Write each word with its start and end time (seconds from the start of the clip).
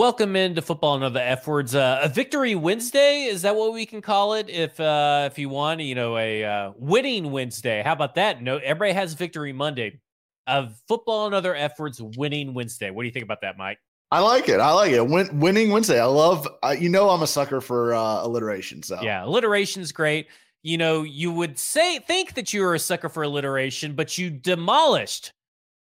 Welcome 0.00 0.34
into 0.34 0.62
football 0.62 0.94
and 0.94 1.04
other 1.04 1.20
F 1.20 1.46
words. 1.46 1.74
Uh, 1.74 2.00
a 2.02 2.08
victory 2.08 2.54
Wednesday 2.54 3.24
is 3.24 3.42
that 3.42 3.54
what 3.54 3.74
we 3.74 3.84
can 3.84 4.00
call 4.00 4.32
it? 4.32 4.48
If 4.48 4.80
uh, 4.80 5.28
if 5.30 5.38
you 5.38 5.50
want, 5.50 5.82
you 5.82 5.94
know, 5.94 6.16
a 6.16 6.42
uh, 6.42 6.72
winning 6.74 7.30
Wednesday. 7.30 7.82
How 7.84 7.92
about 7.92 8.14
that? 8.14 8.40
No, 8.42 8.56
everybody 8.56 8.94
has 8.94 9.12
victory 9.12 9.52
Monday. 9.52 10.00
Of 10.46 10.74
football 10.88 11.26
and 11.26 11.34
other 11.34 11.54
F 11.54 11.78
words, 11.78 12.00
winning 12.00 12.54
Wednesday. 12.54 12.90
What 12.90 13.02
do 13.02 13.08
you 13.08 13.12
think 13.12 13.24
about 13.24 13.42
that, 13.42 13.58
Mike? 13.58 13.76
I 14.10 14.20
like 14.20 14.48
it. 14.48 14.58
I 14.58 14.72
like 14.72 14.92
it. 14.92 15.06
Win- 15.06 15.38
winning 15.38 15.70
Wednesday. 15.70 16.00
I 16.00 16.06
love. 16.06 16.48
Uh, 16.62 16.70
you 16.70 16.88
know, 16.88 17.10
I'm 17.10 17.20
a 17.20 17.26
sucker 17.26 17.60
for 17.60 17.92
uh, 17.92 18.24
alliteration. 18.24 18.82
So 18.82 19.02
yeah, 19.02 19.22
alliteration's 19.24 19.92
great. 19.92 20.28
You 20.62 20.78
know, 20.78 21.02
you 21.02 21.30
would 21.30 21.58
say 21.58 21.98
think 21.98 22.32
that 22.36 22.54
you 22.54 22.62
were 22.62 22.74
a 22.74 22.78
sucker 22.78 23.10
for 23.10 23.22
alliteration, 23.22 23.92
but 23.92 24.16
you 24.16 24.30
demolished 24.30 25.34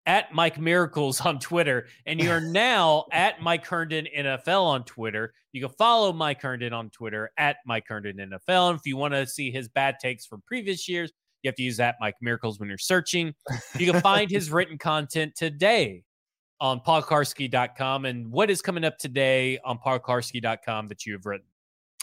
at 0.09 0.33
Mike 0.33 0.59
Miracles 0.59 1.21
on 1.21 1.37
Twitter, 1.37 1.85
and 2.07 2.19
you're 2.19 2.41
now 2.41 3.05
at 3.11 3.43
Mike 3.43 3.63
Herndon 3.63 4.07
NFL 4.17 4.63
on 4.63 4.83
Twitter. 4.83 5.35
You 5.51 5.61
can 5.61 5.69
follow 5.77 6.11
Mike 6.11 6.41
Herndon 6.41 6.73
on 6.73 6.89
Twitter 6.89 7.29
at 7.37 7.57
Mike 7.63 7.85
Herndon 7.87 8.17
NFL. 8.17 8.71
And 8.71 8.79
if 8.79 8.87
you 8.87 8.97
want 8.97 9.13
to 9.13 9.27
see 9.27 9.51
his 9.51 9.69
bad 9.69 9.97
takes 10.01 10.25
from 10.25 10.41
previous 10.47 10.89
years, 10.89 11.11
you 11.43 11.47
have 11.47 11.55
to 11.57 11.61
use 11.61 11.77
that 11.77 11.97
Mike 12.01 12.15
Miracles 12.21 12.59
when 12.59 12.69
you're 12.69 12.79
searching. 12.79 13.35
You 13.77 13.91
can 13.91 14.01
find 14.01 14.31
his 14.31 14.49
written 14.51 14.79
content 14.79 15.35
today 15.35 16.01
on 16.59 16.79
paulkuharsky.com. 16.79 18.05
And 18.05 18.31
what 18.31 18.49
is 18.49 18.63
coming 18.63 18.83
up 18.83 18.97
today 18.97 19.59
on 19.63 19.77
paulkuharsky.com 19.77 20.87
that 20.87 21.05
you 21.05 21.13
have 21.13 21.27
written? 21.27 21.48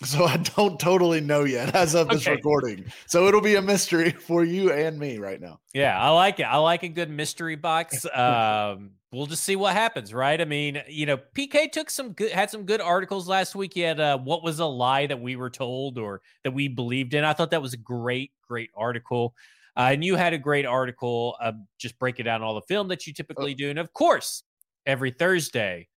So 0.04 0.24
I 0.24 0.36
don't 0.36 0.78
totally 0.78 1.22
know 1.22 1.44
yet 1.44 1.74
as 1.74 1.94
of 1.94 2.08
this 2.08 2.26
okay. 2.26 2.32
recording. 2.32 2.84
So 3.06 3.26
it'll 3.28 3.40
be 3.40 3.54
a 3.54 3.62
mystery 3.62 4.10
for 4.26 4.44
you 4.44 4.70
and 4.70 4.98
me 4.98 5.16
right 5.18 5.40
now. 5.40 5.60
Yeah, 5.72 5.98
I 5.98 6.10
like 6.10 6.38
it. 6.38 6.44
I 6.44 6.58
like 6.58 6.82
a 6.82 6.88
good 6.88 7.08
mystery 7.08 7.56
box. 7.56 8.04
Um, 8.14 8.90
we'll 9.10 9.26
just 9.26 9.44
see 9.44 9.56
what 9.56 9.72
happens, 9.72 10.12
right? 10.12 10.38
I 10.38 10.44
mean, 10.44 10.82
you 10.86 11.06
know, 11.06 11.16
PK 11.16 11.72
took 11.72 11.88
some 11.88 12.12
good 12.12 12.30
had 12.30 12.50
some 12.50 12.64
good 12.64 12.82
articles 12.82 13.26
last 13.26 13.54
week. 13.54 13.72
He 13.72 13.80
had 13.80 13.98
uh, 13.98 14.18
what 14.18 14.42
was 14.42 14.58
a 14.58 14.66
lie 14.66 15.06
that 15.06 15.20
we 15.20 15.36
were 15.36 15.50
told 15.50 15.96
or 15.96 16.20
that 16.44 16.52
we 16.52 16.68
believed 16.68 17.14
in. 17.14 17.24
I 17.24 17.32
thought 17.32 17.50
that 17.52 17.62
was 17.62 17.72
a 17.72 17.78
great, 17.78 18.32
great 18.46 18.70
article. 18.76 19.34
Uh, 19.78 19.90
and 19.92 20.04
you 20.04 20.16
had 20.16 20.32
a 20.32 20.38
great 20.38 20.66
article, 20.66 21.36
uh, 21.40 21.52
just 21.78 21.98
breaking 21.98 22.24
down 22.24 22.42
all 22.42 22.54
the 22.54 22.62
film 22.62 22.88
that 22.88 23.06
you 23.06 23.12
uh 23.12 23.14
typically 23.14 23.54
do. 23.54 23.70
And 23.70 23.78
of 23.78 23.92
course, 23.92 24.42
every 24.86 25.10
Thursday, 25.10 25.88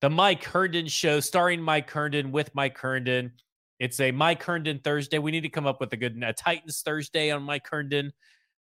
the 0.00 0.10
Mike 0.10 0.44
Herndon 0.44 0.86
Show, 0.86 1.20
starring 1.20 1.60
Mike 1.60 1.90
Herndon 1.90 2.32
with 2.32 2.54
Mike 2.54 2.76
Herndon. 2.78 3.32
It's 3.78 4.00
a 4.00 4.10
Mike 4.10 4.42
Herndon 4.42 4.80
Thursday. 4.82 5.18
We 5.18 5.30
need 5.30 5.42
to 5.42 5.48
come 5.48 5.66
up 5.66 5.80
with 5.80 5.92
a 5.92 5.96
good 5.96 6.20
a 6.22 6.32
Titans 6.32 6.82
Thursday 6.82 7.30
on 7.30 7.42
Mike 7.42 7.66
Herndon 7.70 8.12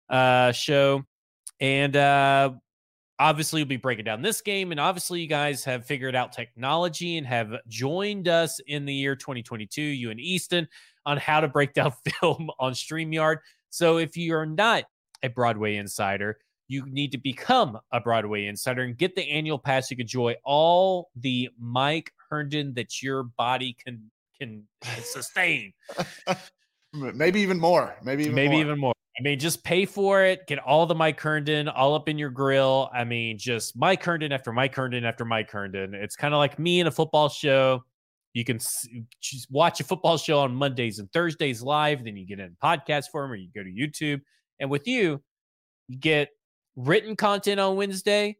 uh, 0.10 0.52
show, 0.52 1.04
and 1.60 1.96
uh, 1.96 2.52
obviously 3.20 3.62
we'll 3.62 3.68
be 3.68 3.78
breaking 3.78 4.06
down 4.06 4.22
this 4.22 4.42
game. 4.42 4.72
And 4.72 4.80
obviously, 4.80 5.22
you 5.22 5.28
guys 5.28 5.64
have 5.66 5.86
figured 5.86 6.16
out 6.16 6.32
technology 6.32 7.18
and 7.18 7.28
have 7.28 7.54
joined 7.68 8.28
us 8.28 8.60
in 8.68 8.86
the 8.86 8.94
year 8.94 9.16
2022. 9.16 9.82
You 9.82 10.12
and 10.12 10.20
Easton 10.20 10.68
on 11.06 11.18
how 11.18 11.42
to 11.42 11.48
break 11.48 11.74
down 11.74 11.94
film 12.20 12.50
on 12.60 12.74
Streamyard. 12.74 13.38
So 13.70 13.98
if 13.98 14.18
you 14.18 14.36
are 14.36 14.46
not 14.46 14.86
a 15.24 15.28
Broadway 15.28 15.76
insider, 15.76 16.40
you 16.70 16.86
need 16.86 17.12
to 17.12 17.18
become 17.18 17.78
a 17.92 18.00
Broadway 18.00 18.46
insider 18.46 18.84
and 18.84 18.96
get 18.96 19.16
the 19.16 19.28
annual 19.28 19.58
pass. 19.58 19.90
You 19.90 19.98
can 19.98 20.04
enjoy 20.04 20.36
all 20.46 21.10
the 21.16 21.50
Mike 21.60 22.14
Herndon 22.30 22.74
that 22.76 23.02
your 23.02 23.24
body 23.24 23.76
can 23.84 24.10
can 24.40 24.64
sustain. 25.02 25.74
Maybe 26.94 27.42
even 27.42 27.60
more. 27.60 27.98
Maybe 28.04 28.24
even 28.24 28.36
maybe 28.36 28.54
more. 28.54 28.62
even 28.62 28.80
more. 28.80 28.94
I 29.18 29.22
mean, 29.22 29.38
just 29.38 29.64
pay 29.64 29.86
for 29.86 30.24
it. 30.24 30.48
Get 30.48 30.60
all 30.60 30.86
the 30.86 30.96
Mike 30.96 31.20
Herndon 31.20 31.68
all 31.68 31.96
up 31.96 32.08
in 32.08 32.18
your 32.18 32.30
grill. 32.30 32.90
I 32.94 33.04
mean, 33.04 33.38
just 33.38 33.76
Mike 33.76 34.04
Herndon 34.04 34.32
after 34.32 34.54
Mike 34.54 34.74
Herndon 34.74 35.04
after 35.04 35.26
Mike 35.26 35.52
Herndon. 35.52 35.94
It's 35.94 36.16
kind 36.16 36.34
of 36.34 36.38
like 36.38 36.58
me 36.58 36.80
in 36.80 36.88
a 36.88 36.92
football 36.92 37.30
show. 37.30 37.84
You 38.34 38.46
can 38.46 38.60
just 38.60 39.48
watch 39.50 39.82
a 39.82 39.84
football 39.84 40.18
show 40.18 40.40
on 40.40 40.54
Mondays 40.54 41.00
and 41.00 41.12
Thursdays 41.12 41.64
live. 41.64 42.06
Then 42.06 42.16
you 42.16 42.28
get 42.28 42.40
in 42.40 42.56
podcast 42.64 43.06
form, 43.12 43.32
or 43.32 43.36
you 43.36 43.50
go 43.54 43.64
to 43.64 43.70
YouTube. 43.70 44.22
And 44.60 44.70
with 44.70 44.88
you, 44.88 45.22
you 45.88 45.98
get 45.98 46.30
written 46.80 47.16
content 47.16 47.60
on 47.60 47.76
Wednesday. 47.76 48.38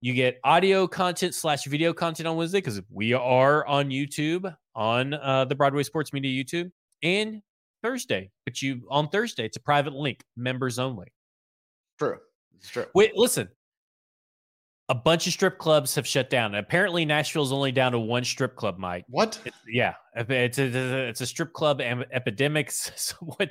You 0.00 0.14
get 0.14 0.38
audio 0.44 0.86
content 0.86 1.34
slash 1.34 1.64
video 1.64 1.92
content 1.92 2.26
on 2.26 2.36
Wednesday 2.36 2.58
because 2.58 2.80
we 2.90 3.12
are 3.12 3.66
on 3.66 3.90
YouTube 3.90 4.54
on 4.74 5.14
uh, 5.14 5.44
the 5.44 5.54
Broadway 5.54 5.82
Sports 5.82 6.12
Media 6.12 6.42
YouTube 6.42 6.70
and 7.02 7.42
Thursday. 7.82 8.30
But 8.44 8.60
you 8.60 8.86
on 8.90 9.08
Thursday, 9.08 9.44
it's 9.44 9.56
a 9.56 9.60
private 9.60 9.92
link, 9.92 10.22
members 10.36 10.78
only. 10.78 11.08
True. 11.98 12.18
It's 12.56 12.68
true. 12.68 12.86
Wait, 12.94 13.16
listen 13.16 13.48
a 14.90 14.94
bunch 14.94 15.26
of 15.26 15.32
strip 15.32 15.58
clubs 15.58 15.94
have 15.94 16.06
shut 16.06 16.28
down. 16.28 16.54
And 16.54 16.64
Apparently, 16.64 17.04
Nashville's 17.04 17.52
only 17.52 17.72
down 17.72 17.92
to 17.92 17.98
one 17.98 18.24
strip 18.24 18.54
club, 18.54 18.78
Mike. 18.78 19.04
What? 19.08 19.38
It's, 19.44 19.56
yeah, 19.66 19.94
it's 20.14 20.58
a, 20.58 21.08
it's 21.08 21.20
a 21.22 21.26
strip 21.26 21.52
club 21.52 21.80
em- 21.80 22.04
epidemic. 22.12 22.70
Someone, 22.72 23.48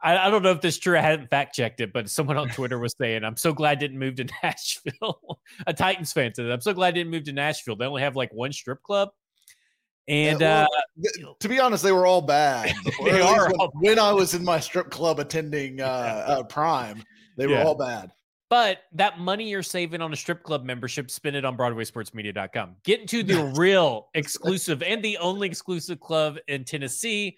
I, 0.00 0.16
I, 0.16 0.30
don't 0.30 0.42
know 0.42 0.52
if 0.52 0.60
this 0.60 0.76
is 0.76 0.80
true. 0.80 0.96
I 0.96 1.00
hadn't 1.00 1.28
fact 1.28 1.56
checked 1.56 1.80
it, 1.80 1.92
but 1.92 2.08
someone 2.08 2.36
on 2.36 2.48
Twitter 2.50 2.78
was 2.78 2.94
saying, 3.00 3.24
"I'm 3.24 3.36
so 3.36 3.52
glad 3.52 3.78
I 3.78 3.80
didn't 3.80 3.98
move 3.98 4.16
to 4.16 4.28
Nashville." 4.42 5.40
a 5.66 5.74
Titans 5.74 6.12
fan 6.12 6.34
said, 6.34 6.50
"I'm 6.50 6.60
so 6.60 6.72
glad 6.72 6.88
I 6.88 6.92
didn't 6.92 7.10
move 7.10 7.24
to 7.24 7.32
Nashville. 7.32 7.76
They 7.76 7.86
only 7.86 8.02
have 8.02 8.14
like 8.14 8.32
one 8.32 8.52
strip 8.52 8.82
club." 8.82 9.10
And 10.08 10.40
yeah, 10.40 10.66
well, 10.96 11.24
uh, 11.26 11.34
to 11.40 11.48
be 11.48 11.58
honest, 11.58 11.82
they 11.82 11.90
were 11.90 12.06
all 12.06 12.22
bad. 12.22 12.72
they 13.04 13.20
are 13.20 13.50
when, 13.56 13.68
when, 13.74 13.98
I 13.98 14.12
was 14.12 14.34
in 14.34 14.44
my 14.44 14.60
strip 14.60 14.90
club 14.90 15.18
attending 15.18 15.80
uh, 15.80 16.24
uh, 16.26 16.42
Prime, 16.44 17.02
they 17.36 17.48
were 17.48 17.54
yeah. 17.54 17.64
all 17.64 17.74
bad. 17.74 18.12
But 18.48 18.78
that 18.92 19.18
money 19.18 19.48
you're 19.50 19.62
saving 19.62 20.00
on 20.00 20.12
a 20.12 20.16
strip 20.16 20.44
club 20.44 20.64
membership, 20.64 21.10
spend 21.10 21.34
it 21.34 21.44
on 21.44 21.56
BroadwaySportsMedia.com. 21.56 22.76
Get 22.84 23.00
into 23.00 23.22
the 23.24 23.44
real 23.56 24.08
exclusive 24.14 24.82
and 24.82 25.02
the 25.02 25.18
only 25.18 25.48
exclusive 25.48 25.98
club 25.98 26.36
in 26.46 26.64
Tennessee, 26.64 27.36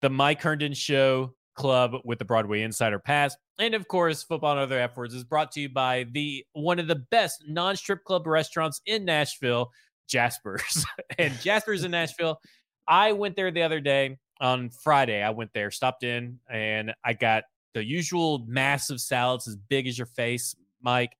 the 0.00 0.08
Mike 0.08 0.40
Herndon 0.40 0.72
Show 0.72 1.34
Club 1.54 1.96
with 2.04 2.18
the 2.18 2.24
Broadway 2.24 2.62
Insider 2.62 2.98
Pass. 2.98 3.36
And 3.58 3.74
of 3.74 3.88
course, 3.88 4.22
Football 4.22 4.52
and 4.52 4.60
Other 4.60 4.78
F 4.78 4.96
Words 4.96 5.12
is 5.12 5.24
brought 5.24 5.52
to 5.52 5.60
you 5.60 5.68
by 5.68 6.06
the 6.12 6.46
one 6.52 6.78
of 6.78 6.86
the 6.86 7.02
best 7.10 7.44
non-strip 7.46 8.04
club 8.04 8.26
restaurants 8.26 8.80
in 8.86 9.04
Nashville, 9.04 9.70
Jasper's. 10.08 10.86
and 11.18 11.38
Jasper's 11.40 11.84
in 11.84 11.90
Nashville. 11.92 12.40
I 12.86 13.12
went 13.12 13.36
there 13.36 13.50
the 13.50 13.62
other 13.62 13.80
day 13.80 14.16
on 14.40 14.70
Friday. 14.70 15.22
I 15.22 15.30
went 15.30 15.52
there, 15.52 15.70
stopped 15.70 16.04
in, 16.04 16.38
and 16.48 16.94
I 17.04 17.12
got 17.12 17.44
the 17.74 17.84
usual 17.84 18.44
massive 18.46 19.00
salads 19.00 19.46
as 19.46 19.56
big 19.56 19.86
as 19.86 19.98
your 19.98 20.06
face, 20.06 20.54
Mike. 20.80 21.16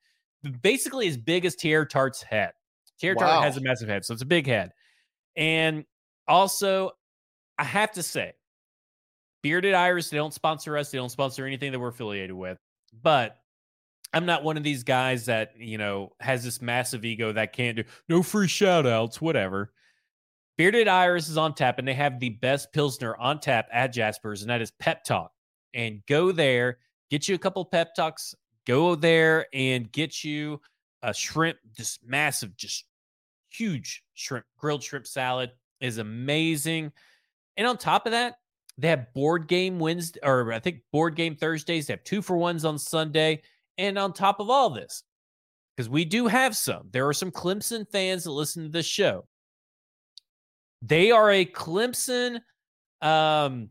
Basically, 0.63 1.09
as 1.09 1.17
big 1.17 1.45
as 1.45 1.57
Teair 1.57 1.89
Tart's 1.89 2.23
head. 2.23 2.53
Teair 3.03 3.17
wow. 3.17 3.27
Tart 3.27 3.45
has 3.45 3.57
a 3.57 3.61
massive 3.61 3.89
head, 3.89 4.05
so 4.05 4.13
it's 4.13 4.23
a 4.23 4.27
big 4.27 4.47
head. 4.47 4.73
And 5.37 5.85
also, 6.27 6.93
I 7.59 7.65
have 7.65 7.93
to 7.93 8.03
say, 8.03 8.33
Bearded 9.43 9.75
Iris, 9.75 10.11
they 10.11 10.17
don't 10.17 10.35
sponsor 10.35 10.77
us. 10.77 10.91
They 10.91 10.99
don't 10.99 11.11
sponsor 11.11 11.47
anything 11.47 11.73
that 11.73 11.79
we're 11.79 11.89
affiliated 11.89 12.35
with. 12.35 12.59
But 13.03 13.37
I'm 14.13 14.27
not 14.27 14.43
one 14.43 14.57
of 14.57 14.63
these 14.63 14.83
guys 14.83 15.27
that, 15.27 15.53
you 15.59 15.79
know, 15.79 16.13
has 16.21 16.43
this 16.43 16.63
massive 16.63 17.05
ego 17.05 17.33
that 17.33 17.53
can't 17.53 17.77
do 17.77 17.85
no 18.09 18.23
free 18.23 18.49
shout 18.49 18.87
outs, 18.87 19.21
whatever. 19.21 19.73
Bearded 20.57 20.89
Iris 20.89 21.29
is 21.29 21.37
on 21.37 21.55
tap, 21.55 21.79
and 21.79 21.87
they 21.87 21.95
have 21.95 22.19
the 22.19 22.31
best 22.31 22.73
Pilsner 22.73 23.17
on 23.17 23.39
tap 23.39 23.69
at 23.73 23.93
Jasper's, 23.93 24.43
and 24.43 24.51
that 24.51 24.61
is 24.61 24.73
Pep 24.81 25.05
Talk 25.05 25.31
and 25.75 26.03
go 26.07 26.33
there, 26.33 26.79
get 27.11 27.29
you 27.29 27.35
a 27.35 27.39
couple 27.39 27.65
pep 27.65 27.95
talks, 27.95 28.35
go 28.67 28.95
there 28.95 29.47
and 29.53 29.91
get 29.93 30.25
you 30.25 30.61
a 31.03 31.15
shrimp, 31.15 31.59
just 31.77 32.05
massive, 32.05 32.57
just 32.57 32.85
huge 33.51 34.03
shrimp, 34.15 34.45
grilled 34.59 34.83
shrimp 34.83 35.07
salad 35.07 35.51
is 35.81 35.99
amazing. 35.99 36.93
And 37.57 37.67
on 37.67 37.77
top 37.77 38.07
of 38.07 38.13
that, 38.13 38.37
they 38.77 38.89
have 38.89 39.13
board 39.13 39.49
game 39.49 39.79
Wednesday, 39.79 40.21
or 40.23 40.53
I 40.53 40.61
think 40.61 40.83
board 40.93 41.17
game 41.17 41.35
Thursdays. 41.35 41.87
They 41.87 41.95
have 41.95 42.05
two 42.05 42.23
for 42.23 42.37
ones 42.37 42.65
on 42.65 42.79
Sunday. 42.79 43.43
And 43.77 43.99
on 43.99 44.13
top 44.13 44.41
of 44.41 44.51
all 44.51 44.71
this, 44.71 45.03
because 45.77 45.89
we 45.89 46.05
do 46.05 46.27
have 46.27 46.57
some, 46.57 46.89
there 46.91 47.07
are 47.07 47.13
some 47.13 47.31
Clemson 47.31 47.89
fans 47.91 48.25
that 48.25 48.33
listen 48.33 48.65
to 48.65 48.69
this 48.69 48.87
show. 48.87 49.27
They 50.83 51.11
are 51.11 51.31
a 51.31 51.45
Clemson 51.45 52.41
um, 53.01 53.71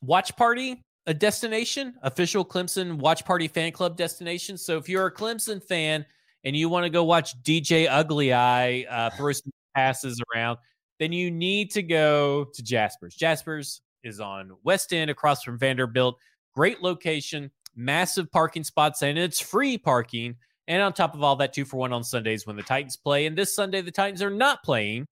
watch 0.00 0.34
party 0.36 0.82
a 1.06 1.14
destination, 1.14 1.94
official 2.02 2.44
Clemson 2.44 2.98
watch 2.98 3.24
party 3.24 3.48
fan 3.48 3.72
club 3.72 3.96
destination. 3.96 4.56
So 4.58 4.76
if 4.76 4.88
you're 4.88 5.06
a 5.06 5.14
Clemson 5.14 5.62
fan 5.62 6.04
and 6.44 6.56
you 6.56 6.68
want 6.68 6.84
to 6.84 6.90
go 6.90 7.04
watch 7.04 7.40
DJ 7.42 7.88
Uiagalelei 7.88 8.86
uh, 8.90 9.10
throw 9.10 9.32
some 9.32 9.52
passes 9.74 10.20
around, 10.34 10.58
then 10.98 11.12
you 11.12 11.30
need 11.30 11.70
to 11.72 11.82
go 11.82 12.46
to 12.54 12.62
Jasper's. 12.62 13.14
Jasper's 13.14 13.82
is 14.02 14.20
on 14.20 14.52
West 14.64 14.92
End 14.92 15.10
across 15.10 15.42
from 15.42 15.58
Vanderbilt. 15.58 16.18
Great 16.54 16.82
location, 16.82 17.50
massive 17.74 18.30
parking 18.30 18.64
spots, 18.64 19.02
and 19.02 19.18
it's 19.18 19.40
free 19.40 19.76
parking. 19.76 20.36
And 20.68 20.82
on 20.82 20.92
top 20.92 21.14
of 21.14 21.22
all 21.22 21.36
that, 21.36 21.52
two 21.52 21.64
for 21.64 21.76
one 21.76 21.92
on 21.92 22.02
Sundays 22.02 22.46
when 22.46 22.56
the 22.56 22.62
Titans 22.62 22.96
play. 22.96 23.26
And 23.26 23.36
this 23.36 23.54
Sunday, 23.54 23.82
the 23.82 23.92
Titans 23.92 24.22
are 24.22 24.30
not 24.30 24.64
playing, 24.64 25.06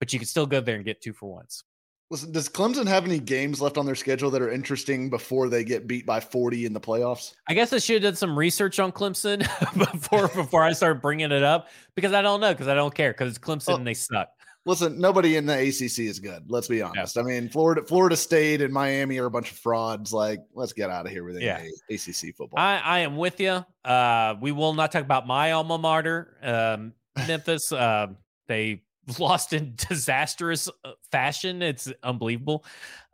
but 0.00 0.12
you 0.12 0.18
can 0.18 0.26
still 0.26 0.46
go 0.46 0.60
there 0.60 0.76
and 0.76 0.84
get 0.84 1.00
two 1.00 1.12
for 1.12 1.32
ones. 1.32 1.62
Listen, 2.08 2.30
does 2.30 2.48
Clemson 2.48 2.86
have 2.86 3.04
any 3.04 3.18
games 3.18 3.60
left 3.60 3.76
on 3.76 3.84
their 3.84 3.96
schedule 3.96 4.30
that 4.30 4.40
are 4.40 4.50
interesting 4.50 5.10
before 5.10 5.48
they 5.48 5.64
get 5.64 5.88
beat 5.88 6.06
by 6.06 6.20
40 6.20 6.64
in 6.64 6.72
the 6.72 6.80
playoffs? 6.80 7.34
I 7.48 7.54
guess 7.54 7.72
I 7.72 7.78
should 7.78 8.02
have 8.02 8.12
done 8.12 8.16
some 8.16 8.38
research 8.38 8.78
on 8.78 8.92
Clemson 8.92 9.40
before 9.92 10.28
before 10.28 10.62
I 10.62 10.72
start 10.72 11.02
bringing 11.02 11.32
it 11.32 11.42
up 11.42 11.68
because 11.96 12.12
I 12.12 12.22
don't 12.22 12.40
know 12.40 12.52
because 12.52 12.68
I 12.68 12.74
don't 12.74 12.94
care 12.94 13.12
because 13.12 13.30
it's 13.30 13.38
Clemson 13.38 13.68
well, 13.68 13.76
and 13.78 13.86
they 13.86 13.94
suck. 13.94 14.28
Listen, 14.66 15.00
nobody 15.00 15.36
in 15.36 15.46
the 15.46 15.54
ACC 15.54 16.06
is 16.06 16.20
good. 16.20 16.44
Let's 16.48 16.68
be 16.68 16.80
honest. 16.80 17.16
Yeah. 17.16 17.22
I 17.22 17.24
mean, 17.24 17.48
Florida, 17.48 17.82
Florida 17.84 18.16
State, 18.16 18.62
and 18.62 18.72
Miami 18.72 19.18
are 19.18 19.26
a 19.26 19.30
bunch 19.30 19.50
of 19.50 19.58
frauds. 19.58 20.12
Like, 20.12 20.40
let's 20.54 20.72
get 20.72 20.90
out 20.90 21.06
of 21.06 21.12
here 21.12 21.24
with 21.24 21.40
yeah. 21.40 21.62
ACC 21.88 22.34
football. 22.36 22.58
I, 22.58 22.78
I 22.78 22.98
am 23.00 23.16
with 23.16 23.40
you. 23.40 23.64
Uh, 23.84 24.34
we 24.40 24.50
will 24.50 24.74
not 24.74 24.90
talk 24.90 25.02
about 25.02 25.24
my 25.24 25.52
alma 25.52 25.78
mater, 25.78 26.36
um, 26.42 26.92
Memphis. 27.26 27.72
Uh, 27.76 28.08
they 28.48 28.82
lost 29.18 29.52
in 29.52 29.74
disastrous 29.76 30.68
uh, 30.84 30.92
fashion. 31.10 31.62
It's 31.62 31.92
unbelievable. 32.02 32.64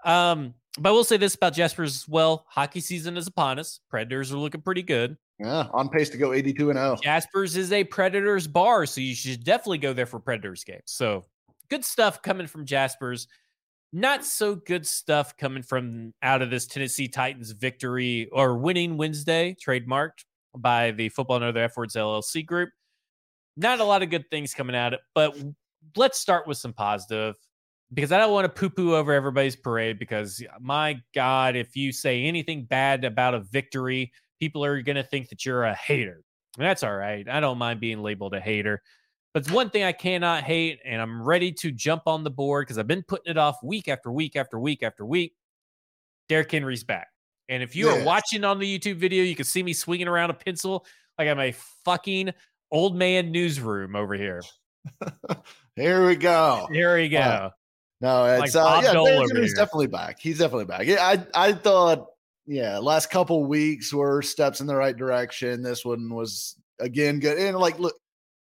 Um, 0.05 0.55
but 0.79 0.91
I 0.91 0.93
will 0.93 1.05
say 1.05 1.19
this 1.19 1.35
about 1.35 1.53
Jaspers 1.53 1.95
as 1.97 2.09
well. 2.09 2.47
Hockey 2.49 2.81
season 2.81 3.17
is 3.17 3.27
upon 3.27 3.59
us. 3.59 3.81
Predators 3.91 4.33
are 4.33 4.39
looking 4.39 4.63
pretty 4.63 4.83
good. 4.83 5.17
Yeah, 5.39 5.67
on 5.73 5.89
pace 5.89 6.09
to 6.11 6.19
go 6.19 6.33
82 6.33 6.71
and 6.71 6.79
0. 6.79 6.97
Jaspers 7.03 7.57
is 7.57 7.73
a 7.73 7.85
Predators 7.85 8.47
bar, 8.47 8.87
so 8.87 9.01
you 9.01 9.15
should 9.15 9.45
definitely 9.45 9.79
go 9.79 9.93
there 9.93 10.07
for 10.07 10.21
Predators 10.21 10.65
games. 10.65 10.83
So 10.87 11.25
good 11.69 11.85
stuff 11.85 12.23
coming 12.23 12.47
from 12.47 12.65
Jaspers. 12.65 13.27
Not 13.93 14.25
so 14.25 14.55
good 14.55 14.87
stuff 14.87 15.37
coming 15.37 15.63
from 15.63 16.15
out 16.23 16.41
of 16.41 16.51
this 16.51 16.67
Tennessee 16.67 17.09
Titans 17.09 17.51
victory 17.51 18.29
or 18.33 18.57
winning 18.57 18.97
Wednesday, 18.97 19.55
trademarked 19.55 20.25
by 20.57 20.93
the 20.93 21.11
Football 21.11 21.37
and 21.37 21.45
Other 21.45 21.65
F 21.65 21.77
Words 21.77 21.97
LLC 21.97 22.47
group. 22.47 22.71
Not 23.57 23.81
a 23.81 23.85
lot 23.85 24.03
of 24.03 24.09
good 24.09 24.31
things 24.31 24.55
coming 24.55 24.75
out 24.75 24.95
of 24.95 25.01
it, 25.01 25.05
but 25.15 25.37
let's 25.97 26.19
start 26.19 26.47
with 26.47 26.59
some 26.59 26.73
positive 26.73 27.37
because 27.95 28.13
I 28.13 28.19
don't 28.19 28.33
want 28.33 28.45
to 28.45 28.49
poo 28.49 28.71
poo 28.71 28.95
over 28.95 29.13
everybody's 29.13 29.57
parade. 29.57 29.99
Because 29.99 30.43
my 30.61 31.01
God, 31.15 31.57
if 31.57 31.77
you 31.77 31.93
say 31.93 32.25
anything 32.25 32.65
bad 32.65 33.05
about 33.05 33.35
a 33.35 33.41
victory, 33.41 34.13
people 34.41 34.65
are 34.65 34.81
going 34.83 34.97
to 34.97 35.03
think 35.03 35.29
that 35.29 35.45
you're 35.45 35.65
a 35.65 35.75
hater. 35.75 36.23
And 36.59 36.67
that's 36.67 36.83
all 36.83 36.97
right. 36.97 37.29
I 37.29 37.41
don't 37.41 37.59
mind 37.59 37.81
being 37.81 38.03
labeled 38.03 38.35
a 38.35 38.41
hater. 38.41 38.83
But 39.35 39.51
one 39.51 39.71
thing 39.71 39.83
I 39.83 39.93
cannot 39.93 40.45
hate, 40.45 40.81
and 40.85 41.01
I'm 41.01 41.23
ready 41.23 41.53
to 41.53 41.71
jump 41.71 42.03
on 42.07 42.23
the 42.23 42.31
board 42.31 42.67
because 42.67 42.77
I've 42.77 42.87
been 42.87 43.03
putting 43.03 43.31
it 43.31 43.39
off 43.39 43.57
week 43.63 43.89
after 43.89 44.13
week 44.13 44.37
after 44.37 44.59
week 44.59 44.83
after 44.83 45.07
week. 45.07 45.35
Derrick 46.29 46.51
Henry's 46.51 46.85
back. 46.85 47.09
And 47.49 47.63
if 47.63 47.75
you 47.75 47.87
yes. 47.87 48.01
are 48.01 48.05
watching 48.05 48.45
on 48.45 48.59
the 48.59 48.79
YouTube 48.79 48.97
video, 48.97 49.25
you 49.25 49.35
can 49.35 49.45
see 49.45 49.63
me 49.63 49.73
swinging 49.73 50.09
around 50.09 50.31
a 50.31 50.35
pencil 50.35 50.87
like 51.19 51.29
I'm 51.29 51.41
a 51.41 51.53
fucking 51.85 52.33
old 52.71 52.97
man 52.97 53.33
newsroom 53.33 53.97
over 53.97 54.15
here. 54.15 54.43
Here 55.77 56.07
we 56.07 56.17
go. 56.17 56.69
Here 56.73 56.97
we 56.97 57.09
go. 57.09 57.19
Uh, 57.19 57.51
no, 58.01 58.25
it's 58.27 58.55
like 58.55 58.85
uh, 58.85 59.05
yeah, 59.05 59.41
he's 59.41 59.55
definitely 59.55 59.87
back. 59.87 60.19
He's 60.19 60.39
definitely 60.39 60.65
back. 60.65 60.87
Yeah, 60.87 60.99
I 61.01 61.49
I 61.49 61.53
thought 61.53 62.09
yeah, 62.47 62.79
last 62.79 63.11
couple 63.11 63.45
weeks 63.45 63.93
were 63.93 64.23
steps 64.23 64.61
in 64.61 64.67
the 64.67 64.75
right 64.75 64.97
direction. 64.97 65.63
This 65.63 65.85
one 65.85 66.13
was 66.13 66.57
again 66.81 67.21
good. 67.21 67.39
And 67.39 67.57
like, 67.57 67.79
look, 67.79 67.95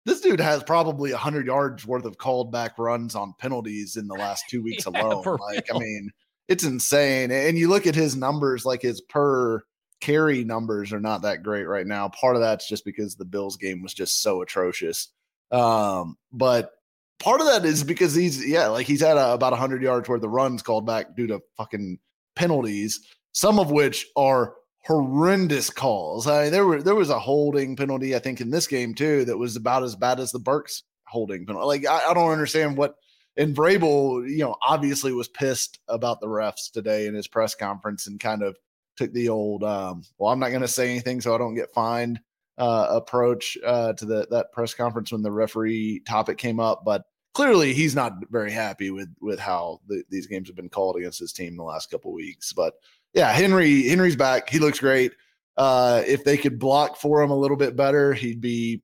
this 0.06 0.22
dude 0.22 0.40
has 0.40 0.64
probably 0.64 1.12
hundred 1.12 1.46
yards 1.46 1.86
worth 1.86 2.06
of 2.06 2.18
called 2.18 2.52
back 2.52 2.78
runs 2.80 3.16
on 3.16 3.34
penalties 3.38 3.96
in 3.96 4.08
the 4.08 4.16
last 4.16 4.46
two 4.50 4.62
weeks 4.64 4.86
yeah, 4.92 5.02
alone. 5.02 5.24
Like, 5.40 5.68
real. 5.70 5.78
I 5.78 5.80
mean, 5.80 6.12
it's 6.48 6.64
insane. 6.64 7.32
And 7.32 7.58
you 7.58 7.70
look 7.70 7.88
at 7.88 7.96
his 7.96 8.16
numbers, 8.16 8.66
like 8.66 8.82
his 8.82 9.02
per 9.02 9.64
carry 10.02 10.44
numbers 10.44 10.92
are 10.92 11.00
not 11.00 11.22
that 11.22 11.44
great 11.44 11.66
right 11.66 11.88
now. 11.88 12.10
Part 12.10 12.36
of 12.36 12.42
that's 12.42 12.68
just 12.68 12.86
because 12.86 13.16
the 13.16 13.26
Bills 13.26 13.58
game 13.58 13.82
was 13.82 13.94
just 13.94 14.22
so 14.22 14.42
atrocious. 14.42 15.10
Um, 15.52 16.18
but 16.34 16.72
part 17.20 17.42
of 17.42 17.48
that 17.48 17.66
is 17.66 17.84
because 17.84 18.14
he's 18.16 18.46
yeah, 18.46 18.68
like 18.68 18.88
he's 18.88 19.02
had 19.02 19.18
a, 19.18 19.34
about 19.34 19.58
hundred 19.58 19.82
yards 19.82 20.08
worth 20.08 20.24
of 20.24 20.32
runs 20.32 20.62
called 20.62 20.86
back 20.86 21.16
due 21.16 21.28
to 21.28 21.42
fucking 21.58 22.00
penalties, 22.36 23.00
some 23.32 23.60
of 23.60 23.72
which 23.72 24.08
are 24.16 24.54
horrendous 24.86 25.70
calls. 25.70 26.28
I 26.28 26.44
mean, 26.44 26.52
there 26.52 26.66
were 26.66 26.82
there 26.82 26.96
was 26.96 27.10
a 27.10 27.20
holding 27.20 27.76
penalty 27.76 28.16
I 28.16 28.20
think 28.20 28.42
in 28.42 28.52
this 28.52 28.68
game 28.68 28.94
too 28.94 29.26
that 29.26 29.38
was 29.38 29.56
about 29.56 29.84
as 29.84 29.96
bad 29.96 30.20
as 30.20 30.32
the 30.32 30.40
Burks 30.40 30.84
holding 31.08 31.46
penalty. 31.46 31.66
Like 31.66 31.86
I, 31.88 32.12
I 32.12 32.14
don't 32.14 32.32
understand 32.32 32.78
what. 32.78 32.96
And 33.38 33.54
Vrabel, 33.54 34.30
you 34.30 34.46
know, 34.46 34.56
obviously 34.66 35.12
was 35.12 35.28
pissed 35.28 35.80
about 35.90 36.22
the 36.22 36.28
refs 36.28 36.72
today 36.72 37.06
in 37.06 37.14
his 37.14 37.28
press 37.28 37.54
conference 37.54 38.08
and 38.08 38.18
kind 38.18 38.42
of 38.42 38.56
took 38.96 39.12
the 39.12 39.28
old, 39.28 39.62
um, 39.62 40.04
well, 40.18 40.32
I'm 40.32 40.40
not 40.40 40.50
going 40.50 40.62
to 40.62 40.70
say 40.70 40.90
anything 40.90 41.20
so 41.20 41.36
I 41.36 41.38
don't 41.38 41.54
get 41.54 41.74
fined 41.74 42.22
uh, 42.58 42.88
approach 42.90 43.58
uh, 43.66 43.94
to 43.94 44.06
the 44.06 44.28
that 44.32 44.52
press 44.52 44.74
conference 44.74 45.12
when 45.12 45.22
the 45.22 45.32
referee 45.32 46.02
topic 46.08 46.38
came 46.38 46.60
up, 46.60 46.84
but 46.86 47.04
clearly 47.34 47.74
he's 47.74 47.96
not 47.96 48.14
very 48.32 48.52
happy 48.52 48.90
with 48.90 49.14
with 49.22 49.40
how 49.40 49.82
the, 49.88 50.04
these 50.10 50.28
games 50.28 50.48
have 50.48 50.56
been 50.56 50.70
called 50.70 50.96
against 50.96 51.20
his 51.20 51.34
team 51.34 51.56
the 51.56 51.64
last 51.64 51.92
couple 51.92 52.14
weeks. 52.14 52.54
But 52.54 52.74
yeah, 53.14 53.32
Henry 53.32 53.88
Henry's 53.88 54.16
back. 54.16 54.50
He 54.50 54.60
looks 54.60 54.80
great. 54.80 55.12
Uh, 55.58 56.04
if 56.06 56.24
they 56.24 56.38
could 56.38 56.60
block 56.60 56.98
for 56.98 57.22
him 57.22 57.32
a 57.32 57.38
little 57.38 57.56
bit 57.56 57.78
better, 57.78 58.14
he'd 58.14 58.42
be, 58.42 58.82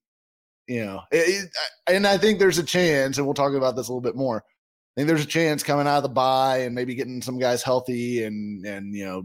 you 0.67 0.85
know, 0.85 1.01
it, 1.11 1.43
it, 1.45 1.49
and 1.87 2.07
I 2.07 2.17
think 2.17 2.39
there's 2.39 2.59
a 2.59 2.63
chance, 2.63 3.17
and 3.17 3.27
we'll 3.27 3.33
talk 3.33 3.53
about 3.53 3.75
this 3.75 3.89
a 3.89 3.91
little 3.91 4.01
bit 4.01 4.15
more. 4.15 4.37
I 4.37 4.99
think 4.99 5.07
there's 5.07 5.23
a 5.23 5.27
chance 5.27 5.63
coming 5.63 5.87
out 5.87 5.97
of 5.97 6.03
the 6.03 6.09
bye 6.09 6.59
and 6.59 6.75
maybe 6.75 6.95
getting 6.95 7.21
some 7.21 7.39
guys 7.39 7.63
healthy 7.63 8.23
and 8.23 8.65
and 8.65 8.93
you 8.93 9.05
know 9.05 9.23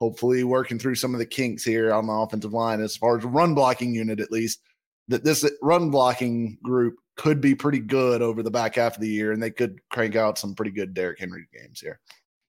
hopefully 0.00 0.44
working 0.44 0.78
through 0.78 0.94
some 0.94 1.14
of 1.14 1.18
the 1.18 1.26
kinks 1.26 1.62
here 1.62 1.92
on 1.92 2.06
the 2.06 2.12
offensive 2.12 2.52
line 2.52 2.80
as 2.80 2.96
far 2.96 3.18
as 3.18 3.24
run 3.24 3.54
blocking 3.54 3.94
unit 3.94 4.18
at 4.20 4.32
least 4.32 4.60
that 5.08 5.24
this 5.24 5.48
run 5.60 5.90
blocking 5.90 6.56
group 6.62 6.94
could 7.16 7.40
be 7.40 7.54
pretty 7.54 7.80
good 7.80 8.22
over 8.22 8.42
the 8.42 8.50
back 8.50 8.76
half 8.76 8.94
of 8.94 9.00
the 9.00 9.08
year 9.08 9.32
and 9.32 9.42
they 9.42 9.50
could 9.50 9.78
crank 9.90 10.16
out 10.16 10.38
some 10.38 10.54
pretty 10.54 10.70
good 10.70 10.94
Derrick 10.94 11.18
Henry 11.18 11.46
games 11.52 11.80
here. 11.80 12.00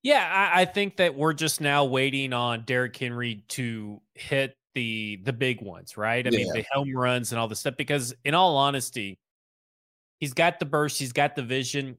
Yeah, 0.04 0.50
I, 0.54 0.62
I 0.62 0.66
think 0.66 0.98
that 0.98 1.16
we're 1.16 1.34
just 1.34 1.62
now 1.62 1.86
waiting 1.86 2.34
on 2.34 2.64
Derrick 2.64 2.96
Henry 2.96 3.44
to 3.50 4.02
hit 4.16 4.56
the 4.74 5.20
the 5.24 5.34
big 5.34 5.62
ones, 5.62 5.98
right? 5.98 6.26
I 6.26 6.30
yeah. 6.30 6.38
mean, 6.38 6.54
the 6.54 6.66
home 6.72 6.96
runs 6.96 7.32
and 7.32 7.40
all 7.40 7.48
the 7.48 7.56
stuff. 7.56 7.76
Because 7.78 8.14
in 8.24 8.34
all 8.34 8.58
honesty, 8.58 9.20
he's 10.20 10.34
got 10.34 10.60
the 10.60 10.66
burst, 10.66 10.98
he's 10.98 11.14
got 11.14 11.36
the 11.36 11.44
vision. 11.44 11.98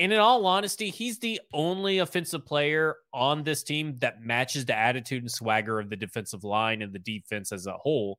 And 0.00 0.14
in 0.14 0.18
all 0.18 0.46
honesty, 0.46 0.88
he's 0.88 1.18
the 1.18 1.40
only 1.52 1.98
offensive 1.98 2.46
player 2.46 2.96
on 3.12 3.44
this 3.44 3.62
team 3.62 3.98
that 3.98 4.22
matches 4.22 4.64
the 4.64 4.76
attitude 4.76 5.22
and 5.22 5.30
swagger 5.30 5.78
of 5.78 5.90
the 5.90 5.96
defensive 5.96 6.42
line 6.42 6.80
and 6.80 6.90
the 6.90 6.98
defense 6.98 7.52
as 7.52 7.66
a 7.66 7.74
whole. 7.74 8.18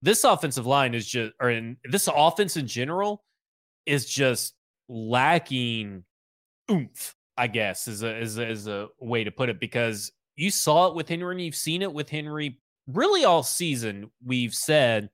This 0.00 0.24
offensive 0.24 0.64
line 0.66 0.94
is 0.94 1.06
just, 1.06 1.34
or 1.38 1.50
in 1.50 1.76
this 1.84 2.08
offense 2.12 2.56
in 2.56 2.66
general, 2.66 3.22
is 3.84 4.06
just 4.06 4.54
lacking 4.88 6.04
oomph. 6.70 7.14
I 7.36 7.46
guess 7.46 7.86
is 7.86 8.02
a 8.02 8.18
is 8.18 8.38
a, 8.38 8.48
is 8.48 8.66
a 8.66 8.88
way 8.98 9.24
to 9.24 9.30
put 9.30 9.48
it 9.48 9.60
because 9.60 10.12
you 10.36 10.50
saw 10.50 10.88
it 10.88 10.94
with 10.94 11.08
Henry 11.08 11.34
and 11.34 11.40
you've 11.42 11.54
seen 11.54 11.82
it 11.82 11.92
with 11.92 12.08
Henry 12.08 12.58
really 12.86 13.24
all 13.24 13.42
season. 13.42 14.10
We've 14.24 14.54
said 14.54 15.10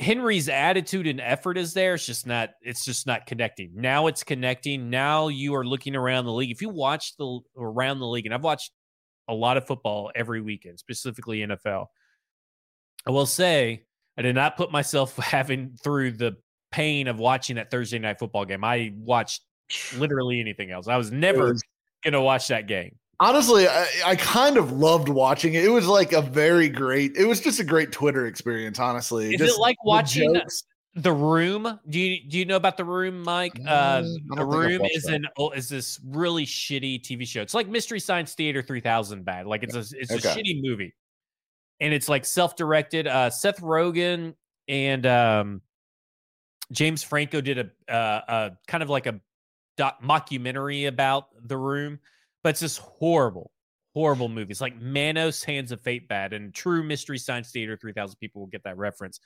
Henry's 0.00 0.48
attitude 0.48 1.06
and 1.06 1.20
effort 1.20 1.56
is 1.56 1.72
there. 1.72 1.94
It's 1.94 2.06
just 2.06 2.26
not. 2.26 2.50
It's 2.62 2.84
just 2.84 3.06
not 3.06 3.26
connecting. 3.26 3.70
Now 3.74 4.08
it's 4.08 4.24
connecting. 4.24 4.90
Now 4.90 5.28
you 5.28 5.54
are 5.54 5.64
looking 5.64 5.94
around 5.94 6.24
the 6.24 6.32
league. 6.32 6.50
If 6.50 6.60
you 6.60 6.68
watch 6.68 7.16
the 7.16 7.40
around 7.56 8.00
the 8.00 8.06
league, 8.06 8.26
and 8.26 8.34
I've 8.34 8.42
watched 8.42 8.72
a 9.28 9.34
lot 9.34 9.56
of 9.56 9.66
football 9.66 10.10
every 10.14 10.40
weekend, 10.40 10.78
specifically 10.78 11.40
NFL. 11.40 11.86
I 13.06 13.10
will 13.10 13.26
say 13.26 13.84
I 14.18 14.22
did 14.22 14.34
not 14.34 14.56
put 14.56 14.72
myself 14.72 15.16
having 15.18 15.76
through 15.82 16.12
the 16.12 16.36
pain 16.72 17.06
of 17.06 17.18
watching 17.18 17.56
that 17.56 17.70
Thursday 17.70 17.98
night 17.98 18.18
football 18.18 18.44
game. 18.44 18.64
I 18.64 18.92
watched 18.96 19.42
literally 19.96 20.40
anything 20.40 20.72
else. 20.72 20.88
I 20.88 20.96
was 20.96 21.12
never 21.12 21.52
was, 21.52 21.62
gonna 22.02 22.22
watch 22.22 22.48
that 22.48 22.66
game 22.66 22.96
honestly 23.20 23.68
I, 23.68 23.86
I, 24.04 24.16
kind 24.16 24.56
of 24.56 24.72
loved 24.72 25.08
watching 25.08 25.54
it. 25.54 25.64
It 25.64 25.68
was 25.68 25.86
like 25.86 26.12
a 26.12 26.22
very 26.22 26.68
great 26.68 27.16
it 27.16 27.26
was 27.26 27.40
just 27.40 27.60
a 27.60 27.64
great 27.64 27.92
twitter 27.92 28.26
experience 28.26 28.78
honestly. 28.78 29.34
Is 29.34 29.40
just 29.40 29.58
it 29.58 29.60
like 29.60 29.76
watching 29.84 30.40
the 30.94 31.12
room? 31.12 31.80
Do 31.88 31.98
you 31.98 32.28
do 32.28 32.38
you 32.38 32.44
know 32.44 32.56
about 32.56 32.76
the 32.76 32.84
room 32.84 33.22
mike? 33.22 33.58
Uh 33.66 34.02
mm, 34.02 34.16
the 34.36 34.44
room 34.44 34.82
is 34.92 35.04
that. 35.04 35.14
an 35.14 35.26
oh, 35.38 35.50
is 35.50 35.68
this 35.68 36.00
really 36.04 36.46
shitty 36.46 37.00
tv 37.02 37.26
show. 37.26 37.42
It's 37.42 37.54
like 37.54 37.68
mystery 37.68 38.00
science 38.00 38.34
theater 38.34 38.62
3000 38.62 39.24
bad. 39.24 39.46
Like 39.46 39.62
it's 39.62 39.74
a 39.74 39.84
it's 39.98 40.10
okay. 40.10 40.28
a 40.28 40.34
shitty 40.34 40.62
movie. 40.62 40.94
And 41.80 41.92
it's 41.92 42.08
like 42.08 42.24
self-directed. 42.24 43.06
Uh 43.06 43.30
seth 43.30 43.60
rogen 43.60 44.34
and 44.68 45.06
um 45.06 45.60
james 46.72 47.02
franco 47.02 47.42
did 47.42 47.58
a 47.58 47.92
uh, 47.92 48.20
a 48.26 48.50
kind 48.66 48.82
of 48.82 48.88
like 48.88 49.04
a 49.04 49.20
doc- 49.76 50.02
mockumentary 50.02 50.88
about 50.88 51.28
the 51.46 51.56
room 51.56 51.98
but 52.44 52.50
it's 52.50 52.60
just 52.60 52.78
horrible, 52.78 53.50
horrible 53.92 54.28
movies 54.28 54.60
like 54.60 54.80
Manos, 54.80 55.42
Hands 55.42 55.72
of 55.72 55.80
Fate, 55.80 56.06
bad, 56.06 56.32
and 56.32 56.54
True 56.54 56.84
Mystery 56.84 57.18
Science 57.18 57.50
Theater. 57.50 57.76
Three 57.76 57.92
thousand 57.92 58.18
people 58.18 58.42
will 58.42 58.46
get 58.46 58.62
that 58.62 58.78
reference. 58.78 59.18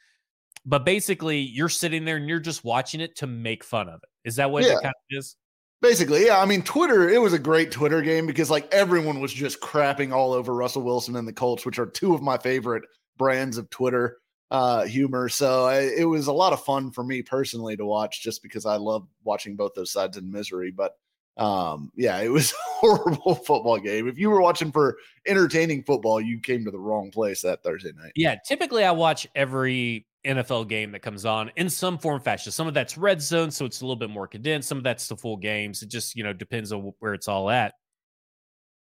But 0.65 0.87
basically, 0.87 1.41
you're 1.41 1.69
sitting 1.69 2.07
there 2.07 2.17
and 2.17 2.29
you're 2.29 2.41
just 2.41 2.65
watching 2.65 3.01
it 3.03 3.17
to 3.17 3.27
make 3.27 3.63
fun 3.63 3.89
of 3.91 4.01
it. 4.03 4.29
Is 4.29 4.37
that 4.37 4.51
what 4.51 4.65
yeah. 4.65 4.71
it 4.71 4.83
kind 4.83 4.87
of 4.87 5.19
is? 5.19 5.37
Basically, 5.81 6.27
yeah. 6.27 6.41
I 6.41 6.47
mean, 6.47 6.63
Twitter, 6.63 7.09
it 7.09 7.21
was 7.23 7.33
a 7.33 7.39
great 7.39 7.71
Twitter 7.71 8.03
game 8.03 8.27
because 8.27 8.51
like 8.51 8.67
everyone 8.75 9.21
was 9.21 9.33
just 9.33 9.61
crapping 9.61 10.13
all 10.13 10.33
over 10.33 10.55
Russell 10.55 10.83
Wilson 10.83 11.15
and 11.15 11.29
the 11.29 11.33
Colts, 11.33 11.65
which 11.65 11.79
are 11.79 11.87
two 11.87 12.15
of 12.15 12.23
my 12.23 12.39
favorite 12.39 12.83
brands 13.17 13.59
of 13.59 13.71
Twitter. 13.71 14.19
uh, 14.51 14.85
humor. 14.85 15.29
So 15.29 15.67
I, 15.67 15.81
it 15.81 16.05
was 16.05 16.27
a 16.27 16.33
lot 16.33 16.53
of 16.53 16.65
fun 16.65 16.91
for 16.91 17.05
me 17.05 17.23
personally 17.23 17.77
to 17.77 17.85
watch, 17.85 18.23
just 18.23 18.43
because 18.43 18.67
I 18.67 18.77
love 18.77 19.07
watching 19.25 19.57
both 19.57 19.75
those 19.75 19.93
sides 19.93 20.17
in 20.17 20.31
misery. 20.31 20.71
But 20.71 20.93
um, 21.39 21.93
yeah, 21.95 22.21
it 22.21 22.31
was 22.31 22.53
a 22.53 22.55
horrible 22.57 23.35
football 23.35 23.79
game. 23.79 24.09
If 24.09 24.19
you 24.19 24.31
were 24.31 24.41
watching 24.41 24.73
for 24.73 24.99
entertaining 25.27 25.85
football, 25.85 26.21
you 26.21 26.41
came 26.41 26.65
to 26.65 26.71
the 26.71 26.79
wrong 26.79 27.11
place 27.11 27.43
that 27.43 27.63
Thursday 27.63 27.93
night. 27.97 28.13
Yeah, 28.17 28.37
typically 28.47 28.85
I 28.85 28.91
watch 28.91 29.27
every 29.35 30.07
NFL 30.27 30.69
game 30.69 30.93
that 30.93 31.01
comes 31.01 31.25
on 31.25 31.51
in 31.57 31.71
some 31.71 31.97
form 31.97 32.21
fashion. 32.21 32.51
Some 32.51 32.67
of 32.67 32.75
that's 32.75 32.99
red 32.99 33.23
zone, 33.23 33.51
so 33.51 33.65
it's 33.65 33.81
a 33.81 33.85
little 33.85 33.97
bit 33.97 34.11
more 34.11 34.27
condensed. 34.27 34.69
Some 34.69 34.79
of 34.79 34.85
that's 34.85 35.09
the 35.09 35.17
full 35.17 35.37
games. 35.37 35.83
It 35.83 35.89
just 35.89 36.17
you 36.17 36.25
know 36.25 36.33
depends 36.33 36.73
on 36.73 36.93
where 36.99 37.15
it's 37.15 37.29
all 37.29 37.51
at. 37.51 37.75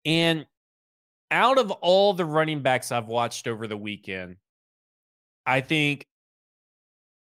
And 0.05 0.47
out 1.31 1.59
of 1.59 1.71
all 1.71 2.15
the 2.15 2.25
running 2.25 2.63
backs 2.63 2.93
I've 2.93 3.09
watched 3.09 3.49
over 3.49 3.67
the 3.67 3.77
weekend, 3.77 4.37
I 5.45 5.61
think 5.61 6.07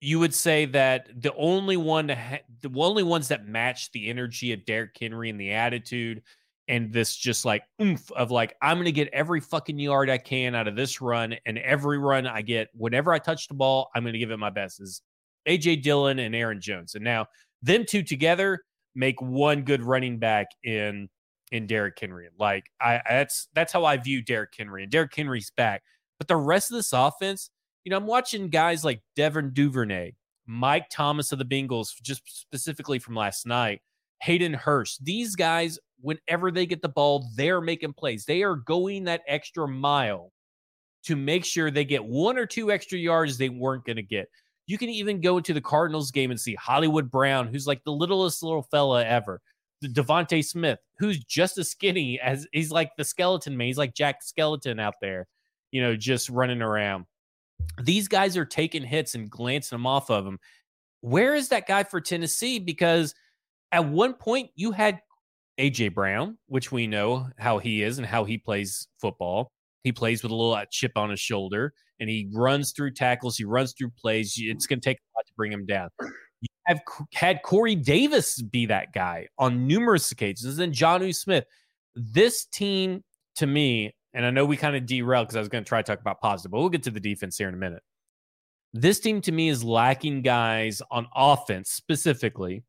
you 0.03 0.19
would 0.19 0.33
say 0.33 0.65
that 0.65 1.07
the 1.21 1.33
only 1.35 1.77
one 1.77 2.07
the 2.07 2.71
only 2.75 3.03
ones 3.03 3.29
that 3.29 3.47
match 3.47 3.89
the 3.93 4.09
energy 4.09 4.51
of 4.51 4.65
Derrick 4.65 4.97
Henry 4.99 5.29
and 5.29 5.39
the 5.39 5.53
attitude 5.53 6.21
and 6.67 6.91
this 6.91 7.15
just 7.15 7.45
like 7.45 7.63
oomph 7.81 8.11
of 8.11 8.29
like 8.29 8.53
I'm 8.61 8.75
going 8.75 8.85
to 8.85 8.91
get 8.91 9.07
every 9.13 9.39
fucking 9.39 9.79
yard 9.79 10.09
I 10.09 10.17
can 10.17 10.55
out 10.55 10.67
of 10.67 10.75
this 10.75 10.99
run 10.99 11.35
and 11.45 11.57
every 11.57 11.99
run 11.99 12.27
I 12.27 12.41
get 12.41 12.67
whenever 12.73 13.13
I 13.13 13.19
touch 13.19 13.47
the 13.47 13.53
ball 13.53 13.89
I'm 13.95 14.03
going 14.03 14.11
to 14.11 14.19
give 14.19 14.31
it 14.31 14.37
my 14.37 14.49
best 14.49 14.81
is 14.81 15.01
AJ 15.47 15.83
Dillon 15.83 16.19
and 16.19 16.35
Aaron 16.35 16.59
Jones. 16.59 16.95
And 16.95 17.03
now 17.03 17.27
them 17.61 17.85
two 17.87 18.03
together 18.03 18.59
make 18.95 19.21
one 19.21 19.61
good 19.61 19.83
running 19.83 20.19
back 20.19 20.47
in 20.65 21.07
in 21.53 21.65
Derrick 21.65 21.97
Henry. 21.97 22.27
Like 22.37 22.65
I 22.81 23.01
that's 23.07 23.47
that's 23.53 23.71
how 23.71 23.85
I 23.85 23.95
view 23.95 24.21
Derrick 24.21 24.53
Henry 24.57 24.83
and 24.83 24.91
Derrick 24.91 25.15
Henry's 25.15 25.53
back. 25.55 25.81
But 26.17 26.27
the 26.27 26.35
rest 26.35 26.71
of 26.71 26.75
this 26.75 26.91
offense 26.91 27.49
you 27.83 27.89
know, 27.89 27.97
I'm 27.97 28.07
watching 28.07 28.49
guys 28.49 28.85
like 28.85 29.01
Devin 29.15 29.51
Duvernay, 29.53 30.13
Mike 30.45 30.87
Thomas 30.89 31.31
of 31.31 31.39
the 31.39 31.45
Bengals, 31.45 31.89
just 32.01 32.21
specifically 32.41 32.99
from 32.99 33.15
last 33.15 33.45
night, 33.45 33.81
Hayden 34.21 34.53
Hurst. 34.53 35.03
These 35.03 35.35
guys, 35.35 35.79
whenever 36.01 36.51
they 36.51 36.65
get 36.65 36.81
the 36.81 36.89
ball, 36.89 37.27
they're 37.35 37.61
making 37.61 37.93
plays. 37.93 38.25
They 38.25 38.43
are 38.43 38.55
going 38.55 39.03
that 39.05 39.21
extra 39.27 39.67
mile 39.67 40.31
to 41.03 41.15
make 41.15 41.43
sure 41.43 41.69
they 41.69 41.85
get 41.85 42.03
one 42.03 42.37
or 42.37 42.45
two 42.45 42.71
extra 42.71 42.97
yards 42.97 43.37
they 43.37 43.49
weren't 43.49 43.85
going 43.85 43.97
to 43.97 44.03
get. 44.03 44.29
You 44.65 44.77
can 44.77 44.89
even 44.89 45.19
go 45.19 45.37
into 45.37 45.53
the 45.53 45.59
Cardinals 45.59 46.11
game 46.11 46.31
and 46.31 46.39
see 46.39 46.55
Hollywood 46.55 47.11
Brown, 47.11 47.47
who's 47.47 47.67
like 47.67 47.83
the 47.83 47.91
littlest 47.91 48.41
little 48.41 48.63
fella 48.63 49.03
ever. 49.03 49.41
The 49.81 49.89
DeVonta 49.89 50.43
Smith, 50.45 50.79
who's 50.97 51.21
just 51.25 51.57
as 51.57 51.69
skinny 51.69 52.17
as 52.21 52.47
he's 52.53 52.71
like 52.71 52.91
the 52.97 53.03
skeleton 53.03 53.57
man. 53.57 53.67
He's 53.67 53.77
like 53.77 53.93
Jack 53.93 54.23
Skeleton 54.23 54.79
out 54.79 54.93
there, 55.01 55.27
you 55.71 55.81
know, 55.81 55.97
just 55.97 56.29
running 56.29 56.61
around. 56.61 57.05
These 57.81 58.07
guys 58.07 58.37
are 58.37 58.45
taking 58.45 58.83
hits 58.83 59.15
and 59.15 59.29
glancing 59.29 59.75
them 59.75 59.87
off 59.87 60.09
of 60.09 60.25
them. 60.25 60.39
Where 61.01 61.35
is 61.35 61.49
that 61.49 61.67
guy 61.67 61.83
for 61.83 61.99
Tennessee? 61.99 62.59
Because 62.59 63.13
at 63.71 63.85
one 63.87 64.13
point 64.13 64.51
you 64.55 64.71
had 64.71 65.01
AJ 65.59 65.93
Brown, 65.93 66.37
which 66.47 66.71
we 66.71 66.87
know 66.87 67.27
how 67.37 67.57
he 67.59 67.83
is 67.83 67.97
and 67.97 68.07
how 68.07 68.23
he 68.23 68.37
plays 68.37 68.87
football. 68.99 69.51
He 69.83 69.91
plays 69.91 70.23
with 70.23 70.31
a 70.31 70.35
little 70.35 70.53
uh, 70.53 70.65
chip 70.69 70.93
on 70.95 71.09
his 71.09 71.19
shoulder 71.19 71.73
and 71.99 72.09
he 72.09 72.29
runs 72.33 72.71
through 72.71 72.91
tackles. 72.91 73.37
He 73.37 73.45
runs 73.45 73.73
through 73.73 73.91
plays. 73.91 74.33
It's 74.37 74.65
going 74.65 74.79
to 74.79 74.83
take 74.83 74.97
a 74.97 75.07
lot 75.17 75.25
to 75.25 75.33
bring 75.35 75.51
him 75.51 75.65
down. 75.65 75.89
You 76.41 76.47
have 76.65 76.81
had 77.13 77.41
Corey 77.43 77.75
Davis 77.75 78.41
be 78.41 78.65
that 78.65 78.93
guy 78.93 79.27
on 79.37 79.67
numerous 79.67 80.11
occasions, 80.11 80.59
and 80.59 80.73
Jonnu 80.73 81.15
Smith. 81.15 81.45
This 81.95 82.45
team, 82.45 83.03
to 83.35 83.47
me, 83.47 83.95
and 84.13 84.25
I 84.25 84.29
know 84.29 84.45
we 84.45 84.57
kind 84.57 84.75
of 84.75 84.85
derailed 84.85 85.27
because 85.27 85.35
I 85.35 85.39
was 85.39 85.49
going 85.49 85.63
to 85.63 85.67
try 85.67 85.81
to 85.81 85.85
talk 85.85 85.99
about 85.99 86.21
positive, 86.21 86.51
but 86.51 86.59
we'll 86.59 86.69
get 86.69 86.83
to 86.83 86.91
the 86.91 86.99
defense 86.99 87.37
here 87.37 87.47
in 87.47 87.53
a 87.53 87.57
minute. 87.57 87.83
This 88.73 88.99
team 88.99 89.21
to 89.21 89.31
me 89.31 89.49
is 89.49 89.63
lacking 89.63 90.21
guys 90.21 90.81
on 90.89 91.07
offense 91.15 91.69
specifically, 91.69 92.63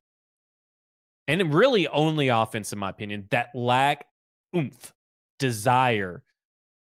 and 1.29 1.55
really 1.55 1.89
only 1.89 2.29
offense, 2.29 2.73
in 2.73 2.79
my 2.79 2.91
opinion, 2.91 3.27
that 3.31 3.49
lack 3.55 4.07
oomph, 4.55 4.93
desire, 5.39 6.23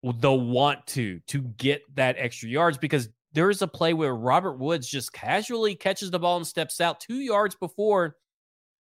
the 0.02 0.32
want 0.32 0.86
to 0.86 1.20
to 1.26 1.40
get 1.42 1.82
that 1.96 2.16
extra 2.18 2.48
yards 2.48 2.78
because 2.78 3.08
there 3.32 3.50
is 3.50 3.62
a 3.62 3.68
play 3.68 3.94
where 3.94 4.14
Robert 4.14 4.58
Woods 4.58 4.88
just 4.88 5.12
casually 5.12 5.74
catches 5.74 6.10
the 6.10 6.18
ball 6.18 6.36
and 6.36 6.46
steps 6.46 6.80
out 6.80 7.00
two 7.00 7.18
yards 7.18 7.54
before 7.54 8.16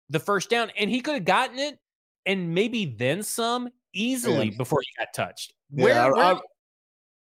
the 0.10 0.20
first 0.20 0.50
down, 0.50 0.72
and 0.78 0.90
he 0.90 1.02
could 1.02 1.16
have 1.16 1.26
gotten 1.26 1.60
it 1.60 1.80
and 2.26 2.54
maybe 2.54 2.86
then 2.86 3.24
some 3.24 3.70
easily 3.98 4.50
yeah. 4.50 4.58
before 4.58 4.82
he 4.82 4.88
got 4.98 5.14
touched. 5.14 5.54
Where, 5.70 5.94
yeah, 5.94 6.06
where, 6.08 6.16
I, 6.18 6.40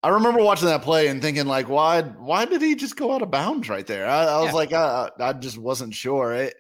I, 0.03 0.09
remember 0.11 0.43
watching 0.43 0.69
that 0.69 0.83
play 0.83 1.09
and 1.09 1.23
thinking 1.23 1.47
like, 1.47 1.69
why, 1.69 2.03
why 2.03 2.45
did 2.45 2.61
he 2.61 2.75
just 2.75 2.97
go 2.97 3.13
out 3.13 3.23
of 3.23 3.31
bounds 3.31 3.69
right 3.69 3.87
there? 3.87 4.07
I, 4.07 4.25
I 4.25 4.39
was 4.39 4.49
yeah. 4.49 4.53
like, 4.53 4.73
I, 4.73 5.11
I 5.19 5.33
just 5.33 5.59
wasn't 5.59 5.95
sure. 5.95 6.33
It, 6.35 6.55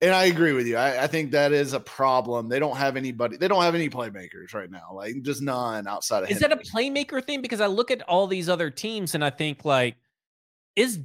and 0.00 0.14
I 0.14 0.24
agree 0.24 0.52
with 0.52 0.66
you. 0.66 0.76
I, 0.76 1.04
I, 1.04 1.06
think 1.06 1.30
that 1.30 1.52
is 1.52 1.72
a 1.72 1.80
problem. 1.80 2.48
They 2.48 2.58
don't 2.58 2.76
have 2.76 2.96
anybody. 2.96 3.38
They 3.38 3.48
don't 3.48 3.62
have 3.62 3.74
any 3.74 3.88
playmakers 3.88 4.52
right 4.52 4.70
now. 4.70 4.92
Like 4.92 5.22
just 5.22 5.40
none 5.40 5.86
outside 5.86 6.22
of. 6.22 6.30
Is 6.30 6.40
Henry. 6.40 6.56
that 6.56 6.66
a 6.66 6.70
playmaker 6.70 7.24
thing? 7.24 7.40
Because 7.40 7.62
I 7.62 7.66
look 7.66 7.90
at 7.90 8.02
all 8.02 8.26
these 8.26 8.48
other 8.48 8.70
teams 8.70 9.14
and 9.14 9.24
I 9.24 9.30
think 9.30 9.64
like, 9.64 9.96
is 10.74 11.00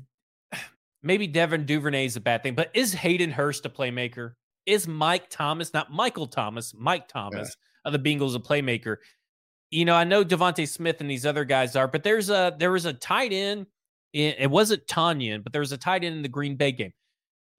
maybe 1.04 1.28
Devin 1.28 1.66
Duvernay 1.66 2.06
is 2.06 2.18
a 2.18 2.22
bad 2.22 2.44
thing, 2.44 2.54
but 2.54 2.70
is 2.74 2.94
Hayden 2.94 3.32
Hurst 3.32 3.66
a 3.66 3.70
playmaker? 3.70 4.34
Is 4.66 4.88
Mike 4.88 5.30
Thomas 5.30 5.74
not 5.74 5.92
Michael 5.92 6.28
Thomas? 6.28 6.74
Mike 6.78 7.08
Thomas 7.08 7.48
yeah. 7.48 7.71
Of 7.84 7.94
the 7.94 8.00
Bengals 8.00 8.36
a 8.36 8.40
playmaker? 8.40 8.98
you 9.72 9.86
know, 9.86 9.96
I 9.96 10.04
know 10.04 10.24
DeVonta 10.24 10.68
Smith 10.68 11.00
and 11.00 11.10
these 11.10 11.26
other 11.26 11.46
guys 11.46 11.76
are, 11.76 11.88
but 11.88 12.04
there's 12.04 12.30
a 12.30 12.56
there 12.60 12.72
was 12.72 12.86
a 12.86 12.94
tight 12.94 13.32
end. 13.32 13.66
it 14.14 14.52
wasn't 14.52 14.86
Tonyan, 14.86 15.44
but 15.44 15.54
there 15.54 15.62
was 15.62 15.72
a 15.72 15.78
tight 15.78 16.04
end 16.04 16.16
in 16.18 16.22
the 16.22 16.30
Green 16.30 16.58
Bay 16.58 16.74
game. 16.74 16.92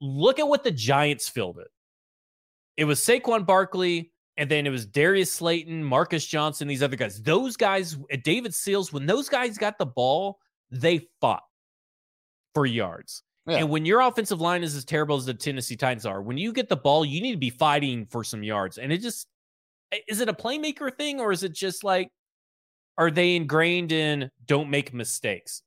Look 0.01 0.39
at 0.39 0.47
what 0.47 0.63
the 0.63 0.71
Giants 0.71 1.29
filled 1.29 1.59
It 1.59 1.69
It 2.77 2.85
was 2.85 3.01
Saquon 3.01 3.47
Barkley, 3.47 4.13
and 4.37 4.51
then 4.51 4.67
it 4.67 4.71
was 4.71 4.85
Darius 4.85 5.33
Slayton, 5.33 5.83
Marcus 5.83 6.27
Johnson, 6.27 6.69
these 6.69 6.83
other 6.83 6.97
guys. 6.97 7.23
Those 7.23 7.57
guys, 7.57 7.97
uh, 8.13 8.17
David 8.23 8.55
Sills, 8.55 8.93
when 8.93 9.07
those 9.07 9.31
guys 9.31 9.57
got 9.57 9.79
the 9.79 9.87
ball, 9.87 10.39
they 10.71 11.09
fought 11.21 11.45
for 12.55 12.67
yards. 12.67 13.23
Yeah. 13.47 13.59
And 13.59 13.71
when 13.71 13.87
your 13.87 14.01
offensive 14.01 14.41
line 14.41 14.63
is 14.63 14.77
as 14.77 14.85
terrible 14.85 15.17
as 15.17 15.25
the 15.25 15.35
Tennessee 15.35 15.77
Titans 15.77 16.05
are, 16.05 16.21
when 16.21 16.37
you 16.37 16.53
get 16.53 16.69
the 16.69 16.77
ball, 16.77 17.05
you 17.05 17.23
need 17.23 17.33
to 17.33 17.39
be 17.39 17.51
fighting 17.51 18.07
for 18.07 18.23
some 18.23 18.43
yards. 18.43 18.79
And 18.79 18.93
it 18.93 18.99
just 18.99 19.27
is 20.09 20.21
it 20.21 20.29
a 20.29 20.35
playmaker 20.35 20.95
thing 20.95 21.21
or 21.21 21.33
is 21.33 21.43
it 21.43 21.53
just 21.53 21.85
like 21.85 22.09
are 22.99 23.11
they 23.11 23.37
ingrained 23.37 23.93
in 23.93 24.31
don't 24.45 24.71
make 24.71 24.93
mistakes? 24.93 25.63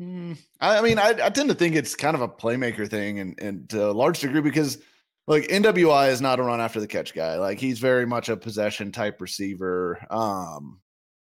Mm, 0.00 0.36
I, 0.60 0.80
mean, 0.80 0.98
I, 0.98 1.10
I, 1.22 1.30
tend 1.30 1.48
to 1.50 1.54
think 1.54 1.76
it's 1.76 1.94
kind 1.94 2.16
of 2.16 2.20
a 2.20 2.28
playmaker 2.28 2.88
thing, 2.88 3.20
and, 3.20 3.38
and 3.40 3.68
to 3.70 3.90
a 3.90 3.92
large 3.92 4.18
degree 4.18 4.40
because 4.40 4.78
like 5.26 5.44
NWI 5.44 6.10
is 6.10 6.20
not 6.20 6.40
a 6.40 6.42
run 6.42 6.60
after 6.60 6.80
the 6.80 6.86
catch 6.88 7.14
guy. 7.14 7.36
Like 7.36 7.58
he's 7.58 7.78
very 7.78 8.06
much 8.06 8.28
a 8.28 8.36
possession 8.36 8.90
type 8.90 9.20
receiver. 9.20 10.04
Um, 10.10 10.80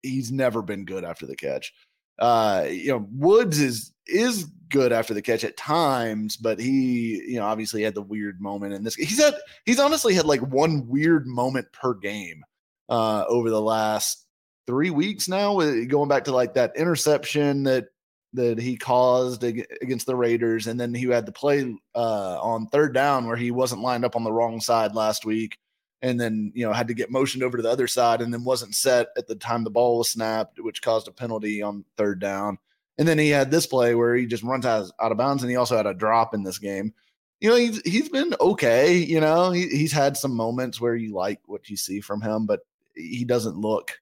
he's 0.01 0.31
never 0.31 0.61
been 0.61 0.85
good 0.85 1.03
after 1.03 1.27
the 1.27 1.35
catch. 1.35 1.71
Uh, 2.17 2.65
you 2.67 2.87
know, 2.87 3.07
Woods 3.11 3.59
is 3.59 3.93
is 4.07 4.49
good 4.69 4.91
after 4.91 5.13
the 5.13 5.21
catch 5.21 5.43
at 5.43 5.57
times, 5.57 6.37
but 6.37 6.59
he, 6.59 7.21
you 7.27 7.37
know, 7.37 7.45
obviously 7.45 7.83
had 7.83 7.95
the 7.95 8.01
weird 8.01 8.41
moment 8.41 8.73
in 8.73 8.83
this. 8.83 8.95
He's 8.95 9.19
had 9.19 9.35
he's 9.65 9.79
honestly 9.79 10.13
had 10.13 10.25
like 10.25 10.41
one 10.41 10.87
weird 10.87 11.27
moment 11.27 11.71
per 11.71 11.93
game 11.93 12.43
uh 12.89 13.25
over 13.27 13.49
the 13.49 13.61
last 13.61 14.25
three 14.67 14.89
weeks 14.89 15.27
now, 15.27 15.57
going 15.85 16.09
back 16.09 16.25
to 16.25 16.31
like 16.31 16.53
that 16.53 16.75
interception 16.75 17.63
that 17.63 17.87
that 18.33 18.59
he 18.59 18.75
caused 18.77 19.43
against 19.43 20.05
the 20.05 20.15
Raiders, 20.15 20.67
and 20.67 20.79
then 20.79 20.93
he 20.93 21.05
had 21.05 21.25
to 21.25 21.31
play 21.31 21.75
uh, 21.95 22.39
on 22.41 22.67
third 22.67 22.93
down 22.93 23.25
where 23.25 23.37
he 23.37 23.51
wasn't 23.51 23.81
lined 23.81 24.05
up 24.05 24.15
on 24.15 24.23
the 24.23 24.31
wrong 24.31 24.59
side 24.59 24.93
last 24.93 25.25
week, 25.25 25.57
and 26.01 26.19
then 26.19 26.51
you 26.53 26.65
know 26.65 26.73
had 26.73 26.89
to 26.89 26.93
get 26.93 27.09
motioned 27.09 27.43
over 27.43 27.57
to 27.57 27.63
the 27.63 27.71
other 27.71 27.87
side, 27.87 28.21
and 28.21 28.33
then 28.33 28.43
wasn't 28.43 28.75
set 28.75 29.07
at 29.17 29.27
the 29.27 29.35
time 29.35 29.63
the 29.63 29.69
ball 29.69 29.97
was 29.97 30.11
snapped, 30.11 30.59
which 30.59 30.81
caused 30.81 31.07
a 31.07 31.11
penalty 31.11 31.61
on 31.61 31.85
third 31.95 32.19
down. 32.19 32.57
And 32.97 33.07
then 33.07 33.17
he 33.17 33.29
had 33.29 33.51
this 33.51 33.67
play 33.67 33.93
where 33.95 34.15
he 34.15 34.25
just 34.25 34.43
runs 34.43 34.65
out, 34.65 34.89
out 34.99 35.11
of 35.11 35.17
bounds, 35.17 35.43
and 35.43 35.49
he 35.49 35.55
also 35.55 35.77
had 35.77 35.85
a 35.85 35.93
drop 35.93 36.33
in 36.33 36.43
this 36.43 36.57
game. 36.57 36.93
You 37.39 37.49
know, 37.49 37.55
he's 37.55 37.79
he's 37.81 38.09
been 38.09 38.33
okay. 38.41 38.95
You 38.95 39.19
know, 39.19 39.51
he, 39.51 39.67
he's 39.67 39.91
had 39.91 40.17
some 40.17 40.35
moments 40.35 40.81
where 40.81 40.95
you 40.95 41.13
like 41.13 41.39
what 41.45 41.69
you 41.69 41.77
see 41.77 42.01
from 42.01 42.21
him, 42.21 42.47
but 42.47 42.61
he 42.95 43.23
doesn't 43.25 43.57
look 43.57 43.99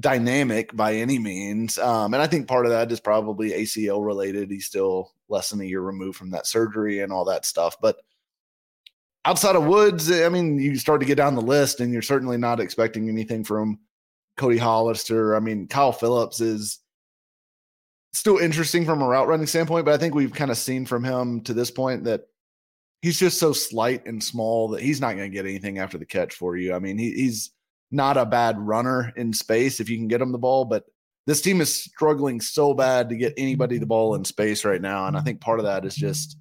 dynamic 0.00 0.74
by 0.76 0.94
any 0.94 1.18
means. 1.18 1.78
Um, 1.78 2.14
and 2.14 2.22
I 2.22 2.26
think 2.26 2.48
part 2.48 2.66
of 2.66 2.72
that 2.72 2.90
is 2.90 3.00
probably 3.00 3.50
ACL 3.50 4.04
related. 4.04 4.50
He's 4.50 4.66
still 4.66 5.12
less 5.28 5.50
than 5.50 5.60
a 5.60 5.64
year 5.64 5.80
removed 5.80 6.16
from 6.16 6.30
that 6.30 6.46
surgery 6.46 7.00
and 7.00 7.12
all 7.12 7.24
that 7.26 7.44
stuff. 7.44 7.76
But 7.80 8.00
outside 9.24 9.56
of 9.56 9.66
Woods, 9.66 10.10
I 10.10 10.28
mean, 10.28 10.58
you 10.58 10.76
start 10.76 11.00
to 11.00 11.06
get 11.06 11.16
down 11.16 11.34
the 11.34 11.40
list, 11.40 11.80
and 11.80 11.92
you're 11.92 12.02
certainly 12.02 12.36
not 12.36 12.60
expecting 12.60 13.08
anything 13.08 13.44
from 13.44 13.78
Cody 14.36 14.58
Hollister. 14.58 15.36
I 15.36 15.40
mean, 15.40 15.66
Kyle 15.68 15.92
Philips 15.92 16.40
is 16.40 16.80
still 18.12 18.38
interesting 18.38 18.84
from 18.84 19.02
a 19.02 19.06
route 19.06 19.28
running 19.28 19.46
standpoint, 19.46 19.84
but 19.84 19.94
I 19.94 19.98
think 19.98 20.14
we've 20.14 20.32
kind 20.32 20.50
of 20.50 20.56
seen 20.56 20.86
from 20.86 21.04
him 21.04 21.40
to 21.42 21.54
this 21.54 21.70
point 21.70 22.04
that 22.04 22.22
he's 23.02 23.18
just 23.18 23.38
so 23.38 23.52
slight 23.52 24.06
and 24.06 24.22
small 24.22 24.68
that 24.68 24.82
he's 24.82 25.00
not 25.00 25.16
going 25.16 25.30
to 25.30 25.34
get 25.34 25.46
anything 25.46 25.78
after 25.78 25.98
the 25.98 26.06
catch 26.06 26.34
for 26.34 26.56
you. 26.56 26.74
I 26.74 26.78
mean, 26.78 26.98
he, 26.98 27.12
he's 27.12 27.50
not 27.90 28.16
a 28.16 28.26
bad 28.26 28.58
runner 28.58 29.12
in 29.16 29.32
space 29.32 29.80
if 29.80 29.88
you 29.88 29.96
can 29.96 30.08
get 30.08 30.20
him 30.20 30.32
the 30.32 30.38
ball, 30.38 30.64
but 30.64 30.84
this 31.26 31.40
team 31.40 31.60
is 31.60 31.74
struggling 31.74 32.40
so 32.40 32.74
bad 32.74 33.10
to 33.10 33.16
get 33.16 33.34
anybody 33.36 33.78
the 33.78 33.86
ball 33.86 34.14
in 34.14 34.24
space 34.24 34.64
right 34.64 34.80
now. 34.80 35.06
And 35.06 35.16
I 35.16 35.20
think 35.20 35.40
part 35.40 35.60
of 35.60 35.66
that 35.66 35.84
is 35.84 35.94
just 35.94 36.38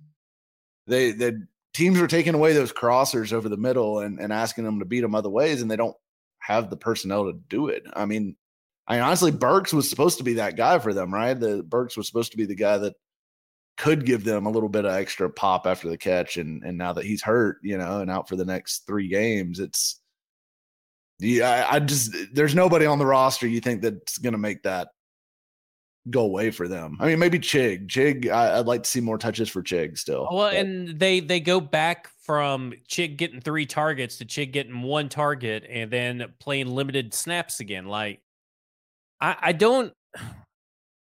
they 0.88 1.12
the 1.12 1.46
teams 1.74 2.00
are 2.00 2.08
taking 2.08 2.34
away 2.34 2.54
those 2.54 2.74
crossers 2.74 3.34
over 3.34 3.50
the 3.50 3.58
middle 3.58 4.00
and, 4.00 4.20
and 4.20 4.34
asking 4.34 4.64
them 4.64 4.80
to 4.80 4.86
beat 4.86 5.02
them 5.02 5.14
other 5.14 5.30
ways, 5.30 5.62
and 5.62 5.70
they 5.70 5.76
don't 5.76 5.96
have 6.40 6.70
the 6.70 6.78
personnel 6.78 7.26
to 7.26 7.34
do 7.50 7.68
it. 7.68 7.84
I 7.94 8.06
mean, 8.06 8.36
I 8.88 8.96
mean, 8.96 9.04
honestly, 9.04 9.32
Burks 9.32 9.74
was 9.74 9.90
supposed 9.90 10.18
to 10.20 10.24
be 10.24 10.34
that 10.36 10.56
guy 10.56 10.80
for 10.80 10.94
them, 10.94 11.14
right? 11.14 11.34
The 11.34 11.64
Burks 11.64 11.98
was 11.98 12.08
supposed 12.08 12.32
to 12.32 12.38
be 12.38 12.46
the 12.46 12.56
guy 12.56 12.78
that 12.78 12.94
could 13.78 14.06
give 14.06 14.24
them 14.24 14.46
a 14.46 14.50
little 14.50 14.70
bit 14.70 14.86
of 14.86 14.94
extra 14.94 15.30
pop 15.30 15.68
after 15.68 15.90
the 15.90 15.98
catch, 15.98 16.38
and 16.38 16.64
and 16.64 16.78
now 16.78 16.94
that 16.94 17.06
he's 17.06 17.22
hurt, 17.22 17.58
you 17.64 17.78
know, 17.78 18.00
and 18.00 18.10
out 18.10 18.30
for 18.30 18.36
the 18.36 18.46
next 18.46 18.88
three 18.88 19.08
games, 19.08 19.60
it's 19.60 20.00
yeah, 21.20 21.68
I, 21.70 21.76
I 21.76 21.80
just 21.80 22.16
there's 22.34 22.56
nobody 22.56 22.86
on 22.86 23.00
the 23.00 23.06
roster 23.06 23.48
you 23.48 23.60
think 23.60 23.82
that's 23.82 24.18
gonna 24.18 24.38
make 24.38 24.64
that 24.64 24.90
go 26.10 26.22
away 26.22 26.52
for 26.52 26.68
them. 26.68 26.98
I 27.00 27.08
mean, 27.08 27.20
maybe 27.20 27.40
Chig. 27.40 27.88
Chig, 27.88 28.30
I, 28.30 28.58
would 28.58 28.68
like 28.68 28.84
to 28.84 28.90
see 28.90 29.02
more 29.02 29.18
touches 29.18 29.50
for 29.50 29.62
Chig 29.62 29.98
still. 29.98 30.28
Well, 30.32 30.50
but. 30.50 30.56
and 30.56 31.00
they 31.00 31.20
they 31.20 31.40
go 31.40 31.60
back 31.60 32.10
from 32.22 32.74
Chig 32.90 33.18
getting 33.18 33.42
three 33.42 33.66
targets 33.66 34.18
to 34.18 34.26
Chig 34.26 34.52
getting 34.52 34.82
one 34.82 35.10
target 35.10 35.66
and 35.70 35.92
then 35.92 36.34
playing 36.40 36.68
limited 36.68 37.14
snaps 37.14 37.60
again. 37.60 37.86
Like, 37.86 38.22
I, 39.20 39.36
I 39.42 39.52
don't. 39.52 39.94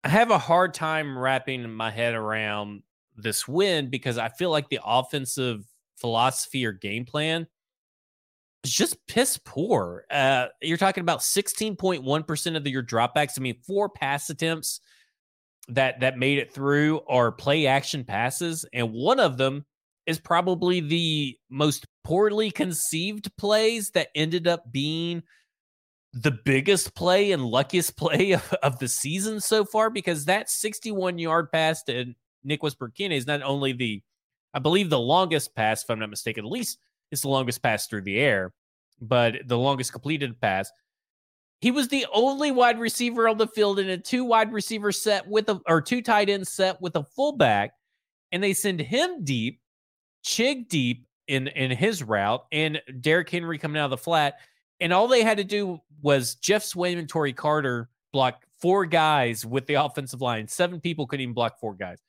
I 0.03 0.09
have 0.09 0.29
a 0.29 0.37
hard 0.37 0.73
time 0.73 1.17
wrapping 1.17 1.69
my 1.71 1.89
head 1.89 2.13
around 2.13 2.83
this 3.15 3.47
win 3.47 3.89
because 3.89 4.17
I 4.17 4.29
feel 4.29 4.51
like 4.51 4.69
the 4.69 4.79
offensive 4.85 5.63
philosophy 5.97 6.65
or 6.65 6.73
game 6.73 7.05
plan 7.05 7.47
is 8.63 8.71
just 8.71 8.97
piss 9.07 9.39
poor. 9.43 10.05
Uh, 10.11 10.47
you're 10.61 10.77
talking 10.77 11.01
about 11.01 11.19
16.1% 11.19 12.55
of 12.55 12.63
the, 12.63 12.69
your 12.69 12.83
dropbacks. 12.83 13.33
I 13.37 13.41
mean, 13.41 13.57
four 13.65 13.89
pass 13.89 14.29
attempts 14.29 14.79
that 15.69 16.01
that 16.01 16.19
made 16.19 16.37
it 16.37 16.53
through 16.53 17.01
are 17.07 17.31
play 17.31 17.65
action 17.65 18.03
passes, 18.03 18.65
and 18.73 18.93
one 18.93 19.19
of 19.19 19.37
them 19.37 19.65
is 20.05 20.19
probably 20.19 20.81
the 20.81 21.35
most 21.49 21.87
poorly 22.03 22.51
conceived 22.51 23.35
plays 23.37 23.89
that 23.91 24.09
ended 24.13 24.47
up 24.47 24.71
being 24.71 25.23
the 26.15 26.31
biggest 26.31 26.95
play 26.95 27.33
and 27.33 27.45
luckiest 27.45 27.97
play 27.97 28.31
of, 28.33 28.53
of 28.63 28.79
the 28.79 28.87
season 28.87 29.39
so 29.39 29.65
far 29.65 29.89
because 29.89 30.25
that 30.25 30.49
61 30.49 31.19
yard 31.19 31.51
pass 31.51 31.83
to 31.83 32.13
Nick 32.43 32.63
Westbrook-Ikhine 32.63 33.11
is 33.11 33.27
not 33.27 33.41
only 33.41 33.73
the, 33.73 34.01
I 34.53 34.59
believe, 34.59 34.89
the 34.89 34.99
longest 34.99 35.55
pass, 35.55 35.83
if 35.83 35.89
I'm 35.89 35.99
not 35.99 36.09
mistaken, 36.09 36.45
at 36.45 36.51
least 36.51 36.79
it's 37.11 37.23
the 37.23 37.29
longest 37.29 37.61
pass 37.61 37.87
through 37.87 38.03
the 38.03 38.19
air, 38.19 38.53
but 39.01 39.35
the 39.47 39.57
longest 39.57 39.91
completed 39.91 40.39
pass. 40.39 40.71
He 41.59 41.71
was 41.71 41.87
the 41.87 42.05
only 42.13 42.51
wide 42.51 42.79
receiver 42.79 43.27
on 43.27 43.37
the 43.37 43.47
field 43.47 43.79
in 43.79 43.89
a 43.89 43.97
two 43.97 44.23
wide 44.23 44.53
receiver 44.53 44.91
set 44.91 45.27
with 45.27 45.49
a, 45.49 45.59
or 45.67 45.81
two 45.81 46.01
tight 46.01 46.29
end 46.29 46.47
set 46.47 46.81
with 46.81 46.95
a 46.95 47.03
fullback, 47.03 47.71
and 48.31 48.43
they 48.43 48.53
send 48.53 48.79
him 48.79 49.23
deep, 49.23 49.59
Chig 50.23 50.67
deep 50.67 51.07
in 51.27 51.47
in 51.47 51.71
his 51.71 52.03
route, 52.03 52.45
and 52.51 52.81
Derrick 53.01 53.29
Henry 53.29 53.57
coming 53.57 53.79
out 53.79 53.85
of 53.85 53.91
the 53.91 53.97
flat 53.97 54.35
and 54.79 54.93
all 54.93 55.07
they 55.07 55.23
had 55.23 55.37
to 55.37 55.43
do 55.43 55.79
was 56.01 56.35
Geoff 56.35 56.63
Swaim 56.63 56.99
and 56.99 57.09
Tory 57.09 57.33
Carter 57.33 57.89
block 58.11 58.43
four 58.61 58.85
guys 58.85 59.45
with 59.45 59.65
the 59.67 59.75
offensive 59.75 60.21
line. 60.21 60.47
Seven 60.47 60.79
people 60.79 61.07
couldn't 61.07 61.23
even 61.23 61.33
block 61.33 61.59
four 61.59 61.75
guys. 61.75 61.99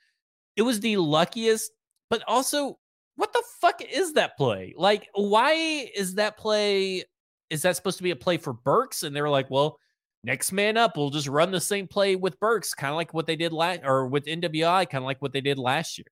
It 0.57 0.63
was 0.63 0.81
the 0.81 0.97
luckiest, 0.97 1.71
but 2.11 2.23
also, 2.27 2.79
what 3.17 3.33
the 3.33 3.43
fuck 3.61 3.83
is 3.83 4.13
that 4.15 4.37
play? 4.37 4.75
Like, 4.77 5.09
why 5.15 5.53
is 5.53 6.15
that 6.15 6.37
play? 6.37 7.05
Is 7.51 7.63
that 7.63 7.77
supposed 7.77 7.99
to 7.99 8.03
be 8.03 8.11
a 8.11 8.17
play 8.17 8.37
for 8.37 8.53
Burks? 8.53 9.03
And 9.03 9.15
they 9.15 9.23
were 9.23 9.31
like, 9.31 9.51
well, 9.51 9.79
next 10.25 10.53
man 10.53 10.77
up, 10.77 10.97
we'll 10.97 11.11
just 11.11 11.29
run 11.29 11.51
the 11.51 11.61
same 11.61 11.87
play 11.87 12.17
with 12.17 12.39
Burks, 12.41 12.75
kind 12.75 12.91
of 12.91 12.97
like 12.97 13.15
what 13.15 13.27
they 13.27 13.37
did 13.37 13.53
last, 13.53 13.81
or 13.85 14.07
with 14.07 14.27
NWI, 14.27 14.89
kind 14.89 15.03
of 15.03 15.07
like 15.07 15.23
what 15.23 15.33
they 15.33 15.41
did 15.41 15.59
last 15.59 15.99
year. 15.99 16.07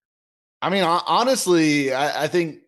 I 0.62 0.70
mean, 0.70 0.84
honestly, 0.84 1.92
I, 1.92 2.24
I 2.24 2.28
think, 2.28 2.60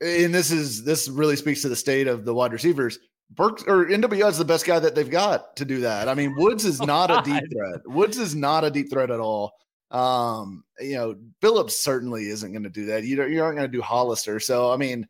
and 0.00 0.32
this 0.32 0.50
is 0.50 0.84
this 0.84 1.08
really 1.08 1.36
speaks 1.36 1.62
to 1.62 1.68
the 1.68 1.76
state 1.76 2.06
of 2.06 2.24
the 2.24 2.34
wide 2.34 2.52
receivers. 2.52 2.98
Burks 3.34 3.64
or 3.66 3.86
NWI 3.86 4.28
is 4.28 4.38
the 4.38 4.44
best 4.44 4.66
guy 4.66 4.78
that 4.78 4.94
they've 4.94 5.10
got 5.10 5.56
to 5.56 5.64
do 5.64 5.80
that. 5.80 6.08
I 6.08 6.14
mean, 6.14 6.34
Woods 6.36 6.64
is 6.64 6.80
oh, 6.82 6.84
not 6.84 7.10
a 7.10 7.22
deep 7.22 7.44
threat. 7.52 7.80
Woods 7.86 8.18
is 8.18 8.34
not 8.34 8.64
a 8.64 8.70
deep 8.70 8.90
threat 8.90 9.10
at 9.10 9.20
all. 9.20 9.52
Um, 9.90 10.64
you 10.80 10.94
know, 10.94 11.16
Philips 11.40 11.76
certainly 11.76 12.28
isn't 12.28 12.52
going 12.52 12.64
to 12.64 12.70
do 12.70 12.86
that. 12.86 13.04
You 13.04 13.22
you 13.24 13.42
aren't 13.42 13.56
going 13.56 13.70
to 13.70 13.76
do 13.76 13.82
Hollister. 13.82 14.40
So 14.40 14.72
I 14.72 14.76
mean, 14.76 15.06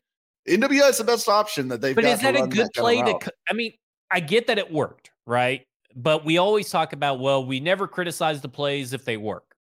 NWI 0.47 0.89
is 0.89 0.97
the 0.97 1.03
best 1.03 1.27
option 1.27 1.67
that 1.69 1.81
they've. 1.81 1.95
Got. 1.95 2.03
But 2.03 2.11
is 2.11 2.21
that 2.21 2.35
a 2.35 2.47
good 2.47 2.69
play 2.75 3.01
to? 3.01 3.31
I 3.49 3.53
mean, 3.53 3.73
I 4.11 4.19
get 4.19 4.47
that 4.47 4.57
it 4.57 4.71
worked, 4.71 5.11
right? 5.25 5.65
But 5.95 6.25
we 6.25 6.37
always 6.37 6.69
talk 6.69 6.93
about 6.93 7.19
well, 7.19 7.45
we 7.45 7.59
never 7.59 7.87
criticize 7.87 8.41
the 8.41 8.49
plays 8.49 8.93
if 8.93 9.05
they 9.05 9.17
work, 9.17 9.55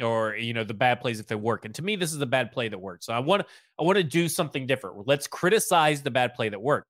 or 0.00 0.36
you 0.36 0.54
know, 0.54 0.64
the 0.64 0.74
bad 0.74 1.00
plays 1.00 1.18
if 1.18 1.26
they 1.26 1.34
work. 1.34 1.64
And 1.64 1.74
to 1.74 1.82
me, 1.82 1.96
this 1.96 2.12
is 2.12 2.20
a 2.20 2.26
bad 2.26 2.52
play 2.52 2.68
that 2.68 2.78
worked. 2.78 3.04
So 3.04 3.12
I 3.12 3.18
want 3.18 3.44
I 3.78 3.82
want 3.82 3.96
to 3.96 4.04
do 4.04 4.28
something 4.28 4.66
different. 4.66 5.06
Let's 5.06 5.26
criticize 5.26 6.02
the 6.02 6.10
bad 6.10 6.34
play 6.34 6.48
that 6.48 6.60
worked 6.60 6.88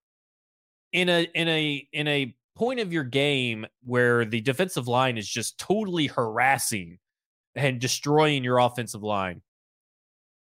in 0.92 1.08
a 1.08 1.28
in 1.34 1.48
a 1.48 1.88
in 1.92 2.08
a 2.08 2.34
point 2.56 2.80
of 2.80 2.92
your 2.92 3.04
game 3.04 3.66
where 3.84 4.24
the 4.24 4.40
defensive 4.40 4.88
line 4.88 5.16
is 5.16 5.28
just 5.28 5.58
totally 5.58 6.06
harassing 6.06 6.98
and 7.54 7.80
destroying 7.80 8.42
your 8.42 8.58
offensive 8.58 9.02
line 9.02 9.42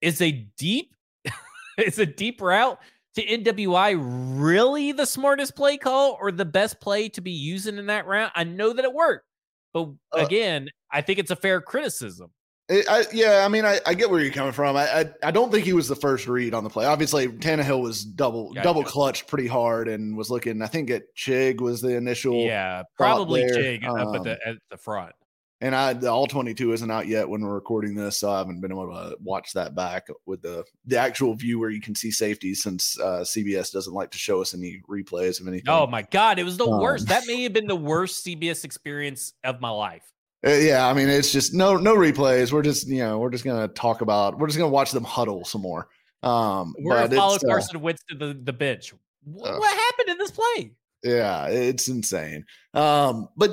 is 0.01 0.21
a 0.21 0.33
deep 0.57 0.95
is 1.79 1.99
a 1.99 2.07
deep 2.07 2.41
route 2.41 2.79
to 3.17 3.27
NWI 3.27 3.97
really 4.39 4.93
the 4.93 5.07
smartest 5.07 5.57
play 5.57 5.79
call 5.79 6.19
or 6.21 6.31
the 6.31 6.45
best 6.45 6.81
play 6.81 7.09
to 7.11 7.21
be 7.21 7.33
using 7.33 7.79
in 7.79 7.87
that 7.87 8.07
round? 8.07 8.31
I 8.35 8.45
know 8.45 8.73
that 8.73 8.85
it 8.85 8.93
worked, 8.93 9.25
but 9.73 9.89
uh, 10.15 10.25
again, 10.25 10.69
I 10.93 11.01
think 11.01 11.19
it's 11.19 11.31
a 11.31 11.37
fair 11.37 11.61
criticism. 11.61 12.31
It, 12.69 12.85
I, 12.89 13.05
yeah, 13.13 13.45
I 13.45 13.49
mean, 13.49 13.65
I, 13.65 13.79
I, 13.87 13.95
get 13.95 14.11
where 14.11 14.21
you're 14.21 14.33
coming 14.33 14.53
from. 14.53 14.77
I, 14.77 15.01
I, 15.01 15.05
I 15.23 15.31
don't 15.31 15.53
think 15.53 15.65
he 15.65 15.73
was 15.73 15.87
the 15.87 15.95
first 15.95 16.27
read 16.27 16.53
on 16.53 16.65
the 16.65 16.71
play. 16.71 16.85
Obviously, 16.85 17.29
Tannehill 17.29 17.81
was 17.81 18.05
double 18.05 18.53
gotcha. 18.53 18.65
double 18.65 18.83
clutch 18.83 19.29
pretty 19.29 19.47
hard 19.47 19.87
and 19.87 20.17
was 20.17 20.31
looking. 20.31 20.61
I 20.61 20.67
think 20.67 20.91
at 20.91 21.15
Chig 21.15 21.61
was 21.61 21.81
the 21.81 21.95
initial. 21.95 22.35
Yeah, 22.35 22.83
probably 22.97 23.45
Chig 23.45 23.87
um, 23.87 23.97
up 23.97 24.17
at 24.17 24.25
the 24.25 24.33
um, 24.33 24.39
at 24.47 24.57
the 24.71 24.77
front. 24.77 25.15
And 25.61 25.77
I 25.77 25.93
the 25.93 26.11
all 26.11 26.27
22 26.27 26.73
isn't 26.73 26.91
out 26.91 27.07
yet 27.07 27.29
when 27.29 27.41
we're 27.41 27.55
recording 27.55 27.95
this, 27.95 28.19
so 28.19 28.31
I 28.31 28.39
haven't 28.39 28.61
been 28.61 28.73
able 28.73 28.89
to 28.89 29.17
watch 29.23 29.53
that 29.53 29.77
back 29.77 30.09
with 30.27 30.43
the 30.43 30.65
the 30.87 30.99
actual 30.99 31.35
view 31.35 31.61
where 31.61 31.71
you 31.71 31.81
can 31.81 31.95
see 31.95 32.11
safety 32.11 32.53
since 32.53 32.99
uh, 32.99 33.21
CBS 33.21 33.73
doesn't 33.73 33.95
like 33.95 34.11
to 34.11 34.19
show 34.19 34.43
us 34.43 34.55
any 34.55 34.83
replays 34.91 35.41
of 35.41 35.47
anything. 35.47 35.69
Oh 35.69 35.87
my 35.87 36.03
god, 36.03 36.41
it 36.41 36.45
was 36.45 36.57
the 36.57 36.67
um, 36.67 36.81
worst. 36.81 37.07
That 37.09 37.29
may 37.29 37.45
have 37.45 37.53
been 37.53 37.69
the 37.69 37.77
worst 37.77 38.27
CBS 38.27 38.65
experience 38.65 39.35
of 39.45 39.61
my 39.61 39.71
life. 39.71 40.03
Uh, 40.47 40.51
yeah, 40.51 40.87
I 40.87 40.93
mean, 40.93 41.09
it's 41.09 41.33
just 41.33 41.55
no 41.55 41.77
no 41.77 41.97
replays. 41.97 42.53
We're 42.53 42.63
just 42.63 42.87
you 42.87 42.99
know 42.99 43.19
we're 43.19 43.31
just 43.31 43.45
gonna 43.45 43.69
talk 43.69 44.01
about 44.01 44.39
we're 44.39 44.47
just 44.47 44.59
gonna 44.59 44.71
watch 44.71 44.93
them 44.93 45.03
huddle 45.03 45.45
some 45.45 45.63
more. 45.63 45.89
Um, 46.23 46.75
we're 46.79 46.95
gonna 46.95 47.17
follow 47.17 47.35
uh, 47.35 47.39
Carson 47.45 47.81
Wentz 47.81 48.03
to 48.11 48.17
the 48.17 48.39
the 48.45 48.53
bench. 48.53 48.95
What, 49.25 49.55
uh, 49.55 49.59
what 49.59 49.77
happened 49.77 50.09
in 50.11 50.19
this 50.19 50.31
play? 50.31 50.73
Yeah, 51.03 51.49
it's 51.49 51.89
insane. 51.89 52.45
Um, 52.75 53.29
but 53.37 53.51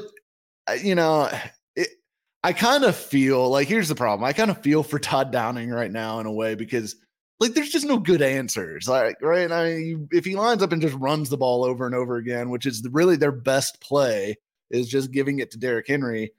uh, 0.68 0.74
you 0.74 0.94
know, 0.94 1.32
it, 1.76 1.88
I 2.44 2.54
kind 2.54 2.84
of 2.84 2.96
feel 2.96 3.50
like 3.50 3.68
here's 3.68 3.90
the 3.90 3.96
problem. 3.96 4.24
I 4.24 4.34
kind 4.34 4.52
of 4.52 4.62
feel 4.62 4.84
for 4.84 5.00
Todd 5.00 5.32
Downing 5.32 5.72
right 5.72 5.92
now 5.92 6.20
in 6.20 6.28
a 6.28 6.32
way 6.32 6.54
because 6.54 6.96
like 7.40 7.56
there's 7.56 7.72
just 7.72 7.88
no 7.88 7.98
good 7.98 8.22
answers. 8.22 8.88
Like 8.88 9.16
right, 9.20 9.52
I 9.52 9.74
mean, 9.74 10.10
if 10.12 10.26
he 10.26 10.36
lines 10.36 10.62
up 10.62 10.72
and 10.72 10.82
just 10.82 10.96
runs 10.96 11.30
the 11.30 11.38
ball 11.38 11.64
over 11.64 11.88
and 11.88 11.96
over 11.96 12.18
again, 12.18 12.52
which 12.52 12.68
is 12.68 12.88
really 12.92 13.16
their 13.16 13.32
best 13.32 13.82
play, 13.82 14.36
is 14.70 14.88
just 14.88 15.12
giving 15.12 15.40
it 15.40 15.50
to 15.52 15.58
Derrick 15.58 15.88
Henry 15.88 16.32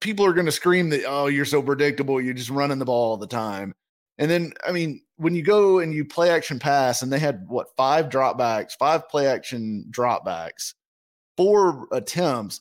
people 0.00 0.24
are 0.26 0.32
going 0.32 0.46
to 0.46 0.52
scream 0.52 0.90
that, 0.90 1.04
oh, 1.06 1.26
you're 1.26 1.44
so 1.44 1.62
predictable. 1.62 2.20
You're 2.20 2.34
just 2.34 2.50
running 2.50 2.78
the 2.78 2.84
ball 2.84 3.10
all 3.10 3.16
the 3.16 3.26
time. 3.26 3.74
And 4.18 4.30
then, 4.30 4.52
I 4.66 4.72
mean, 4.72 5.02
when 5.16 5.34
you 5.34 5.42
go 5.42 5.78
and 5.78 5.94
you 5.94 6.04
play 6.04 6.30
action 6.30 6.58
pass, 6.58 7.02
and 7.02 7.12
they 7.12 7.18
had 7.18 7.44
what, 7.48 7.68
five 7.76 8.08
dropbacks, 8.08 8.72
five 8.78 9.08
play 9.08 9.26
action 9.26 9.86
dropbacks, 9.90 10.74
four 11.36 11.86
attempts, 11.92 12.60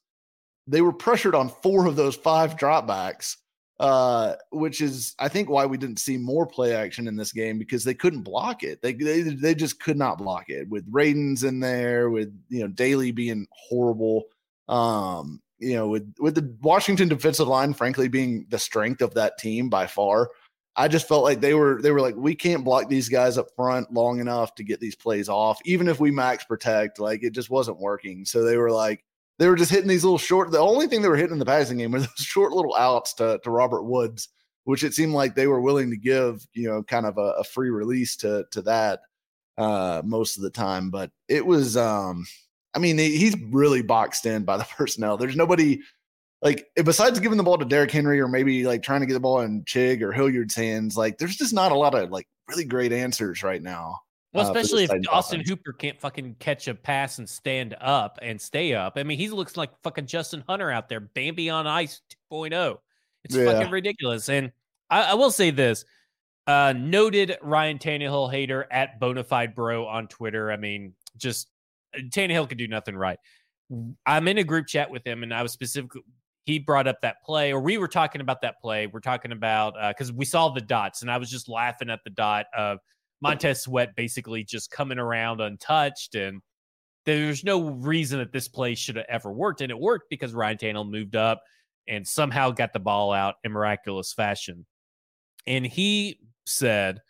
they 0.67 0.81
were 0.81 0.93
pressured 0.93 1.35
on 1.35 1.49
four 1.49 1.85
of 1.85 1.95
those 1.95 2.15
five 2.15 2.55
dropbacks, 2.55 3.35
uh, 3.79 4.35
which 4.51 4.81
is, 4.81 5.15
I 5.19 5.27
think, 5.27 5.49
why 5.49 5.65
we 5.65 5.77
didn't 5.77 5.99
see 5.99 6.17
more 6.17 6.45
play 6.45 6.75
action 6.75 7.07
in 7.07 7.15
this 7.15 7.31
game 7.33 7.57
because 7.57 7.83
they 7.83 7.93
couldn't 7.93 8.21
block 8.21 8.63
it. 8.63 8.81
They, 8.81 8.93
they, 8.93 9.21
they 9.21 9.55
just 9.55 9.81
could 9.81 9.97
not 9.97 10.17
block 10.17 10.49
it 10.49 10.69
with 10.69 10.89
Radunz 10.91 11.43
in 11.43 11.59
there, 11.59 12.09
with, 12.09 12.33
you 12.49 12.61
know, 12.61 12.67
Daly 12.67 13.11
being 13.11 13.47
horrible. 13.51 14.25
Um, 14.67 15.41
you 15.59 15.75
know, 15.75 15.87
with 15.87 16.13
with 16.19 16.35
the 16.35 16.55
Washington 16.61 17.07
defensive 17.09 17.47
line, 17.47 17.73
frankly, 17.73 18.07
being 18.07 18.45
the 18.49 18.59
strength 18.59 19.01
of 19.01 19.13
that 19.15 19.37
team 19.37 19.69
by 19.69 19.87
far, 19.87 20.29
I 20.75 20.87
just 20.87 21.07
felt 21.07 21.23
like 21.23 21.41
they 21.41 21.53
were 21.53 21.81
they 21.81 21.91
were 21.91 22.01
like, 22.01 22.15
we 22.15 22.35
can't 22.35 22.63
block 22.63 22.87
these 22.89 23.09
guys 23.09 23.37
up 23.37 23.47
front 23.55 23.91
long 23.93 24.19
enough 24.19 24.55
to 24.55 24.63
get 24.63 24.79
these 24.79 24.95
plays 24.95 25.27
off. 25.27 25.59
Even 25.65 25.87
if 25.87 25.99
we 25.99 26.11
max 26.11 26.45
protect, 26.45 26.99
like 26.99 27.21
it 27.23 27.31
just 27.33 27.49
wasn't 27.49 27.79
working. 27.79 28.25
So 28.25 28.43
they 28.43 28.57
were 28.57 28.71
like, 28.71 29.03
they 29.39 29.47
were 29.47 29.57
just 29.57 29.71
hitting 29.71 29.89
these 29.89 30.05
little 30.05 30.17
short. 30.17 30.51
The 30.51 30.59
only 30.59 30.87
thing 30.87 31.01
they 31.01 31.09
were 31.09 31.17
hitting 31.17 31.33
in 31.33 31.39
the 31.39 31.45
passing 31.45 31.77
game 31.79 31.91
were 31.91 31.99
those 31.99 32.13
short 32.17 32.53
little 32.53 32.75
outs 32.75 33.13
to 33.15 33.39
to 33.43 33.51
Robert 33.51 33.83
Woods, 33.83 34.29
which 34.63 34.83
it 34.83 34.93
seemed 34.93 35.13
like 35.13 35.35
they 35.35 35.47
were 35.47 35.61
willing 35.61 35.89
to 35.89 35.97
give, 35.97 36.47
you 36.53 36.69
know, 36.69 36.81
kind 36.83 37.05
of 37.05 37.17
a, 37.17 37.33
a 37.39 37.43
free 37.43 37.69
release 37.69 38.15
to 38.17 38.45
to 38.51 38.61
that 38.61 39.01
uh 39.57 40.01
most 40.05 40.37
of 40.37 40.43
the 40.43 40.49
time. 40.49 40.91
But 40.91 41.11
it 41.27 41.45
was 41.45 41.75
um 41.75 42.25
I 42.75 42.79
mean, 42.79 42.97
he's 42.97 43.35
really 43.49 43.81
boxed 43.81 44.25
in 44.25 44.43
by 44.43 44.57
the 44.57 44.63
personnel. 44.77 45.17
There's 45.17 45.35
nobody 45.35 45.81
like 46.41 46.67
besides 46.83 47.19
giving 47.19 47.37
the 47.37 47.43
ball 47.43 47.57
to 47.57 47.65
Derrick 47.65 47.91
Henry 47.91 48.19
or 48.21 48.27
maybe 48.27 48.65
like 48.65 48.83
trying 48.83 49.01
to 49.01 49.05
get 49.05 49.13
the 49.13 49.19
ball 49.19 49.41
in 49.41 49.63
Chig 49.63 50.01
or 50.01 50.11
Hilliard's 50.11 50.55
hands. 50.55 50.95
Like, 50.95 51.17
there's 51.17 51.35
just 51.35 51.53
not 51.53 51.71
a 51.71 51.75
lot 51.75 51.95
of 51.95 52.09
like 52.11 52.27
really 52.47 52.65
great 52.65 52.91
answers 52.91 53.43
right 53.43 53.61
now. 53.61 53.99
Well, 54.33 54.45
uh, 54.45 54.51
especially 54.51 54.83
if 54.83 54.91
Austin 55.09 55.39
offense. 55.39 55.49
Hooper 55.49 55.73
can't 55.73 55.99
fucking 55.99 56.35
catch 56.39 56.67
a 56.67 56.75
pass 56.75 57.17
and 57.17 57.27
stand 57.27 57.75
up 57.81 58.19
and 58.21 58.39
stay 58.39 58.75
up. 58.75 58.93
I 58.95 59.03
mean, 59.03 59.17
he 59.17 59.29
looks 59.29 59.57
like 59.57 59.71
fucking 59.81 60.05
Justin 60.05 60.43
Hunter 60.47 60.69
out 60.69 60.87
there, 60.87 60.99
Bambi 60.99 61.49
on 61.49 61.65
ice 61.65 62.01
2.0. 62.31 62.77
It's 63.23 63.35
yeah. 63.35 63.45
fucking 63.45 63.71
ridiculous. 63.71 64.29
And 64.29 64.51
I, 64.89 65.11
I 65.11 65.13
will 65.15 65.31
say 65.31 65.49
this 65.49 65.83
uh, 66.45 66.73
noted 66.77 67.37
Ryan 67.41 67.79
Tannehill 67.79 68.31
hater 68.31 68.67
at 68.71 68.99
Bonafide 68.99 69.55
Bro 69.55 69.87
on 69.87 70.07
Twitter. 70.07 70.51
I 70.51 70.57
mean, 70.57 70.93
just 71.17 71.47
uh, 71.47 71.49
Tannehill 71.97 72.49
could 72.49 72.57
do 72.57 72.67
nothing 72.67 72.95
right. 72.95 73.19
I'm 74.05 74.27
in 74.27 74.37
a 74.37 74.43
group 74.43 74.67
chat 74.67 74.89
with 74.89 75.05
him, 75.05 75.23
and 75.23 75.33
I 75.33 75.43
was 75.43 75.51
specifically 75.51 76.01
he 76.45 76.57
brought 76.57 76.87
up 76.87 77.01
that 77.01 77.17
play, 77.23 77.53
or 77.53 77.59
we 77.59 77.77
were 77.77 77.87
talking 77.87 78.21
about 78.21 78.41
that 78.41 78.59
play. 78.59 78.87
We're 78.87 79.01
talking 79.01 79.31
about 79.31 79.75
because 79.89 80.09
uh, 80.09 80.15
we 80.15 80.25
saw 80.25 80.49
the 80.49 80.61
dots, 80.61 81.01
and 81.01 81.11
I 81.11 81.17
was 81.17 81.29
just 81.29 81.47
laughing 81.47 81.89
at 81.89 81.99
the 82.03 82.09
dot 82.09 82.47
of 82.57 82.79
Montez 83.21 83.61
Sweat 83.61 83.95
basically 83.95 84.43
just 84.43 84.71
coming 84.71 84.97
around 84.97 85.41
untouched, 85.41 86.15
and 86.15 86.41
there's 87.05 87.43
no 87.43 87.69
reason 87.69 88.19
that 88.19 88.31
this 88.31 88.47
play 88.47 88.73
should 88.75 88.95
have 88.95 89.05
ever 89.09 89.31
worked, 89.31 89.61
and 89.61 89.69
it 89.71 89.79
worked 89.79 90.09
because 90.09 90.33
Ryan 90.33 90.57
Tannehill 90.57 90.89
moved 90.89 91.15
up 91.15 91.43
and 91.87 92.07
somehow 92.07 92.51
got 92.51 92.73
the 92.73 92.79
ball 92.79 93.11
out 93.11 93.35
in 93.43 93.51
miraculous 93.51 94.13
fashion. 94.13 94.65
And 95.45 95.65
he 95.65 96.19
said, 96.45 97.01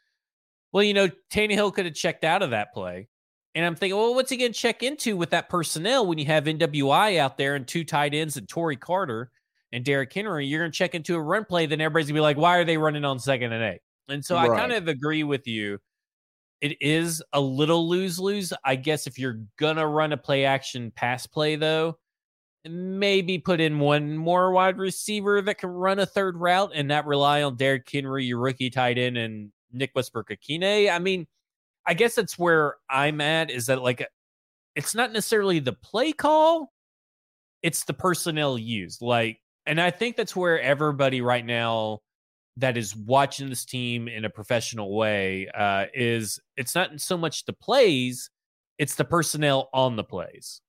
"Well, 0.73 0.83
you 0.83 0.93
know, 0.93 1.09
Tannehill 1.31 1.73
could 1.73 1.85
have 1.85 1.95
checked 1.95 2.25
out 2.25 2.41
of 2.43 2.49
that 2.49 2.73
play." 2.73 3.07
And 3.55 3.65
I'm 3.65 3.75
thinking, 3.75 3.97
well, 3.97 4.13
what's 4.13 4.29
he 4.29 4.37
going 4.37 4.53
to 4.53 4.57
check 4.57 4.83
into 4.83 5.17
with 5.17 5.31
that 5.31 5.49
personnel 5.49 6.05
when 6.05 6.17
you 6.17 6.25
have 6.25 6.45
NWI 6.45 7.17
out 7.17 7.37
there 7.37 7.55
and 7.55 7.67
two 7.67 7.83
tight 7.83 8.13
ends 8.13 8.37
and 8.37 8.47
Tory 8.47 8.75
Carter 8.75 9.31
and 9.71 9.83
Derrick 9.83 10.13
Henry? 10.13 10.45
You're 10.45 10.61
going 10.61 10.71
to 10.71 10.77
check 10.77 10.93
into 10.93 11.15
a 11.15 11.21
run 11.21 11.45
play, 11.45 11.65
then 11.65 11.81
everybody's 11.81 12.07
going 12.07 12.15
to 12.15 12.19
be 12.19 12.21
like, 12.21 12.37
why 12.37 12.57
are 12.57 12.65
they 12.65 12.77
running 12.77 13.05
on 13.05 13.19
second 13.19 13.51
and 13.53 13.63
eight? 13.63 13.81
And 14.07 14.23
so 14.23 14.35
right. 14.35 14.51
I 14.51 14.55
kind 14.55 14.71
of 14.71 14.87
agree 14.87 15.23
with 15.23 15.47
you 15.47 15.79
it 16.61 16.77
is 16.81 17.23
a 17.33 17.39
little 17.39 17.87
lose 17.87 18.19
lose. 18.19 18.53
I 18.63 18.75
guess 18.75 19.07
if 19.07 19.17
you're 19.17 19.41
gonna 19.57 19.87
run 19.87 20.13
a 20.13 20.17
play 20.17 20.45
action 20.45 20.91
pass 20.91 21.25
play 21.25 21.55
though, 21.55 21.97
maybe 22.65 23.37
put 23.37 23.61
in 23.61 23.79
one 23.79 24.17
more 24.17 24.51
wide 24.51 24.77
receiver 24.77 25.41
that 25.41 25.57
can 25.57 25.69
run 25.69 25.99
a 25.99 26.05
third 26.05 26.35
route 26.37 26.71
and 26.75 26.87
not 26.87 27.05
rely 27.05 27.43
on 27.43 27.55
Derrick 27.55 27.89
Henry, 27.91 28.25
your 28.25 28.39
rookie 28.39 28.69
tight 28.69 28.97
end, 28.97 29.17
and 29.17 29.51
Nick 29.71 29.91
Westbrook-Ikhine. 29.95 30.91
I 30.91 30.99
mean, 30.99 31.27
I 31.85 31.93
guess 31.93 32.15
that's 32.15 32.37
where 32.37 32.75
I'm 32.89 33.21
at. 33.21 33.49
Is 33.49 33.67
that 33.67 33.81
like 33.81 34.07
it's 34.75 34.95
not 34.95 35.11
necessarily 35.11 35.59
the 35.59 35.73
play 35.73 36.11
call, 36.11 36.71
it's 37.61 37.83
the 37.83 37.93
personnel 37.93 38.57
used. 38.57 39.01
Like, 39.01 39.39
and 39.65 39.79
I 39.79 39.91
think 39.91 40.15
that's 40.15 40.35
where 40.35 40.59
everybody 40.59 41.21
right 41.21 41.45
now 41.45 41.99
that 42.57 42.77
is 42.77 42.95
watching 42.95 43.49
this 43.49 43.65
team 43.65 44.07
in 44.07 44.25
a 44.25 44.29
professional 44.29 44.95
way 44.95 45.47
uh, 45.47 45.85
is 45.93 46.39
it's 46.57 46.75
not 46.75 46.99
so 46.99 47.17
much 47.17 47.45
the 47.45 47.53
plays, 47.53 48.29
it's 48.77 48.95
the 48.95 49.05
personnel 49.05 49.69
on 49.73 49.95
the 49.95 50.03
plays, 50.03 50.61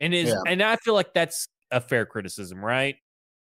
and 0.00 0.14
is 0.14 0.28
yeah. 0.28 0.42
and 0.46 0.62
I 0.62 0.76
feel 0.76 0.94
like 0.94 1.14
that's 1.14 1.48
a 1.70 1.80
fair 1.80 2.06
criticism, 2.06 2.64
right? 2.64 2.96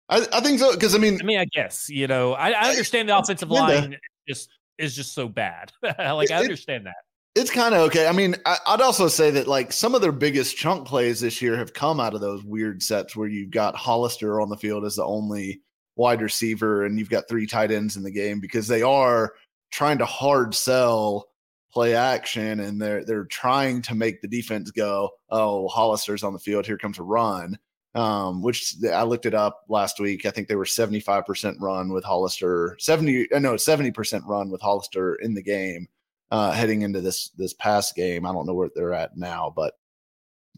I, 0.09 0.25
I 0.31 0.39
think 0.41 0.59
so 0.59 0.73
because 0.73 0.95
I 0.95 0.99
mean, 0.99 1.19
I 1.21 1.25
mean, 1.25 1.39
I 1.39 1.45
guess 1.45 1.89
you 1.89 2.07
know, 2.07 2.33
I, 2.33 2.51
I 2.51 2.69
understand 2.69 3.09
the 3.09 3.17
offensive 3.17 3.51
line 3.51 3.97
just 4.27 4.49
is 4.77 4.95
just 4.95 5.13
so 5.13 5.27
bad. 5.27 5.71
like 5.83 6.29
it, 6.29 6.33
I 6.33 6.39
understand 6.39 6.85
that. 6.85 6.95
It's 7.37 7.51
kind 7.51 7.75
of 7.75 7.81
okay. 7.81 8.07
I 8.07 8.13
mean, 8.13 8.35
I, 8.47 8.57
would 8.71 8.81
also 8.81 9.07
say 9.07 9.29
that 9.29 9.47
like 9.47 9.71
some 9.71 9.93
of 9.93 10.01
their 10.01 10.11
biggest 10.11 10.57
chunk 10.57 10.87
plays 10.87 11.19
this 11.19 11.39
year 11.39 11.55
have 11.55 11.71
come 11.71 11.99
out 11.99 12.15
of 12.15 12.21
those 12.21 12.43
weird 12.43 12.81
sets 12.81 13.15
where 13.15 13.27
you've 13.27 13.51
got 13.51 13.75
Hollister 13.75 14.41
on 14.41 14.49
the 14.49 14.57
field 14.57 14.83
as 14.83 14.95
the 14.95 15.05
only 15.05 15.61
wide 15.95 16.23
receiver 16.23 16.83
and 16.85 16.97
you've 16.97 17.11
got 17.11 17.29
three 17.29 17.45
tight 17.45 17.69
ends 17.69 17.95
in 17.95 18.01
the 18.01 18.09
game 18.09 18.39
because 18.39 18.67
they 18.67 18.81
are 18.81 19.33
trying 19.69 19.99
to 19.99 20.05
hard 20.05 20.55
sell 20.55 21.27
play 21.71 21.93
action 21.93 22.59
and 22.59 22.81
they're 22.81 23.05
they're 23.05 23.25
trying 23.25 23.83
to 23.83 23.93
make 23.93 24.19
the 24.21 24.27
defense 24.27 24.71
go, 24.71 25.11
oh, 25.29 25.67
Hollister's 25.67 26.23
on 26.23 26.33
the 26.33 26.39
field, 26.39 26.65
here 26.65 26.79
comes 26.79 26.97
a 26.97 27.03
run. 27.03 27.59
Um, 27.93 28.41
which 28.41 28.75
I 28.91 29.03
looked 29.03 29.27
it 29.27 29.33
up 29.33 29.63
last 29.69 29.99
week. 29.99 30.25
I 30.25 30.29
think 30.29 30.47
they 30.47 30.55
were 30.55 30.65
75% 30.65 31.55
run 31.59 31.91
with 31.91 32.03
Hollister, 32.03 32.75
70, 32.79 33.31
uh, 33.31 33.39
no, 33.39 33.53
70% 33.53 34.21
run 34.27 34.51
with 34.51 34.61
Hollister 34.61 35.15
in 35.15 35.33
the 35.33 35.41
game, 35.41 35.87
uh, 36.31 36.51
heading 36.51 36.81
into 36.81 37.01
this 37.01 37.29
this 37.37 37.53
past 37.53 37.95
game. 37.95 38.25
I 38.25 38.31
don't 38.31 38.45
know 38.45 38.53
where 38.53 38.69
they're 38.75 38.93
at 38.93 39.17
now, 39.17 39.53
but 39.55 39.73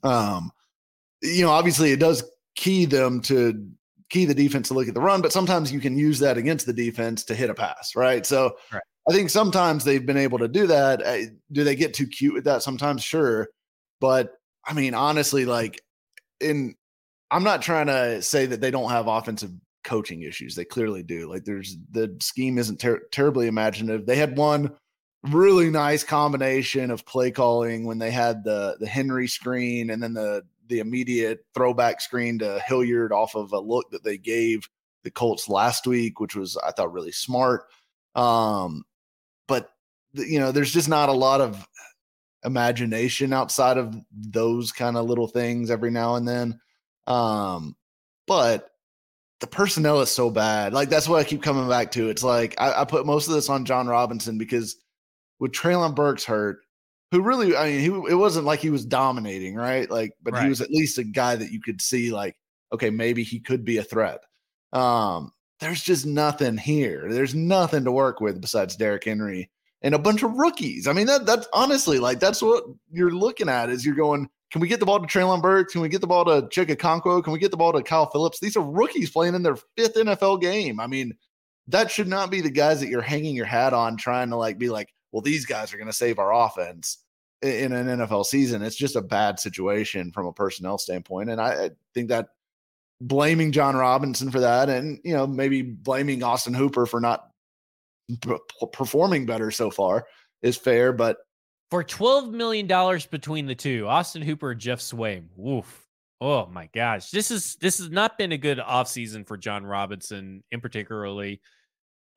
um, 0.04 0.52
you 1.22 1.44
know, 1.44 1.52
obviously 1.52 1.92
it 1.92 2.00
does 2.00 2.24
key 2.56 2.86
them 2.86 3.22
to 3.22 3.68
key 4.10 4.26
the 4.26 4.34
defense 4.34 4.70
to 4.70 4.74
look 4.74 4.88
at 4.88 4.94
the 4.94 5.02
run, 5.02 5.22
but 5.22 5.32
sometimes 5.32 5.72
you 5.72 5.80
can 5.80 5.98
use 5.98 6.20
that 6.20 6.38
against 6.38 6.66
the 6.66 6.74
defense 6.74 7.24
to 7.24 7.36
hit 7.36 7.50
a 7.50 7.54
pass, 7.54 7.96
right? 7.96 8.26
So 8.26 8.56
right. 8.74 8.82
I 9.10 9.14
think 9.14 9.30
sometimes 9.30 9.84
they've 9.84 10.06
been 10.06 10.18
able 10.18 10.40
to 10.40 10.48
do 10.48 10.68
that. 10.68 11.06
Uh, 11.06 11.30
do 11.52 11.64
they 11.64 11.76
get 11.76 11.94
too 11.94 12.08
cute 12.08 12.34
with 12.34 12.44
that 12.46 12.64
sometimes? 12.64 13.04
Sure. 13.04 13.48
But 14.02 14.34
I 14.66 14.74
mean, 14.74 14.94
honestly, 14.94 15.46
like 15.46 15.82
in 16.40 16.76
I'm 17.32 17.44
not 17.44 17.62
trying 17.62 17.88
to 17.88 18.22
say 18.22 18.46
that 18.48 18.62
they 18.62 18.72
don't 18.72 18.90
have 18.90 19.08
offensive 19.08 19.52
coaching 19.84 20.24
issues. 20.24 20.56
They 20.56 20.66
clearly 20.66 21.04
do. 21.04 21.30
Like 21.30 21.46
there's 21.46 21.78
the 21.92 22.16
scheme 22.20 22.58
isn't 22.58 22.80
ter- 22.80 23.04
terribly 23.12 23.48
imaginative. 23.48 24.06
They 24.06 24.16
had 24.16 24.38
one 24.38 24.72
really 25.24 25.70
nice 25.70 26.04
combination 26.04 26.92
of 26.92 27.06
play 27.06 27.32
calling 27.32 27.86
when 27.86 28.00
they 28.00 28.12
had 28.12 28.44
the 28.44 28.78
the 28.80 28.88
Henry 28.88 29.28
screen 29.28 29.90
and 29.90 30.02
then 30.02 30.14
the 30.14 30.44
the 30.68 30.80
immediate 30.80 31.46
throwback 31.54 32.00
screen 32.00 32.40
to 32.40 32.60
Hilliard 32.66 33.12
off 33.12 33.36
of 33.36 33.52
a 33.52 33.60
look 33.60 33.90
that 33.92 34.04
they 34.04 34.18
gave 34.18 34.70
the 35.04 35.12
Colts 35.12 35.50
last 35.50 35.88
week, 35.88 36.20
which 36.20 36.36
was 36.36 36.58
I 36.58 36.72
thought 36.72 36.94
really 36.94 37.12
smart. 37.12 37.66
Um, 38.16 38.84
but 39.48 39.70
you 40.14 40.40
know, 40.40 40.52
there's 40.52 40.72
just 40.72 40.90
not 40.90 41.10
a 41.10 41.14
lot 41.14 41.42
of 41.42 41.68
imagination 42.46 43.34
outside 43.34 43.78
of 43.78 43.96
those 44.12 44.72
kind 44.72 44.96
of 44.96 45.06
little 45.06 45.28
things 45.28 45.70
every 45.70 45.92
now 45.92 46.16
and 46.16 46.28
then. 46.28 46.60
Um, 47.08 47.76
but 48.28 48.70
the 49.40 49.48
personnel 49.48 50.02
is 50.02 50.12
so 50.12 50.30
bad. 50.30 50.74
Like 50.74 50.90
that's 50.90 51.08
what 51.08 51.20
I 51.20 51.24
keep 51.24 51.42
coming 51.42 51.68
back 51.68 51.92
to. 51.92 52.10
It's 52.10 52.24
like 52.24 52.56
I, 52.60 52.82
I 52.82 52.86
put 52.86 53.06
most 53.06 53.28
of 53.28 53.34
this 53.34 53.50
on 53.50 53.66
Jon 53.66 53.88
Robinson 53.88 54.38
because 54.38 54.78
with 55.40 55.52
Treylon 55.52 55.96
Burks 55.96 56.26
hurt, 56.26 56.60
who 57.12 57.22
really, 57.22 57.56
I 57.56 57.72
mean, 57.72 57.80
he 57.80 58.12
it 58.12 58.16
wasn't 58.16 58.46
like 58.46 58.60
he 58.60 58.70
was 58.70 58.86
dominating, 58.86 59.56
right? 59.56 59.90
Like, 59.90 60.12
but 60.22 60.34
right. 60.34 60.44
he 60.44 60.50
was 60.50 60.62
at 60.62 60.72
least 60.72 60.98
a 60.98 61.04
guy 61.04 61.36
that 61.36 61.52
you 61.52 61.62
could 61.62 61.82
see, 61.82 62.12
like, 62.12 62.36
okay, 62.72 62.90
maybe 62.90 63.24
he 63.24 63.40
could 63.40 63.66
be 63.66 63.78
a 63.78 63.84
threat. 63.84 64.20
Um, 64.74 65.32
there's 65.60 65.82
just 65.82 66.06
nothing 66.06 66.58
here. 66.58 67.08
There's 67.10 67.36
nothing 67.36 67.84
to 67.86 67.92
work 67.92 68.22
with 68.22 68.40
besides 68.40 68.76
Derrick 68.76 69.04
Henry 69.04 69.50
and 69.82 69.96
a 69.96 70.00
bunch 70.00 70.24
of 70.24 70.34
rookies. 70.34 70.88
I 70.88 70.94
mean, 70.94 71.08
that 71.08 71.26
that's 71.26 71.48
honestly 71.54 72.00
like 72.00 72.20
that's 72.20 72.42
what 72.42 72.64
you're 72.92 73.12
looking 73.12 73.50
at 73.50 73.70
is 73.70 73.86
you're 73.86 73.96
going, 73.96 74.30
can 74.52 74.62
we 74.62 74.68
get 74.68 74.80
the 74.80 74.86
ball 74.86 75.00
to 75.00 75.08
Treylon 75.08 75.42
Burks? 75.42 75.74
Can 75.74 75.82
we 75.82 75.90
get 75.90 76.02
the 76.02 76.08
ball 76.08 76.26
to 76.26 76.44
Chig 76.44 76.76
Okonkwo? 76.76 77.24
Can 77.24 77.34
we 77.34 77.40
get 77.40 77.52
the 77.52 77.58
ball 77.58 77.74
to 77.74 77.84
Kyle 77.84 78.10
Philips? 78.10 78.40
These 78.40 78.58
are 78.58 78.64
rookies 78.64 79.12
playing 79.12 79.36
in 79.36 79.44
their 79.44 79.58
fifth 79.78 79.96
NFL 79.96 80.42
game. 80.42 80.80
I 80.80 80.88
mean, 80.88 81.14
that 81.68 81.92
should 81.92 82.08
not 82.08 82.32
be 82.32 82.42
the 82.42 82.50
guys 82.50 82.80
that 82.80 82.90
you're 82.90 83.02
hanging 83.02 83.36
your 83.36 83.46
hat 83.46 83.74
on 83.74 83.96
trying 83.96 84.30
to 84.30 84.36
like 84.36 84.58
be 84.58 84.70
like, 84.70 84.90
well, 85.12 85.22
these 85.22 85.46
guys 85.46 85.74
are 85.74 85.78
going 85.78 85.88
to 85.88 85.94
save 85.94 86.20
our 86.20 86.34
offense 86.34 87.00
in 87.42 87.72
an 87.72 87.88
NFL 87.88 88.26
season. 88.26 88.62
It's 88.62 88.76
just 88.76 88.96
a 88.96 89.02
bad 89.02 89.40
situation 89.40 90.12
from 90.12 90.26
a 90.28 90.34
personnel 90.34 90.78
standpoint. 90.78 91.30
And 91.30 91.40
I, 91.40 91.66
I 91.66 91.70
think 91.94 92.10
that 92.10 92.30
blaming 93.02 93.52
Jon 93.52 93.76
Robinson 93.76 94.30
for 94.30 94.42
that 94.42 94.70
and, 94.70 95.00
you 95.04 95.14
know, 95.14 95.26
maybe 95.26 95.62
blaming 95.62 96.22
Austin 96.22 96.54
Hooper 96.54 96.86
for 96.86 97.00
not 97.00 97.30
p- 98.22 98.38
performing 98.74 99.26
better 99.26 99.52
so 99.52 99.72
far 99.72 100.06
is 100.42 100.58
fair. 100.58 100.92
But 100.92 101.18
for 101.72 101.84
$12 101.84 102.32
million 102.32 102.68
between 103.10 103.46
the 103.46 103.56
two, 103.56 103.88
Austin 103.88 104.22
Hooper 104.22 104.52
and 104.52 104.60
Geoff 104.60 104.80
Swaim, 104.80 105.26
woof. 105.36 105.86
Oh 106.22 106.48
my 106.48 106.68
gosh. 106.74 107.12
This 107.12 107.32
is 107.32 107.56
this 107.62 107.78
has 107.78 107.90
not 107.90 108.18
been 108.18 108.34
a 108.34 108.38
good 108.38 108.58
offseason 108.58 109.26
for 109.26 109.38
Jon 109.38 109.66
Robinson 109.66 110.44
in 110.52 110.60
particularly. 110.60 111.40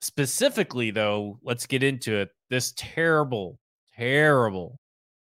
Specifically, 0.02 0.90
though, 0.90 1.38
let's 1.44 1.64
get 1.64 1.84
into 1.84 2.16
it. 2.16 2.30
This 2.50 2.74
terrible, 2.76 3.60
terrible, 3.96 4.80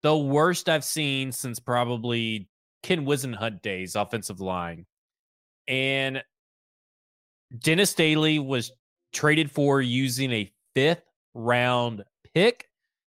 the 0.02 0.18
worst 0.18 0.68
I've 0.70 0.84
seen 0.84 1.32
since 1.32 1.60
probably 1.60 2.50
Ken 2.82 3.06
Whisenhunt 3.06 3.62
days, 3.62 3.96
offensive 3.96 4.40
line. 4.40 4.88
And 5.68 6.24
Dennis 7.60 7.94
Daly 7.94 8.40
was 8.40 8.72
traded 9.14 9.52
for 9.52 9.82
using 9.82 10.32
a 10.32 10.52
fifth 10.74 11.04
round 11.36 12.04
pick, 12.34 12.68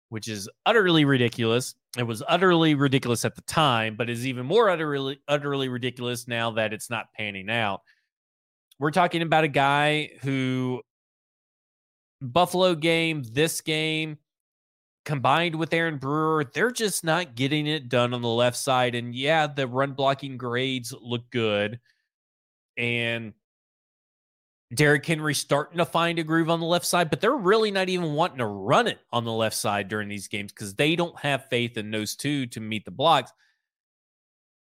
which 0.10 0.28
is 0.28 0.48
utterly 0.68 1.04
ridiculous. 1.04 1.74
It 1.98 2.04
was 2.04 2.22
utterly 2.28 2.76
ridiculous 2.76 3.26
at 3.26 3.34
the 3.36 3.42
time, 3.42 3.96
but 3.96 4.08
is 4.08 4.28
even 4.28 4.46
more 4.46 4.70
utterly 4.70 5.20
utterly 5.28 5.68
ridiculous 5.68 6.28
now 6.28 6.52
that 6.52 6.74
it's 6.74 6.92
not 6.92 7.12
panning 7.18 7.50
out. 7.50 7.82
We're 8.78 8.92
talking 8.92 9.24
about 9.24 9.44
a 9.44 9.50
guy 9.50 10.12
who 10.22 10.84
Buffalo 12.22 12.76
game, 12.76 13.24
this 13.32 13.62
game, 13.62 14.18
combined 15.06 15.56
with 15.56 15.74
Aaron 15.74 15.98
Brewer, 15.98 16.46
they're 16.54 16.72
just 16.72 17.04
not 17.04 17.36
getting 17.36 17.68
it 17.68 17.90
done 17.90 18.14
on 18.14 18.22
the 18.22 18.28
left 18.28 18.58
side. 18.58 18.96
And 18.96 19.16
yeah, 19.16 19.48
the 19.48 19.68
run 19.68 19.94
blocking 19.94 20.38
grades 20.38 20.94
look 21.00 21.30
good. 21.32 21.80
And 22.78 23.34
Derrick 24.74 25.06
Henry 25.06 25.34
starting 25.34 25.80
to 25.80 25.86
find 25.86 26.20
a 26.20 26.24
groove 26.24 26.50
on 26.50 26.60
the 26.60 26.66
left 26.66 26.86
side, 26.86 27.10
but 27.10 27.22
they're 27.22 27.36
really 27.36 27.72
not 27.72 27.90
even 27.90 28.14
wanting 28.14 28.38
to 28.38 28.46
run 28.46 28.88
it 28.88 29.00
on 29.12 29.26
the 29.26 29.32
left 29.32 29.56
side 29.56 29.88
during 29.88 30.08
these 30.08 30.28
games 30.28 30.52
because 30.52 30.76
they 30.76 30.96
don't 30.96 31.18
have 31.20 31.50
faith 31.50 31.78
in 31.78 31.90
those 31.90 32.16
two 32.16 32.46
to 32.48 32.60
meet 32.60 32.86
the 32.86 32.92
blocks. 32.92 33.32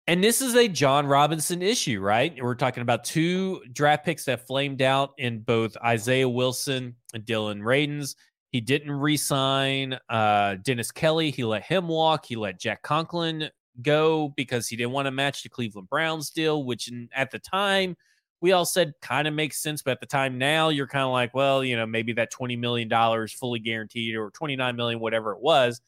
And 0.07 0.23
this 0.23 0.41
is 0.41 0.55
a 0.55 0.67
Jon 0.67 1.05
Robinson 1.05 1.61
issue, 1.61 2.01
right? 2.01 2.35
We're 2.41 2.55
talking 2.55 2.81
about 2.81 3.03
two 3.03 3.61
draft 3.71 4.03
picks 4.03 4.25
that 4.25 4.47
flamed 4.47 4.81
out 4.81 5.11
in 5.17 5.39
both 5.39 5.77
Isaiah 5.77 6.27
Wilson 6.27 6.95
and 7.13 7.25
Dillon 7.25 7.61
Radunz. 7.61 8.15
He 8.51 8.59
didn't 8.59 8.91
re-sign 8.91 9.97
uh, 10.09 10.55
Dennis 10.63 10.91
Kelly. 10.91 11.31
He 11.31 11.43
let 11.43 11.63
him 11.63 11.87
walk. 11.87 12.25
He 12.25 12.35
let 12.35 12.59
Jack 12.59 12.81
Conklin 12.81 13.49
go 13.81 14.33
because 14.35 14.67
he 14.67 14.75
didn't 14.75 14.91
want 14.91 15.05
to 15.05 15.11
match 15.11 15.43
the 15.43 15.49
Cleveland 15.49 15.87
Browns 15.87 16.29
deal, 16.31 16.63
which 16.65 16.91
at 17.15 17.31
the 17.31 17.39
time– 17.39 17.95
we 18.41 18.51
all 18.51 18.65
said 18.65 18.93
kind 19.01 19.27
of 19.27 19.33
makes 19.33 19.61
sense, 19.61 19.83
but 19.83 19.91
at 19.91 19.99
the 19.99 20.07
time 20.07 20.37
now 20.37 20.69
you're 20.69 20.87
kind 20.87 21.05
of 21.05 21.11
like, 21.11 21.33
well, 21.33 21.63
you 21.63 21.77
know, 21.77 21.85
maybe 21.85 22.11
that 22.13 22.33
$20 22.33 22.57
million 22.57 22.89
fully 23.27 23.59
guaranteed 23.59 24.15
or 24.15 24.31
29 24.31 24.75
million, 24.75 24.99
whatever 24.99 25.31
it 25.33 25.39
was, 25.39 25.79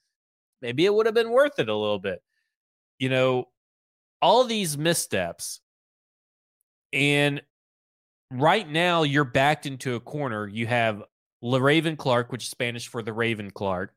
maybe 0.61 0.85
it 0.85 0.93
would 0.93 1.07
have 1.07 1.15
been 1.15 1.31
worth 1.31 1.57
it 1.57 1.67
a 1.67 1.75
little 1.75 1.99
bit. 1.99 2.21
You 2.99 3.09
know, 3.09 3.45
all 4.23 4.45
these 4.45 4.77
missteps. 4.77 5.59
And 6.93 7.41
right 8.31 8.67
now 8.67 9.03
you're 9.03 9.25
backed 9.25 9.65
into 9.65 9.95
a 9.95 9.99
corner. 9.99 10.47
You 10.47 10.65
have 10.65 11.03
Le'Raven 11.43 11.97
Clark, 11.97 12.31
which 12.31 12.45
is 12.45 12.49
Spanish 12.49 12.87
for 12.87 13.03
the 13.03 13.11
Raven 13.11 13.51
Clark. 13.51 13.93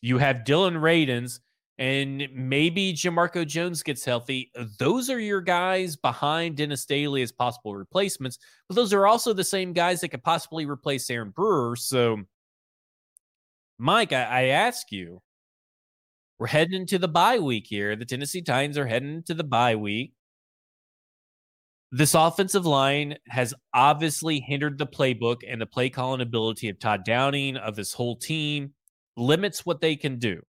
You 0.00 0.18
have 0.18 0.44
Dillon 0.44 0.74
Radunz, 0.74 1.38
and 1.78 2.26
maybe 2.34 2.92
Jamarco 2.92 3.46
Jones 3.46 3.84
gets 3.84 4.04
healthy. 4.04 4.50
Those 4.80 5.08
are 5.08 5.20
your 5.20 5.40
guys 5.40 5.94
behind 5.94 6.56
Dennis 6.56 6.84
Daly 6.84 7.22
as 7.22 7.30
possible 7.30 7.76
replacements, 7.76 8.38
but 8.68 8.74
those 8.74 8.92
are 8.92 9.06
also 9.06 9.32
the 9.32 9.44
same 9.44 9.72
guys 9.72 10.00
that 10.00 10.08
could 10.08 10.24
possibly 10.24 10.66
replace 10.66 11.08
Aaron 11.08 11.30
Brewer. 11.30 11.76
So, 11.76 12.18
Mike, 13.78 14.12
I, 14.12 14.24
I 14.24 14.42
ask 14.46 14.90
you, 14.90 15.22
we're 16.42 16.48
heading 16.48 16.80
into 16.80 16.98
the 16.98 17.06
bye 17.06 17.38
week 17.38 17.66
here. 17.68 17.94
The 17.94 18.04
Tennessee 18.04 18.42
Titans 18.42 18.76
are 18.76 18.88
heading 18.88 19.14
into 19.14 19.32
the 19.32 19.44
bye 19.44 19.76
week. 19.76 20.12
This 21.92 22.14
offensive 22.14 22.66
line 22.66 23.18
has 23.28 23.54
obviously 23.72 24.40
hindered 24.40 24.76
the 24.76 24.86
playbook 24.88 25.42
and 25.48 25.60
the 25.60 25.66
play 25.66 25.88
calling 25.88 26.20
ability 26.20 26.68
of 26.68 26.80
Todd 26.80 27.04
Downing, 27.04 27.56
of 27.56 27.76
this 27.76 27.92
whole 27.92 28.16
team, 28.16 28.72
limits 29.16 29.64
what 29.64 29.80
they 29.80 29.94
can 29.94 30.18
do 30.18 30.42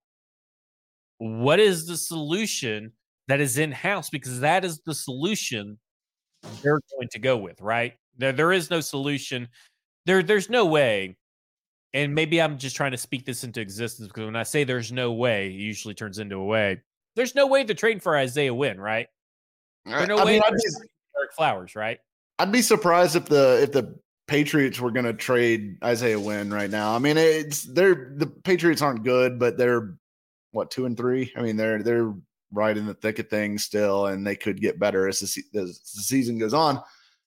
what 1.19 1.59
is 1.59 1.85
the 1.85 1.95
solution 1.95 2.91
that 3.27 3.39
is 3.39 3.59
in 3.59 3.71
house 3.71 4.09
because 4.09 4.39
that 4.39 4.65
is 4.65 4.81
the 4.85 4.95
solution 4.95 5.77
they're 6.63 6.81
going 6.97 7.07
to 7.11 7.19
go 7.19 7.37
with 7.37 7.61
right 7.61 7.93
there 8.17 8.33
there 8.33 8.51
is 8.51 8.71
no 8.71 8.81
solution 8.81 9.47
there 10.05 10.23
there's 10.23 10.49
no 10.49 10.65
way 10.65 11.15
and 11.93 12.13
maybe 12.13 12.41
i'm 12.41 12.57
just 12.57 12.75
trying 12.75 12.91
to 12.91 12.97
speak 12.97 13.25
this 13.25 13.43
into 13.43 13.61
existence 13.61 14.07
because 14.07 14.25
when 14.25 14.35
i 14.35 14.43
say 14.43 14.63
there's 14.63 14.91
no 14.91 15.11
way 15.13 15.47
it 15.47 15.53
usually 15.53 15.93
turns 15.93 16.19
into 16.19 16.35
a 16.35 16.43
way 16.43 16.81
there's 17.15 17.35
no 17.35 17.47
way 17.47 17.63
to 17.63 17.73
trade 17.73 18.01
for 18.01 18.17
isaiah 18.17 18.53
wynn 18.53 18.79
right 18.79 19.07
there's 19.85 20.07
no 20.07 20.17
I 20.17 20.25
way 20.25 20.33
mean, 20.33 20.41
Ereck 20.41 21.33
Flowers 21.35 21.75
right 21.75 21.99
i'd 22.39 22.51
be 22.51 22.61
surprised 22.61 23.15
if 23.15 23.25
the 23.25 23.63
if 23.63 23.71
the 23.71 23.97
patriots 24.27 24.79
were 24.79 24.91
going 24.91 25.05
to 25.05 25.13
trade 25.13 25.77
isaiah 25.83 26.19
wynn 26.19 26.51
right 26.51 26.69
now 26.69 26.95
i 26.95 26.99
mean 26.99 27.17
it's 27.17 27.63
they're 27.63 28.13
the 28.15 28.27
patriots 28.27 28.81
aren't 28.81 29.03
good 29.03 29.37
but 29.37 29.57
they're 29.57 29.95
what 30.53 30.71
two 30.71 30.85
and 30.85 30.95
three. 30.95 31.33
I 31.35 31.41
mean, 31.41 31.57
they're 31.57 31.83
they're 31.83 32.13
right 32.51 32.77
in 32.77 32.85
the 32.85 32.93
thick 32.93 33.19
of 33.19 33.27
things 33.27 33.65
still, 33.65 34.07
and 34.07 34.25
they 34.25 34.35
could 34.35 34.61
get 34.61 34.79
better 34.79 35.07
as 35.07 35.19
the, 35.19 35.59
as 35.59 35.79
the 35.79 36.01
season 36.01 36.37
goes 36.37 36.53
on. 36.53 36.81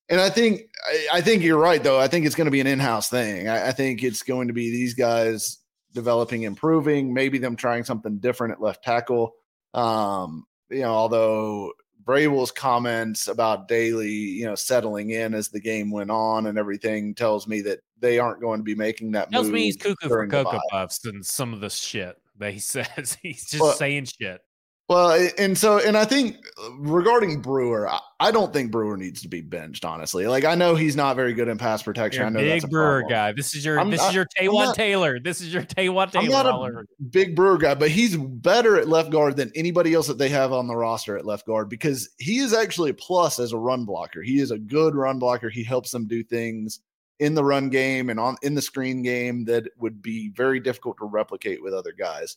And 0.09 0.21
I 0.21 0.31
think 0.31 0.63
I, 0.87 1.09
I, 1.15 1.21
think 1.21 1.43
you're 1.43 1.59
right 1.59 1.83
though. 1.83 1.99
I 1.99 2.09
think 2.09 2.27
it's 2.27 2.35
going 2.35 2.47
to 2.47 2.51
be 2.53 2.61
an 2.61 2.67
in-house 2.67 3.09
thing. 3.09 3.49
I, 3.49 3.69
I, 3.69 3.73
think 3.73 4.03
it's 4.03 4.23
going 4.23 4.49
to 4.49 4.55
be 4.55 4.71
these 4.71 4.95
guys 4.95 5.59
developing, 5.93 6.43
improving, 6.43 7.13
maybe 7.13 7.39
them 7.39 7.57
trying 7.57 7.85
something 7.85 8.19
different 8.19 8.53
at 8.53 8.61
left 8.63 8.85
tackle. 8.85 9.35
Um, 9.75 10.47
you 10.71 10.83
know, 10.83 10.93
although 10.93 11.73
Vrabel's 12.05 12.53
comments 12.53 13.27
about 13.27 13.67
Daly, 13.67 14.11
you 14.11 14.47
know, 14.47 14.55
settling 14.55 15.11
in 15.11 15.35
as 15.35 15.49
the 15.49 15.61
game 15.61 15.91
went 15.91 16.11
on 16.11 16.47
and 16.47 16.57
everything 16.57 17.15
tells 17.15 17.49
me 17.49 17.63
that 17.63 17.81
they 17.99 18.19
aren't 18.19 18.41
going 18.41 18.61
to 18.61 18.65
be 18.65 18.77
making 18.77 19.13
that. 19.13 19.31
Tells 19.33 19.51
me 19.51 19.65
he's 19.65 19.77
cuckoo 19.77 20.09
for 20.09 20.27
cocoa 20.29 20.61
puffs 20.71 21.05
and 21.05 21.25
some 21.25 21.53
of 21.53 21.61
the 21.61 21.71
shit 21.71 22.17
that 22.39 22.53
he 22.53 22.59
says. 22.61 23.19
He's 23.21 23.47
just 23.47 23.63
well, 23.63 23.73
saying 23.73 24.07
shit. 24.21 24.41
Well, 24.89 25.31
and 25.37 25.59
so, 25.59 25.79
and 25.79 25.97
I 25.97 26.05
think 26.05 26.37
regarding 26.79 27.41
Brewer, 27.43 27.91
I, 28.21 28.31
don't 28.31 28.53
think 28.53 28.71
Brewer 28.71 28.97
needs 28.97 29.21
to 29.23 29.29
be 29.29 29.41
benched. 29.41 29.85
Honestly, 29.85 30.29
like 30.29 30.45
I 30.45 30.55
know 30.55 30.77
he's 30.77 30.95
not 30.95 31.17
very 31.17 31.35
good 31.35 31.49
in 31.49 31.59
pass 31.59 31.83
protection. 31.83 32.21
You're 32.21 32.27
I 32.27 32.31
know 32.31 32.39
big 32.39 32.63
that's 32.63 32.71
Brewer 32.71 33.03
guy. 33.09 33.33
This 33.33 33.57
is 33.57 33.65
your 33.65 33.81
I'm, 33.81 33.91
this 33.91 34.07
is 34.07 34.15
your 34.15 34.27
Taywan 34.27 34.75
Taylor. 34.75 35.19
This 35.19 35.41
is 35.41 35.53
your 35.53 35.65
Taywan 35.65 36.13
Taylor. 36.13 36.25
I'm 36.25 36.31
not 36.31 36.47
a 36.47 36.85
big 37.11 37.35
Brewer 37.35 37.59
guy, 37.59 37.75
but 37.75 37.91
he's 37.91 38.17
better 38.17 38.79
at 38.79 38.89
left 38.89 39.11
guard 39.11 39.37
than 39.37 39.51
anybody 39.57 39.93
else 39.93 40.07
that 40.07 40.19
they 40.19 40.29
have 40.29 40.53
on 40.53 40.69
the 40.69 40.77
roster 40.77 41.19
at 41.19 41.27
left 41.27 41.47
guard 41.47 41.69
because 41.69 42.09
he 42.19 42.39
is 42.39 42.55
actually 42.55 42.91
a 42.91 42.95
plus 42.95 43.41
as 43.41 43.53
a 43.53 43.59
run 43.59 43.87
blocker. 43.87 44.23
He 44.23 44.39
is 44.39 44.53
a 44.53 44.59
good 44.59 44.95
run 44.95 45.19
blocker. 45.19 45.51
He 45.51 45.65
helps 45.65 45.91
them 45.91 46.07
do 46.07 46.23
things 46.23 46.79
in 47.19 47.35
the 47.35 47.43
run 47.43 47.71
game 47.71 48.09
and 48.09 48.21
on 48.21 48.37
in 48.43 48.55
the 48.55 48.63
screen 48.63 49.03
game 49.03 49.47
that 49.47 49.69
would 49.79 50.01
be 50.01 50.29
very 50.29 50.61
difficult 50.61 50.99
to 50.99 51.07
replicate 51.07 51.61
with 51.61 51.75
other 51.75 51.93
guys. 51.93 52.37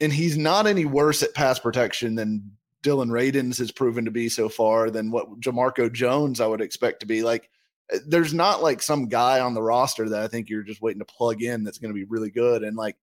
And 0.00 0.12
he's 0.12 0.36
not 0.36 0.66
any 0.66 0.86
worse 0.86 1.22
at 1.22 1.34
pass 1.34 1.58
protection 1.58 2.14
than 2.14 2.50
Dillon 2.82 3.10
Radunz 3.10 3.58
has 3.58 3.70
proven 3.70 4.04
to 4.04 4.10
be 4.10 4.28
so 4.28 4.48
far 4.48 4.90
than 4.90 5.10
what 5.10 5.40
Jamarco 5.40 5.92
Jones 5.92 6.40
I 6.40 6.46
would 6.46 6.60
expect 6.60 7.00
to 7.00 7.06
be. 7.06 7.22
Like 7.22 7.50
eh, 7.92 7.98
there's 8.06 8.32
not 8.32 8.62
like 8.62 8.82
some 8.82 9.08
guy 9.08 9.40
on 9.40 9.54
the 9.54 9.62
roster 9.62 10.08
that 10.08 10.22
I 10.22 10.28
think 10.28 10.48
you're 10.48 10.62
just 10.62 10.80
waiting 10.80 11.00
to 11.00 11.04
plug 11.04 11.42
in 11.42 11.64
that's 11.64 11.78
going 11.78 11.92
to 11.92 11.98
be 11.98 12.04
really 12.04 12.30
good. 12.30 12.62
And 12.62 12.76
like, 12.76 12.96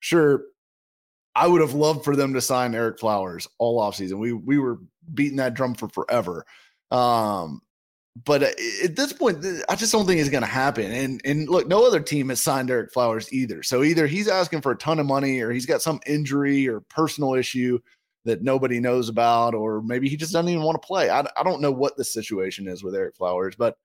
sure, 0.00 0.44
I 1.34 1.48
would 1.48 1.60
have 1.60 1.74
loved 1.74 2.04
for 2.04 2.14
them 2.14 2.34
to 2.34 2.40
sign 2.40 2.72
Ereck 2.72 3.00
Flowers 3.00 3.48
all 3.58 3.80
offseason. 3.80 4.18
We 4.18 4.32
we 4.32 4.58
were 4.58 4.78
beating 5.12 5.38
that 5.38 5.54
drum 5.54 5.74
for 5.74 5.88
forever. 5.88 6.46
Um, 6.90 7.60
but 8.22 8.42
uh, 8.44 8.50
at 8.84 8.94
this 8.94 9.12
point, 9.12 9.44
I 9.68 9.74
just 9.74 9.90
don't 9.90 10.06
think 10.06 10.20
it's 10.20 10.30
going 10.30 10.42
to 10.42 10.48
happen. 10.48 10.92
And 10.92 11.20
and 11.24 11.48
look, 11.48 11.66
no 11.66 11.84
other 11.84 12.00
team 12.00 12.28
has 12.28 12.40
signed 12.40 12.68
Ereck 12.68 12.92
Flowers 12.92 13.32
either. 13.32 13.62
So 13.62 13.82
either 13.82 14.06
he's 14.06 14.28
asking 14.28 14.60
for 14.60 14.72
a 14.72 14.76
ton 14.76 15.00
of 15.00 15.06
money, 15.06 15.40
or 15.40 15.50
he's 15.50 15.66
got 15.66 15.82
some 15.82 16.00
injury 16.06 16.68
or 16.68 16.80
personal 16.80 17.34
issue 17.34 17.80
that 18.24 18.42
nobody 18.42 18.78
knows 18.78 19.08
about, 19.08 19.54
or 19.54 19.82
maybe 19.82 20.08
he 20.08 20.16
just 20.16 20.32
doesn't 20.32 20.48
even 20.48 20.62
want 20.62 20.80
to 20.80 20.86
play. 20.86 21.10
I, 21.10 21.26
I 21.36 21.42
don't 21.42 21.60
know 21.60 21.72
what 21.72 21.96
the 21.96 22.04
situation 22.04 22.68
is 22.68 22.84
with 22.84 22.94
Ereck 22.94 23.16
Flowers, 23.16 23.56
but 23.56 23.76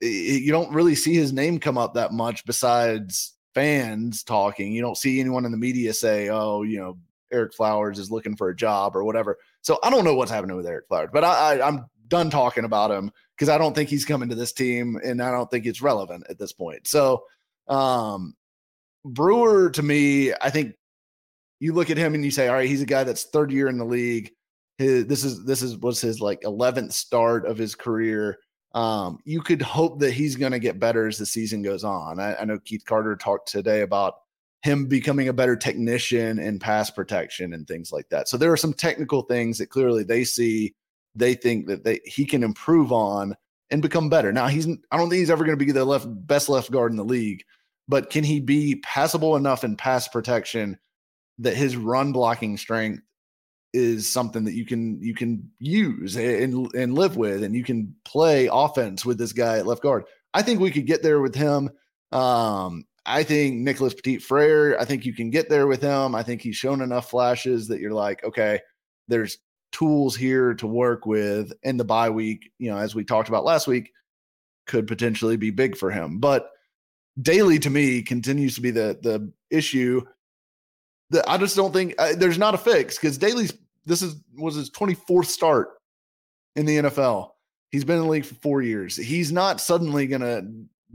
it, 0.00 0.42
you 0.42 0.52
don't 0.52 0.72
really 0.72 0.94
see 0.94 1.14
his 1.14 1.32
name 1.32 1.58
come 1.58 1.78
up 1.78 1.94
that 1.94 2.12
much 2.12 2.44
besides 2.44 3.34
fans 3.54 4.22
talking. 4.22 4.72
You 4.72 4.82
don't 4.82 4.96
see 4.96 5.20
anyone 5.20 5.46
in 5.46 5.52
the 5.52 5.58
media 5.58 5.94
say, 5.94 6.28
"Oh, 6.28 6.64
you 6.64 6.78
know, 6.78 6.98
Ereck 7.32 7.54
Flowers 7.54 7.98
is 7.98 8.10
looking 8.10 8.36
for 8.36 8.50
a 8.50 8.56
job 8.56 8.94
or 8.94 9.04
whatever." 9.04 9.38
So 9.62 9.78
I 9.82 9.88
don't 9.88 10.04
know 10.04 10.14
what's 10.14 10.30
happening 10.30 10.56
with 10.56 10.66
Ereck 10.66 10.86
Flowers, 10.86 11.10
but 11.14 11.24
I, 11.24 11.54
I 11.54 11.66
I'm 11.66 11.86
done 12.08 12.30
talking 12.30 12.64
about 12.64 12.90
him 12.90 13.10
because 13.38 13.48
I 13.48 13.56
don't 13.58 13.74
think 13.74 13.88
he's 13.88 14.04
coming 14.04 14.28
to 14.30 14.34
this 14.34 14.52
team 14.52 14.98
and 15.04 15.22
I 15.22 15.30
don't 15.30 15.48
think 15.48 15.64
it's 15.64 15.80
relevant 15.80 16.24
at 16.28 16.38
this 16.38 16.52
point. 16.52 16.88
So, 16.88 17.22
um, 17.68 18.34
Brewer 19.04 19.70
to 19.70 19.82
me, 19.82 20.32
I 20.40 20.50
think 20.50 20.74
you 21.60 21.72
look 21.72 21.90
at 21.90 21.96
him 21.96 22.14
and 22.14 22.24
you 22.24 22.32
say, 22.32 22.48
all 22.48 22.54
right, 22.54 22.68
he's 22.68 22.82
a 22.82 22.86
guy 22.86 23.04
that's 23.04 23.24
third 23.24 23.52
year 23.52 23.68
in 23.68 23.78
the 23.78 23.84
league. 23.84 24.32
His, 24.78 25.06
this 25.06 25.24
is 25.24 25.44
this 25.44 25.62
is 25.62 25.76
was 25.76 26.00
his 26.00 26.20
like 26.20 26.40
11th 26.42 26.92
start 26.92 27.46
of 27.46 27.56
his 27.56 27.74
career. 27.74 28.38
Um, 28.74 29.18
you 29.24 29.40
could 29.40 29.62
hope 29.62 30.00
that 30.00 30.12
he's 30.12 30.36
going 30.36 30.52
to 30.52 30.58
get 30.58 30.80
better 30.80 31.06
as 31.06 31.18
the 31.18 31.26
season 31.26 31.62
goes 31.62 31.84
on. 31.84 32.20
I, 32.20 32.36
I 32.36 32.44
know 32.44 32.58
Keith 32.58 32.84
Carter 32.84 33.16
talked 33.16 33.48
today 33.48 33.80
about 33.80 34.14
him 34.62 34.86
becoming 34.86 35.28
a 35.28 35.32
better 35.32 35.56
technician 35.56 36.38
in 36.38 36.58
pass 36.58 36.90
protection 36.90 37.54
and 37.54 37.66
things 37.66 37.92
like 37.92 38.08
that. 38.10 38.28
So 38.28 38.36
there 38.36 38.52
are 38.52 38.56
some 38.56 38.74
technical 38.74 39.22
things 39.22 39.58
that 39.58 39.70
clearly 39.70 40.02
they 40.02 40.24
see 40.24 40.74
they 41.18 41.34
think 41.34 41.66
that 41.66 41.84
they 41.84 42.00
he 42.04 42.24
can 42.24 42.42
improve 42.42 42.92
on 42.92 43.34
and 43.70 43.82
become 43.82 44.08
better. 44.08 44.32
Now 44.32 44.46
he's 44.46 44.66
I 44.90 44.96
don't 44.96 45.10
think 45.10 45.20
he's 45.20 45.30
ever 45.30 45.44
going 45.44 45.58
to 45.58 45.64
be 45.64 45.72
the 45.72 45.84
left 45.84 46.06
best 46.26 46.48
left 46.48 46.70
guard 46.70 46.92
in 46.92 46.96
the 46.96 47.04
league, 47.04 47.42
but 47.86 48.10
can 48.10 48.24
he 48.24 48.40
be 48.40 48.76
passable 48.76 49.36
enough 49.36 49.64
in 49.64 49.76
pass 49.76 50.08
protection 50.08 50.78
that 51.38 51.56
his 51.56 51.76
run 51.76 52.12
blocking 52.12 52.56
strength 52.56 53.02
is 53.74 54.10
something 54.10 54.44
that 54.44 54.54
you 54.54 54.64
can 54.64 55.00
you 55.02 55.14
can 55.14 55.50
use 55.58 56.16
and 56.16 56.72
and 56.74 56.94
live 56.94 57.16
with 57.16 57.42
and 57.42 57.54
you 57.54 57.62
can 57.62 57.94
play 58.04 58.48
offense 58.50 59.04
with 59.04 59.18
this 59.18 59.32
guy 59.32 59.58
at 59.58 59.66
left 59.66 59.82
guard. 59.82 60.04
I 60.34 60.42
think 60.42 60.60
we 60.60 60.70
could 60.70 60.86
get 60.86 61.02
there 61.02 61.20
with 61.20 61.34
him. 61.34 61.70
Um, 62.12 62.84
I 63.04 63.22
think 63.22 63.56
Nicholas 63.56 63.94
Petit 63.94 64.18
Frere, 64.18 64.78
I 64.78 64.84
think 64.84 65.04
you 65.04 65.14
can 65.14 65.30
get 65.30 65.48
there 65.48 65.66
with 65.66 65.80
him. 65.80 66.14
I 66.14 66.22
think 66.22 66.42
he's 66.42 66.56
shown 66.56 66.82
enough 66.82 67.10
flashes 67.10 67.68
that 67.68 67.80
you're 67.80 67.92
like, 67.92 68.22
okay, 68.24 68.60
there's 69.08 69.38
tools 69.72 70.16
here 70.16 70.54
to 70.54 70.66
work 70.66 71.06
with 71.06 71.52
in 71.62 71.76
the 71.76 71.84
bye 71.84 72.10
week, 72.10 72.50
you 72.58 72.70
know, 72.70 72.78
as 72.78 72.94
we 72.94 73.04
talked 73.04 73.28
about 73.28 73.44
last 73.44 73.66
week, 73.66 73.92
could 74.66 74.86
potentially 74.86 75.36
be 75.36 75.50
big 75.50 75.76
for 75.76 75.90
him. 75.90 76.18
But 76.18 76.50
Daly 77.20 77.58
to 77.60 77.70
me 77.70 78.02
continues 78.02 78.54
to 78.54 78.60
be 78.60 78.70
the 78.70 78.98
the 79.02 79.32
issue. 79.50 80.02
that 81.10 81.28
I 81.28 81.38
just 81.38 81.56
don't 81.56 81.72
think 81.72 81.94
uh, 81.98 82.14
there's 82.16 82.38
not 82.38 82.54
a 82.54 82.58
fix 82.58 82.96
because 82.96 83.18
Daly's 83.18 83.52
this 83.86 84.02
is 84.02 84.16
was 84.36 84.54
his 84.54 84.70
24th 84.70 85.26
start 85.26 85.70
in 86.54 86.66
the 86.66 86.76
NFL. 86.78 87.30
He's 87.70 87.84
been 87.84 87.96
in 87.96 88.02
the 88.02 88.08
league 88.08 88.24
for 88.24 88.34
four 88.36 88.62
years. 88.62 88.96
He's 88.96 89.32
not 89.32 89.60
suddenly 89.60 90.06
going 90.06 90.22
to 90.22 90.46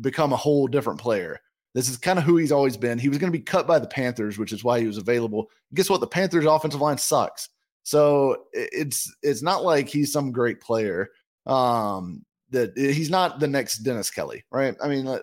become 0.02 0.34
a 0.34 0.38
whole 0.38 0.68
different 0.68 1.00
player. 1.00 1.40
This 1.74 1.90
is 1.90 1.98
kind 1.98 2.20
of 2.20 2.26
who 2.26 2.38
he's 2.38 2.52
always 2.52 2.78
been. 2.78 3.00
He 3.00 3.10
was 3.10 3.18
going 3.18 3.32
to 3.32 3.38
be 3.38 3.44
cut 3.44 3.68
by 3.68 3.80
the 3.80 3.88
Panthers, 3.88 4.38
which 4.38 4.54
is 4.54 4.64
why 4.64 4.80
he 4.80 4.88
was 4.88 4.98
available. 4.98 5.50
Guess 5.74 5.90
what? 5.90 6.02
The 6.02 6.08
Panthers' 6.08 6.46
offensive 6.46 6.82
line 6.82 6.98
sucks. 6.98 7.50
So 7.84 8.46
it's 8.54 9.14
it's 9.22 9.42
not 9.42 9.64
like 9.64 9.90
he's 9.90 10.12
some 10.12 10.32
great 10.32 10.62
player. 10.62 11.10
Um, 11.46 12.26
that 12.52 12.78
he's 12.78 13.10
not 13.10 13.40
the 13.40 13.48
next 13.48 13.80
Dennis 13.80 14.10
Kelly, 14.10 14.46
right? 14.52 14.76
I 14.82 14.88
mean, 14.88 15.08
uh, 15.08 15.20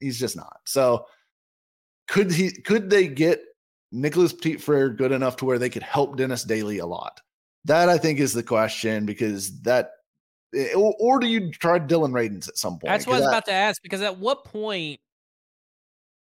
he's 0.00 0.18
just 0.18 0.36
not. 0.36 0.60
So 0.66 1.06
could 2.08 2.30
he? 2.30 2.50
Could 2.50 2.90
they 2.90 3.08
get 3.08 3.42
Nicholas 3.90 4.32
Petit 4.32 4.58
Frere 4.58 4.90
good 4.90 5.12
enough 5.12 5.36
to 5.36 5.44
where 5.46 5.58
they 5.58 5.70
could 5.70 5.82
help 5.82 6.16
Dennis 6.16 6.44
Daly 6.44 6.78
a 6.78 6.86
lot? 6.86 7.20
That 7.64 7.88
I 7.88 7.96
think 7.96 8.18
is 8.20 8.32
the 8.32 8.42
question 8.42 9.06
because 9.06 9.60
that, 9.62 9.92
eh, 10.54 10.74
or, 10.74 10.94
or 10.98 11.20
do 11.20 11.28
you 11.28 11.50
try 11.52 11.78
Dillon 11.78 12.12
Radunz 12.12 12.48
at 12.48 12.58
some 12.58 12.72
point? 12.72 12.92
That's 12.92 13.06
what 13.06 13.16
I 13.16 13.20
was 13.20 13.28
about 13.28 13.46
to 13.46 13.52
ask 13.52 13.80
because 13.82 14.02
at 14.02 14.18
what 14.18 14.44
point? 14.44 15.00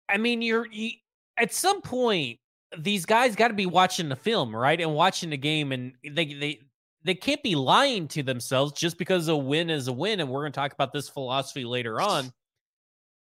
I 0.10 0.18
mean, 0.18 0.42
you're 0.42 0.66
you, 0.72 0.92
at 1.38 1.54
some 1.54 1.82
point 1.82 2.40
these 2.78 3.06
guys 3.06 3.36
got 3.36 3.50
to 3.50 3.54
be 3.54 3.66
watching 3.66 4.10
the 4.10 4.16
film, 4.16 4.56
right, 4.56 4.80
and 4.80 4.94
watching 4.94 5.30
the 5.30 5.38
game, 5.38 5.72
and 5.72 5.94
they 6.04 6.26
they 6.26 6.60
they 7.04 7.16
can't 7.16 7.42
be 7.44 7.56
lying 7.56 8.08
to 8.10 8.24
themselves 8.24 8.74
just 8.74 8.98
because 8.98 9.28
a 9.28 9.36
win 9.36 9.70
is 9.70 9.88
a 9.88 9.94
win. 9.94 10.20
And 10.20 10.30
we're 10.30 10.42
going 10.42 10.52
to 10.52 10.60
talk 10.60 10.74
about 10.74 10.92
this 10.92 11.10
philosophy 11.10 11.64
later 11.64 12.02
on. 12.02 12.32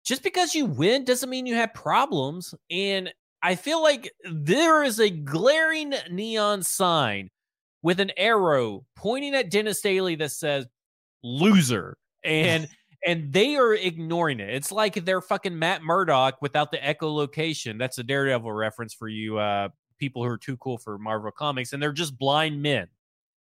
Just 0.06 0.22
because 0.22 0.54
you 0.54 0.66
win 0.66 1.06
doesn't 1.06 1.30
mean 1.30 1.46
you 1.46 1.56
have 1.56 1.74
problems. 1.74 2.54
And 2.70 3.12
I 3.42 3.56
feel 3.56 3.82
like 3.82 4.12
there 4.30 4.84
is 4.84 5.00
a 5.00 5.10
glaring 5.10 5.94
neon 6.12 6.62
sign 6.64 7.30
with 7.82 8.00
an 8.00 8.12
arrow 8.18 8.86
pointing 8.96 9.34
at 9.34 9.50
Dennis 9.50 9.82
Daly 9.82 10.16
that 10.16 10.32
says 10.32 10.68
loser. 11.24 11.98
And 12.24 12.68
and 13.06 13.34
they 13.34 13.56
are 13.56 13.74
ignoring 13.74 14.40
it. 14.40 14.50
It's 14.50 14.72
like 14.72 15.06
they're 15.06 15.22
fucking 15.22 15.58
Matt 15.58 15.84
Murdock 15.84 16.42
without 16.42 16.72
the 16.72 16.78
echolocation. 16.78 17.78
That's 17.78 17.98
a 17.98 18.04
Daredevil 18.04 18.52
reference 18.52 18.94
for 18.94 19.08
you 19.08 19.38
uh, 19.38 19.70
people 19.98 20.24
who 20.24 20.30
are 20.30 20.38
too 20.38 20.58
cool 20.58 20.78
for 20.78 20.98
Marvel 20.98 21.32
Comics, 21.32 21.74
and 21.74 21.82
they're 21.82 21.92
just 21.92 22.18
blind 22.18 22.62
men, 22.62 22.88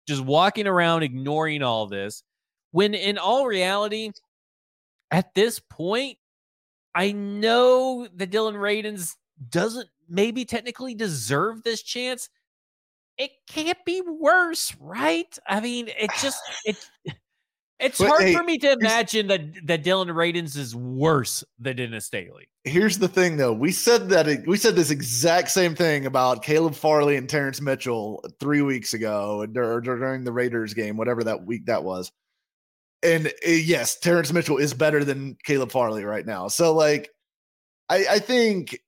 just 0.08 0.22
walking 0.22 0.68
around 0.68 1.04
ignoring 1.04 1.64
all 1.64 1.88
this. 1.88 2.24
When 2.72 2.94
in 2.94 3.18
all 3.18 3.46
reality, 3.48 4.12
at 5.12 5.34
this 5.34 5.60
point, 5.60 6.18
I 6.94 7.14
know 7.14 8.08
that 8.16 8.32
Dillon 8.32 8.56
Radunz 8.56 9.16
doesn't 9.50 9.90
maybe 10.10 10.46
technically 10.46 10.96
deserve 10.96 11.64
this 11.64 11.82
chance. 11.82 12.30
It 13.18 13.32
can't 13.48 13.78
be 13.86 14.02
worse, 14.02 14.76
right? 14.80 15.38
I 15.48 15.62
mean, 15.62 15.88
it 15.88 16.12
just 16.22 16.42
it 16.66 16.78
it's 17.80 17.98
but, 17.98 18.08
hard 18.08 18.22
hey, 18.22 18.34
for 18.34 18.44
me 18.44 18.58
to 18.60 18.72
imagine 18.72 19.28
that 19.28 19.68
that 19.68 19.84
Dillon 19.84 20.08
Radunz 20.08 20.56
is 20.58 20.76
worse 20.76 21.44
than 21.60 21.76
Dennis 21.76 22.10
Daly. 22.10 22.48
Here's 22.64 22.98
the 22.98 23.08
thing, 23.08 23.38
though. 23.38 23.54
We 23.54 23.72
said 23.72 24.10
that 24.10 24.28
it, 24.28 24.48
we 24.48 24.58
said 24.58 24.76
this 24.76 24.92
exact 24.92 25.52
same 25.52 25.76
thing 25.76 26.06
about 26.06 26.42
Caleb 26.42 26.74
Farley 26.74 27.18
and 27.18 27.30
Terrence 27.30 27.62
Mitchell 27.62 28.24
three 28.40 28.62
weeks 28.62 28.94
ago 28.94 29.46
during 29.46 30.24
the 30.24 30.32
Raiders 30.32 30.74
game, 30.74 30.98
whatever 30.98 31.24
that 31.26 31.46
week 31.46 31.66
that 31.66 31.84
was. 31.84 32.12
And 33.04 33.28
uh, 33.28 33.50
yes, 33.50 34.00
Terrence 34.00 34.32
Mitchell 34.32 34.58
is 34.58 34.74
better 34.74 35.04
than 35.04 35.38
Caleb 35.44 35.72
Farley 35.72 36.06
right 36.06 36.26
now. 36.26 36.48
So, 36.48 36.74
like, 36.74 37.10
I, 37.90 38.06
I 38.12 38.20
think 38.20 38.80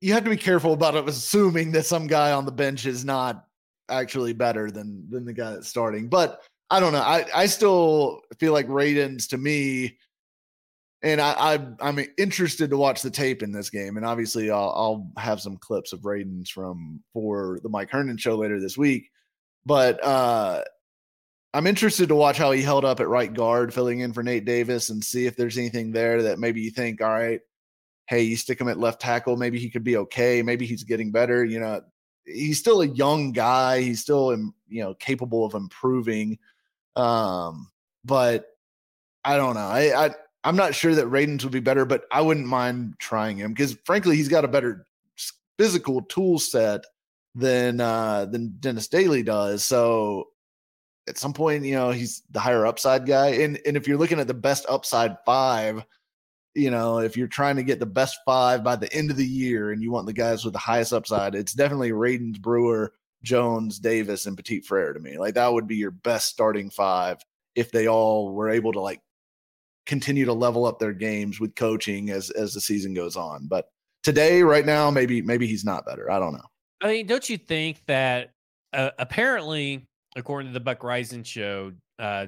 you 0.00 0.12
have 0.14 0.24
to 0.24 0.30
be 0.30 0.36
careful 0.36 0.72
about 0.72 0.96
assuming 1.08 1.72
that 1.72 1.86
some 1.86 2.06
guy 2.06 2.32
on 2.32 2.46
the 2.46 2.52
bench 2.52 2.84
is 2.86 3.04
not 3.04 3.44
actually 3.88 4.32
better 4.32 4.70
than 4.70 5.08
than 5.10 5.24
the 5.24 5.32
guy 5.32 5.52
that's 5.52 5.68
starting, 5.68 6.08
but 6.08 6.42
I 6.74 6.80
don't 6.80 6.92
know. 6.92 7.02
I, 7.02 7.24
I 7.32 7.46
still 7.46 8.22
feel 8.40 8.52
like 8.52 8.66
Radunz 8.66 9.28
to 9.28 9.38
me, 9.38 9.96
and 11.04 11.20
I, 11.20 11.60
I 11.80 11.88
am 11.88 12.04
interested 12.18 12.70
to 12.70 12.76
watch 12.76 13.00
the 13.00 13.12
tape 13.12 13.44
in 13.44 13.52
this 13.52 13.70
game, 13.70 13.96
and 13.96 14.04
obviously 14.04 14.50
I'll, 14.50 14.72
I'll 14.74 15.22
have 15.22 15.40
some 15.40 15.56
clips 15.56 15.92
of 15.92 16.00
Radunz 16.00 16.48
from 16.48 17.00
for 17.12 17.60
the 17.62 17.68
Mike 17.68 17.90
Herndon 17.90 18.16
show 18.16 18.34
later 18.34 18.58
this 18.58 18.76
week. 18.76 19.08
But 19.64 20.02
uh, 20.02 20.62
I'm 21.52 21.68
interested 21.68 22.08
to 22.08 22.16
watch 22.16 22.38
how 22.38 22.50
he 22.50 22.60
held 22.60 22.84
up 22.84 22.98
at 22.98 23.06
right 23.06 23.32
guard, 23.32 23.72
filling 23.72 24.00
in 24.00 24.12
for 24.12 24.24
Nate 24.24 24.44
Davis, 24.44 24.90
and 24.90 25.04
see 25.04 25.26
if 25.26 25.36
there's 25.36 25.56
anything 25.56 25.92
there 25.92 26.22
that 26.22 26.40
maybe 26.40 26.60
you 26.60 26.72
think, 26.72 27.00
all 27.00 27.08
right, 27.08 27.40
hey, 28.08 28.22
you 28.22 28.34
stick 28.34 28.60
him 28.60 28.68
at 28.68 28.80
left 28.80 29.00
tackle, 29.00 29.36
maybe 29.36 29.60
he 29.60 29.70
could 29.70 29.84
be 29.84 29.96
okay, 29.98 30.42
maybe 30.42 30.66
he's 30.66 30.82
getting 30.82 31.12
better. 31.12 31.44
You 31.44 31.60
know, 31.60 31.82
he's 32.24 32.58
still 32.58 32.80
a 32.80 32.88
young 32.88 33.30
guy, 33.30 33.80
he's 33.80 34.00
still 34.00 34.36
you 34.66 34.82
know 34.82 34.94
capable 34.94 35.44
of 35.44 35.54
improving. 35.54 36.36
Um, 36.96 37.70
but 38.04 38.46
I 39.24 39.36
don't 39.36 39.54
know. 39.54 39.60
I, 39.60 40.06
I 40.06 40.10
I'm 40.44 40.56
not 40.56 40.74
sure 40.74 40.94
that 40.94 41.06
Radunz 41.06 41.42
would 41.42 41.52
be 41.52 41.60
better, 41.60 41.84
but 41.84 42.04
I 42.10 42.20
wouldn't 42.20 42.46
mind 42.46 42.94
trying 42.98 43.38
him 43.38 43.52
because 43.52 43.76
frankly, 43.84 44.16
he's 44.16 44.28
got 44.28 44.44
a 44.44 44.48
better 44.48 44.86
physical 45.58 46.02
tool 46.02 46.38
set 46.38 46.84
than 47.34 47.80
uh 47.80 48.26
than 48.26 48.56
Dennis 48.60 48.88
Daly 48.88 49.22
does. 49.22 49.64
So 49.64 50.28
at 51.08 51.18
some 51.18 51.32
point, 51.32 51.64
you 51.64 51.74
know, 51.74 51.90
he's 51.90 52.22
the 52.30 52.40
higher 52.40 52.66
upside 52.66 53.06
guy. 53.06 53.28
And 53.28 53.58
and 53.66 53.76
if 53.76 53.88
you're 53.88 53.98
looking 53.98 54.20
at 54.20 54.26
the 54.26 54.34
best 54.34 54.66
upside 54.68 55.16
five, 55.24 55.84
you 56.54 56.70
know, 56.70 56.98
if 56.98 57.16
you're 57.16 57.26
trying 57.26 57.56
to 57.56 57.62
get 57.62 57.80
the 57.80 57.86
best 57.86 58.18
five 58.24 58.62
by 58.62 58.76
the 58.76 58.92
end 58.92 59.10
of 59.10 59.16
the 59.16 59.26
year 59.26 59.72
and 59.72 59.82
you 59.82 59.90
want 59.90 60.06
the 60.06 60.12
guys 60.12 60.44
with 60.44 60.52
the 60.52 60.58
highest 60.58 60.92
upside, 60.92 61.34
it's 61.34 61.54
definitely 61.54 61.90
Radunz 61.90 62.40
Brewer, 62.40 62.92
Jones, 63.24 63.80
Davis, 63.80 64.26
and 64.26 64.36
Petit 64.36 64.60
Frere 64.60 64.92
to 64.92 65.00
me. 65.00 65.18
Like 65.18 65.34
that 65.34 65.52
would 65.52 65.66
be 65.66 65.76
your 65.76 65.90
best 65.90 66.28
starting 66.28 66.70
five 66.70 67.18
if 67.56 67.72
they 67.72 67.88
all 67.88 68.32
were 68.32 68.50
able 68.50 68.72
to 68.72 68.80
like 68.80 69.00
continue 69.86 70.24
to 70.24 70.32
level 70.32 70.64
up 70.64 70.78
their 70.78 70.92
games 70.92 71.40
with 71.40 71.56
coaching 71.56 72.10
as 72.10 72.30
as 72.30 72.54
the 72.54 72.60
season 72.60 72.94
goes 72.94 73.16
on. 73.16 73.46
But 73.48 73.66
today, 74.02 74.42
right 74.42 74.64
now, 74.64 74.90
maybe 74.90 75.20
maybe 75.22 75.46
he's 75.46 75.64
not 75.64 75.84
better. 75.84 76.10
I 76.10 76.20
don't 76.20 76.34
know. 76.34 76.46
I 76.80 76.88
mean, 76.88 77.06
don't 77.06 77.28
you 77.28 77.38
think 77.38 77.80
that 77.86 78.30
uh, 78.72 78.90
apparently, 78.98 79.86
according 80.16 80.50
to 80.50 80.54
the 80.54 80.60
Buck 80.60 80.80
Reising 80.80 81.24
show, 81.24 81.72
uh, 81.98 82.26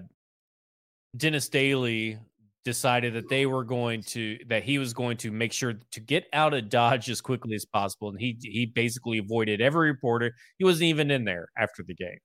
Dennis 1.17 1.49
Daly 1.49 2.19
decided 2.67 3.15
that 3.15 3.29
they 3.29 3.47
were 3.47 3.63
going 3.63 4.03
to 4.03 4.37
that 4.49 4.65
he 4.65 4.79
was 4.79 4.93
going 4.93 5.17
to 5.19 5.31
make 5.31 5.53
sure 5.53 5.75
to 5.93 6.01
get 6.01 6.27
out 6.33 6.53
of 6.53 6.69
Dodge 6.69 7.09
as 7.09 7.21
quickly 7.21 7.55
as 7.55 7.65
possible, 7.65 8.09
and 8.09 8.21
he 8.21 8.37
he 8.43 8.67
basically 8.67 9.19
avoided 9.19 9.61
every 9.61 9.89
reporter. 9.89 10.35
He 10.59 10.65
wasn't 10.65 10.89
even 10.89 11.13
in 11.13 11.25
there 11.25 11.47
after 11.57 11.85
the 11.85 11.95
game. 11.95 12.19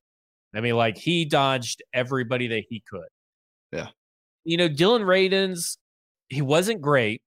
I 0.55 0.59
mean, 0.59 0.75
like 0.75 0.97
he 0.97 1.25
dodged 1.25 1.83
everybody 1.93 2.47
that 2.47 2.63
he 2.67 2.83
could. 2.89 3.07
Yeah, 3.71 3.89
you 4.43 4.57
know, 4.57 4.67
Dillon 4.67 5.03
Radunz, 5.03 5.77
he 6.29 6.41
wasn't 6.41 6.81
great 6.81 7.21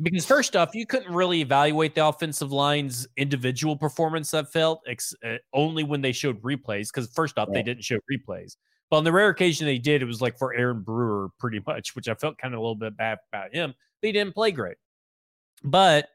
because 0.00 0.24
first 0.24 0.56
off, 0.56 0.74
you 0.74 0.86
couldn't 0.86 1.12
really 1.14 1.42
evaluate 1.42 1.94
the 1.94 2.06
offensive 2.06 2.52
line's 2.52 3.06
individual 3.18 3.76
performance. 3.76 4.30
That 4.30 4.50
felt 4.50 4.80
ex- 4.88 5.14
uh, 5.22 5.36
only 5.52 5.84
when 5.84 6.00
they 6.00 6.12
showed 6.12 6.40
replays 6.40 6.88
because 6.92 7.10
first 7.14 7.36
off, 7.36 7.48
yeah. 7.52 7.58
they 7.58 7.62
didn't 7.62 7.84
show 7.84 7.98
replays. 8.10 8.56
But 8.90 8.98
on 8.98 9.04
the 9.04 9.12
rare 9.12 9.28
occasion 9.28 9.66
they 9.66 9.78
did, 9.78 10.02
it 10.02 10.06
was 10.06 10.20
like 10.20 10.38
for 10.38 10.54
Aaron 10.54 10.80
Brewer, 10.80 11.30
pretty 11.38 11.60
much, 11.66 11.96
which 11.96 12.08
I 12.08 12.14
felt 12.14 12.38
kind 12.38 12.54
of 12.54 12.58
a 12.58 12.62
little 12.62 12.76
bit 12.76 12.96
bad 12.96 13.18
about 13.32 13.52
him. 13.52 13.74
But 14.00 14.06
he 14.06 14.12
didn't 14.12 14.34
play 14.34 14.52
great. 14.52 14.76
But 15.64 16.08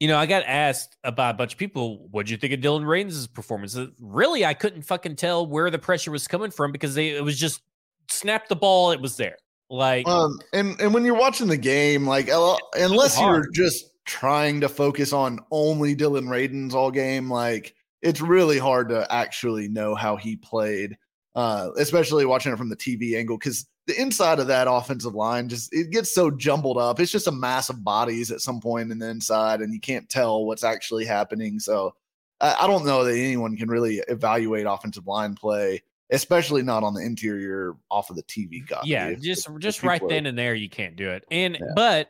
you 0.00 0.06
know, 0.06 0.16
I 0.16 0.26
got 0.26 0.44
asked 0.46 0.96
about 1.02 1.34
a 1.34 1.38
bunch 1.38 1.54
of 1.54 1.58
people, 1.58 2.06
what 2.10 2.26
do 2.26 2.32
you 2.32 2.38
think 2.38 2.52
of 2.52 2.60
Dillon 2.60 2.84
Radunz' 2.84 3.32
performance? 3.32 3.76
Uh, 3.76 3.88
really, 4.00 4.44
I 4.44 4.54
couldn't 4.54 4.82
fucking 4.82 5.16
tell 5.16 5.44
where 5.44 5.70
the 5.70 5.78
pressure 5.78 6.12
was 6.12 6.28
coming 6.28 6.52
from 6.52 6.70
because 6.70 6.94
they, 6.94 7.10
it 7.10 7.24
was 7.24 7.38
just 7.38 7.62
snap 8.08 8.48
the 8.48 8.56
ball, 8.56 8.92
it 8.92 9.00
was 9.00 9.16
there. 9.16 9.36
Like, 9.70 10.06
um, 10.08 10.38
and 10.54 10.80
and 10.80 10.94
when 10.94 11.04
you're 11.04 11.14
watching 11.14 11.46
the 11.46 11.58
game, 11.58 12.06
like 12.06 12.30
unless 12.74 13.20
you're 13.20 13.50
just 13.50 13.90
trying 14.06 14.62
to 14.62 14.68
focus 14.68 15.12
on 15.12 15.40
only 15.50 15.94
Dillon 15.94 16.24
Radunz 16.24 16.72
all 16.72 16.90
game, 16.90 17.30
like 17.30 17.74
it's 18.00 18.22
really 18.22 18.58
hard 18.58 18.88
to 18.88 19.06
actually 19.12 19.68
know 19.68 19.94
how 19.94 20.16
he 20.16 20.36
played 20.36 20.96
uh, 21.38 21.70
especially 21.76 22.26
watching 22.26 22.52
it 22.52 22.58
from 22.58 22.68
the 22.68 22.74
TV 22.74 23.16
angle 23.16 23.38
because 23.38 23.64
the 23.86 23.98
inside 23.98 24.40
of 24.40 24.48
that 24.48 24.66
offensive 24.68 25.14
line 25.14 25.48
just 25.48 25.72
it 25.72 25.90
gets 25.90 26.12
so 26.12 26.32
jumbled 26.32 26.78
up. 26.78 26.98
It's 26.98 27.12
just 27.12 27.28
a 27.28 27.32
mass 27.32 27.68
of 27.68 27.84
bodies 27.84 28.32
at 28.32 28.40
some 28.40 28.60
point 28.60 28.90
in 28.90 28.98
the 28.98 29.08
inside, 29.08 29.60
and 29.60 29.72
you 29.72 29.78
can't 29.78 30.08
tell 30.08 30.44
what's 30.46 30.64
actually 30.64 31.04
happening. 31.04 31.60
So 31.60 31.94
I, 32.40 32.56
I 32.62 32.66
don't 32.66 32.84
know 32.84 33.04
that 33.04 33.16
anyone 33.16 33.56
can 33.56 33.68
really 33.68 34.02
evaluate 34.08 34.66
offensive 34.66 35.06
line 35.06 35.36
play, 35.36 35.80
especially 36.10 36.64
not 36.64 36.82
on 36.82 36.92
the 36.92 37.02
interior 37.02 37.76
off 37.88 38.10
of 38.10 38.16
the 38.16 38.24
TV 38.24 38.66
guy. 38.66 38.80
Yeah, 38.82 39.06
if, 39.10 39.20
just 39.20 39.48
if, 39.48 39.58
just 39.60 39.78
if 39.78 39.84
right 39.84 40.02
then 40.08 40.26
and 40.26 40.36
there 40.36 40.56
you 40.56 40.68
can't 40.68 40.96
do 40.96 41.08
it. 41.10 41.24
And 41.30 41.54
yeah. 41.54 41.66
but 41.76 42.08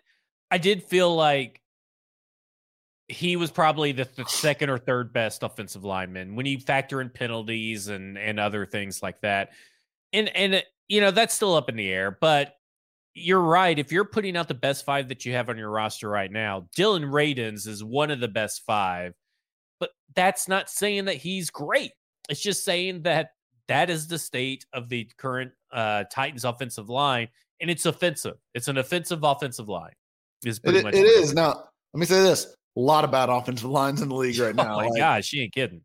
I 0.51 0.57
did 0.57 0.85
feel 0.85 1.15
like 1.15 1.61
he 3.09 3.37
was 3.37 3.51
probably 3.51 3.93
the, 3.93 4.07
the, 4.17 4.25
second 4.27 4.69
or 4.69 4.79
third 4.79 5.13
best 5.13 5.43
offensive 5.43 5.85
lineman 5.85 6.37
when 6.37 6.45
you 6.45 6.61
factor 6.61 7.01
in 7.01 7.09
penalties 7.09 7.89
and 7.89 8.19
and 8.19 8.39
other 8.39 8.67
things 8.67 9.03
like 9.03 9.21
that. 9.23 9.51
And 10.13 10.29
and 10.37 10.63
you 10.89 11.01
know 11.01 11.11
that's 11.11 11.35
still 11.35 11.55
up 11.55 11.69
in 11.69 11.77
the 11.77 11.89
air, 11.89 12.17
but 12.21 12.55
you're 13.15 13.41
right. 13.41 13.79
If 13.79 13.91
you're 13.91 14.05
putting 14.05 14.37
out 14.37 14.47
the 14.47 14.55
best 14.55 14.85
five 14.85 15.09
that 15.09 15.25
you 15.25 15.33
have 15.33 15.49
on 15.49 15.59
your 15.59 15.71
roster 15.71 16.09
right 16.09 16.31
now, 16.31 16.69
Dillon 16.77 17.05
Radunz 17.05 17.67
is 17.67 17.83
one 17.83 18.11
of 18.11 18.21
the 18.21 18.29
best 18.29 18.63
five, 18.67 19.15
but 19.81 19.91
that's 20.15 20.47
not 20.47 20.71
saying 20.71 21.07
that 21.07 21.17
he's 21.17 21.51
great. 21.51 21.93
It's 22.29 22.41
just 22.41 22.65
saying 22.65 23.03
that 23.03 23.31
that 23.69 23.91
is 23.91 24.07
the 24.07 24.19
state 24.19 24.67
of 24.73 24.89
the 24.89 25.11
current 25.17 25.53
uh, 25.73 26.05
Titans 26.13 26.45
offensive 26.45 26.91
line, 26.91 27.29
and 27.61 27.71
it's 27.71 27.87
offensive. 27.87 28.37
It's 28.55 28.69
an 28.69 28.77
offensive 28.77 29.25
offensive 29.25 29.69
line. 29.69 29.93
Is 30.45 30.59
pretty 30.59 30.79
it, 30.79 30.85
much 30.85 30.95
it 30.95 31.07
is 31.07 31.35
now. 31.35 31.65
Let 31.95 32.01
me 32.01 32.07
say 32.07 32.23
this: 32.23 32.55
a 32.79 32.81
lot 32.81 33.05
of 33.05 33.11
bad 33.11 33.29
offensive 33.29 33.69
lines 33.69 34.01
in 34.01 34.09
the 34.09 34.15
league 34.15 34.39
right 34.39 34.55
now. 34.55 34.75
Oh 34.75 34.83
my 34.83 34.89
like, 34.89 34.99
gosh, 34.99 35.27
she 35.27 35.43
ain't 35.43 35.53
kidding. 35.53 35.83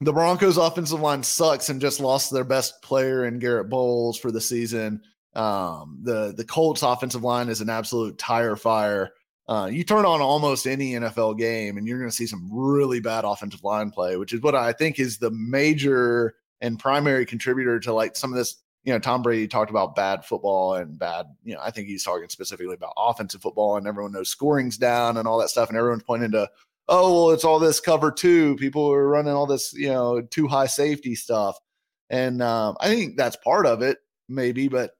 The 0.00 0.12
Broncos' 0.12 0.56
offensive 0.56 1.00
line 1.00 1.22
sucks 1.22 1.68
and 1.68 1.80
just 1.80 2.00
lost 2.00 2.32
their 2.32 2.42
best 2.42 2.82
player 2.82 3.26
in 3.26 3.38
Garrett 3.38 3.68
Bolles 3.68 4.18
for 4.18 4.32
the 4.32 4.40
season. 4.40 5.02
Um, 5.34 6.00
the 6.02 6.34
the 6.36 6.44
Colts' 6.44 6.82
offensive 6.82 7.22
line 7.22 7.48
is 7.48 7.60
an 7.60 7.70
absolute 7.70 8.18
tire 8.18 8.56
fire. 8.56 9.12
Uh, 9.48 9.68
you 9.70 9.84
turn 9.84 10.04
on 10.04 10.20
almost 10.20 10.66
any 10.66 10.92
NFL 10.92 11.38
game, 11.38 11.76
and 11.76 11.86
you're 11.86 11.98
going 11.98 12.10
to 12.10 12.16
see 12.16 12.26
some 12.26 12.48
really 12.50 13.00
bad 13.00 13.24
offensive 13.24 13.62
line 13.62 13.90
play, 13.90 14.16
which 14.16 14.32
is 14.32 14.40
what 14.40 14.54
I 14.54 14.72
think 14.72 14.98
is 14.98 15.18
the 15.18 15.30
major 15.30 16.34
and 16.60 16.78
primary 16.78 17.26
contributor 17.26 17.78
to 17.80 17.92
like 17.92 18.16
some 18.16 18.32
of 18.32 18.36
this. 18.36 18.61
You 18.84 18.92
know, 18.92 18.98
Tom 18.98 19.22
Brady 19.22 19.46
talked 19.46 19.70
about 19.70 19.94
bad 19.94 20.24
football 20.24 20.74
and 20.74 20.98
bad. 20.98 21.26
You 21.44 21.54
know, 21.54 21.60
I 21.62 21.70
think 21.70 21.86
he's 21.86 22.04
talking 22.04 22.28
specifically 22.28 22.74
about 22.74 22.94
offensive 22.96 23.42
football, 23.42 23.76
and 23.76 23.86
everyone 23.86 24.12
knows 24.12 24.28
scoring's 24.28 24.76
down 24.76 25.16
and 25.16 25.28
all 25.28 25.38
that 25.38 25.50
stuff, 25.50 25.68
and 25.68 25.78
everyone's 25.78 26.02
pointing 26.02 26.32
to, 26.32 26.48
oh, 26.88 27.12
well, 27.12 27.30
it's 27.30 27.44
all 27.44 27.58
this 27.58 27.80
cover 27.80 28.10
two. 28.10 28.56
People 28.56 28.90
are 28.90 29.08
running 29.08 29.32
all 29.32 29.46
this, 29.46 29.72
you 29.72 29.88
know, 29.88 30.20
too 30.20 30.48
high 30.48 30.66
safety 30.66 31.14
stuff, 31.14 31.58
and 32.10 32.42
um, 32.42 32.76
I 32.80 32.88
think 32.88 33.16
that's 33.16 33.36
part 33.36 33.66
of 33.66 33.82
it, 33.82 33.98
maybe, 34.28 34.68
but 34.68 34.92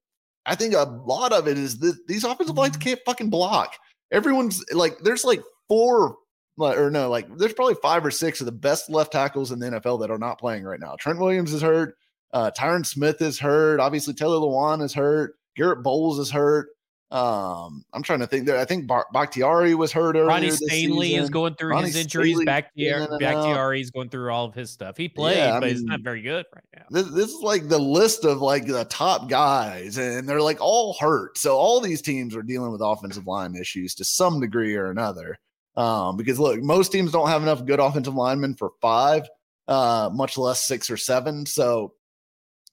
I 0.47 0.55
think 0.55 0.75
a 0.75 0.83
lot 1.07 1.33
of 1.33 1.47
it 1.47 1.59
is 1.59 1.79
that 1.81 2.07
these 2.07 2.25
offensive 2.25 2.57
lines 2.57 2.77
mm-hmm. 2.77 2.83
can't 2.83 3.01
fucking 3.07 3.31
block. 3.31 3.77
Everyone's 4.11 4.65
like, 4.73 4.99
there's 4.99 5.25
like 5.25 5.43
four 5.69 6.17
or 6.59 6.91
no, 6.91 7.09
like 7.09 7.35
there's 7.37 7.55
probably 7.55 7.77
five 7.77 8.05
or 8.05 8.11
six 8.11 8.41
of 8.41 8.47
the 8.47 8.53
best 8.53 8.91
left 8.91 9.13
tackles 9.13 9.53
in 9.53 9.59
the 9.59 9.67
NFL 9.67 10.01
that 10.01 10.11
are 10.11 10.19
not 10.19 10.39
playing 10.39 10.65
right 10.65 10.81
now. 10.81 10.97
Trent 10.99 11.19
Williams 11.19 11.53
is 11.53 11.63
hurt. 11.63 11.97
Uh, 12.33 12.51
Tyron 12.57 12.85
Smith 12.85 13.21
is 13.21 13.39
hurt. 13.39 13.81
Obviously, 13.81 14.15
Taylor 14.15 14.39
Lewan 14.39 14.83
is 14.83 14.95
hurt. 14.95 15.35
Garrett 15.57 15.83
Bolles 15.83 16.19
is 16.19 16.31
hurt. 16.31 16.69
Um, 17.13 17.85
I'm 17.93 18.03
trying 18.03 18.21
to 18.21 18.27
think 18.27 18.47
there. 18.47 18.59
I 18.59 18.65
think 18.65 18.91
Bakhtiari 19.13 19.75
was 19.75 19.93
hurt 19.93 20.17
earlier. 20.17 20.29
Ronnie 20.29 20.51
Stanley 20.51 21.15
is 21.15 21.29
going 21.29 21.57
through 21.57 21.73
Ronnie 21.73 21.89
his 21.89 21.97
injuries. 21.97 22.43
Bakhtiari, 22.43 23.19
Bakhtiari 23.21 23.83
is 23.83 23.91
going 23.91 24.09
through 24.09 24.33
all 24.33 24.47
of 24.47 24.55
his 24.55 24.71
stuff. 24.71 24.97
He 24.97 25.11
played, 25.11 25.37
yeah, 25.37 25.61
but 25.61 25.67
mean, 25.67 25.75
he's 25.75 25.85
not 25.85 26.01
very 26.01 26.23
good 26.23 26.47
right 26.55 26.65
now. 26.75 26.85
This, 26.89 27.11
this 27.11 27.31
is 27.31 27.43
like 27.43 27.69
the 27.69 27.79
list 27.79 28.25
of 28.25 28.41
like 28.41 28.67
the 28.67 28.87
top 28.87 29.29
guys, 29.29 29.99
and 29.99 30.27
they're 30.27 30.41
like 30.41 30.57
all 30.63 30.97
hurt. 30.99 31.37
So 31.37 31.55
all 31.59 31.83
these 31.83 32.01
teams 32.01 32.35
are 32.35 32.43
dealing 32.43 32.73
with 32.73 32.81
offensive 32.83 33.27
line 33.27 33.57
issues 33.57 33.95
to 33.97 34.07
some 34.07 34.41
degree 34.41 34.75
or 34.75 34.91
another. 34.91 35.39
Um, 35.77 36.17
because 36.17 36.41
look, 36.41 36.63
most 36.63 36.93
teams 36.93 37.13
don't 37.13 37.29
have 37.29 37.43
enough 37.43 37.67
good 37.67 37.79
offensive 37.79 38.15
linemen 38.15 38.55
for 38.55 38.71
five, 38.81 39.29
uh, 39.69 40.09
much 40.15 40.39
less 40.39 40.63
six 40.63 40.91
or 40.91 40.97
seven. 40.97 41.45
So 41.45 41.93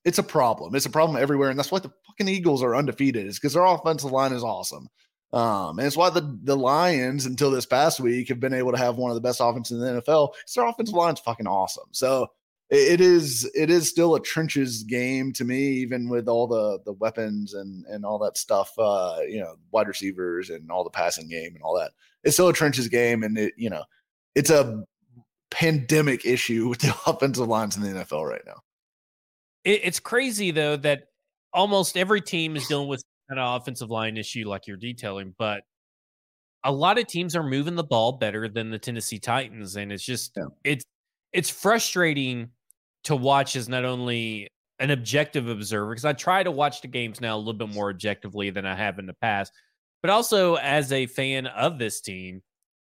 it's 0.06 0.18
a 0.18 0.24
problem. 0.24 0.76
It's 0.76 0.86
a 0.86 0.90
problem 0.90 1.22
everywhere, 1.22 1.50
and 1.50 1.60
that's 1.60 1.72
why 1.72 1.80
the 1.80 1.92
fucking 2.08 2.28
Eagles 2.28 2.64
are 2.64 2.76
undefeated. 2.76 3.28
Is 3.28 3.38
because 3.38 3.54
their 3.54 3.66
offensive 3.66 4.12
line 4.12 4.34
is 4.34 4.44
awesome. 4.44 4.88
Um, 5.32 5.78
and 5.78 5.86
it's 5.86 5.98
why 5.98 6.10
the 6.10 6.40
the 6.44 6.58
Lions 6.58 7.26
until 7.26 7.52
this 7.52 7.66
past 7.66 8.00
week 8.00 8.30
have 8.30 8.40
been 8.40 8.54
able 8.54 8.72
to 8.72 8.78
have 8.78 8.98
one 8.98 9.12
of 9.12 9.16
the 9.16 9.22
best 9.22 9.42
offenses 9.42 9.82
in 9.82 9.96
the 9.96 10.02
NFL. 10.02 10.34
Their 10.56 10.68
offensive 10.68 10.96
line's 10.96 11.20
fucking 11.20 11.48
awesome. 11.48 11.88
So 11.92 12.28
it, 12.70 12.94
it 12.94 13.02
is 13.02 13.50
it 13.54 13.70
is 13.70 13.90
still 13.90 14.16
a 14.16 14.22
trenches 14.22 14.84
game 14.84 15.32
to 15.34 15.44
me, 15.44 15.60
even 15.60 16.10
with 16.10 16.28
all 16.28 16.48
the 16.48 16.80
the 16.86 16.94
weapons 16.94 17.54
and 17.54 17.86
and 17.86 18.06
all 18.06 18.18
that 18.20 18.38
stuff. 18.38 18.72
Uh, 18.78 19.18
you 19.28 19.40
know, 19.40 19.56
wide 19.72 19.88
receivers 19.88 20.50
and 20.50 20.72
all 20.72 20.84
the 20.84 20.90
passing 20.90 21.30
game 21.30 21.54
and 21.54 21.64
all 21.64 21.78
that. 21.78 21.92
It's 22.24 22.36
still 22.36 22.50
a 22.50 22.54
trenches 22.54 22.88
game, 22.88 23.24
and 23.24 23.38
it 23.38 23.54
you 23.58 23.70
know, 23.70 23.84
it's 24.34 24.50
a 24.50 24.84
pandemic 25.52 26.26
issue 26.26 26.70
with 26.70 26.80
the 26.80 26.96
offensive 27.06 27.48
lines 27.48 27.78
in 27.78 27.84
the 27.84 28.04
NFL 28.04 28.28
right 28.28 28.42
now. 28.48 28.62
It, 29.64 29.82
it's 29.84 30.00
crazy 30.00 30.52
though 30.52 30.78
that 30.78 31.04
almost 31.54 31.98
every 31.98 32.22
team 32.22 32.56
is 32.56 32.68
dealing 32.68 32.88
with 32.88 33.04
an 33.30 33.38
offensive 33.38 33.90
line 33.90 34.18
issue 34.18 34.48
like 34.48 34.68
you're 34.68 34.78
detailing, 34.78 35.36
but 35.38 35.64
a 36.64 36.72
lot 36.72 37.00
of 37.00 37.08
teams 37.08 37.36
are 37.36 37.44
moving 37.44 37.76
the 37.76 37.84
ball 37.84 38.14
better 38.14 38.50
than 38.50 38.70
the 38.70 38.80
Tennessee 38.80 39.20
Titans, 39.20 39.76
and 39.76 39.92
it's 39.92 40.04
just 40.04 40.34
yeah. 40.36 40.46
it's 40.64 40.86
it's 41.32 41.50
frustrating 41.50 42.50
to 43.06 43.16
watch 43.16 43.56
as 43.56 43.70
not 43.70 43.86
only 43.86 44.50
an 44.80 44.92
objective 44.92 45.48
observer 45.48 45.92
because 45.92 46.06
I 46.06 46.14
try 46.14 46.44
to 46.44 46.52
watch 46.52 46.82
the 46.82 46.88
games 46.88 47.22
now 47.22 47.36
a 47.36 47.40
little 47.40 47.54
bit 47.54 47.70
more 47.70 47.90
objectively 47.90 48.50
than 48.50 48.66
I 48.66 48.76
have 48.76 49.00
in 49.00 49.06
the 49.06 49.14
past, 49.14 49.54
but 50.02 50.10
also 50.10 50.56
as 50.56 50.92
a 50.92 51.06
fan 51.06 51.48
of 51.48 51.80
this 51.80 52.02
team. 52.02 52.42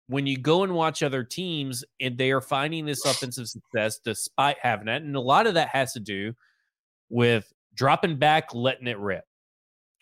When 0.07 0.27
you 0.27 0.37
go 0.37 0.63
and 0.63 0.73
watch 0.73 1.03
other 1.03 1.23
teams 1.23 1.85
and 2.01 2.17
they 2.17 2.31
are 2.31 2.41
finding 2.41 2.85
this 2.85 3.05
offensive 3.05 3.47
success 3.47 3.99
despite 4.03 4.57
having 4.61 4.87
that, 4.87 5.03
and 5.03 5.15
a 5.15 5.21
lot 5.21 5.47
of 5.47 5.53
that 5.53 5.69
has 5.69 5.93
to 5.93 6.01
do 6.01 6.33
with 7.11 7.51
dropping 7.75 8.17
back, 8.17 8.55
letting 8.55 8.87
it 8.87 8.97
rip, 8.97 9.25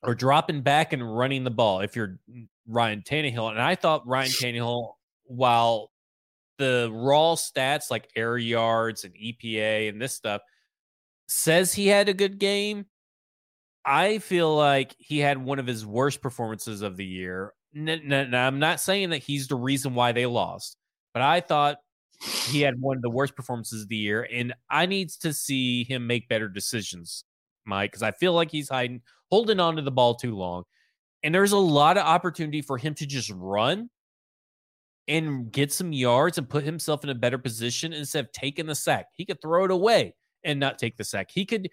or 0.04 0.16
dropping 0.16 0.62
back 0.62 0.94
and 0.94 1.18
running 1.18 1.44
the 1.44 1.52
ball. 1.52 1.82
If 1.82 1.96
you're 1.96 2.20
mm, 2.30 2.48
Ryan 2.68 3.02
Tannehill, 3.02 3.50
and 3.50 3.62
I 3.62 3.76
thought 3.76 4.08
Ryan 4.08 4.30
Tannehill, 4.30 4.94
while 5.26 5.92
the 6.60 6.90
raw 6.94 7.36
stats 7.36 7.90
like 7.90 8.10
air 8.16 8.38
yards 8.38 9.04
and 9.04 9.14
EPA 9.16 9.90
and 9.90 10.02
this 10.02 10.14
stuff 10.14 10.42
says 11.28 11.74
he 11.74 11.88
had 11.88 12.10
a 12.10 12.14
good 12.14 12.38
game, 12.38 12.86
I 13.86 14.20
feel 14.20 14.56
like 14.56 14.96
he 15.00 15.20
had 15.20 15.38
one 15.38 15.58
of 15.58 15.68
his 15.68 15.86
worst 15.86 16.22
performances 16.22 16.82
of 16.82 16.96
the 16.96 17.06
year. 17.06 17.54
Now, 17.74 18.48
I'm 18.48 18.60
not 18.60 18.80
saying 18.80 19.12
that 19.12 19.24
he's 19.24 19.48
the 19.48 19.56
reason 19.56 19.96
why 19.96 20.12
they 20.12 20.26
lost, 20.26 20.78
but 21.14 21.24
I 21.24 21.40
thought 21.40 21.78
he 22.22 22.62
had 22.62 22.80
one 22.80 22.98
of 22.98 23.02
the 23.02 23.10
worst 23.10 23.36
performances 23.36 23.84
of 23.84 23.90
the 23.90 23.96
year, 23.96 24.28
and 24.32 24.54
I 24.70 24.86
needs 24.86 25.18
to 25.18 25.34
see 25.34 25.84
him 25.84 26.06
make 26.08 26.30
better 26.30 26.50
decisions, 26.50 27.24
Mike, 27.66 27.92
because 27.92 28.04
I 28.04 28.12
feel 28.12 28.34
like 28.34 28.52
he's 28.52 28.70
hiding, 28.70 29.02
holding 29.30 29.60
on 29.60 29.76
to 29.78 29.82
the 29.82 29.92
ball 29.92 30.16
too 30.16 30.36
long, 30.36 30.64
and 31.24 31.34
there's 31.34 31.52
a 31.52 31.58
lot 31.58 31.98
of 31.98 32.06
opportunity 32.06 32.62
for 32.62 32.78
him 32.78 32.94
to 32.96 33.06
just 33.06 33.32
run 33.36 33.90
and 35.08 35.52
get 35.52 35.74
some 35.74 35.92
yards 35.92 36.38
and 36.38 36.48
put 36.48 36.64
himself 36.64 37.04
in 37.04 37.10
a 37.10 37.16
better 37.16 37.38
position 37.38 37.94
instead 37.94 38.26
of 38.26 38.32
taking 38.32 38.68
the 38.68 38.76
sack. 38.76 39.08
He 39.16 39.26
could 39.26 39.42
throw 39.42 39.66
it 39.66 39.72
away 39.72 40.14
and 40.44 40.60
not 40.60 40.78
take 40.78 40.98
the 40.98 41.04
sack. 41.04 41.32
He 41.32 41.46
could. 41.46 41.70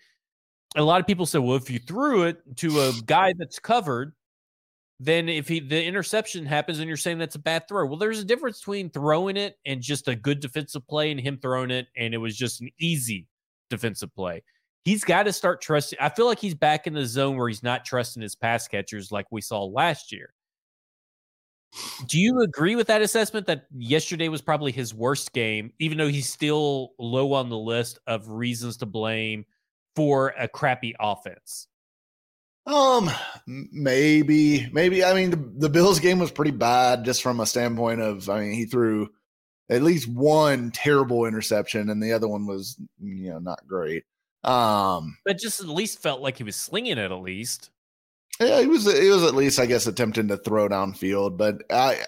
A 0.75 0.83
lot 0.83 1.01
of 1.01 1.07
people 1.07 1.27
say, 1.27 1.39
well, 1.39 1.57
if 1.57 1.71
you 1.71 1.79
threw 1.79 2.25
it 2.25 2.39
to 2.57 2.81
a 2.81 2.93
guy 3.05 3.35
that's 3.39 3.59
covered, 3.59 4.15
then 4.99 5.29
if 5.29 5.49
he 5.49 5.61
the 5.61 5.83
interception 5.83 6.47
happens 6.47 6.79
and 6.79 6.89
you're 6.89 6.97
saying 6.97 7.19
that's 7.19 7.35
a 7.35 7.41
bad 7.41 7.69
throw, 7.69 7.87
well, 7.87 7.99
there's 7.99 8.19
a 8.19 8.25
difference 8.25 8.61
between 8.61 8.91
throwing 8.91 9.37
it 9.37 9.59
and 9.67 9.83
just 9.83 10.09
a 10.09 10.17
good 10.17 10.41
defensive 10.41 10.87
play 10.89 11.11
and 11.11 11.21
him 11.21 11.39
throwing 11.41 11.71
it 11.71 11.89
and 11.97 12.15
it 12.15 12.19
was 12.19 12.37
just 12.37 12.61
an 12.61 12.71
easy 12.79 13.27
defensive 13.69 14.15
play. 14.15 14.43
He's 14.85 15.05
got 15.05 15.25
to 15.25 15.33
start 15.33 15.61
trusting. 15.61 15.99
I 16.01 16.09
feel 16.09 16.27
like 16.27 16.39
he's 16.39 16.55
back 16.55 16.87
in 16.87 16.95
the 16.95 17.05
zone 17.05 17.37
where 17.37 17.49
he's 17.49 17.63
not 17.63 17.85
trusting 17.85 18.23
his 18.23 18.37
pass 18.37 18.69
catchers 18.69 19.11
like 19.11 19.27
we 19.31 19.41
saw 19.41 19.65
last 19.65 20.13
year. 20.13 20.33
Do 22.07 22.19
you 22.19 22.41
agree 22.41 22.77
with 22.77 22.87
that 22.87 23.03
assessment 23.03 23.47
that 23.49 23.67
yesterday 23.77 24.29
was 24.29 24.41
probably 24.41 24.73
his 24.73 24.95
worst 24.95 25.33
game, 25.33 25.73
even 25.79 25.99
though 25.99 26.09
he's 26.09 26.33
still 26.33 26.93
low 26.99 27.33
on 27.33 27.51
the 27.51 27.59
list 27.59 27.99
of 28.07 28.29
reasons 28.29 28.77
to 28.79 28.87
blame 28.87 29.45
for 29.95 30.29
a 30.39 30.49
crappy 30.49 30.95
offense? 31.01 31.69
Um, 32.67 33.09
maybe, 33.47 34.69
maybe. 34.73 35.05
I 35.05 35.15
mean, 35.15 35.31
the, 35.31 35.53
the 35.59 35.69
Bills 35.69 36.01
game 36.01 36.19
was 36.19 36.33
pretty 36.33 36.51
bad 36.51 37.05
just 37.05 37.23
from 37.23 37.39
a 37.39 37.47
standpoint 37.47 38.01
of, 38.01 38.29
I 38.29 38.41
mean, 38.41 38.53
he 38.53 38.65
threw 38.65 39.09
at 39.69 39.83
least 39.83 40.09
one 40.09 40.71
terrible 40.73 41.27
interception, 41.27 41.91
and 41.91 42.03
the 42.03 42.13
other 42.13 42.29
one 42.29 42.47
was, 42.47 42.77
you 43.01 43.31
know, 43.31 43.39
not 43.39 43.67
great. 43.67 44.05
Um, 44.45 45.17
but 45.25 45.39
just 45.39 45.61
at 45.61 45.69
least 45.69 46.03
felt 46.03 46.21
like 46.21 46.39
he 46.39 46.45
was 46.45 46.57
slinging 46.57 46.99
it. 46.99 47.11
At 47.11 47.21
least, 47.21 47.71
yeah, 48.41 48.61
he 48.61 48.67
was. 48.67 48.85
He 48.85 49.09
was 49.11 49.25
at 49.25 49.35
least, 49.35 49.59
I 49.59 49.67
guess, 49.67 49.87
attempting 49.87 50.29
to 50.29 50.37
throw 50.37 50.69
downfield. 50.69 51.37
But 51.37 51.65
I, 51.71 51.99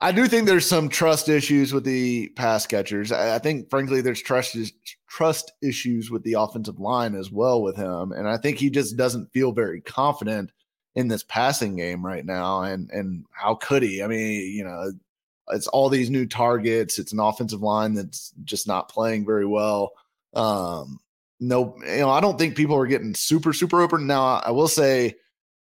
I 0.00 0.12
do 0.12 0.28
think 0.28 0.46
there's 0.46 0.66
some 0.66 0.88
trust 0.88 1.28
issues 1.28 1.72
with 1.72 1.84
the 1.84 2.28
pass 2.30 2.66
catchers. 2.66 3.10
I, 3.10 3.34
I 3.34 3.38
think, 3.38 3.68
frankly, 3.68 4.00
there's 4.00 4.22
trust 4.22 4.56
trust 5.08 5.52
issues 5.60 6.10
with 6.10 6.22
the 6.22 6.34
offensive 6.34 6.78
line 6.78 7.14
as 7.14 7.32
well 7.32 7.62
with 7.62 7.76
him, 7.76 8.12
and 8.12 8.28
I 8.28 8.36
think 8.36 8.58
he 8.58 8.70
just 8.70 8.96
doesn't 8.96 9.32
feel 9.32 9.52
very 9.52 9.80
confident 9.80 10.52
in 10.94 11.08
this 11.08 11.24
passing 11.24 11.76
game 11.76 12.04
right 12.04 12.24
now. 12.24 12.62
And 12.62 12.90
and 12.90 13.24
how 13.32 13.56
could 13.56 13.82
he? 13.82 14.02
I 14.02 14.06
mean, 14.06 14.52
you 14.52 14.64
know, 14.64 14.92
it's 15.50 15.66
all 15.66 15.88
these 15.88 16.10
new 16.10 16.26
targets. 16.26 16.98
It's 16.98 17.12
an 17.12 17.20
offensive 17.20 17.62
line 17.62 17.94
that's 17.94 18.32
just 18.44 18.68
not 18.68 18.88
playing 18.88 19.26
very 19.26 19.46
well. 19.46 19.92
Um, 20.34 21.00
no, 21.40 21.76
you 21.84 21.98
know, 21.98 22.10
I 22.10 22.20
don't 22.20 22.38
think 22.38 22.56
people 22.56 22.76
are 22.76 22.86
getting 22.86 23.14
super 23.14 23.52
super 23.52 23.80
open. 23.80 24.06
Now, 24.06 24.40
I 24.44 24.52
will 24.52 24.68
say 24.68 25.16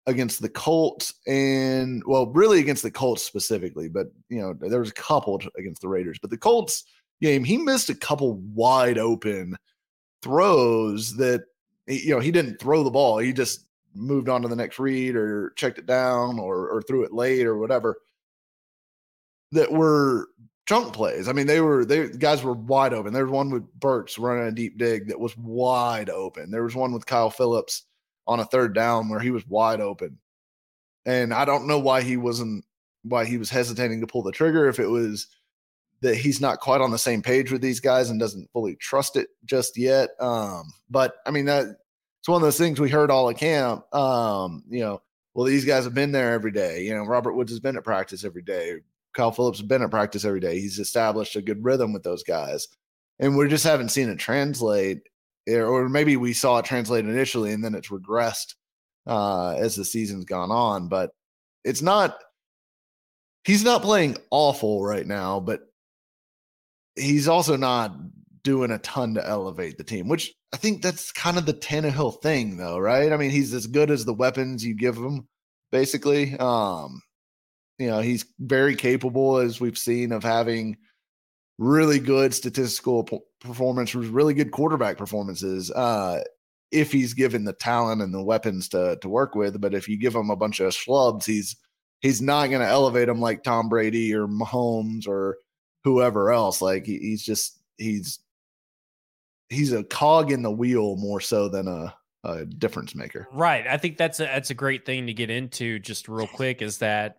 against 0.06 0.42
the 0.42 0.48
Colts 0.48 1.14
and 1.26 2.02
well, 2.06 2.26
really 2.26 2.60
against 2.60 2.82
the 2.82 2.90
Colts 2.90 3.22
specifically, 3.22 3.88
but 3.88 4.08
you 4.28 4.40
know, 4.40 4.54
there 4.54 4.80
was 4.80 4.90
a 4.90 4.94
couple 4.94 5.40
against 5.56 5.80
the 5.80 5.88
Raiders, 5.88 6.18
but 6.20 6.30
the 6.30 6.36
Colts 6.36 6.84
game, 7.20 7.44
he 7.44 7.56
missed 7.56 7.88
a 7.90 7.94
couple 7.94 8.34
wide 8.54 8.98
open 8.98 9.56
throws 10.22 11.16
that 11.16 11.44
you 11.86 12.14
know, 12.14 12.20
he 12.20 12.30
didn't 12.30 12.58
throw 12.60 12.82
the 12.82 12.90
ball. 12.90 13.18
He 13.18 13.32
just 13.32 13.66
moved 13.94 14.28
on 14.28 14.42
to 14.42 14.48
the 14.48 14.56
next 14.56 14.78
read 14.78 15.14
or 15.14 15.52
checked 15.56 15.78
it 15.78 15.86
down 15.86 16.38
or 16.38 16.68
or 16.68 16.82
threw 16.82 17.04
it 17.04 17.12
late 17.12 17.46
or 17.46 17.58
whatever 17.58 17.98
that 19.52 19.70
were 19.70 20.28
chunk 20.66 20.92
plays. 20.92 21.28
I 21.28 21.32
mean, 21.32 21.46
they 21.46 21.60
were 21.60 21.84
they 21.84 22.08
guys 22.08 22.42
were 22.42 22.54
wide 22.54 22.92
open. 22.92 23.12
There 23.12 23.24
was 23.24 23.32
one 23.32 23.50
with 23.50 23.72
Burks 23.80 24.18
running 24.18 24.48
a 24.48 24.52
deep 24.52 24.78
dig 24.78 25.08
that 25.08 25.20
was 25.20 25.36
wide 25.36 26.10
open. 26.10 26.50
There 26.50 26.64
was 26.64 26.74
one 26.74 26.92
with 26.92 27.06
Kyle 27.06 27.30
Philips 27.30 27.84
on 28.26 28.40
a 28.40 28.44
third 28.44 28.74
down 28.74 29.08
where 29.08 29.20
he 29.20 29.30
was 29.30 29.46
wide 29.46 29.80
open. 29.80 30.18
And 31.06 31.34
I 31.34 31.44
don't 31.44 31.66
know 31.66 31.78
why 31.78 32.02
he 32.02 32.16
wasn't 32.16 32.64
why 33.02 33.26
he 33.26 33.36
was 33.36 33.50
hesitating 33.50 34.00
to 34.00 34.06
pull 34.06 34.22
the 34.22 34.32
trigger 34.32 34.66
if 34.66 34.78
it 34.78 34.86
was 34.86 35.26
that 36.00 36.16
he's 36.16 36.40
not 36.40 36.60
quite 36.60 36.80
on 36.80 36.90
the 36.90 36.98
same 36.98 37.22
page 37.22 37.52
with 37.52 37.60
these 37.60 37.80
guys 37.80 38.10
and 38.10 38.18
doesn't 38.18 38.50
fully 38.52 38.76
trust 38.76 39.16
it 39.16 39.28
just 39.44 39.76
yet. 39.76 40.10
Um, 40.20 40.72
but 40.88 41.16
I 41.26 41.30
mean 41.30 41.44
that 41.46 41.66
it's 42.20 42.28
one 42.28 42.36
of 42.36 42.42
those 42.42 42.58
things 42.58 42.80
we 42.80 42.88
heard 42.88 43.10
all 43.10 43.28
at 43.28 43.36
camp. 43.36 43.94
Um, 43.94 44.64
you 44.68 44.80
know, 44.80 45.02
well, 45.34 45.44
these 45.44 45.64
guys 45.64 45.84
have 45.84 45.94
been 45.94 46.12
there 46.12 46.32
every 46.32 46.52
day. 46.52 46.82
You 46.82 46.94
know, 46.94 47.04
Robert 47.04 47.34
Woods 47.34 47.52
has 47.52 47.60
been 47.60 47.76
at 47.76 47.84
practice 47.84 48.24
every 48.24 48.42
day. 48.42 48.76
Kyle 49.12 49.30
Philips 49.30 49.58
has 49.58 49.68
been 49.68 49.82
at 49.82 49.90
practice 49.90 50.24
every 50.24 50.40
day. 50.40 50.58
He's 50.58 50.78
established 50.78 51.36
a 51.36 51.42
good 51.42 51.62
rhythm 51.64 51.92
with 51.92 52.02
those 52.02 52.22
guys. 52.22 52.68
And 53.18 53.36
we 53.36 53.48
just 53.48 53.64
haven't 53.64 53.90
seen 53.90 54.08
it 54.08 54.18
translate, 54.18 55.02
or 55.48 55.88
maybe 55.88 56.16
we 56.16 56.32
saw 56.32 56.58
it 56.58 56.64
translate 56.64 57.04
initially 57.04 57.52
and 57.52 57.64
then 57.64 57.74
it's 57.74 57.88
regressed 57.88 58.54
uh, 59.06 59.54
as 59.58 59.76
the 59.76 59.84
season's 59.84 60.24
gone 60.24 60.50
on. 60.50 60.88
But 60.88 61.10
it's 61.64 61.82
not, 61.82 62.16
he's 63.44 63.64
not 63.64 63.82
playing 63.82 64.16
awful 64.30 64.84
right 64.84 65.06
now, 65.06 65.40
but 65.40 65.60
he's 66.96 67.28
also 67.28 67.56
not 67.56 67.94
doing 68.42 68.70
a 68.70 68.78
ton 68.78 69.14
to 69.14 69.26
elevate 69.26 69.78
the 69.78 69.84
team, 69.84 70.08
which 70.08 70.32
I 70.52 70.56
think 70.56 70.82
that's 70.82 71.10
kind 71.10 71.38
of 71.38 71.46
the 71.46 71.54
Tannehill 71.54 72.22
thing, 72.22 72.56
though, 72.56 72.78
right? 72.78 73.12
I 73.12 73.16
mean, 73.16 73.30
he's 73.30 73.52
as 73.52 73.66
good 73.66 73.90
as 73.90 74.04
the 74.04 74.14
weapons 74.14 74.64
you 74.64 74.74
give 74.74 74.96
him, 74.96 75.26
basically. 75.72 76.36
Um, 76.38 77.02
you 77.78 77.88
know, 77.88 78.00
he's 78.00 78.24
very 78.38 78.76
capable, 78.76 79.38
as 79.38 79.60
we've 79.60 79.78
seen, 79.78 80.12
of 80.12 80.22
having 80.22 80.76
really 81.58 81.98
good 81.98 82.34
statistical 82.34 83.02
performance, 83.44 83.94
was 83.94 84.08
really 84.08 84.34
good 84.34 84.50
quarterback 84.50 84.96
performances. 84.96 85.70
Uh, 85.70 86.20
if 86.70 86.90
he's 86.90 87.14
given 87.14 87.44
the 87.44 87.52
talent 87.52 88.02
and 88.02 88.12
the 88.12 88.22
weapons 88.22 88.68
to 88.70 88.98
to 89.00 89.08
work 89.08 89.34
with, 89.34 89.60
but 89.60 89.74
if 89.74 89.88
you 89.88 89.96
give 89.96 90.14
him 90.14 90.30
a 90.30 90.36
bunch 90.36 90.60
of 90.60 90.72
schlubs, 90.72 91.24
he's 91.24 91.56
he's 92.00 92.20
not 92.20 92.48
going 92.48 92.60
to 92.60 92.66
elevate 92.66 93.08
him 93.08 93.20
like 93.20 93.42
Tom 93.42 93.68
Brady 93.68 94.12
or 94.14 94.26
Mahomes 94.26 95.06
or 95.06 95.38
whoever 95.84 96.32
else. 96.32 96.60
Like 96.60 96.86
he, 96.86 96.98
he's 96.98 97.24
just 97.24 97.60
he's 97.78 98.18
he's 99.48 99.72
a 99.72 99.84
cog 99.84 100.30
in 100.30 100.42
the 100.42 100.50
wheel 100.50 100.96
more 100.96 101.20
so 101.20 101.48
than 101.48 101.68
a, 101.68 101.94
a 102.24 102.44
difference 102.44 102.94
maker. 102.94 103.28
Right. 103.32 103.66
I 103.66 103.76
think 103.76 103.96
that's 103.96 104.20
a 104.20 104.24
that's 104.24 104.50
a 104.50 104.54
great 104.54 104.84
thing 104.84 105.06
to 105.06 105.14
get 105.14 105.30
into 105.30 105.78
just 105.78 106.08
real 106.08 106.26
quick 106.26 106.62
is 106.62 106.78
that 106.78 107.18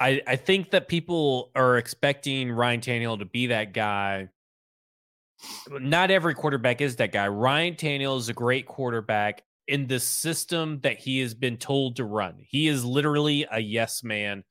I, 0.00 0.20
I 0.26 0.36
think 0.36 0.70
that 0.70 0.88
people 0.88 1.50
are 1.54 1.78
expecting 1.78 2.50
Ryan 2.50 2.80
Tannehill 2.80 3.20
to 3.20 3.24
be 3.24 3.48
that 3.48 3.72
guy. 3.72 4.28
Not 5.70 6.10
every 6.10 6.34
quarterback 6.34 6.80
is 6.80 6.96
that 6.96 7.12
guy. 7.12 7.28
Ryan 7.28 7.74
Tannehill 7.74 8.18
is 8.18 8.28
a 8.28 8.34
great 8.34 8.66
quarterback 8.66 9.42
in 9.66 9.86
the 9.86 9.98
system 9.98 10.80
that 10.82 10.98
he 10.98 11.20
has 11.20 11.34
been 11.34 11.56
told 11.56 11.96
to 11.96 12.04
run. 12.04 12.36
He 12.38 12.68
is 12.68 12.84
literally 12.84 13.46
a 13.50 13.60
yes 13.60 14.02
man. 14.02 14.44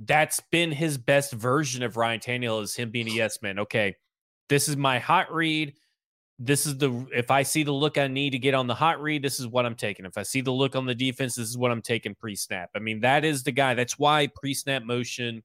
That's 0.00 0.40
been 0.50 0.72
his 0.72 0.98
best 0.98 1.32
version 1.32 1.82
of 1.82 1.96
Ryan 1.96 2.20
Tannehill 2.20 2.62
is 2.62 2.74
him 2.74 2.90
being 2.90 3.08
a 3.08 3.12
yes 3.12 3.40
man. 3.40 3.58
Okay, 3.60 3.96
this 4.48 4.68
is 4.68 4.76
my 4.76 4.98
hot 4.98 5.32
read 5.32 5.74
this 6.38 6.66
is 6.66 6.78
the 6.78 7.06
if 7.14 7.30
I 7.30 7.42
see 7.42 7.62
the 7.62 7.72
look 7.72 7.96
I 7.96 8.08
need 8.08 8.30
to 8.30 8.38
get 8.38 8.54
on 8.54 8.66
the 8.66 8.74
hot 8.74 9.00
read, 9.00 9.22
this 9.22 9.38
is 9.38 9.46
what 9.46 9.64
I'm 9.66 9.76
taking. 9.76 10.04
If 10.04 10.18
I 10.18 10.24
see 10.24 10.40
the 10.40 10.50
look 10.50 10.74
on 10.74 10.86
the 10.86 10.94
defense, 10.94 11.36
this 11.36 11.48
is 11.48 11.56
what 11.56 11.70
I'm 11.70 11.82
taking 11.82 12.14
pre-snap. 12.14 12.70
I 12.74 12.80
mean, 12.80 13.00
that 13.00 13.24
is 13.24 13.44
the 13.44 13.52
guy. 13.52 13.74
That's 13.74 13.98
why 13.98 14.28
pre-snap 14.34 14.82
motion 14.82 15.42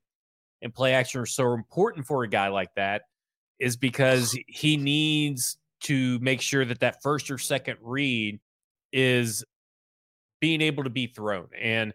and 0.61 0.73
play 0.73 0.93
action 0.93 1.21
are 1.21 1.27
so 1.27 1.53
important 1.53 2.07
for 2.07 2.23
a 2.23 2.29
guy 2.29 2.47
like 2.47 2.73
that, 2.75 3.03
is 3.59 3.77
because 3.77 4.37
he 4.47 4.77
needs 4.77 5.57
to 5.81 6.19
make 6.19 6.41
sure 6.41 6.65
that 6.65 6.79
that 6.79 7.01
first 7.01 7.31
or 7.31 7.37
second 7.37 7.77
read 7.81 8.39
is 8.91 9.43
being 10.39 10.61
able 10.61 10.83
to 10.83 10.89
be 10.89 11.07
thrown. 11.07 11.47
And 11.59 11.93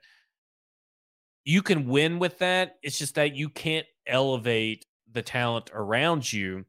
you 1.44 1.62
can 1.62 1.88
win 1.88 2.18
with 2.18 2.38
that. 2.38 2.76
It's 2.82 2.98
just 2.98 3.16
that 3.16 3.34
you 3.34 3.48
can't 3.48 3.86
elevate 4.06 4.86
the 5.12 5.22
talent 5.22 5.70
around 5.74 6.32
you. 6.32 6.64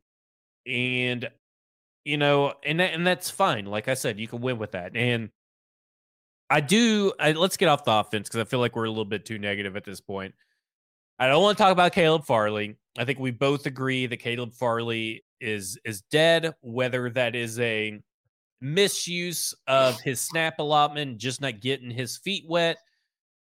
And 0.68 1.30
you 2.04 2.18
know, 2.18 2.54
and 2.64 2.80
that, 2.80 2.94
and 2.94 3.06
that's 3.06 3.32
fine. 3.32 3.66
Like 3.66 3.88
I 3.88 3.96
said, 3.96 4.20
you 4.20 4.28
can 4.28 4.40
win 4.40 4.60
with 4.60 4.74
that. 4.74 4.96
And 4.96 5.32
I 6.50 6.62
do. 6.62 7.12
I, 7.20 7.32
let's 7.32 7.58
get 7.58 7.68
off 7.68 7.84
the 7.84 7.92
offense 7.92 8.30
because 8.30 8.42
I 8.42 8.44
feel 8.44 8.60
like 8.60 8.76
we're 8.76 8.86
a 8.86 8.90
little 8.90 9.06
bit 9.06 9.26
too 9.26 9.40
negative 9.40 9.76
at 9.76 9.84
this 9.84 10.00
point. 10.00 10.36
I 11.20 11.28
don't 11.28 11.42
want 11.42 11.58
to 11.58 11.64
talk 11.64 11.72
about 11.72 11.94
Caleb 11.94 12.26
Farley. 12.26 12.76
I 12.98 13.06
think 13.06 13.20
we 13.20 13.32
both 13.32 13.66
agree 13.66 14.06
that 14.08 14.18
Caleb 14.18 14.54
Farley 14.54 15.24
is 15.40 15.78
is 15.86 16.02
dead. 16.12 16.54
Whether 16.62 17.10
that 17.12 17.36
is 17.36 17.60
a 17.60 18.00
misuse 18.62 19.54
of 19.68 20.00
his 20.02 20.22
snap 20.22 20.60
allotment, 20.60 21.18
just 21.18 21.42
not 21.42 21.62
getting 21.62 21.90
his 21.90 22.18
feet 22.18 22.46
wet, 22.48 22.78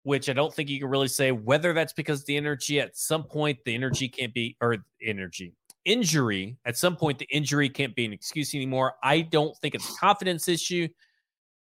which 0.02 0.28
I 0.28 0.32
don't 0.32 0.52
think 0.52 0.68
you 0.68 0.80
can 0.80 0.88
really 0.88 1.08
say. 1.08 1.32
Whether 1.32 1.72
that's 1.72 1.92
because 1.92 2.24
the 2.24 2.36
energy 2.36 2.80
at 2.80 2.96
some 2.96 3.24
point 3.24 3.58
the 3.64 3.74
energy 3.74 4.08
can't 4.08 4.34
be 4.34 4.56
or 4.60 4.78
energy 5.04 5.54
injury, 5.84 6.56
at 6.64 6.76
some 6.76 6.96
point, 6.96 7.18
the 7.18 7.28
injury 7.30 7.68
can't 7.68 7.94
be 7.94 8.04
an 8.04 8.12
excuse 8.12 8.54
anymore. 8.54 8.94
I 9.02 9.22
don't 9.22 9.56
think 9.58 9.74
it's 9.74 9.88
a 9.88 9.98
confidence 9.98 10.48
issue. 10.48 10.88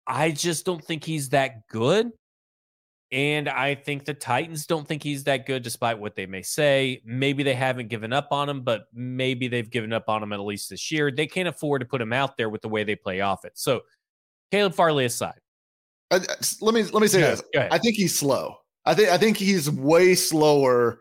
I 0.05 0.31
just 0.31 0.65
don't 0.65 0.83
think 0.83 1.03
he's 1.03 1.29
that 1.29 1.67
good. 1.69 2.11
And 3.13 3.47
I 3.47 3.75
think 3.75 4.05
the 4.05 4.15
Titans 4.15 4.65
don't 4.65 4.87
think 4.87 5.03
he's 5.03 5.23
that 5.25 5.45
good, 5.45 5.61
despite 5.61 5.99
what 5.99 6.15
they 6.15 6.25
may 6.25 6.41
say. 6.41 6.99
Maybe 7.05 7.43
they 7.43 7.53
haven't 7.53 7.89
given 7.89 8.11
up 8.11 8.29
on 8.31 8.49
him, 8.49 8.61
but 8.61 8.87
maybe 8.91 9.47
they've 9.47 9.69
given 9.69 9.93
up 9.93 10.09
on 10.09 10.23
him 10.23 10.33
at 10.33 10.39
least 10.39 10.71
this 10.71 10.91
year. 10.91 11.11
They 11.11 11.27
can't 11.27 11.47
afford 11.47 11.81
to 11.81 11.85
put 11.85 12.01
him 12.01 12.11
out 12.11 12.37
there 12.37 12.49
with 12.49 12.63
the 12.63 12.69
way 12.69 12.83
they 12.83 12.95
play 12.95 13.19
offense. 13.19 13.61
So, 13.61 13.81
Caleb 14.51 14.73
Farley 14.73 15.05
aside, 15.05 15.39
uh, 16.09 16.21
let 16.59 16.73
me 16.73 16.81
let 16.83 17.01
me 17.01 17.07
say 17.07 17.21
this. 17.21 17.43
I 17.55 17.77
think 17.77 17.95
he's 17.97 18.17
slow. 18.17 18.55
I 18.83 18.95
think 18.95 19.09
I 19.09 19.19
think 19.19 19.37
he's 19.37 19.69
way 19.69 20.15
slower 20.15 20.99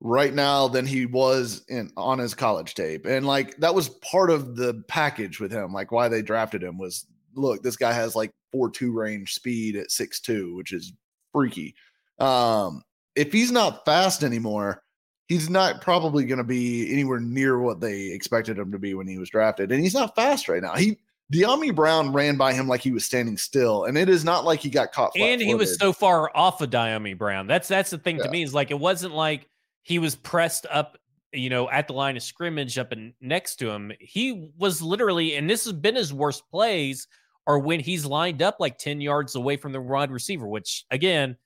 right 0.00 0.34
now 0.34 0.66
than 0.66 0.84
he 0.84 1.06
was 1.06 1.64
in 1.68 1.92
on 1.96 2.18
his 2.18 2.34
college 2.34 2.74
tape. 2.74 3.06
And 3.06 3.24
like 3.24 3.56
that 3.58 3.72
was 3.72 3.88
part 4.00 4.30
of 4.30 4.56
the 4.56 4.82
package 4.88 5.38
with 5.38 5.52
him. 5.52 5.72
Like 5.72 5.92
why 5.92 6.08
they 6.08 6.22
drafted 6.22 6.62
him 6.62 6.76
was 6.76 7.06
look, 7.34 7.62
this 7.62 7.76
guy 7.76 7.92
has 7.92 8.16
like 8.16 8.32
4-2 8.52 8.92
range 8.92 9.32
speed 9.32 9.76
at 9.76 9.88
6-2, 9.88 10.56
which 10.56 10.72
is 10.72 10.92
freaky. 11.32 11.74
Um, 12.18 12.82
if 13.16 13.32
he's 13.32 13.50
not 13.50 13.84
fast 13.84 14.22
anymore, 14.22 14.82
he's 15.28 15.50
not 15.50 15.80
probably 15.80 16.24
going 16.24 16.38
to 16.38 16.44
be 16.44 16.92
anywhere 16.92 17.20
near 17.20 17.58
what 17.58 17.80
they 17.80 18.10
expected 18.12 18.58
him 18.58 18.72
to 18.72 18.78
be 18.78 18.94
when 18.94 19.06
he 19.06 19.18
was 19.18 19.30
drafted. 19.30 19.72
And 19.72 19.82
he's 19.82 19.94
not 19.94 20.14
fast 20.14 20.48
right 20.48 20.62
now. 20.62 20.74
He 20.74 20.98
Dyami 21.32 21.74
Brown 21.74 22.12
ran 22.12 22.36
by 22.36 22.52
him 22.52 22.68
like 22.68 22.82
he 22.82 22.90
was 22.90 23.06
standing 23.06 23.38
still, 23.38 23.84
and 23.84 23.96
it 23.96 24.08
is 24.08 24.24
not 24.24 24.44
like 24.44 24.60
he 24.60 24.68
got 24.68 24.92
caught. 24.92 25.12
And 25.18 25.40
he 25.40 25.54
was 25.54 25.78
so 25.78 25.92
far 25.92 26.30
off 26.34 26.60
of 26.60 26.70
Dyami 26.70 27.16
Brown. 27.16 27.46
That's 27.46 27.68
that's 27.68 27.90
the 27.90 27.98
thing 27.98 28.18
yeah. 28.18 28.24
to 28.24 28.30
me 28.30 28.42
is 28.42 28.52
like 28.52 28.70
it 28.70 28.78
wasn't 28.78 29.14
like 29.14 29.48
he 29.82 29.98
was 29.98 30.14
pressed 30.14 30.66
up 30.70 30.98
you 31.32 31.48
know, 31.48 31.70
at 31.70 31.86
the 31.86 31.94
line 31.94 32.16
of 32.16 32.22
scrimmage 32.22 32.78
up 32.78 32.92
and 32.92 33.14
next 33.20 33.56
to 33.56 33.70
him. 33.70 33.92
He 34.00 34.50
was 34.58 34.82
literally, 34.82 35.34
and 35.36 35.48
this 35.48 35.64
has 35.64 35.72
been 35.72 35.96
his 35.96 36.12
worst 36.12 36.48
plays, 36.50 37.08
or 37.46 37.58
when 37.58 37.80
he's 37.80 38.04
lined 38.04 38.42
up 38.42 38.56
like 38.60 38.78
10 38.78 39.00
yards 39.00 39.34
away 39.34 39.56
from 39.56 39.72
the 39.72 39.80
wide 39.80 40.10
receiver, 40.10 40.46
which 40.46 40.84
again, 40.90 41.36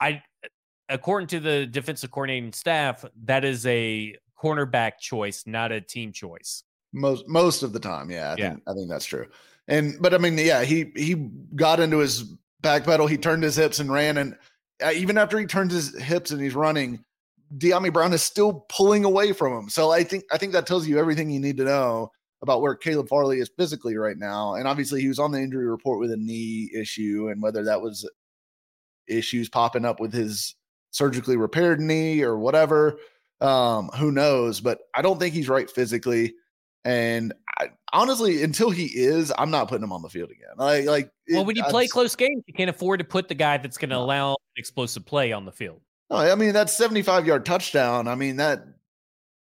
I 0.00 0.22
according 0.88 1.28
to 1.28 1.40
the 1.40 1.66
defensive 1.66 2.10
coordinating 2.10 2.52
staff, 2.52 3.04
that 3.24 3.44
is 3.44 3.66
a 3.66 4.16
cornerback 4.40 4.98
choice, 5.00 5.44
not 5.46 5.72
a 5.72 5.80
team 5.80 6.12
choice. 6.12 6.62
Most 6.92 7.28
most 7.28 7.62
of 7.62 7.72
the 7.72 7.80
time, 7.80 8.10
yeah. 8.10 8.32
I 8.32 8.36
yeah. 8.36 8.50
think 8.50 8.62
I 8.66 8.72
think 8.74 8.88
that's 8.88 9.04
true. 9.04 9.26
And 9.68 9.96
but 10.00 10.14
I 10.14 10.18
mean, 10.18 10.38
yeah, 10.38 10.62
he 10.62 10.92
he 10.96 11.14
got 11.54 11.80
into 11.80 11.98
his 11.98 12.22
back 12.60 12.84
pedal, 12.84 13.06
he 13.06 13.16
turned 13.16 13.42
his 13.42 13.56
hips 13.56 13.80
and 13.80 13.90
ran, 13.90 14.18
and 14.18 14.36
uh, 14.84 14.92
even 14.94 15.18
after 15.18 15.38
he 15.38 15.46
turns 15.46 15.72
his 15.72 16.00
hips 16.00 16.30
and 16.30 16.40
he's 16.40 16.54
running, 16.54 17.04
Dyami 17.56 17.92
Brown 17.92 18.12
is 18.12 18.22
still 18.22 18.66
pulling 18.68 19.04
away 19.04 19.32
from 19.32 19.52
him. 19.52 19.68
So 19.68 19.90
I 19.90 20.04
think 20.04 20.24
I 20.30 20.38
think 20.38 20.52
that 20.52 20.66
tells 20.66 20.86
you 20.86 20.98
everything 20.98 21.30
you 21.30 21.40
need 21.40 21.56
to 21.58 21.64
know 21.64 22.10
about 22.42 22.60
where 22.60 22.74
Caleb 22.74 23.08
Farley 23.08 23.40
is 23.40 23.50
physically 23.56 23.96
right 23.96 24.18
now. 24.18 24.54
And 24.54 24.68
obviously 24.68 25.00
he 25.00 25.08
was 25.08 25.18
on 25.18 25.32
the 25.32 25.40
injury 25.40 25.66
report 25.66 26.00
with 26.00 26.12
a 26.12 26.16
knee 26.16 26.70
issue 26.74 27.28
and 27.30 27.42
whether 27.42 27.64
that 27.64 27.80
was 27.80 28.08
issues 29.08 29.48
popping 29.48 29.84
up 29.84 30.00
with 30.00 30.12
his 30.12 30.54
surgically 30.90 31.36
repaired 31.36 31.80
knee 31.80 32.22
or 32.22 32.38
whatever. 32.38 32.98
Um, 33.40 33.88
who 33.96 34.12
knows? 34.12 34.60
But 34.60 34.80
I 34.94 35.02
don't 35.02 35.18
think 35.18 35.34
he's 35.34 35.48
right 35.48 35.70
physically. 35.70 36.34
And 36.84 37.34
I, 37.58 37.70
honestly, 37.92 38.42
until 38.42 38.70
he 38.70 38.86
is, 38.86 39.32
I'm 39.36 39.50
not 39.50 39.68
putting 39.68 39.82
him 39.82 39.92
on 39.92 40.02
the 40.02 40.08
field 40.08 40.30
again. 40.30 40.54
Like, 40.56 40.84
like 40.84 41.10
well, 41.30 41.44
when 41.44 41.56
you 41.56 41.64
play 41.64 41.88
close 41.88 42.14
games, 42.14 42.44
you 42.46 42.54
can't 42.54 42.70
afford 42.70 43.00
to 43.00 43.04
put 43.04 43.28
the 43.28 43.34
guy 43.34 43.56
that's 43.56 43.76
going 43.76 43.90
to 43.90 43.96
allow 43.96 44.36
explosive 44.56 45.04
play 45.04 45.32
on 45.32 45.44
the 45.44 45.52
field. 45.52 45.80
No, 46.10 46.18
I 46.18 46.34
mean 46.36 46.52
that 46.52 46.70
75 46.70 47.26
yard 47.26 47.44
touchdown. 47.44 48.06
I 48.06 48.14
mean 48.14 48.36
that 48.36 48.64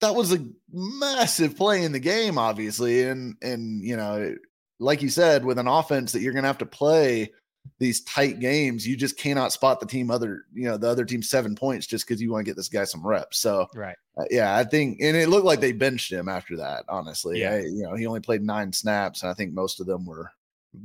that 0.01 0.15
was 0.15 0.33
a 0.33 0.45
massive 0.71 1.55
play 1.55 1.83
in 1.83 1.91
the 1.91 1.99
game, 1.99 2.37
obviously, 2.37 3.03
and 3.03 3.35
and 3.41 3.83
you 3.83 3.97
know, 3.97 4.35
like 4.79 5.01
you 5.01 5.09
said, 5.09 5.45
with 5.45 5.57
an 5.57 5.67
offense 5.67 6.11
that 6.11 6.21
you're 6.21 6.33
going 6.33 6.43
to 6.43 6.49
have 6.49 6.57
to 6.59 6.65
play 6.65 7.31
these 7.79 8.03
tight 8.03 8.39
games, 8.39 8.87
you 8.87 8.95
just 8.95 9.17
cannot 9.17 9.51
spot 9.51 9.79
the 9.79 9.85
team 9.85 10.11
other, 10.11 10.45
you 10.53 10.65
know, 10.65 10.77
the 10.77 10.87
other 10.87 11.05
team 11.05 11.21
seven 11.21 11.55
points 11.55 11.87
just 11.87 12.07
because 12.07 12.21
you 12.21 12.31
want 12.31 12.45
to 12.45 12.49
get 12.49 12.55
this 12.55 12.69
guy 12.69 12.83
some 12.83 13.05
reps. 13.05 13.39
So, 13.39 13.67
right. 13.73 13.95
Uh, 14.17 14.25
yeah, 14.29 14.55
I 14.55 14.63
think, 14.63 14.99
and 15.01 15.17
it 15.17 15.29
looked 15.29 15.45
like 15.45 15.59
they 15.59 15.71
benched 15.71 16.11
him 16.11 16.29
after 16.29 16.55
that, 16.57 16.85
honestly. 16.87 17.41
Yeah. 17.41 17.53
I, 17.53 17.59
you 17.61 17.83
know, 17.83 17.95
he 17.95 18.05
only 18.05 18.21
played 18.21 18.43
nine 18.43 18.71
snaps, 18.71 19.23
and 19.23 19.31
I 19.31 19.33
think 19.33 19.53
most 19.53 19.79
of 19.79 19.87
them 19.87 20.05
were 20.05 20.31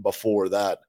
before 0.03 0.49
that 0.49 0.81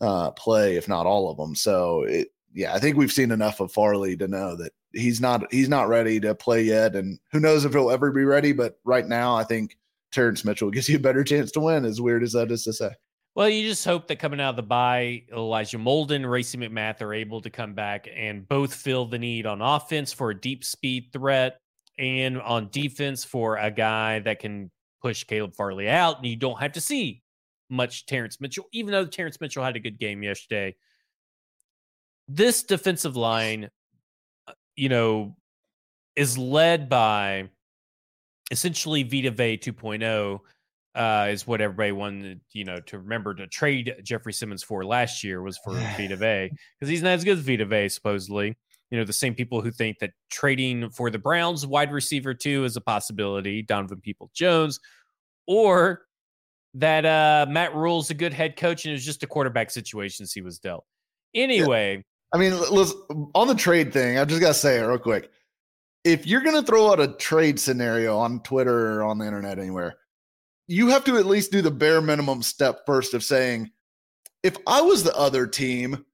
uh, 0.00 0.30
play, 0.32 0.76
if 0.76 0.86
not 0.86 1.06
all 1.06 1.30
of 1.30 1.36
them. 1.36 1.54
So, 1.54 2.02
it, 2.02 2.28
yeah, 2.54 2.74
I 2.74 2.78
think 2.78 2.96
we've 2.96 3.12
seen 3.12 3.30
enough 3.30 3.60
of 3.60 3.72
Farley 3.72 4.16
to 4.16 4.28
know 4.28 4.54
that 4.56 4.72
he's 4.92 5.20
not 5.20 5.52
he's 5.52 5.68
not 5.68 5.88
ready 5.88 6.20
to 6.20 6.34
play 6.34 6.62
yet, 6.62 6.94
and 6.94 7.18
who 7.32 7.40
knows 7.40 7.64
if 7.64 7.72
he'll 7.72 7.90
ever 7.90 8.10
be 8.10 8.24
ready. 8.24 8.52
But 8.52 8.78
right 8.84 9.06
now, 9.06 9.34
I 9.34 9.44
think 9.44 9.76
Terrence 10.12 10.44
Mitchell 10.44 10.70
gives 10.72 10.88
you 10.88 10.96
a 10.96 11.00
better 11.00 11.24
chance 11.24 11.50
to 11.52 11.60
win. 11.60 11.84
As 11.84 12.00
weird 12.00 12.22
as 12.22 12.32
that 12.32 12.50
is 12.50 12.64
to 12.64 12.72
say. 12.72 12.90
Well, 13.34 13.48
you 13.48 13.68
just 13.68 13.84
hope 13.84 14.08
that 14.08 14.18
coming 14.18 14.40
out 14.40 14.50
of 14.50 14.56
the 14.56 14.62
bye, 14.64 15.22
Elijah 15.32 15.78
Molden, 15.78 16.28
Racey 16.28 16.58
McMath 16.58 17.00
are 17.02 17.14
able 17.14 17.40
to 17.42 17.50
come 17.50 17.72
back 17.72 18.08
and 18.12 18.48
both 18.48 18.74
fill 18.74 19.06
the 19.06 19.18
need 19.18 19.46
on 19.46 19.62
offense 19.62 20.12
for 20.12 20.30
a 20.30 20.40
deep 20.40 20.64
speed 20.64 21.10
threat 21.12 21.60
and 21.98 22.40
on 22.40 22.68
defense 22.72 23.24
for 23.24 23.56
a 23.56 23.70
guy 23.70 24.18
that 24.20 24.40
can 24.40 24.72
push 25.00 25.22
Caleb 25.22 25.54
Farley 25.54 25.88
out. 25.88 26.16
And 26.16 26.26
you 26.26 26.34
don't 26.34 26.58
have 26.58 26.72
to 26.72 26.80
see 26.80 27.22
much 27.70 28.06
Terrence 28.06 28.40
Mitchell, 28.40 28.64
even 28.72 28.92
though 28.92 29.06
Terrence 29.06 29.40
Mitchell 29.40 29.62
had 29.64 29.76
a 29.76 29.80
good 29.80 29.98
game 29.98 30.22
yesterday. 30.22 30.74
This 32.26 32.62
defensive 32.62 33.16
line, 33.16 33.70
you 34.78 34.88
know, 34.88 35.36
is 36.14 36.38
led 36.38 36.88
by 36.88 37.48
essentially 38.50 39.02
Vita 39.02 39.30
Vea 39.30 39.58
2.0 39.58 40.38
uh, 40.94 41.28
is 41.30 41.46
what 41.46 41.60
everybody 41.60 41.92
wanted, 41.92 42.40
you 42.52 42.64
know, 42.64 42.80
to 42.86 42.98
remember 42.98 43.34
to 43.34 43.46
trade 43.48 43.94
Jeffrey 44.02 44.32
Simmons 44.32 44.62
for 44.62 44.84
last 44.84 45.22
year 45.22 45.42
was 45.42 45.58
for 45.58 45.74
Vita 45.74 46.16
Vea 46.16 46.50
because 46.78 46.88
he's 46.88 47.02
not 47.02 47.10
as 47.10 47.24
good 47.24 47.38
as 47.38 47.44
Vita 47.44 47.64
Vea, 47.64 47.88
supposedly. 47.88 48.56
You 48.90 48.98
know, 48.98 49.04
the 49.04 49.12
same 49.12 49.34
people 49.34 49.60
who 49.60 49.70
think 49.70 49.98
that 49.98 50.12
trading 50.30 50.90
for 50.90 51.10
the 51.10 51.18
Browns 51.18 51.66
wide 51.66 51.92
receiver 51.92 52.32
two 52.32 52.64
is 52.64 52.76
a 52.76 52.80
possibility, 52.80 53.62
Donovan 53.62 54.00
Peoples-Jones, 54.00 54.80
or 55.46 56.02
that 56.74 57.04
uh, 57.04 57.46
Matt 57.50 57.74
Rhule's 57.74 58.10
a 58.10 58.14
good 58.14 58.32
head 58.32 58.56
coach 58.56 58.84
and 58.84 58.92
it 58.92 58.94
was 58.94 59.04
just 59.04 59.22
a 59.22 59.26
quarterback 59.26 59.70
situations 59.70 60.32
he 60.32 60.40
was 60.40 60.58
dealt. 60.58 60.84
Anyway. 61.34 62.04
I 62.32 62.38
mean, 62.38 62.58
listen, 62.70 63.00
on 63.34 63.48
the 63.48 63.54
trade 63.54 63.92
thing, 63.92 64.18
I 64.18 64.24
just 64.24 64.40
got 64.40 64.48
to 64.48 64.54
say 64.54 64.78
it 64.78 64.82
real 64.84 64.98
quick. 64.98 65.30
If 66.04 66.26
you're 66.26 66.42
to 66.42 66.62
throw 66.62 66.92
out 66.92 67.00
a 67.00 67.08
trade 67.08 67.58
scenario 67.58 68.18
on 68.18 68.40
Twitter 68.42 69.00
or 69.00 69.04
on 69.04 69.18
the 69.18 69.26
internet 69.26 69.58
anywhere, 69.58 69.96
you 70.66 70.88
have 70.88 71.04
to 71.04 71.16
at 71.16 71.26
least 71.26 71.50
do 71.50 71.62
the 71.62 71.70
bare 71.70 72.00
minimum 72.00 72.42
step 72.42 72.80
first 72.86 73.14
of 73.14 73.24
saying, 73.24 73.70
if 74.42 74.56
I 74.66 74.80
was 74.82 75.02
the 75.02 75.16
other 75.16 75.46
team, 75.46 76.04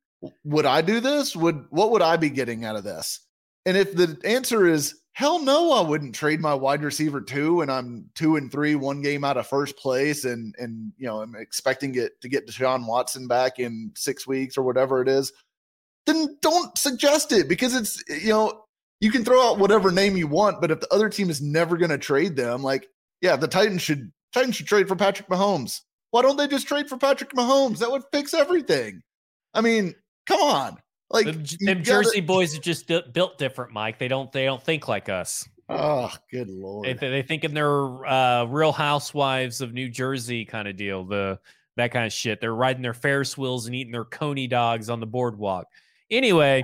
would 0.44 0.66
I 0.66 0.80
do 0.80 1.00
this? 1.00 1.36
Would 1.36 1.66
what 1.70 1.90
would 1.90 2.02
I 2.02 2.16
be 2.16 2.30
getting 2.30 2.64
out 2.64 2.76
of 2.76 2.84
this? 2.84 3.20
And 3.66 3.76
if 3.76 3.94
the 3.94 4.18
answer 4.24 4.66
is 4.66 5.00
hell 5.12 5.38
no, 5.38 5.72
I 5.72 5.80
wouldn't 5.80 6.14
trade 6.14 6.40
my 6.40 6.54
wide 6.54 6.82
receiver 6.82 7.20
two, 7.20 7.60
and 7.60 7.70
I'm 7.70 8.10
two 8.14 8.36
and 8.36 8.50
three, 8.50 8.74
one 8.74 9.00
game 9.00 9.24
out 9.24 9.36
of 9.36 9.46
first 9.46 9.76
place, 9.76 10.24
and 10.24 10.54
and 10.58 10.92
you 10.96 11.06
know 11.06 11.20
I'm 11.20 11.34
expecting 11.34 11.94
it 11.96 12.20
to 12.22 12.28
get 12.28 12.46
Deshaun 12.46 12.86
Watson 12.86 13.26
back 13.26 13.58
in 13.58 13.92
six 13.96 14.26
weeks 14.26 14.56
or 14.56 14.62
whatever 14.62 15.02
it 15.02 15.08
is. 15.08 15.32
Then 16.06 16.36
don't 16.42 16.76
suggest 16.76 17.32
it 17.32 17.48
because 17.48 17.74
it's 17.74 18.02
you 18.08 18.30
know 18.30 18.64
you 19.00 19.10
can 19.10 19.24
throw 19.24 19.50
out 19.50 19.58
whatever 19.58 19.90
name 19.90 20.16
you 20.16 20.26
want, 20.26 20.60
but 20.60 20.70
if 20.70 20.80
the 20.80 20.92
other 20.92 21.08
team 21.08 21.30
is 21.30 21.40
never 21.40 21.76
going 21.76 21.90
to 21.90 21.98
trade 21.98 22.36
them, 22.36 22.62
like 22.62 22.88
yeah, 23.20 23.36
the 23.36 23.48
Titans 23.48 23.82
should 23.82 24.12
Titans 24.32 24.56
should 24.56 24.66
trade 24.66 24.88
for 24.88 24.96
Patrick 24.96 25.28
Mahomes. 25.28 25.80
Why 26.10 26.22
don't 26.22 26.36
they 26.36 26.46
just 26.46 26.68
trade 26.68 26.88
for 26.88 26.96
Patrick 26.96 27.32
Mahomes? 27.32 27.78
That 27.78 27.90
would 27.90 28.04
fix 28.12 28.34
everything. 28.34 29.02
I 29.52 29.60
mean, 29.60 29.94
come 30.26 30.40
on. 30.40 30.78
Like 31.10 31.26
them, 31.26 31.44
them 31.60 31.82
Jersey 31.84 32.20
boys 32.20 32.56
are 32.56 32.60
just 32.60 32.86
built 32.86 33.38
different, 33.38 33.72
Mike. 33.72 33.98
They 33.98 34.08
don't 34.08 34.30
they 34.32 34.44
don't 34.44 34.62
think 34.62 34.88
like 34.88 35.08
us. 35.08 35.48
Oh, 35.68 36.12
good 36.30 36.50
lord! 36.50 36.86
They, 36.86 36.94
they 36.94 37.22
think 37.22 37.44
in 37.44 37.54
their 37.54 38.06
uh, 38.06 38.44
Real 38.44 38.72
Housewives 38.72 39.60
of 39.60 39.72
New 39.72 39.88
Jersey 39.88 40.44
kind 40.44 40.68
of 40.68 40.76
deal. 40.76 41.04
The 41.04 41.38
that 41.76 41.92
kind 41.92 42.06
of 42.06 42.12
shit. 42.12 42.40
They're 42.40 42.54
riding 42.54 42.82
their 42.82 42.94
Ferris 42.94 43.36
wheels 43.36 43.66
and 43.66 43.74
eating 43.74 43.92
their 43.92 44.04
coney 44.04 44.46
dogs 44.46 44.90
on 44.90 45.00
the 45.00 45.06
boardwalk. 45.06 45.66
Anyway, 46.14 46.62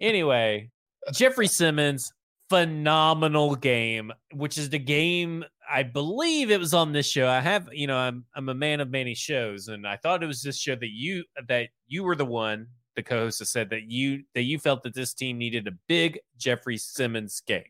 anyway, 0.00 0.70
Jeffrey 1.12 1.46
Simmons, 1.46 2.10
phenomenal 2.48 3.54
game, 3.56 4.10
which 4.32 4.56
is 4.56 4.70
the 4.70 4.78
game 4.78 5.44
I 5.70 5.82
believe 5.82 6.50
it 6.50 6.58
was 6.58 6.72
on 6.72 6.92
this 6.92 7.06
show. 7.06 7.28
I 7.28 7.40
have, 7.40 7.68
you 7.72 7.86
know, 7.86 7.96
I'm 7.96 8.24
I'm 8.34 8.48
a 8.48 8.54
man 8.54 8.80
of 8.80 8.90
many 8.90 9.14
shows, 9.14 9.68
and 9.68 9.86
I 9.86 9.96
thought 9.96 10.22
it 10.22 10.26
was 10.26 10.42
this 10.42 10.58
show 10.58 10.74
that 10.74 10.90
you 10.90 11.24
that 11.46 11.68
you 11.86 12.04
were 12.04 12.16
the 12.16 12.24
one, 12.24 12.68
the 12.96 13.02
co-host, 13.02 13.40
that 13.40 13.46
said 13.46 13.68
that 13.70 13.82
you 13.90 14.22
that 14.34 14.42
you 14.42 14.58
felt 14.58 14.82
that 14.84 14.94
this 14.94 15.12
team 15.12 15.36
needed 15.36 15.68
a 15.68 15.72
big 15.86 16.18
Jeffrey 16.38 16.78
Simmons 16.78 17.42
game, 17.46 17.64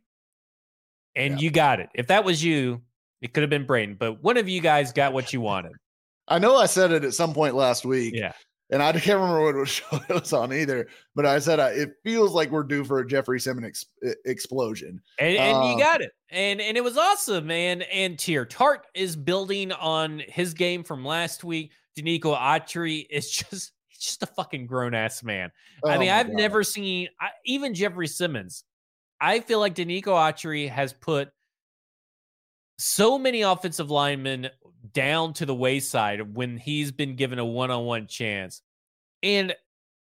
and 1.17 1.35
yeah. 1.35 1.41
you 1.41 1.51
got 1.51 1.81
it. 1.81 1.89
If 1.95 2.07
that 2.07 2.25
was 2.25 2.43
you, 2.43 2.83
it 3.21 3.35
could 3.35 3.43
have 3.43 3.51
been 3.51 3.67
Braden, 3.67 3.97
but 3.99 4.23
one 4.23 4.37
of 4.37 4.49
you 4.49 4.61
guys 4.61 4.93
got 4.93 5.13
what 5.13 5.33
you 5.33 5.41
wanted. 5.41 5.73
I 6.29 6.39
know 6.39 6.57
I 6.57 6.67
said 6.67 6.93
it 6.93 7.03
at 7.03 7.15
some 7.15 7.35
point 7.35 7.57
last 7.57 7.85
week. 7.85 8.15
Yeah 8.17 8.33
and 8.73 8.83
I 8.83 8.93
can't 8.99 9.21
remember 9.21 9.61
what 9.61 9.69
show 9.69 10.01
it 10.09 10.21
was 10.21 10.33
on 10.33 10.53
either. 10.53 10.89
But 11.15 11.27
I 11.27 11.39
said 11.39 11.61
uh, 11.61 11.71
it 11.73 11.93
feels 12.03 12.33
like 12.33 12.51
we're 12.51 12.65
due 12.65 12.85
for 12.85 12.99
a 12.99 13.07
Jeffrey 13.07 13.39
Simmons 13.39 13.87
ex- 14.03 14.17
explosion, 14.25 15.01
and, 15.19 15.37
and 15.37 15.57
um, 15.57 15.71
you 15.71 15.79
got 15.79 16.01
it, 16.01 16.11
and 16.31 16.61
and 16.61 16.77
it 16.77 16.83
was 16.83 16.97
awesome, 16.97 17.47
man. 17.47 17.83
And 17.83 18.17
Teair 18.17 18.49
Tart 18.49 18.87
is 18.95 19.15
building 19.15 19.71
on 19.73 20.23
his 20.27 20.55
game 20.55 20.83
from 20.83 21.05
last 21.05 21.45
week. 21.45 21.73
Denico 21.97 22.37
Autry 22.37 23.07
is 23.11 23.31
just 23.51 23.73
he's 23.89 23.99
just 23.99 24.23
a 24.23 24.27
fucking 24.27 24.67
grown 24.67 24.95
ass 24.95 25.23
man. 25.23 25.53
Oh 25.85 25.91
I 25.91 25.99
mean, 25.99 26.11
I've 26.11 26.29
God. 26.29 26.37
never 26.37 26.65
seen 26.65 27.09
I, 27.21 27.29
even 27.45 27.75
Jeffrey 27.75 28.09
Simmons. 28.09 28.65
I 29.21 29.39
feel 29.39 29.61
like 29.61 29.77
Denico 29.77 30.07
Autry 30.07 30.69
has 30.69 30.93
put 30.93 31.31
so 32.79 33.19
many 33.19 33.43
offensive 33.43 33.91
linemen 33.91 34.51
down 34.93 35.33
to 35.35 35.47
the 35.47 35.55
wayside 35.55 36.35
when 36.35 36.57
he's 36.57 36.91
been 36.91 37.15
given 37.17 37.39
a 37.39 37.45
one-on-one 37.45 38.07
chance. 38.07 38.63
And 39.23 39.55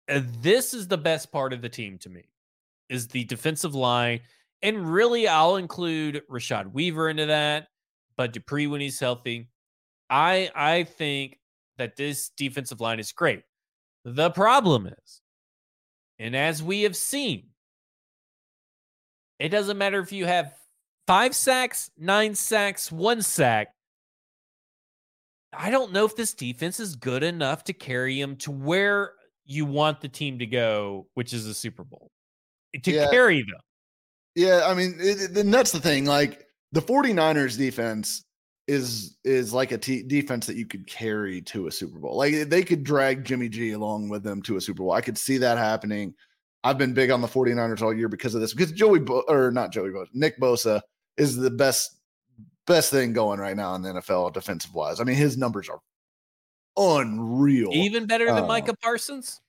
uh, 0.09 0.21
this 0.39 0.73
is 0.73 0.87
the 0.87 0.97
best 0.97 1.31
part 1.31 1.53
of 1.53 1.61
the 1.61 1.69
team 1.69 1.97
to 1.99 2.09
me 2.09 2.23
is 2.89 3.07
the 3.07 3.23
defensive 3.25 3.75
line. 3.75 4.21
And 4.61 4.91
really, 4.91 5.27
I'll 5.27 5.55
include 5.55 6.23
Rashad 6.29 6.71
Weaver 6.73 7.09
into 7.09 7.27
that, 7.27 7.67
Bud 8.17 8.31
Dupree 8.31 8.67
when 8.67 8.81
he's 8.81 8.99
healthy. 8.99 9.49
I 10.09 10.51
I 10.53 10.83
think 10.83 11.39
that 11.77 11.95
this 11.95 12.29
defensive 12.29 12.81
line 12.81 12.99
is 12.99 13.11
great. 13.11 13.43
The 14.03 14.29
problem 14.31 14.87
is, 14.87 15.21
and 16.19 16.35
as 16.35 16.61
we 16.61 16.83
have 16.83 16.95
seen, 16.95 17.47
it 19.39 19.49
doesn't 19.49 19.77
matter 19.77 19.99
if 19.99 20.11
you 20.11 20.25
have 20.25 20.53
five 21.07 21.35
sacks, 21.35 21.91
nine 21.97 22.35
sacks, 22.35 22.91
one 22.91 23.21
sack. 23.21 23.73
I 25.53 25.69
don't 25.69 25.91
know 25.91 26.05
if 26.05 26.15
this 26.15 26.33
defense 26.33 26.79
is 26.79 26.95
good 26.95 27.23
enough 27.23 27.65
to 27.65 27.73
carry 27.73 28.19
him 28.19 28.37
to 28.37 28.51
where 28.51 29.13
you 29.45 29.65
want 29.65 30.01
the 30.01 30.07
team 30.07 30.39
to 30.39 30.45
go, 30.45 31.07
which 31.13 31.33
is 31.33 31.45
a 31.45 31.53
Super 31.53 31.83
Bowl, 31.83 32.09
to 32.81 32.91
yeah. 32.91 33.09
carry 33.09 33.41
them. 33.41 33.59
Yeah, 34.35 34.65
I 34.65 34.73
mean, 34.73 34.95
it, 34.99 35.37
it, 35.37 35.51
that's 35.51 35.71
the 35.71 35.79
thing. 35.79 36.05
Like 36.05 36.45
the 36.71 36.81
49ers 36.81 37.57
defense 37.57 38.23
is 38.67 39.17
is 39.25 39.53
like 39.53 39.73
a 39.73 39.77
t- 39.77 40.03
defense 40.03 40.45
that 40.45 40.55
you 40.55 40.65
could 40.65 40.87
carry 40.87 41.41
to 41.41 41.67
a 41.67 41.71
Super 41.71 41.99
Bowl. 41.99 42.15
Like 42.15 42.49
they 42.49 42.63
could 42.63 42.83
drag 42.83 43.25
Jimmy 43.25 43.49
G 43.49 43.71
along 43.71 44.07
with 44.07 44.23
them 44.23 44.41
to 44.43 44.55
a 44.55 44.61
Super 44.61 44.83
Bowl. 44.83 44.93
I 44.93 45.01
could 45.01 45.17
see 45.17 45.37
that 45.39 45.57
happening. 45.57 46.13
I've 46.63 46.77
been 46.77 46.93
big 46.93 47.09
on 47.09 47.21
the 47.21 47.27
49ers 47.27 47.81
all 47.81 47.93
year 47.93 48.07
because 48.07 48.35
of 48.35 48.41
this. 48.41 48.53
Because 48.53 48.71
Joey 48.71 48.99
Bo- 48.99 49.23
or 49.27 49.51
not 49.51 49.71
Joey 49.71 49.89
Bosa, 49.89 50.07
Nick 50.13 50.39
Bosa 50.39 50.81
is 51.17 51.35
the 51.35 51.51
best 51.51 51.97
best 52.67 52.91
thing 52.91 53.13
going 53.13 53.39
right 53.39 53.57
now 53.57 53.75
in 53.75 53.81
the 53.81 53.89
NFL 53.89 54.33
defensive 54.33 54.73
wise. 54.73 54.99
I 54.99 55.03
mean, 55.03 55.15
his 55.15 55.37
numbers 55.37 55.69
are 55.69 55.79
unreal. 56.77 57.69
Even 57.73 58.05
better 58.05 58.25
than 58.25 58.43
uh, 58.43 58.47
Micah 58.47 58.75
Parsons. 58.75 59.41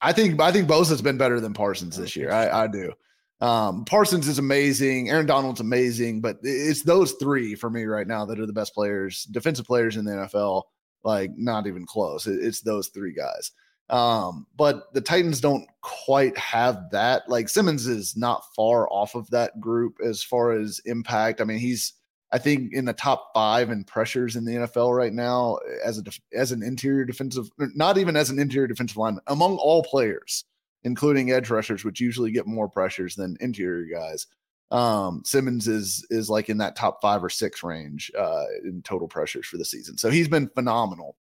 I 0.00 0.12
think 0.12 0.40
I 0.40 0.52
think 0.52 0.68
Bosa's 0.68 1.02
been 1.02 1.18
better 1.18 1.40
than 1.40 1.54
Parsons 1.54 1.96
this 1.96 2.16
year. 2.16 2.30
I, 2.30 2.64
I 2.64 2.66
do. 2.66 2.92
Um, 3.40 3.84
Parsons 3.84 4.26
is 4.26 4.38
amazing. 4.38 5.10
Aaron 5.10 5.26
Donald's 5.26 5.60
amazing, 5.60 6.20
but 6.20 6.38
it's 6.42 6.82
those 6.82 7.12
three 7.12 7.54
for 7.54 7.70
me 7.70 7.84
right 7.84 8.06
now 8.06 8.24
that 8.24 8.40
are 8.40 8.46
the 8.46 8.52
best 8.52 8.74
players, 8.74 9.24
defensive 9.24 9.66
players 9.66 9.96
in 9.96 10.04
the 10.04 10.12
NFL. 10.12 10.64
Like 11.04 11.30
not 11.36 11.68
even 11.68 11.86
close. 11.86 12.26
it's 12.26 12.60
those 12.60 12.88
three 12.88 13.14
guys. 13.14 13.52
Um, 13.90 14.46
but 14.56 14.92
the 14.92 15.00
Titans 15.00 15.40
don't 15.40 15.66
quite 15.80 16.36
have 16.36 16.90
that. 16.92 17.28
Like 17.28 17.48
Simmons 17.48 17.86
is 17.86 18.16
not 18.16 18.44
far 18.54 18.86
off 18.92 19.14
of 19.14 19.30
that 19.30 19.60
group 19.60 19.96
as 20.04 20.22
far 20.22 20.52
as 20.52 20.80
impact. 20.84 21.40
I 21.40 21.44
mean, 21.44 21.58
he's 21.58 21.94
I 22.30 22.38
think 22.38 22.74
in 22.74 22.84
the 22.84 22.92
top 22.92 23.30
five 23.32 23.70
in 23.70 23.84
pressures 23.84 24.36
in 24.36 24.44
the 24.44 24.52
NFL 24.52 24.94
right 24.94 25.12
now 25.12 25.58
as 25.84 25.98
a 25.98 26.02
as 26.36 26.52
an 26.52 26.62
interior 26.62 27.04
defensive, 27.04 27.48
not 27.58 27.96
even 27.96 28.16
as 28.16 28.28
an 28.28 28.38
interior 28.38 28.66
defensive 28.66 28.98
lineman 28.98 29.22
among 29.28 29.56
all 29.56 29.82
players, 29.82 30.44
including 30.84 31.32
edge 31.32 31.48
rushers, 31.48 31.84
which 31.84 32.00
usually 32.00 32.30
get 32.30 32.46
more 32.46 32.68
pressures 32.68 33.14
than 33.14 33.38
interior 33.40 33.86
guys. 33.86 34.26
Um, 34.70 35.22
Simmons 35.24 35.66
is 35.66 36.06
is 36.10 36.28
like 36.28 36.50
in 36.50 36.58
that 36.58 36.76
top 36.76 37.00
five 37.00 37.24
or 37.24 37.30
six 37.30 37.62
range 37.62 38.12
uh, 38.18 38.44
in 38.62 38.82
total 38.82 39.08
pressures 39.08 39.46
for 39.46 39.56
the 39.56 39.64
season. 39.64 39.96
So 39.96 40.10
he's 40.10 40.28
been 40.28 40.50
phenomenal. 40.50 41.16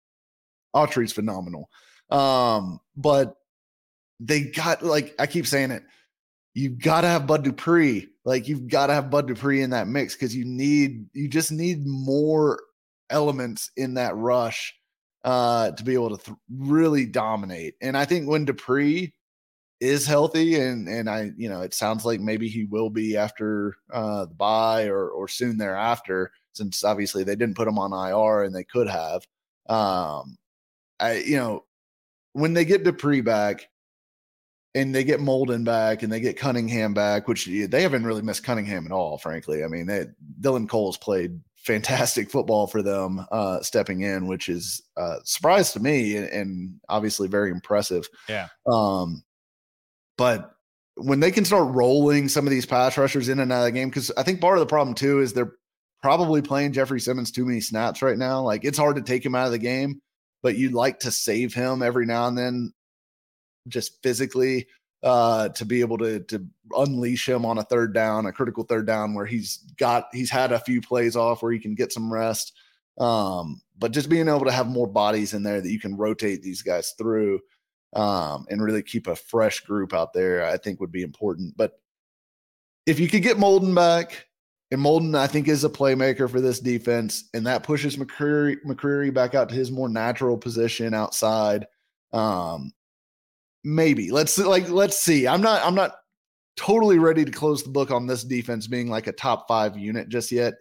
Autry's 0.73 1.11
phenomenal. 1.11 1.69
Um, 2.09 2.79
but 2.95 3.35
they 4.19 4.41
got 4.43 4.83
like 4.83 5.15
I 5.19 5.27
keep 5.27 5.47
saying 5.47 5.71
it—you've 5.71 6.79
gotta 6.79 7.07
have 7.07 7.27
Bud 7.27 7.43
Dupree. 7.43 8.09
Like 8.25 8.47
you've 8.47 8.67
got 8.67 8.87
to 8.87 8.93
have 8.93 9.09
Bud 9.09 9.27
Dupree 9.27 9.61
in 9.61 9.71
that 9.71 9.87
mix 9.87 10.15
because 10.15 10.35
you 10.35 10.45
need 10.45 11.07
you 11.13 11.27
just 11.27 11.51
need 11.51 11.85
more 11.85 12.59
elements 13.09 13.69
in 13.75 13.95
that 13.95 14.15
rush 14.15 14.73
uh, 15.23 15.71
to 15.71 15.83
be 15.83 15.93
able 15.93 16.17
to 16.17 16.23
th- 16.23 16.37
really 16.49 17.05
dominate. 17.05 17.75
And 17.81 17.97
I 17.97 18.05
think 18.05 18.27
when 18.27 18.45
Dupree 18.45 19.13
is 19.81 20.05
healthy, 20.05 20.55
and 20.59 20.87
and 20.87 21.09
I 21.09 21.31
you 21.35 21.49
know 21.49 21.61
it 21.61 21.73
sounds 21.73 22.05
like 22.05 22.21
maybe 22.21 22.47
he 22.47 22.63
will 22.63 22.89
be 22.89 23.17
after 23.17 23.75
uh, 23.91 24.25
the 24.25 24.35
bye 24.35 24.85
or 24.85 25.09
or 25.09 25.27
soon 25.27 25.57
thereafter, 25.57 26.31
since 26.53 26.83
obviously 26.83 27.23
they 27.23 27.35
didn't 27.35 27.57
put 27.57 27.67
him 27.67 27.79
on 27.79 27.91
IR 27.91 28.43
and 28.43 28.55
they 28.55 28.63
could 28.63 28.87
have. 28.87 29.27
Um, 29.67 30.37
I 30.99 31.15
you 31.25 31.37
know 31.37 31.65
when 32.33 32.53
they 32.53 32.65
get 32.65 32.83
Dupree 32.83 33.21
back, 33.21 33.69
and 34.75 34.93
they 34.93 35.03
get 35.03 35.19
Molden 35.19 35.63
back 35.63 36.01
and 36.03 36.11
they 36.11 36.19
get 36.19 36.37
Cunningham 36.37 36.93
back, 36.93 37.27
which 37.27 37.45
they 37.45 37.81
haven't 37.81 38.05
really 38.05 38.21
missed 38.21 38.43
Cunningham 38.43 38.85
at 38.85 38.91
all, 38.91 39.17
frankly. 39.17 39.63
I 39.63 39.67
mean, 39.67 39.85
they, 39.85 40.07
Dylan 40.41 40.67
Cole's 40.67 40.97
played 40.97 41.39
fantastic 41.57 42.29
football 42.29 42.67
for 42.67 42.81
them 42.81 43.25
uh, 43.31 43.61
stepping 43.61 44.01
in, 44.01 44.27
which 44.27 44.49
is 44.49 44.81
a 44.97 45.01
uh, 45.01 45.19
surprise 45.23 45.71
to 45.73 45.79
me 45.79 46.17
and, 46.17 46.27
and, 46.27 46.79
obviously 46.89 47.27
very 47.27 47.51
impressive. 47.51 48.05
Yeah. 48.27 48.47
Um, 48.69 49.23
but 50.17 50.51
when 50.95 51.21
they 51.21 51.31
can 51.31 51.45
start 51.45 51.73
rolling 51.73 52.27
some 52.27 52.45
of 52.45 52.51
these 52.51 52.65
pass 52.65 52.97
rushers 52.97 53.29
in 53.29 53.39
and 53.39 53.51
out 53.51 53.59
of 53.59 53.65
the 53.65 53.71
game, 53.71 53.89
because 53.89 54.11
I 54.17 54.23
think 54.23 54.41
part 54.41 54.57
of 54.57 54.59
the 54.59 54.65
problem 54.67 54.93
too 54.93 55.21
is 55.21 55.33
they're 55.33 55.53
probably 56.01 56.41
playing 56.41 56.73
Jeffrey 56.73 56.99
Simmons 56.99 57.31
too 57.31 57.45
many 57.45 57.61
snaps 57.61 58.01
right 58.01 58.17
now. 58.17 58.41
Like 58.41 58.65
it's 58.65 58.77
hard 58.77 58.97
to 58.97 59.01
take 59.01 59.25
him 59.25 59.35
out 59.35 59.45
of 59.45 59.53
the 59.53 59.57
game, 59.57 60.01
but 60.43 60.57
you'd 60.57 60.73
like 60.73 60.99
to 60.99 61.11
save 61.11 61.53
him 61.53 61.81
every 61.81 62.05
now 62.05 62.27
and 62.27 62.37
then 62.37 62.73
just 63.67 64.03
physically 64.03 64.67
uh, 65.01 65.49
to 65.49 65.65
be 65.65 65.81
able 65.81 65.97
to 65.97 66.19
to 66.19 66.45
unleash 66.75 67.27
him 67.27 67.45
on 67.45 67.57
a 67.57 67.63
third 67.63 67.93
down, 67.93 68.25
a 68.25 68.31
critical 68.31 68.63
third 68.63 68.85
down 68.85 69.13
where 69.13 69.25
he's 69.25 69.57
got 69.77 70.07
he's 70.13 70.29
had 70.29 70.51
a 70.51 70.59
few 70.59 70.81
plays 70.81 71.15
off 71.15 71.41
where 71.41 71.51
he 71.51 71.59
can 71.59 71.73
get 71.73 71.91
some 71.91 72.13
rest. 72.13 72.53
Um, 72.99 73.61
but 73.77 73.91
just 73.91 74.09
being 74.09 74.27
able 74.27 74.45
to 74.45 74.51
have 74.51 74.67
more 74.67 74.87
bodies 74.87 75.33
in 75.33 75.43
there 75.43 75.59
that 75.59 75.71
you 75.71 75.79
can 75.79 75.97
rotate 75.97 76.43
these 76.43 76.61
guys 76.61 76.93
through 76.97 77.39
um, 77.93 78.45
and 78.49 78.63
really 78.63 78.83
keep 78.83 79.07
a 79.07 79.15
fresh 79.15 79.61
group 79.61 79.93
out 79.93 80.13
there, 80.13 80.45
I 80.45 80.57
think 80.57 80.79
would 80.79 80.91
be 80.91 81.01
important. 81.01 81.57
But 81.57 81.73
if 82.85 82.99
you 82.99 83.07
could 83.07 83.23
get 83.23 83.37
Molden 83.37 83.73
back, 83.73 84.27
and 84.73 84.81
Molden, 84.81 85.15
I 85.15 85.27
think, 85.27 85.47
is 85.47 85.63
a 85.63 85.69
playmaker 85.69 86.27
for 86.27 86.41
this 86.41 86.59
defense, 86.59 87.29
and 87.35 87.45
that 87.45 87.61
pushes 87.61 87.95
McCreary, 87.95 88.57
McCreary 88.65 89.13
back 89.13 89.35
out 89.35 89.49
to 89.49 89.55
his 89.55 89.71
more 89.71 89.87
natural 89.87 90.35
position 90.35 90.95
outside. 90.95 91.67
Um, 92.11 92.73
maybe 93.63 94.09
let's 94.09 94.35
like 94.39 94.69
let's 94.69 94.97
see. 94.97 95.27
I'm 95.27 95.41
not 95.41 95.63
I'm 95.63 95.75
not 95.75 95.91
totally 96.57 96.97
ready 96.97 97.23
to 97.23 97.31
close 97.31 97.61
the 97.61 97.69
book 97.69 97.91
on 97.91 98.07
this 98.07 98.23
defense 98.23 98.65
being 98.65 98.89
like 98.89 99.05
a 99.05 99.11
top 99.11 99.47
five 99.47 99.77
unit 99.77 100.09
just 100.09 100.31
yet 100.31 100.55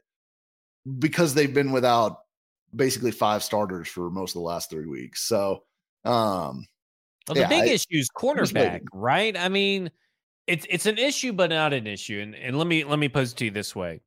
because 0.99 1.33
they've 1.33 1.55
been 1.55 1.73
without 1.73 2.19
basically 2.77 3.13
five 3.13 3.43
starters 3.43 3.89
for 3.89 4.11
most 4.11 4.31
of 4.31 4.41
the 4.41 4.47
last 4.47 4.69
three 4.69 4.87
weeks. 4.87 5.23
So 5.23 5.63
um 6.05 6.67
well, 7.29 7.35
the 7.35 7.41
yeah, 7.41 7.49
big 7.49 7.63
I, 7.63 7.67
issue 7.67 7.87
is 7.91 8.09
cornerback, 8.15 8.83
right? 8.93 9.37
I 9.39 9.49
mean, 9.49 9.91
it's 10.47 10.67
it's 10.69 10.87
an 10.87 10.99
issue, 10.99 11.33
but 11.33 11.51
not 11.51 11.73
an 11.73 11.87
issue. 11.87 12.21
And 12.21 12.35
and 12.35 12.59
let 12.59 12.67
me 12.67 12.85
let 12.85 12.99
me 12.99 13.09
pose 13.09 13.33
it 13.33 13.37
to 13.39 13.45
you 13.47 13.51
this 13.51 13.75
way. 13.75 14.01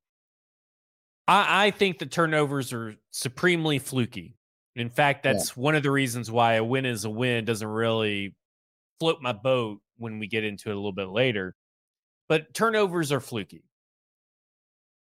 I, 1.28 1.68
I 1.68 1.72
think 1.72 2.00
the 2.00 2.06
turnovers 2.06 2.74
are 2.74 2.96
supremely 3.12 3.80
fluky. 3.80 4.38
In 4.76 4.90
fact, 4.90 5.24
that's 5.24 5.56
yeah. 5.56 5.64
one 5.64 5.76
of 5.76 5.84
the 5.84 5.92
reasons 5.92 6.30
why 6.30 6.56
a 6.56 6.64
win 6.64 6.86
is 6.86 7.06
a 7.06 7.10
win 7.10 7.46
doesn't 7.46 7.68
really 7.68 8.36
float 9.00 9.22
my 9.22 9.32
boat 9.32 9.80
when 9.98 10.20
we 10.20 10.28
get 10.28 10.44
into 10.44 10.70
it 10.70 10.74
a 10.74 10.76
little 10.76 10.92
bit 10.92 11.08
later. 11.08 11.56
But 12.28 12.54
turnovers 12.54 13.12
are 13.12 13.20
fluky. 13.20 13.64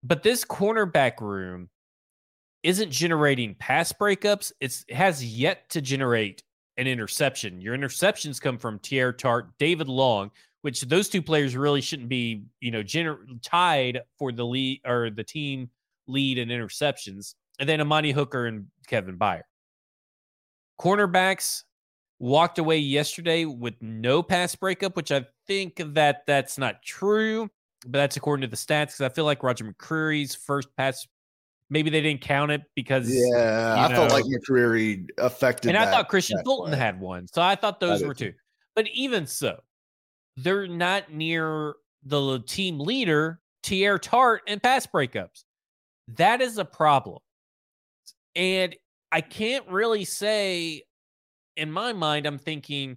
But 0.03 0.23
this 0.23 0.45
cornerback 0.45 1.21
room 1.21 1.69
isn't 2.63 2.91
generating 2.91 3.55
pass 3.57 3.93
breakups. 3.93 4.53
It's, 4.61 4.85
it 4.89 4.95
has 4.95 5.25
yet 5.25 5.69
to 5.71 5.81
generate 5.81 6.43
an 6.77 6.87
interception. 6.87 7.61
Your 7.61 7.77
interceptions 7.77 8.41
come 8.41 8.57
from 8.57 8.79
Teair 8.79 9.17
Tart, 9.17 9.51
David 9.59 9.89
Long, 9.89 10.31
which 10.63 10.83
those 10.83 11.09
two 11.09 11.23
players 11.23 11.57
really 11.57 11.81
shouldn't 11.81 12.09
be, 12.09 12.45
you 12.61 12.71
know, 12.71 12.83
gener- 12.83 13.19
tied 13.43 14.01
for 14.19 14.33
the 14.33 14.45
lead 14.45 14.81
or 14.85 15.11
the 15.11 15.25
team 15.25 15.71
lead 16.07 16.39
in 16.39 16.49
interceptions. 16.49 17.35
And 17.61 17.69
then 17.69 17.81
Amani 17.81 18.13
Hooker 18.13 18.47
and 18.47 18.67
Kevin 18.87 19.19
Byard. 19.19 19.43
Cornerbacks 20.81 21.65
walked 22.19 22.59
away 22.59 22.79
yesterday 22.79 23.45
with 23.45 23.75
no 23.81 24.23
pass 24.23 24.55
breakup, 24.55 24.97
which 24.97 25.13
I 25.13 25.27
think 25.47 25.81
that 25.95 26.23
that's 26.27 26.59
not 26.59 26.83
true, 26.83 27.49
but 27.85 27.99
that's 27.99 28.17
according 28.17 28.43
to 28.43 28.49
the 28.49 28.57
stats. 28.57 28.87
Because 28.87 29.01
I 29.03 29.09
feel 29.09 29.25
like 29.25 29.43
Roger 29.43 29.65
McCreary's 29.65 30.35
first 30.35 30.69
pass, 30.77 31.07
maybe 31.71 31.91
they 31.91 32.01
didn't 32.01 32.21
count 32.21 32.53
it 32.53 32.63
because 32.75 33.09
yeah, 33.11 33.75
I 33.79 33.89
know, 33.89 33.97
felt 34.09 34.13
like 34.13 34.25
McCreary 34.25 35.07
affected, 35.19 35.69
and 35.69 35.79
I 35.79 35.91
thought 35.91 36.09
Kristian 36.09 36.43
Fulton 36.45 36.73
play. 36.73 36.79
had 36.79 37.01
one, 37.01 37.27
so 37.27 37.43
I 37.43 37.55
thought 37.55 37.81
those 37.81 38.03
were 38.03 38.15
two. 38.15 38.33
But 38.75 38.87
even 38.95 39.27
so, 39.27 39.61
they're 40.43 40.67
not 40.67 41.13
near 41.13 41.75
the 42.05 42.41
team 42.47 42.79
leader, 42.79 43.41
Teair 43.63 44.01
Tart, 44.01 44.43
and 44.47 44.63
pass 44.63 44.87
breakups. 44.87 45.45
That 46.17 46.41
is 46.41 46.59
a 46.59 46.65
problem. 46.65 47.19
And 48.35 48.75
I 49.11 49.21
can't 49.21 49.69
really 49.69 50.05
say 50.05 50.83
in 51.57 51.73
my 51.73 51.93
mind, 51.93 52.25
I'm 52.25 52.39
thinking, 52.39 52.97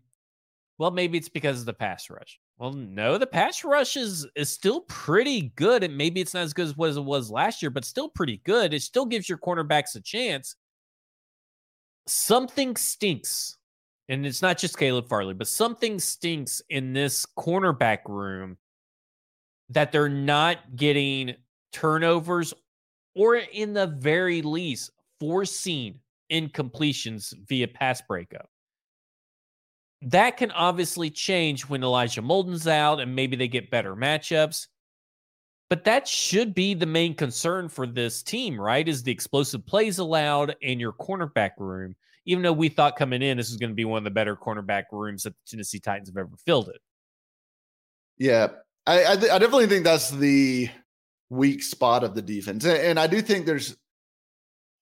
well, 0.78 0.92
maybe 0.92 1.18
it's 1.18 1.30
because 1.30 1.60
of 1.60 1.66
the 1.66 1.74
pass 1.74 2.10
rush. 2.10 2.40
Well, 2.58 2.74
no, 2.74 3.18
the 3.18 3.28
pass 3.28 3.64
rush 3.64 3.98
is 3.98 4.28
is 4.36 4.50
still 4.50 4.82
pretty 4.82 5.52
good, 5.56 5.84
and 5.84 5.98
maybe 5.98 6.22
it's 6.22 6.36
not 6.36 6.44
as 6.44 6.54
good 6.54 6.68
as 6.68 6.78
what 6.78 6.96
it 6.96 7.04
was 7.04 7.32
last 7.32 7.62
year, 7.62 7.72
but 7.72 7.86
still 7.86 8.08
pretty 8.08 8.38
good. 8.46 8.72
It 8.74 8.84
still 8.84 9.06
gives 9.06 9.28
your 9.28 9.40
cornerbacks 9.40 9.96
a 9.96 10.00
chance. 10.00 10.56
Something 12.08 12.76
stinks, 12.76 13.58
and 14.12 14.26
it's 14.26 14.42
not 14.42 14.58
just 14.58 14.78
Caleb 14.78 15.08
Farley, 15.08 15.34
but 15.34 15.48
something 15.48 15.98
stinks 15.98 16.62
in 16.70 16.92
this 16.92 17.26
cornerback 17.40 18.00
room 18.08 18.58
that 19.70 19.94
they're 19.94 20.10
not 20.10 20.76
getting 20.76 21.34
turnovers, 21.72 22.54
or 23.16 23.38
in 23.38 23.72
the 23.74 23.88
very 23.88 24.42
least, 24.42 24.92
forcing 25.18 25.98
incompletions 26.30 27.34
via 27.48 27.70
pass 27.70 28.02
breakup. 28.02 28.50
That 30.02 30.36
can 30.36 30.52
obviously 30.52 31.10
change 31.10 31.70
when 31.70 31.82
Elijah 31.82 32.22
Molden's 32.22 32.68
out 32.68 33.00
and 33.00 33.16
maybe 33.16 33.38
they 33.38 33.48
get 33.48 33.72
better 33.72 33.96
matchups. 33.96 34.68
But 35.70 35.86
that 35.86 36.06
should 36.06 36.54
be 36.54 36.74
the 36.74 36.86
main 36.86 37.16
concern 37.16 37.70
for 37.70 37.88
this 37.88 38.24
team, 38.24 38.60
right? 38.60 38.86
Is 38.86 39.04
the 39.04 39.12
explosive 39.12 39.66
plays 39.66 40.00
allowed 40.00 40.54
in 40.60 40.82
your 40.82 40.92
cornerback 40.92 41.52
room, 41.60 41.96
even 42.26 42.44
though 42.44 42.54
we 42.54 42.70
thought 42.70 42.96
coming 42.96 43.22
in 43.22 43.38
this 43.38 43.50
is 43.50 43.58
going 43.58 43.70
to 43.70 43.76
be 43.76 43.86
one 43.86 43.98
of 43.98 44.04
the 44.04 44.12
better 44.12 44.36
cornerback 44.36 44.86
rooms 44.92 45.24
that 45.24 45.34
the 45.34 45.42
Tennessee 45.50 45.80
Titans 45.80 46.10
have 46.10 46.18
ever 46.18 46.36
filled 46.46 46.70
it. 46.70 46.82
Yeah, 48.18 48.48
I, 48.86 49.14
I, 49.14 49.16
th- 49.16 49.32
I 49.32 49.40
definitely 49.40 49.68
think 49.68 49.84
that's 49.84 50.12
the 50.12 50.70
weak 51.30 51.64
spot 51.64 52.04
of 52.04 52.14
the 52.14 52.22
defense. 52.22 52.66
And 52.66 53.00
I 53.00 53.08
do 53.08 53.22
think 53.22 53.46
there's 53.46 53.76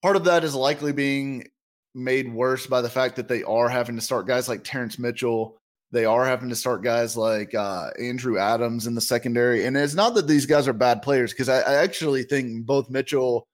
part 0.02 0.16
of 0.16 0.24
that 0.24 0.44
is 0.44 0.54
likely 0.54 0.92
being 0.92 1.46
made 1.94 2.32
worse 2.32 2.66
by 2.66 2.82
the 2.82 2.90
fact 2.90 3.16
that 3.16 3.28
they 3.28 3.42
are 3.42 3.68
having 3.68 3.96
to 3.96 4.02
start 4.02 4.26
guys 4.26 4.48
like 4.48 4.64
Terrence 4.64 4.98
Mitchell. 4.98 5.56
They 5.92 6.04
are 6.04 6.24
having 6.24 6.50
to 6.50 6.56
start 6.56 6.82
guys 6.82 7.16
like 7.16 7.54
uh, 7.54 7.90
Andrew 7.98 8.38
Adams 8.38 8.86
in 8.86 8.94
the 8.94 9.00
secondary. 9.00 9.64
And 9.64 9.76
it's 9.76 9.94
not 9.94 10.14
that 10.14 10.28
these 10.28 10.46
guys 10.46 10.68
are 10.68 10.72
bad 10.72 11.02
players, 11.02 11.32
because 11.32 11.48
I, 11.48 11.60
I, 11.60 11.74
actually 11.82 12.22
think 12.22 12.64
both 12.64 12.90
Mitchell 12.90 13.48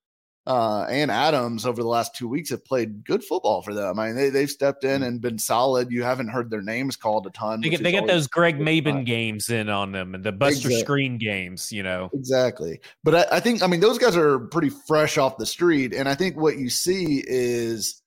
uh, 0.47 0.87
and 0.89 1.11
Adams 1.11 1.67
over 1.67 1.83
the 1.83 1.89
last 1.89 2.15
two 2.15 2.29
weeks 2.29 2.51
have 2.51 2.65
played 2.65 3.05
good 3.05 3.25
football 3.25 3.63
for 3.63 3.75
them. 3.75 3.99
I 3.99 4.07
mean, 4.07 4.17
they, 4.17 4.31
they've 4.31 4.51
stepped 4.51 4.85
in 4.85 5.03
mm. 5.03 5.07
and 5.07 5.21
been 5.21 5.39
solid. 5.39 5.91
You 5.91 6.05
haven't 6.05 6.29
heard 6.29 6.51
their 6.51 6.63
names 6.63 6.97
called 6.97 7.27
a 7.27 7.31
ton. 7.31 7.61
They 7.61 7.71
get, 7.71 7.83
they 7.83 7.91
get 7.91 8.07
those 8.07 8.29
Greg 8.29 8.59
Mabin 8.59 9.05
games 9.05 9.51
in 9.51 9.69
on 9.69 9.91
them 9.91 10.15
and 10.15 10.23
the 10.23 10.31
Buster 10.33 10.69
exactly. 10.69 11.09
Skrine 11.09 11.19
games, 11.19 11.73
you 11.73 11.83
know. 11.83 12.11
Exactly. 12.15 12.81
But 13.03 13.15
I, 13.15 13.37
I 13.37 13.41
think, 13.41 13.63
I 13.63 13.67
mean, 13.67 13.81
those 13.81 13.99
guys 13.99 14.17
are 14.17 14.39
pretty 14.39 14.71
fresh 14.71 15.19
off 15.19 15.37
the 15.37 15.47
street. 15.47 15.93
And 15.93 16.09
I 16.09 16.15
think 16.15 16.37
what 16.37 16.59
you 16.59 16.71
see 16.71 17.25
is 17.27 18.03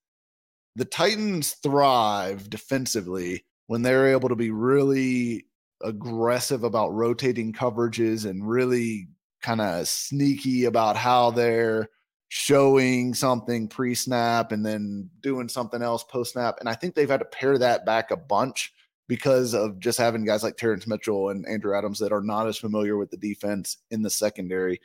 the 0.76 0.86
Titans 0.86 1.54
thrive 1.62 2.50
defensively 2.50 3.46
when 3.68 3.82
they're 3.82 4.14
able 4.14 4.30
to 4.30 4.36
be 4.36 4.50
really 4.50 5.46
aggressive 5.84 6.64
about 6.64 6.94
rotating 6.94 7.52
coverages 7.52 8.26
and 8.26 8.48
really 8.48 9.10
kind 9.42 9.62
of 9.62 9.88
sneaky 9.88 10.66
about 10.66 10.96
how 10.96 11.32
they're 11.32 11.90
showing 12.30 13.14
something 13.14 13.68
pre 13.68 13.94
snap 13.94 14.52
and 14.52 14.66
then 14.66 15.10
doing 15.22 15.50
something 15.50 15.82
else 15.82 16.04
post 16.04 16.34
snap. 16.34 16.58
And 16.60 16.70
I 16.70 16.74
think 16.74 16.96
they've 16.96 17.10
had 17.10 17.20
to 17.20 17.26
pare 17.26 17.58
that 17.58 17.86
back 17.86 18.12
a 18.12 18.18
bunch 18.18 18.74
because 19.08 19.56
of 19.56 19.80
just 19.80 19.98
having 19.98 20.24
guys 20.24 20.44
like 20.44 20.56
Terrence 20.56 20.88
Mitchell 20.88 21.30
and 21.30 21.48
Andrew 21.48 21.76
Adams 21.76 22.00
that 22.00 22.14
are 22.14 22.22
not 22.22 22.48
as 22.48 22.58
familiar 22.58 22.98
with 22.98 23.10
the 23.10 23.18
defense 23.18 23.78
in 23.90 24.04
the 24.04 24.10
secondary. 24.10 24.80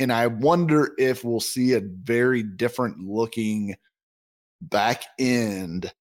And 0.00 0.12
I 0.12 0.26
wonder 0.26 0.92
if 0.98 1.24
we'll 1.24 1.40
see 1.40 1.74
a 1.74 1.80
very 1.80 2.42
different 2.42 2.98
looking 2.98 3.76
back 4.60 5.04
end 5.18 5.92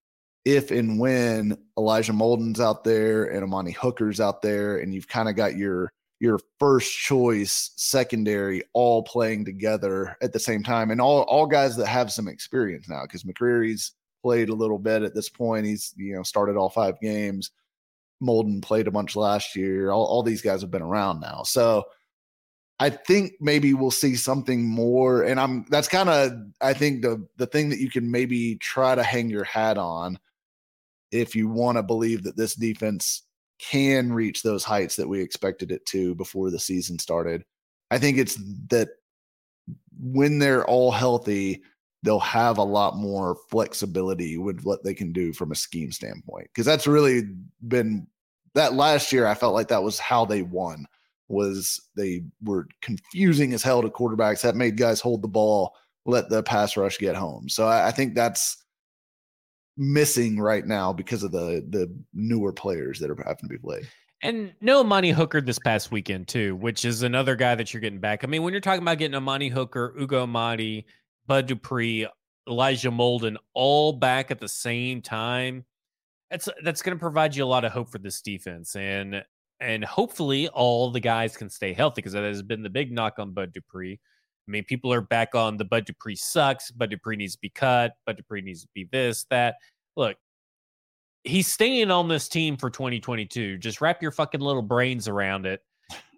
if 0.46 0.72
and 0.72 1.00
when 1.00 1.58
Elijah 1.78 2.14
Molden's 2.14 2.60
out 2.60 2.84
there 2.84 3.26
and 3.26 3.44
Amani 3.44 3.72
Hooker's 3.72 4.20
out 4.20 4.42
there, 4.42 4.80
and 4.80 4.94
you've 4.94 5.08
kind 5.08 5.30
of 5.30 5.36
got 5.36 5.56
your 5.56 5.92
your 6.20 6.40
first 6.60 6.92
choice 6.98 7.72
secondary 7.78 8.64
all 8.74 9.04
playing 9.04 9.46
together 9.46 10.18
at 10.22 10.34
the 10.34 10.40
same 10.40 10.64
time, 10.64 10.92
and 10.92 11.00
all 11.00 11.22
all 11.24 11.46
guys 11.46 11.76
that 11.78 11.88
have 11.88 12.12
some 12.12 12.28
experience 12.28 12.90
now 12.90 13.04
because 13.04 13.24
McCreary's 13.24 13.94
played 14.22 14.50
a 14.50 14.56
little 14.56 14.80
bit 14.80 15.02
at 15.02 15.16
this 15.16 15.30
point. 15.30 15.66
He's 15.66 15.94
you 15.96 16.16
know 16.16 16.24
started 16.24 16.58
all 16.58 16.70
five 16.70 17.00
games. 17.00 17.52
Molden 18.22 18.62
played 18.62 18.88
a 18.88 18.92
bunch 18.92 19.16
last 19.16 19.56
year. 19.56 19.92
All, 19.92 20.06
all 20.06 20.24
these 20.24 20.42
guys 20.42 20.62
have 20.62 20.72
been 20.72 20.82
around 20.82 21.22
now, 21.22 21.44
so 21.44 21.86
I 22.80 22.90
think 22.90 23.34
maybe 23.42 23.74
we'll 23.74 23.92
see 23.92 24.16
something 24.16 24.64
more. 24.64 25.24
And 25.24 25.40
I'm 25.40 25.66
that's 25.70 25.88
kind 25.88 26.10
of 26.10 26.32
I 26.62 26.74
think 26.74 27.02
the 27.02 27.26
the 27.38 27.48
thing 27.48 27.70
that 27.70 27.80
you 27.80 27.90
can 27.90 28.10
maybe 28.10 28.56
try 28.56 28.96
to 28.96 29.04
hang 29.04 29.30
your 29.30 29.44
hat 29.44 29.78
on 29.78 30.20
if 31.12 31.36
you 31.36 31.50
want 31.50 31.78
to 31.78 31.84
believe 31.84 32.24
that 32.24 32.38
this 32.38 32.56
defense 32.56 33.24
can 33.60 34.12
reach 34.12 34.42
those 34.42 34.64
heights 34.64 34.96
that 34.96 35.08
we 35.08 35.22
expected 35.22 35.72
it 35.72 35.86
to 35.86 36.16
before 36.16 36.50
the 36.50 36.60
season 36.60 36.98
started. 36.98 37.44
I 37.92 37.98
think 37.98 38.18
it's 38.18 38.40
that 38.70 38.90
when 40.02 40.40
they're 40.40 40.66
all 40.66 40.92
healthy, 40.92 41.62
they'll 42.04 42.20
have 42.20 42.58
a 42.58 42.64
lot 42.64 42.96
more 42.96 43.36
flexibility 43.50 44.38
with 44.38 44.62
what 44.62 44.84
they 44.84 44.94
can 44.94 45.12
do 45.12 45.34
from 45.34 45.52
a 45.52 45.56
scheme 45.56 45.92
standpoint. 45.92 46.48
Because 46.54 46.66
that's 46.66 46.88
really 46.88 47.24
been 47.68 48.08
that 48.56 48.74
last 48.74 49.12
year. 49.12 49.28
I 49.28 49.34
felt 49.34 49.54
like 49.54 49.68
that 49.68 49.84
was 49.84 50.00
how 50.00 50.26
they 50.26 50.42
won. 50.42 50.86
Was 51.28 51.80
they 51.96 52.24
were 52.44 52.68
confusing 52.82 53.54
as 53.54 53.62
hell 53.62 53.82
to 53.82 53.90
quarterbacks 53.90 54.42
that 54.42 54.56
made 54.56 54.78
guys 54.78 55.02
hold 55.02 55.22
the 55.22 55.28
ball, 55.28 55.76
let 56.06 56.30
the 56.30 56.42
pass 56.42 56.76
rush 56.76 56.98
get 56.98 57.16
home. 57.16 57.50
So 57.50 57.68
I, 57.68 57.90
I 57.90 57.92
think 57.92 58.16
that's 58.16 58.64
missing 59.80 60.38
right 60.38 60.68
now 60.68 60.92
because 60.94 61.24
of 61.24 61.32
the 61.32 61.66
the 61.70 61.92
newer 62.14 62.52
players 62.52 63.00
that 63.00 63.10
are 63.10 63.16
having 63.26 63.44
to 63.44 63.48
be 63.48 63.58
played. 63.58 63.88
And 64.22 64.54
no 64.60 64.82
Amani 64.82 65.12
Hooker 65.12 65.40
this 65.40 65.60
past 65.60 65.92
weekend 65.92 66.28
too, 66.28 66.58
which 66.58 66.84
is 66.84 67.04
another 67.04 67.38
guy 67.38 67.56
that 67.56 67.74
you're 67.74 67.80
getting 67.80 68.02
back. 68.02 68.24
I 68.24 68.28
mean, 68.28 68.44
when 68.44 68.54
you're 68.54 68.60
talking 68.60 68.82
about 68.82 68.98
getting 68.98 69.16
a 69.16 69.18
Amani 69.18 69.48
Hooker, 69.48 69.96
Ugo 69.98 70.24
Amadi, 70.24 70.86
Bud 71.26 71.48
Dupree, 71.48 72.06
Elijah 72.48 72.92
Molden, 72.92 73.38
all 73.54 73.94
back 73.94 74.30
at 74.30 74.40
the 74.40 74.50
same 74.50 75.02
time, 75.02 75.64
that's 76.30 76.50
that's 76.64 76.82
going 76.82 76.98
to 76.98 77.00
provide 77.00 77.34
you 77.34 77.46
a 77.46 77.46
lot 77.46 77.64
of 77.64 77.72
hope 77.72 77.90
for 77.90 78.00
this 78.00 78.22
defense, 78.22 78.76
and 78.76 79.24
and 79.62 79.86
hopefully 79.86 80.50
all 80.50 80.92
the 80.92 81.00
guys 81.00 81.38
can 81.38 81.50
stay 81.50 81.72
healthy 81.72 82.02
because 82.02 82.14
that 82.14 82.24
has 82.24 82.44
been 82.44 82.62
the 82.64 82.70
big 82.70 82.92
knock 82.92 83.20
on 83.20 83.32
Bud 83.32 83.54
Dupree. 83.54 84.00
I 84.50 84.52
mean, 84.52 84.64
people 84.64 84.92
are 84.92 85.02
back 85.02 85.36
on 85.36 85.58
the 85.58 85.66
Bud 85.66 85.86
Dupree 85.86 86.16
sucks. 86.16 86.72
Bud 86.72 86.90
Dupree 86.90 87.16
needs 87.16 87.34
to 87.34 87.40
be 87.40 87.50
cut. 87.50 87.94
Bud 88.08 88.18
Dupree 88.18 88.42
needs 88.42 88.64
to 88.64 88.70
be 88.74 88.88
this, 88.92 89.26
that. 89.30 89.56
Look, 89.96 90.18
he's 91.24 91.52
staying 91.52 91.92
on 91.92 92.08
this 92.08 92.28
team 92.28 92.58
for 92.58 92.72
2022. 92.72 93.60
Just 93.60 93.80
wrap 93.80 94.02
your 94.02 94.12
fucking 94.12 94.42
little 94.42 94.64
brains 94.64 95.08
around 95.08 95.46
it. 95.46 95.62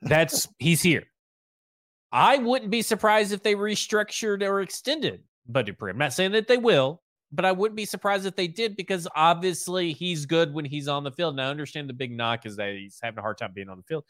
That's 0.01 0.47
he's 0.59 0.81
here. 0.81 1.03
I 2.13 2.37
wouldn't 2.37 2.71
be 2.71 2.81
surprised 2.81 3.33
if 3.33 3.43
they 3.43 3.55
restructured 3.55 4.47
or 4.47 4.61
extended 4.61 5.23
Bud 5.47 5.65
Dupree. 5.65 5.91
I'm 5.91 5.97
not 5.97 6.13
saying 6.13 6.31
that 6.31 6.47
they 6.47 6.57
will, 6.57 7.01
but 7.33 7.43
I 7.43 7.51
wouldn't 7.51 7.75
be 7.75 7.85
surprised 7.85 8.25
if 8.25 8.37
they 8.37 8.47
did 8.47 8.77
because 8.77 9.09
obviously 9.13 9.91
he's 9.91 10.25
good 10.25 10.53
when 10.53 10.63
he's 10.63 10.87
on 10.87 11.03
the 11.03 11.11
field. 11.11 11.33
And 11.33 11.41
I 11.41 11.49
understand 11.49 11.89
the 11.89 11.93
big 11.93 12.11
knock 12.11 12.45
is 12.45 12.55
that 12.55 12.73
he's 12.75 12.97
having 13.01 13.19
a 13.19 13.21
hard 13.21 13.37
time 13.37 13.51
being 13.53 13.67
on 13.67 13.77
the 13.77 13.83
field. 13.83 14.05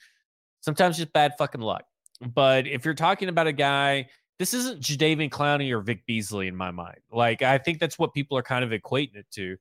Sometimes 0.60 0.98
just 0.98 1.12
bad 1.12 1.34
fucking 1.40 1.62
luck. 1.62 1.86
But 2.22 2.68
if 2.68 2.86
you're 2.86 2.94
talking 2.94 3.30
about 3.30 3.48
a 3.48 3.54
guy, 3.54 4.08
this 4.40 4.54
isn't 4.54 4.82
Jadeveon 4.82 5.30
Clowney 5.30 5.72
or 5.72 5.82
Vic 5.82 6.06
Beasley 6.06 6.48
in 6.48 6.56
my 6.56 6.72
mind. 6.72 7.00
Like 7.12 7.42
I 7.42 7.58
think 7.58 7.80
that's 7.80 8.00
what 8.00 8.14
people 8.14 8.38
are 8.38 8.44
kind 8.44 8.64
of 8.64 8.72
equating 8.72 9.16
it 9.16 9.28
to. 9.32 9.58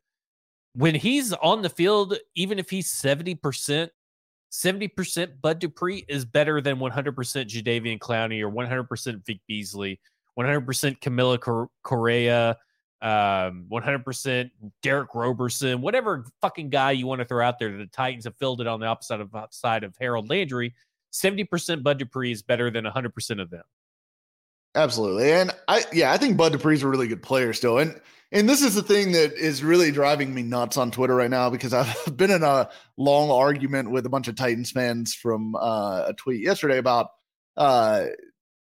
When 0.74 0.94
he's 0.94 1.32
on 1.32 1.62
the 1.62 1.70
field, 1.70 2.16
even 2.34 2.58
if 2.58 2.70
he's 2.70 2.92
70%, 2.92 3.88
70% 4.52 5.40
Bud 5.40 5.58
Dupree 5.58 6.04
is 6.08 6.24
better 6.24 6.60
than 6.60 6.78
100% 6.78 7.14
Jadeveon 7.14 7.98
Clowney 7.98 8.40
or 8.40 8.50
100% 8.50 9.26
Vic 9.26 9.40
Beasley, 9.48 10.00
100% 10.38 11.00
Kamalei 11.00 11.68
Correa, 11.82 12.56
um, 13.02 13.66
100% 13.70 14.50
Derick 14.82 15.14
Roberson, 15.14 15.80
whatever 15.80 16.26
fucking 16.40 16.70
guy 16.70 16.92
you 16.92 17.06
want 17.06 17.20
to 17.20 17.24
throw 17.24 17.44
out 17.44 17.58
there. 17.58 17.76
The 17.76 17.86
Titans 17.86 18.24
have 18.24 18.36
filled 18.36 18.60
it 18.60 18.66
on 18.66 18.80
the 18.80 18.86
opposite 18.86 19.20
of, 19.20 19.34
side 19.50 19.84
of 19.84 19.94
Harold 19.98 20.28
Landry. 20.28 20.74
70% 21.12 21.82
Bud 21.82 21.98
Dupree 21.98 22.32
is 22.32 22.42
better 22.42 22.70
than 22.70 22.84
100% 22.84 23.42
of 23.42 23.50
them. 23.50 23.62
Absolutely. 24.74 25.32
And 25.32 25.50
I 25.66 25.84
yeah, 25.92 26.12
I 26.12 26.16
think 26.16 26.36
Bud 26.36 26.52
Dupree's 26.52 26.84
a 26.84 26.88
really 26.88 27.08
good 27.08 27.22
player 27.22 27.52
still. 27.52 27.78
And 27.78 28.00
and 28.32 28.48
this 28.48 28.62
is 28.62 28.76
the 28.76 28.82
thing 28.82 29.10
that 29.12 29.32
is 29.32 29.64
really 29.64 29.90
driving 29.90 30.32
me 30.32 30.42
nuts 30.42 30.76
on 30.76 30.92
Twitter 30.92 31.16
right 31.16 31.30
now 31.30 31.50
because 31.50 31.74
I've 31.74 32.16
been 32.16 32.30
in 32.30 32.44
a 32.44 32.68
long 32.96 33.30
argument 33.30 33.90
with 33.90 34.06
a 34.06 34.10
bunch 34.10 34.28
of 34.28 34.36
Titans 34.36 34.70
fans 34.70 35.14
from 35.14 35.56
uh, 35.56 36.04
a 36.08 36.14
tweet 36.16 36.40
yesterday 36.40 36.78
about 36.78 37.08
uh, 37.56 38.06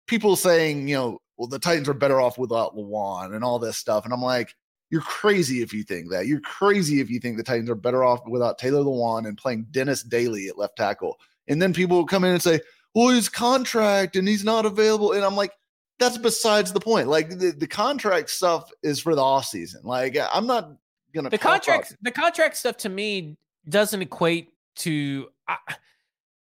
people 0.08 0.36
saying, 0.36 0.88
you 0.88 0.96
know, 0.96 1.20
well, 1.38 1.48
the 1.48 1.60
Titans 1.60 1.90
are 1.90 1.94
better 1.94 2.20
off 2.20 2.38
without 2.38 2.76
Lewan 2.76 3.36
and 3.36 3.44
all 3.44 3.60
this 3.60 3.78
stuff. 3.78 4.06
And 4.06 4.14
I'm 4.14 4.22
like, 4.22 4.56
you're 4.90 5.02
crazy 5.02 5.62
if 5.62 5.74
you 5.74 5.84
think 5.84 6.12
that. 6.12 6.28
You're 6.28 6.42
crazy 6.42 7.02
if 7.02 7.10
you 7.10 7.20
think 7.20 7.38
the 7.38 7.44
Titans 7.44 7.70
are 7.70 7.76
better 7.76 8.04
off 8.04 8.22
without 8.28 8.58
Taylor 8.58 8.82
Lewan 8.82 9.28
and 9.28 9.38
playing 9.38 9.68
Dennis 9.72 10.04
Daly 10.04 10.48
at 10.48 10.58
left 10.58 10.76
tackle. 10.76 11.18
And 11.48 11.62
then 11.62 11.74
people 11.74 11.98
will 11.98 12.06
come 12.06 12.24
in 12.24 12.32
and 12.32 12.42
say, 12.42 12.62
well, 12.96 13.10
his 13.10 13.30
contract 13.30 14.16
and 14.16 14.28
he's 14.28 14.44
not 14.44 14.66
available. 14.66 15.14
And 15.14 15.26
I'm 15.26 15.36
like, 15.36 15.52
that's 16.00 16.18
besides 16.18 16.74
the 16.74 16.80
point. 16.80 17.08
Like 17.08 17.30
the, 17.30 17.52
the 17.52 17.68
contract 17.68 18.30
stuff 18.30 18.70
is 18.82 19.00
for 19.00 19.16
the 19.16 19.22
off 19.22 19.46
season. 19.46 19.82
Like 19.84 20.18
I'm 20.34 20.48
not 20.48 20.72
gonna 21.14 21.30
the 21.30 21.38
contract 21.38 21.96
the 22.02 22.12
contract 22.12 22.58
stuff 22.58 22.78
to 22.78 22.90
me 22.90 23.38
doesn't 23.70 24.02
equate 24.02 24.50
to 24.78 25.28
I, 25.48 25.58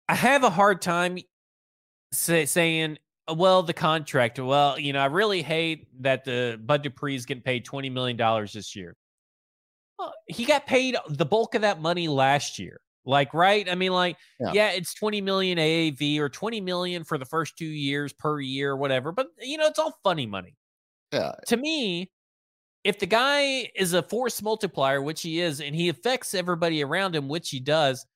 I 0.08 0.14
have 0.14 0.44
a 0.44 0.50
hard 0.50 0.82
time 0.82 1.18
say, 2.12 2.44
saying 2.44 2.98
uh, 3.28 3.34
well 3.34 3.62
the 3.62 3.72
contract 3.72 4.38
well 4.38 4.78
you 4.78 4.92
know 4.92 5.00
I 5.00 5.06
really 5.06 5.42
hate 5.42 5.88
that 6.02 6.24
the 6.24 6.60
Bud 6.64 6.82
Dupree 6.82 7.16
is 7.16 7.26
getting 7.26 7.42
paid 7.42 7.64
20 7.64 7.90
million 7.90 8.16
dollars 8.16 8.52
this 8.52 8.76
year. 8.76 8.96
Well, 9.98 10.14
he 10.26 10.44
got 10.44 10.66
paid 10.66 10.96
the 11.08 11.26
bulk 11.26 11.54
of 11.54 11.62
that 11.62 11.80
money 11.80 12.08
last 12.08 12.58
year. 12.58 12.80
Like, 13.04 13.32
right? 13.34 13.68
I 13.68 13.74
mean, 13.74 13.92
like, 13.92 14.16
yeah. 14.38 14.52
yeah. 14.52 14.70
it's 14.72 14.94
20 14.94 15.20
million 15.20 15.58
AAV 15.58 16.18
or 16.18 16.28
20 16.28 16.60
million 16.60 17.04
for 17.04 17.18
the 17.18 17.24
first 17.24 17.56
two 17.56 17.64
years 17.64 18.12
per 18.12 18.40
year, 18.40 18.76
whatever. 18.76 19.12
But, 19.12 19.28
you 19.40 19.56
know, 19.56 19.66
it's 19.66 19.78
all 19.78 19.98
funny 20.04 20.26
money. 20.26 20.56
Yeah. 21.12 21.32
To 21.46 21.56
me, 21.56 22.10
if 22.84 22.98
the 22.98 23.06
guy 23.06 23.70
is 23.74 23.94
a 23.94 24.02
force 24.02 24.40
multiplier, 24.42 25.02
which 25.02 25.22
he 25.22 25.40
is, 25.40 25.60
and 25.60 25.74
he 25.74 25.88
affects 25.88 26.34
everybody 26.34 26.82
around 26.82 27.14
him, 27.14 27.28
which 27.28 27.50
he 27.50 27.60
does, 27.60 28.06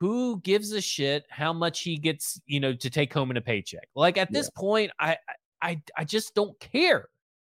who 0.00 0.40
gives 0.40 0.72
a 0.72 0.80
shit 0.80 1.24
how 1.30 1.52
much 1.52 1.80
he 1.80 1.96
gets, 1.96 2.40
you 2.46 2.58
know, 2.58 2.74
to 2.74 2.90
take 2.90 3.12
home 3.12 3.30
in 3.30 3.36
a 3.36 3.40
paycheck? 3.40 3.88
Like 3.94 4.18
at 4.18 4.32
this 4.32 4.50
point, 4.50 4.90
I, 4.98 5.16
I, 5.62 5.80
I 5.96 6.04
just 6.04 6.34
don't 6.34 6.58
care. 6.58 7.08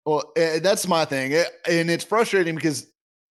Well, 0.04 0.32
eh, 0.36 0.60
that's 0.60 0.86
my 0.86 1.04
thing, 1.04 1.34
eh, 1.34 1.44
and 1.68 1.90
it's 1.90 2.04
frustrating 2.04 2.54
because, 2.54 2.86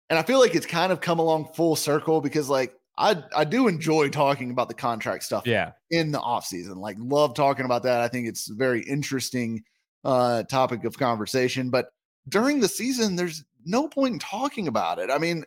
and 0.09 0.19
I 0.19 0.23
feel 0.23 0.39
like 0.39 0.53
it's 0.53 0.65
kind 0.65 0.91
of 0.91 0.99
come 0.99 1.19
along 1.19 1.53
full 1.53 1.77
circle 1.77 2.19
because, 2.19 2.49
like, 2.49 2.75
I 2.97 3.23
I 3.35 3.43
do 3.43 3.67
enjoy 3.67 4.09
talking 4.09 4.51
about 4.51 4.67
the 4.67 4.73
contract 4.73 5.23
stuff. 5.23 5.45
Yeah. 5.45 5.71
In 5.91 6.11
the 6.11 6.19
off 6.19 6.45
season, 6.45 6.77
like 6.77 6.97
love 6.99 7.33
talking 7.33 7.65
about 7.65 7.83
that. 7.83 8.01
I 8.01 8.07
think 8.07 8.27
it's 8.27 8.49
a 8.49 8.53
very 8.53 8.81
interesting 8.81 9.63
uh, 10.03 10.43
topic 10.43 10.85
of 10.85 10.97
conversation. 10.97 11.69
But 11.69 11.89
during 12.29 12.59
the 12.59 12.67
season, 12.67 13.15
there's 13.15 13.43
no 13.65 13.87
point 13.87 14.13
in 14.13 14.19
talking 14.19 14.67
about 14.67 14.99
it. 14.99 15.09
I 15.09 15.17
mean, 15.17 15.45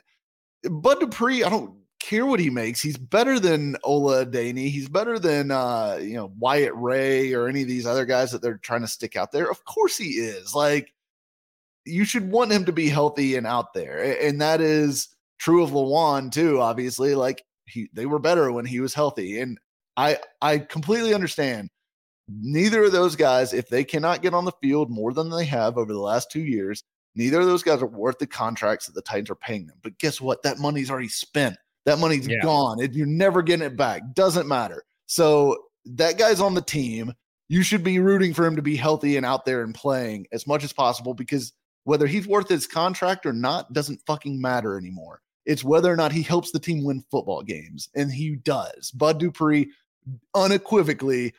Bud 0.64 1.01
Dupree, 1.01 1.44
I 1.44 1.49
don't 1.49 1.78
care 2.01 2.26
what 2.26 2.40
he 2.40 2.51
makes. 2.51 2.80
He's 2.80 2.96
better 2.96 3.40
than 3.40 3.76
Ola 3.82 4.26
Adeniyi. 4.26 4.70
He's 4.70 4.88
better 4.88 5.18
than 5.18 5.51
uh, 5.51 5.99
you 6.01 6.14
know 6.14 6.32
Wyatt 6.38 6.74
Ray 6.74 7.32
or 7.32 7.49
any 7.49 7.62
of 7.62 7.68
these 7.68 7.86
other 7.86 8.05
guys 8.05 8.32
that 8.32 8.42
they're 8.42 8.59
trying 8.59 8.82
to 8.82 8.88
stick 8.88 9.16
out 9.16 9.32
there. 9.32 9.51
Of 9.51 9.64
course 9.64 9.96
he 9.96 10.11
is. 10.11 10.55
Like 10.55 10.92
you 11.84 12.05
should 12.05 12.30
want 12.30 12.53
him 12.53 12.66
to 12.66 12.72
be 12.72 12.88
healthy 12.88 13.36
and 13.36 13.46
out 13.46 13.72
there, 13.74 14.18
and 14.22 14.40
that 14.40 14.61
is 14.61 15.09
True 15.39 15.62
of 15.62 15.70
Lewan 15.70 16.32
too, 16.32 16.61
obviously. 16.61 17.14
Like 17.14 17.45
he 17.66 17.89
they 17.93 18.07
were 18.07 18.18
better 18.18 18.51
when 18.53 18.64
he 18.64 18.80
was 18.80 18.95
healthy. 18.95 19.41
And 19.41 19.59
I 19.97 20.18
I 20.41 20.59
completely 20.59 21.14
understand. 21.14 21.70
Neither 22.28 22.84
of 22.84 22.93
those 22.93 23.16
guys, 23.16 23.55
if 23.55 23.68
they 23.68 23.84
cannot 23.84 24.20
get 24.20 24.34
on 24.34 24.45
the 24.45 24.53
field 24.61 24.91
more 24.91 25.14
than 25.14 25.30
they 25.30 25.47
have 25.47 25.78
over 25.78 25.93
the 25.93 25.99
last 25.99 26.30
two 26.30 26.43
years, 26.43 26.84
neither 27.14 27.41
of 27.41 27.47
those 27.47 27.62
guys 27.62 27.80
are 27.80 27.86
worth 27.86 28.18
the 28.18 28.26
contracts 28.26 28.86
that 28.86 28.95
the 28.95 29.03
Titans 29.03 29.30
are 29.30 29.34
paying 29.34 29.66
them. 29.66 29.78
But 29.82 29.99
guess 29.99 30.20
what? 30.20 30.43
That 30.43 30.59
money's 30.59 30.91
already 30.91 31.09
spent. 31.09 31.57
That 31.86 31.99
money's 31.99 32.28
yeah. 32.28 32.41
gone. 32.43 32.80
It, 32.80 32.93
you're 32.93 33.07
never 33.07 33.41
getting 33.41 33.64
it 33.64 33.76
back. 33.76 34.03
Doesn't 34.14 34.47
matter. 34.47 34.84
So 35.07 35.57
that 35.86 36.18
guy's 36.18 36.41
on 36.41 36.53
the 36.53 36.61
team. 36.61 37.14
You 37.49 37.62
should 37.62 37.82
be 37.82 37.99
rooting 37.99 38.34
for 38.34 38.45
him 38.45 38.57
to 38.57 38.62
be 38.62 38.76
healthy 38.76 39.16
and 39.16 39.24
out 39.24 39.47
there 39.47 39.62
and 39.62 39.74
playing 39.74 40.26
as 40.30 40.47
much 40.47 40.64
as 40.64 40.72
possible 40.72 41.14
because 41.14 41.55
whether 41.84 42.07
he's 42.07 42.26
worth 42.26 42.51
his 42.51 42.66
contract 42.66 43.24
or 43.24 43.32
not 43.32 43.72
doesn't 43.72 44.03
fucking 44.07 44.39
matter 44.39 44.76
anymore. 44.76 45.22
It's 45.49 45.64
whether 45.64 45.90
or 45.90 45.96
not 45.96 46.12
he 46.12 46.22
helps 46.22 46.53
the 46.53 46.61
team 46.61 46.84
win 46.84 47.03
football 47.11 47.42
games. 47.42 47.88
And 47.96 48.12
he 48.12 48.36
does. 48.36 48.92
Bud 48.92 49.18
Dupree 49.18 49.72
unequivocally 50.34 51.34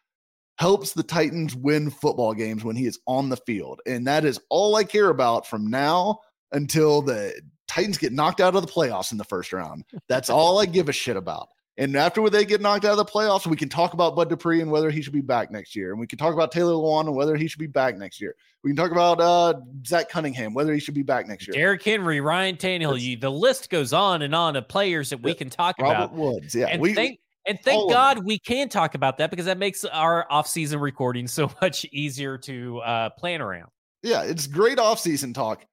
helps 0.58 0.92
the 0.92 1.04
Titans 1.04 1.56
win 1.56 1.92
football 1.92 2.34
games 2.34 2.64
when 2.66 2.76
he 2.76 2.88
is 2.88 3.00
on 3.08 3.30
the 3.30 3.38
field. 3.38 3.80
And 3.86 4.06
that 4.08 4.26
is 4.26 4.40
all 4.50 4.76
I 4.76 4.84
care 4.84 5.10
about 5.10 5.48
from 5.48 5.70
now 5.70 6.20
until 6.52 7.04
the 7.04 7.40
Titans 7.68 8.00
get 8.00 8.12
knocked 8.12 8.42
out 8.42 8.56
of 8.56 8.66
the 8.66 8.72
playoffs 8.72 9.12
in 9.12 9.20
the 9.20 9.24
first 9.24 9.54
round. 9.54 9.86
That's 10.10 10.30
all 10.30 10.60
I 10.60 10.66
give 10.66 10.90
a 10.90 10.92
shit 10.92 11.16
about. 11.16 11.50
And 11.80 11.96
after 11.96 12.30
they 12.30 12.44
get 12.44 12.60
knocked 12.60 12.84
out 12.84 12.92
of 12.92 12.98
the 12.98 13.06
playoffs, 13.06 13.48
we 13.48 13.56
can 13.56 13.70
talk 13.70 13.94
about 13.94 14.14
Bud 14.14 14.28
Dupree 14.28 14.60
and 14.60 14.70
whether 14.70 14.90
he 14.90 15.02
should 15.02 15.14
be 15.14 15.22
back 15.22 15.50
next 15.50 15.78
year. 15.78 15.92
And 15.92 16.00
we 16.00 16.08
can 16.08 16.20
talk 16.20 16.34
about 16.34 16.52
Taylor 16.52 16.74
Lewan 16.74 17.08
and 17.08 17.16
whether 17.16 17.38
he 17.38 17.48
should 17.48 17.62
be 17.62 17.68
back 17.68 17.98
next 17.98 18.20
year. 18.20 18.36
We 18.66 18.72
can 18.72 18.76
talk 18.76 18.92
about 18.92 19.22
uh, 19.22 19.62
Zach 19.88 20.10
Cunningham, 20.10 20.54
whether 20.54 20.74
he 20.74 20.82
should 20.82 20.94
be 20.94 21.04
back 21.04 21.26
next 21.26 21.48
year. 21.48 21.54
Derrick 21.54 21.82
Henry, 21.82 22.20
Ryan 22.20 22.58
Tannehill. 22.58 23.00
You, 23.00 23.16
the 23.16 23.32
list 23.32 23.70
goes 23.70 23.94
on 23.94 24.24
and 24.24 24.36
on 24.36 24.58
of 24.58 24.68
players 24.68 25.12
that 25.12 25.22
we 25.22 25.34
can 25.34 25.50
talk 25.50 25.78
Robert 25.80 25.96
about. 25.96 26.14
Woods, 26.14 26.54
yeah. 26.54 26.66
And 26.66 26.82
we, 26.82 26.94
thank, 26.94 27.18
and 27.48 27.58
thank 27.62 27.90
God 27.90 28.26
we 28.26 28.40
can 28.40 28.68
talk 28.68 28.94
about 28.94 29.18
that 29.20 29.30
because 29.30 29.46
that 29.46 29.58
makes 29.58 29.86
our 29.86 30.28
off-season 30.30 30.82
recording 30.82 31.28
so 31.28 31.50
much 31.62 31.86
easier 31.94 32.38
to 32.40 32.80
uh, 32.80 33.10
plan 33.12 33.42
around. 33.42 33.70
Yeah, 34.04 34.24
it's 34.24 34.48
great 34.48 34.80
off-season 34.80 35.34
talk 35.34 35.66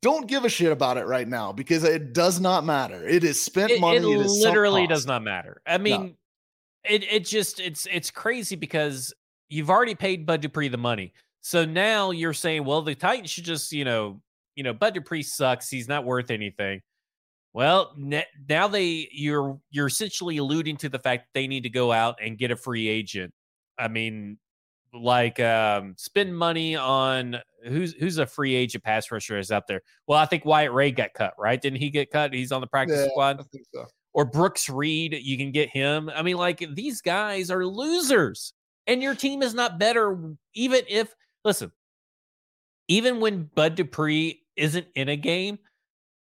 don't 0.00 0.28
give 0.28 0.44
a 0.44 0.48
shit 0.48 0.70
about 0.70 0.96
it 0.96 1.06
right 1.06 1.26
now 1.26 1.52
because 1.52 1.84
it 1.84 2.12
does 2.12 2.40
not 2.40 2.64
matter. 2.64 3.06
It 3.06 3.24
is 3.24 3.40
spent 3.40 3.72
it, 3.72 3.80
money. 3.80 3.96
It, 3.98 4.20
it 4.20 4.28
literally 4.28 4.86
does 4.86 5.06
not 5.06 5.22
matter. 5.22 5.60
I 5.66 5.78
mean, 5.78 6.02
no. 6.02 6.12
it 6.84 7.04
it 7.04 7.26
just 7.26 7.60
it's 7.60 7.86
it's 7.90 8.10
crazy 8.10 8.56
because 8.56 9.12
you've 9.48 9.70
already 9.70 9.94
paid 9.94 10.26
Bud 10.26 10.40
Dupree 10.40 10.68
the 10.68 10.76
money. 10.76 11.12
So 11.40 11.64
now 11.64 12.10
you're 12.10 12.32
saying, 12.32 12.64
well, 12.64 12.82
the 12.82 12.94
Titans 12.94 13.30
should 13.30 13.44
just, 13.44 13.72
you 13.72 13.84
know, 13.84 14.20
you 14.56 14.64
know, 14.64 14.72
Bud 14.72 14.94
Dupree 14.94 15.22
sucks. 15.22 15.68
He's 15.68 15.88
not 15.88 16.04
worth 16.04 16.30
anything. 16.30 16.80
Well, 17.52 17.94
now 17.96 18.68
they 18.68 19.08
you're 19.12 19.58
you're 19.70 19.86
essentially 19.86 20.36
alluding 20.36 20.76
to 20.78 20.88
the 20.88 20.98
fact 20.98 21.28
they 21.34 21.46
need 21.46 21.62
to 21.62 21.70
go 21.70 21.90
out 21.90 22.18
and 22.22 22.36
get 22.36 22.50
a 22.50 22.56
free 22.56 22.88
agent. 22.88 23.32
I 23.78 23.88
mean, 23.88 24.38
like 24.96 25.40
um, 25.40 25.94
spend 25.96 26.36
money 26.36 26.76
on 26.76 27.36
who's 27.64 27.94
who's 27.94 28.18
a 28.18 28.26
free 28.26 28.54
agent 28.54 28.84
pass 28.84 29.10
rusher 29.10 29.38
is 29.38 29.50
out 29.50 29.66
there. 29.66 29.82
Well, 30.06 30.18
I 30.18 30.26
think 30.26 30.44
Wyatt 30.44 30.72
Ray 30.72 30.92
got 30.92 31.14
cut, 31.14 31.34
right? 31.38 31.60
Didn't 31.60 31.78
he 31.78 31.90
get 31.90 32.10
cut? 32.10 32.32
He's 32.32 32.52
on 32.52 32.60
the 32.60 32.66
practice 32.66 33.00
yeah, 33.00 33.10
squad. 33.10 33.40
I 33.40 33.42
think 33.44 33.66
so. 33.74 33.86
Or 34.12 34.24
Brooks 34.24 34.68
Reed, 34.68 35.18
you 35.20 35.36
can 35.36 35.52
get 35.52 35.68
him. 35.68 36.10
I 36.14 36.22
mean, 36.22 36.36
like 36.36 36.64
these 36.74 37.02
guys 37.02 37.50
are 37.50 37.66
losers, 37.66 38.52
and 38.86 39.02
your 39.02 39.14
team 39.14 39.42
is 39.42 39.54
not 39.54 39.78
better. 39.78 40.18
Even 40.54 40.82
if 40.88 41.14
listen, 41.44 41.70
even 42.88 43.20
when 43.20 43.50
Bud 43.54 43.74
Dupree 43.74 44.40
isn't 44.56 44.86
in 44.94 45.08
a 45.08 45.16
game, 45.16 45.58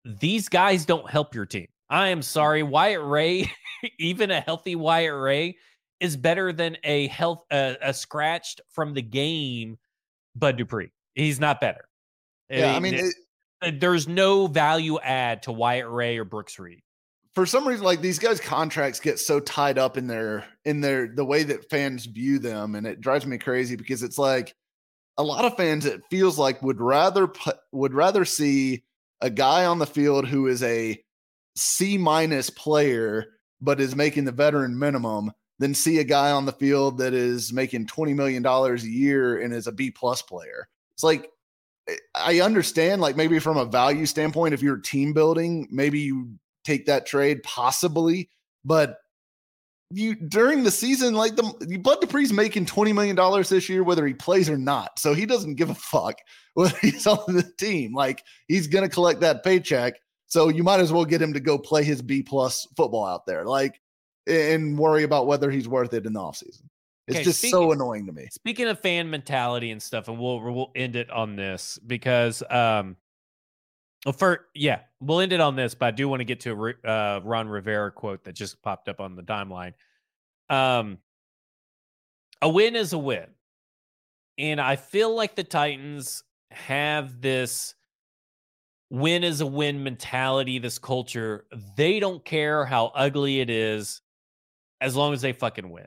these 0.05 0.49
guys 0.49 0.85
don't 0.87 1.09
help 1.09 1.35
your 1.35 1.47
team. 1.47 1.67
I 1.91 2.09
am 2.09 2.23
sorry, 2.23 2.63
Wyatt 2.63 3.03
Ray, 3.03 3.53
even 3.99 4.31
a 4.31 4.41
healthy 4.41 4.77
Wyatt 4.77 5.15
Ray 5.15 5.57
is 6.03 6.17
better 6.17 6.53
than 6.53 6.77
a 6.83 7.07
health 7.07 7.45
uh, 7.51 7.75
a 7.81 7.95
scratched 7.95 8.61
from 8.71 8.93
the 8.93 9.01
game 9.01 9.79
Bud 10.35 10.57
Dupree. 10.57 10.91
He's 11.15 11.39
not 11.39 11.61
better. 11.61 11.89
Yeah, 12.51 12.75
I 12.75 12.81
mean, 12.81 12.95
it, 12.95 13.15
it, 13.63 13.81
there's 13.81 14.09
no 14.09 14.49
value 14.49 14.99
add 14.99 15.45
to 15.45 15.53
Wyatt 15.53 15.89
Ray 15.89 16.19
or 16.19 16.25
Brooks 16.25 16.59
Reed. 16.59 16.83
For 17.35 17.47
some 17.47 17.67
reason, 17.67 17.85
like 17.85 18.03
these 18.03 18.19
guys' 18.19 18.41
contracts 18.41 18.99
get 19.01 19.21
so 19.21 19.41
tied 19.41 19.79
up 19.79 19.97
in 19.97 20.09
their 20.09 20.45
in 20.65 20.81
their 20.81 21.07
the 21.07 21.25
way 21.25 21.45
that 21.45 21.71
fans 21.71 22.05
view 22.05 22.41
them, 22.41 22.75
and 22.75 22.87
it 22.87 23.01
drives 23.01 23.25
me 23.25 23.39
crazy 23.39 23.77
because 23.77 24.03
it's 24.03 24.19
like 24.19 24.55
a 25.17 25.23
lot 25.23 25.45
of 25.45 25.57
fans. 25.57 25.87
It 25.87 26.03
feels 26.11 26.37
like 26.37 26.63
would 26.63 26.81
rather 26.81 27.29
put, 27.29 27.57
would 27.71 27.95
rather 27.95 28.25
see 28.25 28.83
a 29.21 29.31
guy 29.31 29.67
on 29.67 29.79
the 29.79 29.87
field 29.87 30.27
who 30.27 30.49
is 30.49 30.65
a 30.65 31.01
C 31.57 31.97
minus 31.97 32.51
player 32.51 33.27
but 33.61 33.81
is 33.81 33.95
making 33.95 34.25
the 34.25 34.33
veteran 34.33 34.77
minimum 34.77 35.33
than 35.63 35.75
see 35.75 36.01
a 36.01 36.05
guy 36.05 36.33
on 36.33 36.45
the 36.45 36.53
field 36.53 36.99
that 36.99 37.15
is 37.15 37.53
making 37.53 37.87
$20 37.87 38.17
million 38.17 38.45
a 38.45 38.77
year 38.79 39.41
and 39.41 39.55
is 39.55 39.69
a 39.69 39.73
B 39.73 39.93
plus 39.93 40.21
player. 40.21 40.67
It's 40.95 41.05
like, 41.05 41.31
eh, 41.89 41.95
I 42.17 42.41
understand, 42.41 43.01
like 43.01 43.17
maybe 43.17 43.39
from 43.39 43.57
a 43.57 43.65
value 43.65 44.05
standpoint, 44.07 44.55
if 44.55 44.61
you're 44.61 44.79
team 44.79 45.13
building, 45.13 45.69
maybe 45.71 46.01
you 46.01 46.35
take 46.65 46.87
that 46.87 47.07
trade 47.07 47.45
possibly, 47.45 48.29
but 48.65 48.99
you 49.93 50.17
during 50.17 50.65
the 50.65 50.71
season, 50.73 51.15
like 51.15 51.37
the 51.37 51.79
Bud 51.81 52.01
Dupree's 52.01 52.33
making 52.33 52.67
$20 52.67 52.93
million 52.93 53.43
this 53.49 53.69
year, 53.69 53.85
whether 53.85 54.05
he 54.05 54.15
plays 54.15 54.51
or 54.51 54.59
not. 54.59 54.99
So 54.99 55.15
he 55.15 55.27
doesn't 55.27 55.55
give 55.55 55.71
a 55.71 55.77
fuck 55.77 56.17
whether 56.55 56.77
he's 56.83 57.07
on 57.07 57.37
the 57.37 57.49
team. 57.57 57.95
Like 57.95 58.25
he's 58.49 58.67
gonna 58.67 58.89
collect 58.89 59.21
that 59.21 59.45
paycheck. 59.45 59.95
So 60.27 60.49
you 60.49 60.65
might 60.65 60.81
as 60.81 60.93
well 60.93 61.05
get 61.05 61.23
him 61.23 61.33
to 61.35 61.41
go 61.41 61.57
play 61.57 61.85
his 61.85 62.03
B 62.03 62.21
plus 62.21 62.67
football 62.77 63.07
out 63.07 63.27
there. 63.27 63.45
Like 63.45 63.81
and 64.27 64.79
worry 64.79 65.03
about 65.03 65.27
whether 65.27 65.51
he's 65.51 65.69
worth 65.69 65.95
it 65.95 66.07
in 66.07 66.13
the 66.13 66.21
offseason. 66.21 66.63
It's 67.09 67.17
okay, 67.17 67.25
just 67.25 67.39
speaking, 67.39 67.53
so 67.53 67.73
annoying 67.73 68.07
to 68.07 68.13
me. 68.13 68.29
Speaking 68.31 68.69
of 68.69 68.79
fan 68.79 69.11
mentality 69.11 69.71
and 69.71 69.83
stuff, 69.83 70.09
and 70.09 70.19
we'll 70.19 70.41
we'll 70.41 70.71
end 70.75 70.97
it 70.97 71.11
on 71.11 71.37
this 71.37 71.79
because 71.87 72.43
um 72.49 72.97
well, 74.05 74.13
for 74.13 74.47
yeah, 74.55 74.81
we'll 75.01 75.21
end 75.21 75.33
it 75.33 75.41
on 75.41 75.57
this, 75.57 75.75
but 75.75 75.87
I 75.87 75.91
do 75.93 76.09
want 76.09 76.21
to 76.21 76.25
get 76.25 76.41
to 76.41 76.75
a 76.85 76.89
uh, 76.89 77.21
Ron 77.23 77.49
Rivera 77.49 77.91
quote 77.91 78.25
that 78.25 78.35
just 78.35 78.61
popped 78.63 78.89
up 78.89 79.01
on 79.01 79.15
the 79.15 79.23
timeline. 79.23 79.75
Um, 80.51 80.99
a 82.41 82.49
win 82.49 82.75
is 82.75 82.93
a 82.93 82.99
win, 82.99 83.27
and 84.39 84.61
I 84.61 84.77
feel 84.77 85.15
like 85.15 85.37
the 85.37 85.45
Titans 85.45 86.25
have 86.51 87.21
this 87.21 87.75
win 88.91 89.25
is 89.25 89.41
a 89.41 89.47
win 89.47 89.83
mentality, 89.83 90.59
this 90.59 90.79
culture. 90.79 91.47
They 91.77 91.99
don't 91.99 92.25
care 92.25 92.65
how 92.65 92.93
ugly 92.95 93.41
it 93.41 93.51
is 93.51 94.02
as 94.83 94.97
long 94.97 95.15
as 95.15 95.23
they 95.23 95.33
fucking 95.33 95.71
win. 95.71 95.87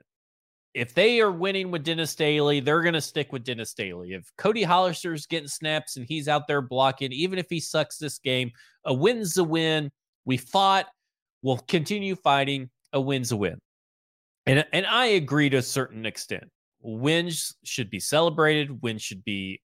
If 0.74 0.94
they 0.94 1.22
are 1.22 1.32
winning 1.32 1.72
with 1.72 1.84
Dennis 1.84 2.16
Daly, 2.16 2.60
they're 2.60 2.82
going 2.82 2.96
to 2.96 3.02
stick 3.02 3.32
with 3.32 3.44
Dennis 3.44 3.74
Daly. 3.74 4.14
If 4.14 4.30
Cody 4.38 4.64
Hollister's 4.64 5.26
getting 5.26 5.48
snaps 5.48 5.96
and 5.96 6.06
he's 6.06 6.28
out 6.28 6.48
there 6.48 6.62
blocking, 6.62 7.12
even 7.14 7.40
if 7.40 7.48
he 7.50 7.60
sucks 7.60 7.98
this 7.98 8.18
game, 8.18 8.52
a 8.86 8.94
win's 8.94 9.38
a 9.38 9.44
win. 9.44 9.92
We 10.26 10.38
fought. 10.38 10.88
We'll 11.42 11.58
continue 11.58 12.16
fighting. 12.16 12.70
A 12.92 13.00
win's 13.00 13.32
a 13.32 13.38
win. 13.38 13.60
And, 14.46 14.66
and 14.74 14.86
I 14.86 15.06
agree 15.08 15.50
to 15.50 15.58
a 15.58 15.62
certain 15.62 16.06
extent. 16.06 16.50
Wins 16.82 17.56
should 17.64 17.90
be 17.90 18.00
celebrated. 18.00 18.82
Wins 18.82 19.02
should 19.02 19.24
be 19.24 19.62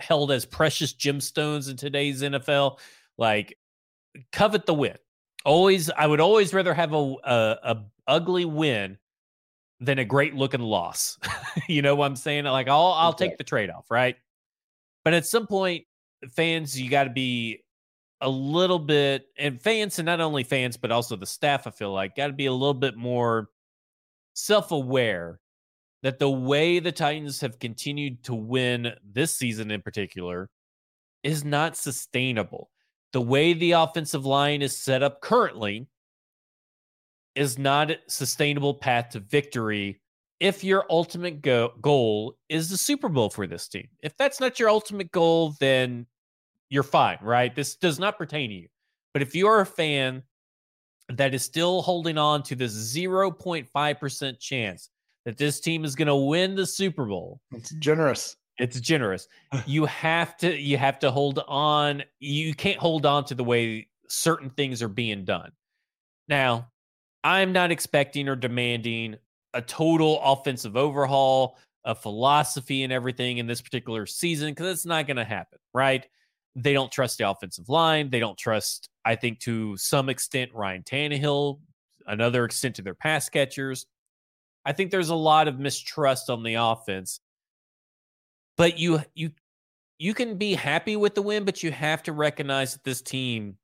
held 0.00 0.32
as 0.32 0.44
precious 0.44 0.92
gemstones 0.94 1.70
in 1.70 1.76
today's 1.76 2.22
NFL. 2.22 2.78
Like, 3.16 3.56
covet 4.32 4.66
the 4.66 4.74
win. 4.74 4.96
Always, 5.44 5.88
I 5.90 6.06
would 6.06 6.20
always 6.20 6.52
rather 6.52 6.74
have 6.74 6.92
a, 6.92 7.14
a, 7.24 7.58
a 7.62 7.76
ugly 8.08 8.44
win 8.44 8.98
than 9.80 10.00
a 10.00 10.04
great 10.04 10.34
looking 10.34 10.60
loss. 10.60 11.18
you 11.68 11.82
know 11.82 11.94
what 11.94 12.06
I'm 12.06 12.16
saying? 12.16 12.44
Like 12.44 12.68
I'll 12.68 12.92
I'll 12.92 13.10
okay. 13.10 13.28
take 13.28 13.38
the 13.38 13.44
trade 13.44 13.70
off, 13.70 13.90
right? 13.90 14.16
But 15.04 15.14
at 15.14 15.26
some 15.26 15.46
point, 15.46 15.84
fans, 16.34 16.78
you 16.78 16.90
got 16.90 17.04
to 17.04 17.10
be 17.10 17.62
a 18.20 18.28
little 18.28 18.80
bit, 18.80 19.26
and 19.38 19.60
fans, 19.60 19.98
and 19.98 20.06
not 20.06 20.20
only 20.20 20.42
fans, 20.42 20.76
but 20.76 20.90
also 20.90 21.14
the 21.14 21.26
staff. 21.26 21.66
I 21.66 21.70
feel 21.70 21.92
like 21.92 22.16
got 22.16 22.26
to 22.26 22.32
be 22.32 22.46
a 22.46 22.52
little 22.52 22.74
bit 22.74 22.96
more 22.96 23.48
self 24.34 24.72
aware 24.72 25.40
that 26.02 26.18
the 26.18 26.30
way 26.30 26.78
the 26.78 26.92
Titans 26.92 27.40
have 27.40 27.58
continued 27.58 28.22
to 28.24 28.34
win 28.34 28.92
this 29.04 29.36
season 29.36 29.70
in 29.70 29.82
particular 29.82 30.48
is 31.22 31.44
not 31.44 31.76
sustainable. 31.76 32.70
The 33.12 33.20
way 33.20 33.52
the 33.52 33.72
offensive 33.72 34.24
line 34.24 34.62
is 34.62 34.76
set 34.76 35.02
up 35.02 35.20
currently 35.20 35.88
is 37.38 37.58
not 37.58 37.90
a 37.90 37.98
sustainable 38.08 38.74
path 38.74 39.10
to 39.10 39.20
victory 39.20 40.00
if 40.40 40.62
your 40.62 40.84
ultimate 40.90 41.42
go- 41.42 41.72
goal 41.80 42.36
is 42.48 42.70
the 42.70 42.76
Super 42.76 43.08
Bowl 43.08 43.30
for 43.30 43.46
this 43.46 43.68
team. 43.68 43.88
If 44.02 44.16
that's 44.16 44.40
not 44.40 44.58
your 44.58 44.70
ultimate 44.70 45.10
goal, 45.10 45.54
then 45.60 46.06
you're 46.70 46.82
fine, 46.82 47.18
right? 47.22 47.54
This 47.54 47.76
does 47.76 47.98
not 47.98 48.18
pertain 48.18 48.50
to 48.50 48.56
you. 48.56 48.68
But 49.12 49.22
if 49.22 49.34
you're 49.34 49.60
a 49.60 49.66
fan 49.66 50.22
that 51.08 51.34
is 51.34 51.42
still 51.42 51.82
holding 51.82 52.18
on 52.18 52.42
to 52.44 52.54
this 52.54 52.74
0.5% 52.74 54.38
chance 54.38 54.90
that 55.24 55.38
this 55.38 55.60
team 55.60 55.84
is 55.84 55.94
going 55.94 56.08
to 56.08 56.16
win 56.16 56.54
the 56.54 56.66
Super 56.66 57.06
Bowl, 57.06 57.40
it's 57.52 57.70
generous. 57.76 58.36
It's 58.58 58.80
generous. 58.80 59.28
you 59.66 59.86
have 59.86 60.36
to 60.38 60.56
you 60.56 60.76
have 60.76 60.98
to 61.00 61.10
hold 61.10 61.42
on. 61.48 62.02
You 62.20 62.54
can't 62.54 62.78
hold 62.78 63.06
on 63.06 63.24
to 63.26 63.34
the 63.34 63.44
way 63.44 63.88
certain 64.08 64.50
things 64.50 64.82
are 64.82 64.88
being 64.88 65.24
done. 65.24 65.52
Now, 66.28 66.68
I'm 67.24 67.52
not 67.52 67.70
expecting 67.70 68.28
or 68.28 68.36
demanding 68.36 69.16
a 69.54 69.62
total 69.62 70.20
offensive 70.22 70.76
overhaul, 70.76 71.58
a 71.84 71.94
philosophy 71.94 72.82
and 72.82 72.92
everything 72.92 73.38
in 73.38 73.46
this 73.46 73.60
particular 73.60 74.06
season 74.06 74.50
because 74.50 74.72
it's 74.72 74.86
not 74.86 75.06
going 75.06 75.16
to 75.16 75.24
happen, 75.24 75.58
right? 75.74 76.06
They 76.54 76.72
don't 76.72 76.92
trust 76.92 77.18
the 77.18 77.28
offensive 77.28 77.68
line. 77.68 78.10
They 78.10 78.20
don't 78.20 78.38
trust, 78.38 78.88
I 79.04 79.16
think, 79.16 79.40
to 79.40 79.76
some 79.76 80.08
extent, 80.08 80.50
Ryan 80.54 80.82
Tannehill, 80.82 81.60
another 82.06 82.44
extent 82.44 82.76
to 82.76 82.82
their 82.82 82.94
pass 82.94 83.28
catchers. 83.28 83.86
I 84.64 84.72
think 84.72 84.90
there's 84.90 85.08
a 85.08 85.14
lot 85.14 85.48
of 85.48 85.58
mistrust 85.58 86.30
on 86.30 86.42
the 86.42 86.54
offense. 86.54 87.20
But 88.56 88.78
you 88.78 89.00
you 89.14 89.30
you 89.98 90.14
can 90.14 90.36
be 90.36 90.54
happy 90.54 90.96
with 90.96 91.14
the 91.14 91.22
win, 91.22 91.44
but 91.44 91.62
you 91.62 91.70
have 91.70 92.02
to 92.04 92.12
recognize 92.12 92.72
that 92.72 92.84
this 92.84 93.00
team 93.00 93.56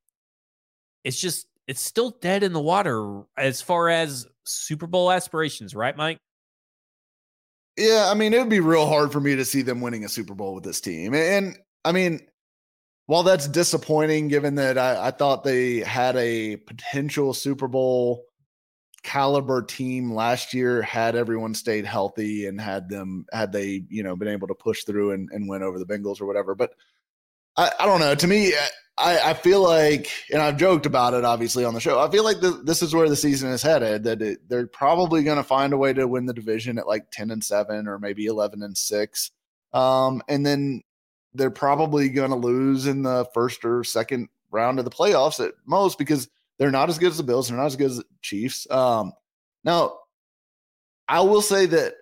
it's 1.03 1.19
just 1.19 1.47
it's 1.67 1.81
still 1.81 2.11
dead 2.21 2.43
in 2.43 2.53
the 2.53 2.61
water 2.61 3.23
as 3.37 3.61
far 3.61 3.89
as 3.89 4.27
Super 4.43 4.87
Bowl 4.87 5.11
aspirations, 5.11 5.75
right, 5.75 5.95
Mike? 5.95 6.19
Yeah, 7.77 8.07
I 8.09 8.13
mean, 8.13 8.33
it 8.33 8.39
would 8.39 8.49
be 8.49 8.59
real 8.61 8.87
hard 8.87 9.11
for 9.11 9.19
me 9.19 9.35
to 9.35 9.43
see 9.43 9.61
them 9.61 9.81
winning 9.81 10.05
a 10.05 10.09
Super 10.09 10.33
Bowl 10.33 10.53
with 10.53 10.63
this 10.63 10.79
team. 10.79 11.13
And 11.13 11.57
I 11.83 11.91
mean, 11.91 12.21
while 13.07 13.23
that's 13.23 13.47
disappointing, 13.47 14.29
given 14.29 14.55
that 14.55 14.77
I, 14.77 15.07
I 15.07 15.11
thought 15.11 15.43
they 15.43 15.79
had 15.79 16.15
a 16.15 16.55
potential 16.55 17.33
Super 17.33 17.67
Bowl 17.67 18.23
caliber 19.03 19.61
team 19.61 20.11
last 20.11 20.53
year 20.53 20.81
had 20.81 21.15
everyone 21.15 21.53
stayed 21.53 21.85
healthy 21.85 22.47
and 22.47 22.59
had 22.59 22.89
them 22.89 23.23
had 23.31 23.51
they 23.51 23.83
you 23.87 24.01
know 24.01 24.15
been 24.15 24.27
able 24.27 24.47
to 24.47 24.55
push 24.55 24.83
through 24.83 25.11
and, 25.11 25.29
and 25.31 25.47
win 25.47 25.61
over 25.61 25.77
the 25.77 25.85
Bengals 25.85 26.19
or 26.19 26.25
whatever. 26.25 26.55
But 26.55 26.71
I, 27.57 27.71
I 27.79 27.85
don't 27.85 27.99
know. 27.99 28.15
To 28.15 28.27
me, 28.27 28.53
eh, 28.53 28.67
I, 28.97 29.31
I 29.31 29.33
feel 29.33 29.61
like, 29.61 30.09
and 30.31 30.41
I've 30.41 30.55
joked 30.57 30.85
about 30.85 31.13
it 31.13 31.25
obviously 31.25 31.65
on 31.65 31.73
the 31.73 31.81
show. 31.81 31.99
I 31.99 32.09
feel 32.09 32.23
like 32.23 32.39
the, 32.39 32.51
this 32.63 32.81
is 32.81 32.95
where 32.95 33.09
the 33.09 33.15
season 33.15 33.49
is 33.51 33.61
headed. 33.61 34.03
That 34.03 34.21
it, 34.21 34.47
they're 34.47 34.67
probably 34.67 35.23
going 35.23 35.37
to 35.37 35.43
find 35.43 35.73
a 35.73 35.77
way 35.77 35.91
to 35.93 36.07
win 36.07 36.25
the 36.25 36.33
division 36.33 36.77
at 36.77 36.87
like 36.87 37.11
ten 37.11 37.31
and 37.31 37.43
seven 37.43 37.87
or 37.87 37.99
maybe 37.99 38.25
eleven 38.25 38.63
and 38.63 38.77
six, 38.77 39.31
um, 39.73 40.21
and 40.29 40.45
then 40.45 40.81
they're 41.33 41.51
probably 41.51 42.07
going 42.07 42.29
to 42.29 42.37
lose 42.37 42.87
in 42.87 43.03
the 43.03 43.25
first 43.33 43.65
or 43.65 43.83
second 43.83 44.29
round 44.51 44.79
of 44.79 44.85
the 44.85 44.91
playoffs 44.91 45.45
at 45.45 45.53
most 45.65 45.97
because 45.97 46.29
they're 46.57 46.71
not 46.71 46.87
as 46.87 46.97
good 46.97 47.11
as 47.11 47.17
the 47.17 47.23
Bills. 47.23 47.49
They're 47.49 47.57
not 47.57 47.65
as 47.65 47.75
good 47.75 47.91
as 47.91 47.97
the 47.97 48.05
Chiefs. 48.21 48.65
Um, 48.71 49.11
now, 49.65 49.97
I 51.09 51.19
will 51.19 51.41
say 51.41 51.65
that 51.65 51.95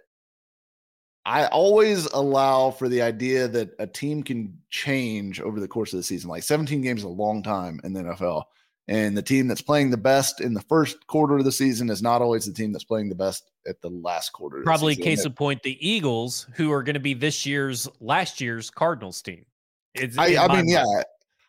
I 1.25 1.45
always 1.47 2.05
allow 2.07 2.71
for 2.71 2.89
the 2.89 3.01
idea 3.01 3.47
that 3.47 3.73
a 3.79 3.87
team 3.87 4.23
can 4.23 4.57
change 4.69 5.39
over 5.39 5.59
the 5.59 5.67
course 5.67 5.93
of 5.93 5.97
the 5.97 6.03
season. 6.03 6.29
Like 6.29 6.43
17 6.43 6.81
games 6.81 7.01
is 7.01 7.05
a 7.05 7.09
long 7.09 7.43
time 7.43 7.79
in 7.83 7.93
the 7.93 8.01
NFL. 8.01 8.43
And 8.89 9.15
the 9.15 9.21
team 9.21 9.47
that's 9.47 9.61
playing 9.61 9.91
the 9.91 9.97
best 9.97 10.41
in 10.41 10.53
the 10.53 10.61
first 10.61 11.07
quarter 11.07 11.37
of 11.37 11.45
the 11.45 11.51
season 11.53 11.89
is 11.89 12.01
not 12.01 12.21
always 12.21 12.45
the 12.45 12.51
team 12.51 12.73
that's 12.73 12.83
playing 12.83 13.07
the 13.07 13.15
best 13.15 13.51
at 13.65 13.81
the 13.81 13.89
last 13.89 14.31
quarter. 14.31 14.61
Probably 14.63 14.95
case 14.97 15.23
of 15.23 15.35
point, 15.35 15.63
the 15.63 15.77
Eagles, 15.87 16.47
who 16.55 16.71
are 16.73 16.83
going 16.83 16.95
to 16.95 16.99
be 16.99 17.13
this 17.13 17.45
year's 17.45 17.87
last 18.01 18.41
year's 18.41 18.69
Cardinals 18.69 19.21
team. 19.21 19.45
It's, 19.93 20.17
I, 20.17 20.35
I 20.35 20.47
mean, 20.47 20.49
mind. 20.49 20.69
yeah, 20.69 20.83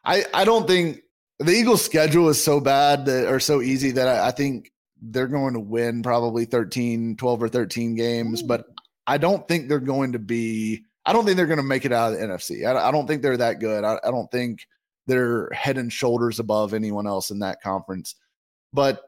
I, 0.05 0.25
I 0.33 0.45
don't 0.45 0.69
think 0.69 1.01
the 1.41 1.51
Eagles' 1.51 1.85
schedule 1.85 2.29
is 2.29 2.41
so 2.41 2.61
bad 2.61 3.07
that 3.07 3.27
or 3.27 3.41
so 3.41 3.61
easy 3.61 3.91
that 3.93 4.07
I, 4.07 4.29
I, 4.29 4.31
think 4.31 4.71
they're 5.03 5.27
going 5.27 5.55
to 5.55 5.61
win 5.61 6.03
probably 6.03 6.45
13, 6.45 7.17
12 7.17 7.43
or 7.43 7.49
13 7.49 7.97
games, 7.97 8.43
but 8.43 8.67
I 9.07 9.19
don't 9.19 9.47
think 9.47 9.69
they're 9.69 9.81
going 9.81 10.13
to 10.13 10.19
be, 10.19 10.85
I 11.05 11.13
don't 11.13 11.25
think 11.25 11.37
they're 11.37 11.47
going 11.47 11.59
to 11.59 11.63
make 11.63 11.85
it 11.85 11.93
out 11.93 12.13
of 12.13 12.19
the 12.19 12.25
NFC. 12.25 12.67
I, 12.67 12.89
I 12.89 12.91
don't 12.91 13.07
think 13.07 13.23
they're 13.23 13.37
that 13.37 13.61
good. 13.61 13.85
I, 13.85 13.99
I 14.05 14.11
don't 14.11 14.31
think 14.31 14.67
they're 15.07 15.51
head 15.51 15.77
and 15.79 15.93
shoulders 15.93 16.39
above 16.39 16.73
anyone 16.73 17.07
else 17.07 17.31
in 17.31 17.41
that 17.41 17.61
conference. 17.63 18.15
But 18.73 19.03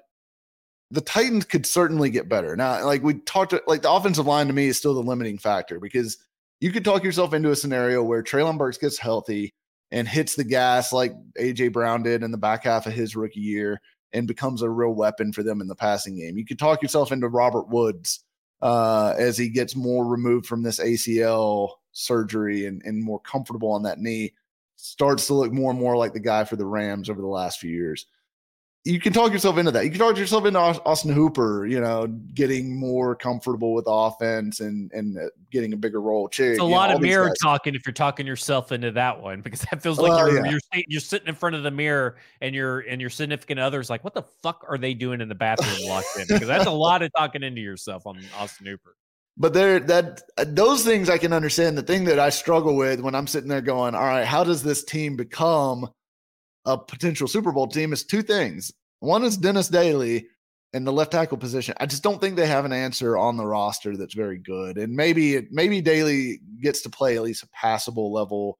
the 0.91 1.01
Titans 1.01 1.45
could 1.45 1.67
certainly 1.67 2.11
get 2.11 2.29
better. 2.29 2.55
Now, 2.57 2.85
like 2.85 3.03
we 3.03 3.15
talked, 3.15 3.55
like 3.67 3.83
the 3.83 3.91
offensive 3.91 4.27
line 4.27 4.47
to 4.47 4.53
me 4.53 4.67
is 4.67 4.77
still 4.77 4.95
the 4.95 5.01
limiting 5.01 5.39
factor 5.39 5.81
because 5.81 6.19
you 6.61 6.71
could 6.71 6.85
talk 6.85 7.03
yourself 7.03 7.35
into 7.35 7.51
a 7.51 7.57
scenario 7.57 8.03
where 8.03 8.23
Treylon 8.23 8.59
Burks 8.59 8.79
gets 8.79 8.99
healthy 8.99 9.55
and 9.91 10.07
hits 10.07 10.37
the 10.37 10.45
gas 10.45 10.93
like 10.93 11.13
AJ 11.41 11.73
Brown 11.73 12.03
did 12.03 12.23
in 12.23 12.31
the 12.31 12.39
back 12.39 12.65
half 12.65 12.87
of 12.87 12.93
his 12.93 13.17
rookie 13.17 13.41
year 13.41 13.81
and 14.13 14.27
becomes 14.27 14.63
a 14.63 14.71
real 14.71 14.95
weapon 14.95 15.33
for 15.33 15.43
them 15.43 15.61
in 15.61 15.67
the 15.67 15.75
passing 15.75 16.17
game. 16.17 16.39
You 16.39 16.45
could 16.45 16.59
talk 16.59 16.83
yourself 16.83 17.13
into 17.13 17.29
Robert 17.29 17.69
Woods 17.69 18.25
uh, 18.63 19.15
as 19.19 19.37
he 19.37 19.49
gets 19.49 19.77
more 19.77 20.05
removed 20.07 20.47
from 20.47 20.63
this 20.63 20.81
ACL 20.81 21.71
surgery 21.93 22.67
and, 22.67 22.83
and 22.85 23.03
more 23.03 23.21
comfortable 23.21 23.71
on 23.71 23.83
that 23.83 23.99
knee, 23.99 24.33
starts 24.77 25.27
to 25.27 25.35
look 25.35 25.53
more 25.53 25.71
and 25.71 25.81
more 25.81 25.97
like 25.97 26.13
the 26.13 26.21
guy 26.21 26.45
for 26.45 26.57
the 26.57 26.67
Rams 26.67 27.09
over 27.09 27.21
the 27.21 27.27
last 27.27 27.59
few 27.59 27.71
years 27.71 28.07
you 28.87 29.01
can 29.01 29.13
talk 29.13 29.33
yourself 29.33 29.59
into 29.59 29.73
that. 29.73 29.85
You 29.85 29.91
can 29.91 29.99
talk 29.99 30.17
yourself 30.17 30.47
into 30.47 30.61
Austin 30.61 31.13
Hooper, 31.13 31.67
you 31.67 31.81
know, 31.81 32.07
getting 32.07 32.79
more 32.79 33.17
comfortable 33.17 33.75
with 33.75 33.85
offense 33.89 34.61
and 34.61 34.93
and 34.93 35.19
uh, 35.19 35.23
getting 35.51 35.73
a 35.73 35.77
bigger 35.77 36.01
role. 36.01 36.29
It's 36.29 36.61
a 36.61 36.63
lot 36.63 36.91
know, 36.91 36.97
of 36.97 37.03
mirror 37.03 37.35
talking 37.43 37.75
if 37.75 37.85
you're 37.85 37.93
talking 37.93 38.29
yourself 38.29 38.71
into 38.71 38.93
that 38.93 39.21
one 39.21 39.41
because 39.41 39.63
that 39.71 39.83
feels 39.83 39.99
like 39.99 40.11
well, 40.11 40.31
you're, 40.31 40.47
yeah. 40.47 40.53
you're 40.53 40.83
you're 40.87 41.01
sitting 41.01 41.27
in 41.27 41.35
front 41.35 41.57
of 41.57 41.65
the 41.65 41.71
mirror 41.71 42.17
and 42.41 42.55
your 42.55 42.81
and 42.81 43.01
your 43.01 43.11
significant 43.11 43.59
others 43.59 43.91
like, 43.91 44.05
what 44.05 44.15
the 44.15 44.23
fuck 44.23 44.65
are 44.69 44.79
they 44.79 44.95
doing 44.95 45.21
in 45.21 45.29
the 45.29 45.35
bathroom 45.35 45.77
locked 45.89 46.07
in? 46.17 46.27
Because 46.29 46.47
that's 46.47 46.67
a 46.67 46.71
lot 46.71 47.03
of 47.03 47.11
talking 47.17 47.43
into 47.43 47.61
yourself 47.61 48.07
on 48.07 48.21
Austin 48.39 48.67
Hooper. 48.67 48.95
But 49.37 49.53
there, 49.53 49.81
that 49.81 50.23
those 50.39 50.85
things 50.85 51.11
I 51.11 51.19
can 51.19 51.33
understand. 51.33 51.77
The 51.77 51.83
thing 51.83 52.05
that 52.05 52.21
I 52.21 52.31
struggle 52.31 52.77
with 52.77 53.01
when 53.01 53.17
I'm 53.17 53.27
sitting 53.27 53.49
there 53.49 53.61
going, 53.61 53.97
all 53.97 54.05
right, 54.05 54.25
how 54.25 54.45
does 54.45 54.63
this 54.63 54.85
team 54.85 55.17
become? 55.17 55.91
A 56.67 56.77
potential 56.77 57.29
Super 57.29 57.53
Bowl 57.53 57.69
team 57.69 57.93
is 57.93 58.05
two 58.05 58.23
things. 58.23 58.73
One 59.01 59.25
is 59.25 59.37
Dennis 59.37 59.69
Daly 59.69 60.27
in 60.73 60.85
the 60.85 60.93
left 60.93 61.13
tackle 61.13 61.39
position. 61.39 61.75
I 61.79 61.87
just 61.87 62.03
don't 62.03 62.21
think 62.21 62.37
they 62.37 62.47
have 62.47 62.65
an 62.65 62.73
answer 62.73 63.17
on 63.17 63.37
the 63.37 63.47
roster 63.47 63.97
that's 63.97 64.15
very 64.15 64.39
good. 64.39 64.77
And 64.77 64.95
maybe 64.95 65.37
it, 65.37 65.47
maybe 65.51 65.81
Daly 65.81 66.41
gets 66.61 66.83
to 66.83 66.91
play 66.91 67.17
at 67.17 67.23
least 67.23 67.45
a 67.45 67.49
passable 67.49 68.13
level 68.13 68.59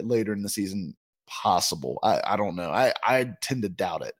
later 0.00 0.32
in 0.32 0.42
the 0.42 0.48
season. 0.48 0.94
Possible. 1.26 1.98
I, 2.02 2.20
I 2.24 2.36
don't 2.36 2.56
know. 2.56 2.70
I, 2.70 2.92
I 3.02 3.30
tend 3.40 3.62
to 3.62 3.68
doubt 3.70 4.02
it. 4.02 4.14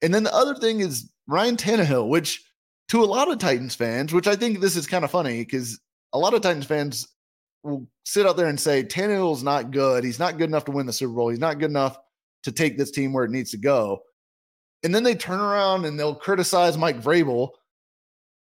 And 0.00 0.14
then 0.14 0.22
the 0.22 0.34
other 0.34 0.54
thing 0.54 0.80
is 0.80 1.10
Ryan 1.26 1.56
Tannehill, 1.56 2.08
which 2.08 2.42
to 2.88 3.02
a 3.02 3.04
lot 3.04 3.30
of 3.30 3.38
Titans 3.38 3.74
fans, 3.74 4.14
which 4.14 4.26
I 4.26 4.34
think 4.34 4.60
this 4.60 4.76
is 4.76 4.86
kind 4.86 5.04
of 5.04 5.10
funny 5.10 5.44
because 5.44 5.78
a 6.14 6.18
lot 6.18 6.32
of 6.32 6.40
Titans 6.40 6.64
fans 6.64 7.06
will 7.62 7.86
sit 8.04 8.26
out 8.26 8.36
there 8.36 8.46
and 8.46 8.58
say 8.58 8.82
Tannehill's 8.82 9.42
not 9.42 9.72
good. 9.72 10.04
He's 10.04 10.18
not 10.18 10.38
good 10.38 10.48
enough 10.48 10.64
to 10.66 10.70
win 10.70 10.86
the 10.86 10.92
Super 10.92 11.12
Bowl. 11.12 11.28
He's 11.28 11.38
not 11.38 11.58
good 11.58 11.70
enough 11.70 11.98
to 12.44 12.52
take 12.52 12.78
this 12.78 12.90
team 12.90 13.12
where 13.12 13.24
it 13.24 13.30
needs 13.30 13.50
to 13.50 13.58
go. 13.58 14.00
And 14.84 14.94
then 14.94 15.02
they 15.02 15.14
turn 15.14 15.40
around 15.40 15.84
and 15.84 15.98
they'll 15.98 16.14
criticize 16.14 16.78
Mike 16.78 17.02
Vrabel 17.02 17.50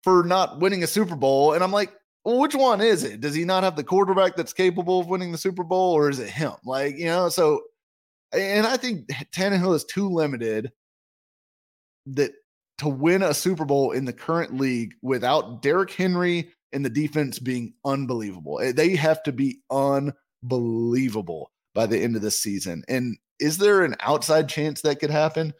for 0.04 0.22
not 0.22 0.60
winning 0.60 0.82
a 0.82 0.86
Super 0.86 1.16
Bowl. 1.16 1.54
And 1.54 1.64
I'm 1.64 1.72
like, 1.72 1.92
well, 2.24 2.38
which 2.38 2.54
one 2.54 2.80
is 2.80 3.04
it? 3.04 3.20
Does 3.20 3.34
he 3.34 3.44
not 3.44 3.64
have 3.64 3.76
the 3.76 3.84
quarterback 3.84 4.36
that's 4.36 4.52
capable 4.52 5.00
of 5.00 5.06
winning 5.06 5.32
the 5.32 5.38
Super 5.38 5.64
Bowl, 5.64 5.92
or 5.92 6.10
is 6.10 6.18
it 6.18 6.28
him? 6.28 6.52
Like, 6.64 6.98
you 6.98 7.06
know, 7.06 7.30
so 7.30 7.62
and 8.32 8.66
I 8.66 8.76
think 8.76 9.08
Tannehill 9.34 9.74
is 9.74 9.84
too 9.84 10.08
limited 10.08 10.70
that 12.06 12.32
to 12.78 12.88
win 12.88 13.22
a 13.22 13.34
Super 13.34 13.64
Bowl 13.64 13.92
in 13.92 14.04
the 14.04 14.12
current 14.12 14.56
league 14.56 14.94
without 15.02 15.62
Derrick 15.62 15.90
Henry 15.92 16.50
and 16.72 16.84
the 16.84 16.90
defense 16.90 17.38
being 17.38 17.74
unbelievable. 17.84 18.60
Eh, 18.60 18.72
they 18.72 18.94
have 18.96 19.22
to 19.24 19.32
be 19.32 19.60
unbelievable 19.70 21.50
by 21.74 21.86
the 21.86 21.98
end 21.98 22.16
of 22.16 22.22
the 22.22 22.30
season. 22.30 22.82
And 22.88 23.16
is 23.38 23.58
there 23.58 23.84
an 23.84 23.96
outside 24.00 24.48
chance 24.48 24.82
that 24.82 25.00
could 25.00 25.10
happen? 25.10 25.52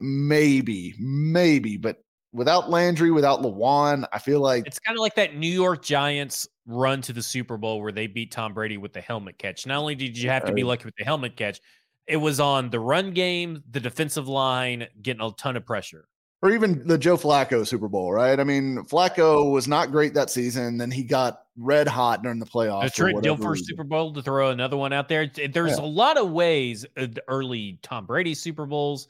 Maybe, 0.00 0.94
maybe, 0.98 1.76
but 1.76 1.98
without 2.32 2.68
Landry, 2.68 3.10
without 3.10 3.40
Lewan, 3.40 4.06
I 4.12 4.18
feel 4.18 4.40
like 4.40 4.66
it's 4.66 4.78
kind 4.78 4.96
of 4.96 5.00
like 5.00 5.14
that 5.14 5.36
New 5.36 5.50
York 5.50 5.82
Giants 5.82 6.46
run 6.66 7.00
to 7.02 7.12
the 7.12 7.22
Super 7.22 7.56
Bowl 7.56 7.80
where 7.80 7.92
they 7.92 8.06
beat 8.06 8.30
Tom 8.30 8.52
Brady 8.52 8.76
with 8.76 8.92
the 8.92 9.00
helmet 9.00 9.38
catch. 9.38 9.66
Not 9.66 9.78
only 9.78 9.94
did 9.94 10.18
you 10.18 10.28
have 10.28 10.44
to 10.44 10.52
be 10.52 10.64
lucky 10.64 10.84
with 10.84 10.96
the 10.96 11.04
helmet 11.04 11.36
catch, 11.36 11.60
it 12.06 12.18
was 12.18 12.38
on 12.38 12.68
the 12.70 12.78
run 12.78 13.12
game, 13.12 13.62
the 13.70 13.80
defensive 13.80 14.28
line 14.28 14.86
getting 15.00 15.22
a 15.22 15.30
ton 15.32 15.56
of 15.56 15.64
pressure. 15.64 16.06
Or 16.42 16.50
even 16.50 16.86
the 16.86 16.98
Joe 16.98 17.16
Flacco 17.16 17.66
Super 17.66 17.88
Bowl, 17.88 18.12
right? 18.12 18.38
I 18.38 18.44
mean, 18.44 18.84
Flacco 18.84 19.50
was 19.50 19.66
not 19.66 19.90
great 19.90 20.12
that 20.14 20.28
season. 20.28 20.76
Then 20.76 20.90
he 20.90 21.02
got 21.02 21.44
red 21.56 21.88
hot 21.88 22.22
during 22.22 22.38
the 22.38 22.46
playoffs. 22.46 22.84
The 22.84 22.90
Trent 22.90 23.24
Dilfer 23.24 23.56
Super 23.58 23.84
Bowl 23.84 24.12
to 24.12 24.22
throw 24.22 24.50
another 24.50 24.76
one 24.76 24.92
out 24.92 25.08
there. 25.08 25.26
There's 25.26 25.78
yeah. 25.78 25.84
a 25.84 25.86
lot 25.86 26.18
of 26.18 26.30
ways. 26.30 26.84
Uh, 26.96 27.06
the 27.06 27.22
early 27.26 27.78
Tom 27.82 28.04
Brady 28.04 28.34
Super 28.34 28.66
Bowls 28.66 29.08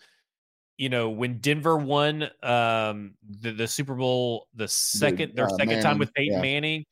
you 0.76 0.88
know, 0.88 1.08
when 1.08 1.38
Denver 1.38 1.76
won 1.76 2.24
um, 2.42 3.14
the, 3.40 3.52
the 3.52 3.66
Super 3.66 3.94
Bowl, 3.94 4.46
the 4.54 4.68
second, 4.68 5.34
their 5.34 5.46
uh, 5.46 5.50
second 5.50 5.68
Manning, 5.68 5.82
time 5.82 5.98
with 5.98 6.12
Peyton 6.14 6.34
yeah. 6.34 6.42
Manning, 6.42 6.84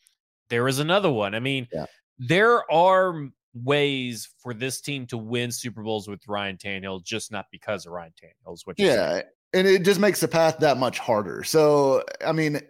there 0.49 0.65
was 0.65 0.79
another 0.79 1.11
one. 1.11 1.35
I 1.35 1.41
mean, 1.41 1.69
yeah. 1.73 1.87
there 2.19 2.71
are 2.73 3.29
ways 3.53 4.29
for 4.39 4.55
this 4.55 4.81
team 4.81 5.07
to 5.09 5.19
win 5.19 5.53
Super 5.53 5.83
Bowls 5.83 6.09
with 6.09 6.27
Ryan 6.27 6.57
Tannehill, 6.57 7.05
just 7.05 7.31
not 7.31 7.47
because 7.53 7.85
of 7.87 7.93
Ryan 7.93 8.13
Tannehill. 8.13 8.55
Is 8.55 8.67
what 8.67 8.79
yeah, 8.79 9.11
saying. 9.11 9.23
And 9.55 9.67
it 9.67 9.85
just 9.85 10.01
makes 10.01 10.21
the 10.21 10.29
path 10.29 10.59
that 10.59 10.77
much 10.77 10.99
harder. 10.99 11.45
So, 11.45 12.03
I 12.27 12.33
mean, 12.33 12.61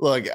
look, 0.00 0.26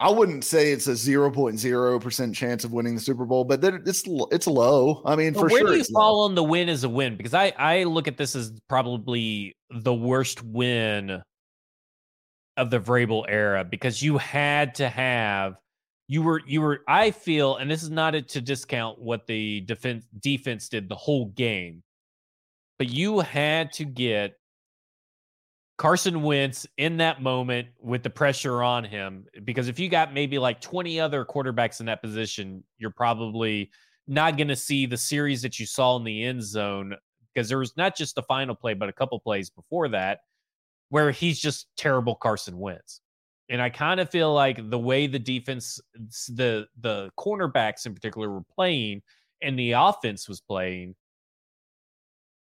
I 0.00 0.10
wouldn't 0.10 0.44
say 0.44 0.72
it's 0.72 0.88
a 0.88 0.92
0.0% 0.92 2.34
chance 2.34 2.64
of 2.64 2.72
winning 2.72 2.94
the 2.94 3.00
Super 3.00 3.24
Bowl, 3.24 3.44
but 3.44 3.62
it's 3.62 4.04
it's 4.32 4.46
low. 4.46 5.02
I 5.04 5.14
mean, 5.14 5.34
for 5.34 5.42
where 5.42 5.50
sure. 5.50 5.64
Where 5.64 5.72
do 5.74 5.78
you 5.78 5.84
fall 5.84 6.20
low. 6.20 6.24
on 6.24 6.34
the 6.34 6.42
win 6.42 6.68
as 6.68 6.82
a 6.82 6.88
win? 6.88 7.16
Because 7.16 7.34
I 7.34 7.52
I 7.56 7.84
look 7.84 8.08
at 8.08 8.16
this 8.16 8.34
as 8.34 8.52
probably 8.68 9.54
the 9.70 9.94
worst 9.94 10.42
win 10.42 11.22
of 12.56 12.70
the 12.70 12.80
Vrabel 12.80 13.24
era 13.28 13.64
because 13.64 14.02
you 14.02 14.18
had 14.18 14.74
to 14.76 14.88
have 14.88 15.56
you 16.08 16.22
were 16.22 16.42
you 16.46 16.60
were 16.60 16.80
I 16.88 17.10
feel 17.10 17.56
and 17.56 17.70
this 17.70 17.82
is 17.82 17.90
not 17.90 18.12
to 18.12 18.40
discount 18.40 19.00
what 19.00 19.26
the 19.26 19.60
defense 19.62 20.06
defense 20.20 20.68
did 20.68 20.88
the 20.88 20.96
whole 20.96 21.26
game, 21.26 21.82
but 22.78 22.88
you 22.88 23.20
had 23.20 23.72
to 23.74 23.84
get 23.84 24.34
Carson 25.76 26.22
Wentz 26.22 26.66
in 26.78 26.98
that 26.98 27.20
moment 27.20 27.68
with 27.80 28.02
the 28.02 28.10
pressure 28.10 28.62
on 28.62 28.84
him. 28.84 29.26
Because 29.44 29.68
if 29.68 29.78
you 29.78 29.88
got 29.88 30.14
maybe 30.14 30.38
like 30.38 30.60
20 30.60 31.00
other 31.00 31.24
quarterbacks 31.24 31.80
in 31.80 31.86
that 31.86 32.02
position, 32.02 32.62
you're 32.78 32.90
probably 32.90 33.70
not 34.06 34.36
going 34.36 34.48
to 34.48 34.56
see 34.56 34.86
the 34.86 34.96
series 34.96 35.42
that 35.42 35.58
you 35.58 35.66
saw 35.66 35.96
in 35.96 36.04
the 36.04 36.24
end 36.24 36.42
zone. 36.42 36.94
Because 37.32 37.48
there 37.48 37.58
was 37.58 37.76
not 37.76 37.96
just 37.96 38.14
the 38.14 38.22
final 38.22 38.54
play, 38.54 38.74
but 38.74 38.88
a 38.88 38.92
couple 38.92 39.18
plays 39.18 39.50
before 39.50 39.88
that 39.88 40.20
where 40.90 41.10
he's 41.10 41.40
just 41.40 41.66
terrible 41.76 42.14
Carson 42.14 42.56
Wentz. 42.56 43.00
And 43.48 43.60
I 43.60 43.68
kind 43.68 43.98
of 43.98 44.08
feel 44.08 44.32
like 44.32 44.70
the 44.70 44.78
way 44.78 45.08
the 45.08 45.18
defense, 45.18 45.80
the 46.28 46.66
the 46.80 47.10
cornerbacks 47.18 47.84
in 47.84 47.94
particular 47.94 48.30
were 48.30 48.44
playing, 48.54 49.02
and 49.42 49.58
the 49.58 49.72
offense 49.72 50.28
was 50.28 50.40
playing, 50.40 50.94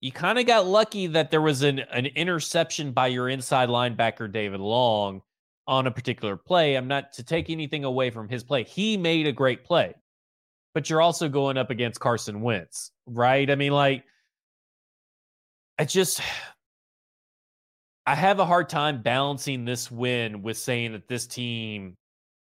you 0.03 0.11
kind 0.11 0.37
of 0.37 0.47
got 0.47 0.67
lucky 0.67 1.07
that 1.07 1.31
there 1.31 1.41
was 1.41 1.63
an, 1.63 1.79
an 1.79 2.07
interception 2.07 2.91
by 2.91 3.07
your 3.07 3.29
inside 3.29 3.69
linebacker, 3.69 4.31
David 4.31 4.59
Long, 4.59 5.23
on 5.69 5.87
a 5.87 5.93
particular 5.93 6.37
play. 6.37 6.75
I'm 6.75 6.89
not 6.89 7.13
to 7.15 7.23
take 7.23 7.49
anything 7.49 7.85
away 7.85 8.11
from 8.11 8.29
his 8.29 8.43
play. 8.43 8.65
He 8.65 8.97
made 8.97 9.29
a 9.29 9.33
great 9.33 9.65
play, 9.65 9.95
but 10.75 10.91
you're 10.91 11.01
also 11.01 11.29
going 11.29 11.57
up 11.57 11.71
against 11.71 12.01
Carson 12.01 12.41
Wentz, 12.41 12.91
right? 13.07 13.49
I 13.49 13.55
mean, 13.55 13.73
like, 13.73 14.03
I 15.79 15.85
just, 15.85 16.21
I 18.05 18.17
have 18.17 18.41
a 18.41 18.45
hard 18.45 18.69
time 18.69 19.03
balancing 19.03 19.65
this 19.65 19.89
win 19.89 20.43
with 20.43 20.59
saying 20.59 20.93
that 20.93 21.07
this 21.07 21.29
team 21.29 21.95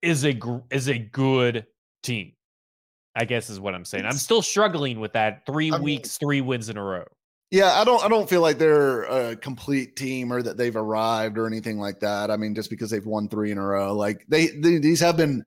is 0.02 0.24
a 0.24 0.36
is 0.73 0.89
a 0.89 0.98
good 0.98 1.64
team. 2.02 2.32
I 3.14 3.24
guess 3.24 3.48
is 3.51 3.60
what 3.60 3.74
I'm 3.74 3.85
saying. 3.85 4.05
I'm 4.05 4.12
still 4.14 4.43
struggling 4.43 4.98
with 4.98 5.12
that. 5.12 5.47
Three 5.47 5.73
I 5.73 5.78
weeks, 5.78 6.18
mean, 6.20 6.27
three 6.27 6.40
wins 6.40 6.68
in 6.68 6.77
a 6.77 6.82
row. 6.82 7.05
Yeah, 7.51 7.73
I 7.74 7.85
don't 7.85 8.05
I 8.05 8.09
don't 8.09 8.28
feel 8.28 8.40
like 8.40 8.59
they're 8.59 9.02
a 9.05 9.36
complete 9.36 9.94
team 9.94 10.32
or 10.32 10.43
that 10.43 10.56
they've 10.56 10.74
arrived 10.74 11.39
or 11.39 11.47
anything 11.47 11.78
like 11.78 12.01
that. 12.01 12.31
I 12.31 12.36
mean, 12.36 12.55
just 12.55 12.70
because 12.70 12.90
they've 12.90 13.06
won 13.06 13.28
3 13.28 13.52
in 13.52 13.59
a 13.59 13.64
row, 13.64 13.94
like 13.94 14.24
they, 14.28 14.48
they 14.48 14.78
these 14.78 15.01
have 15.01 15.16
been 15.16 15.44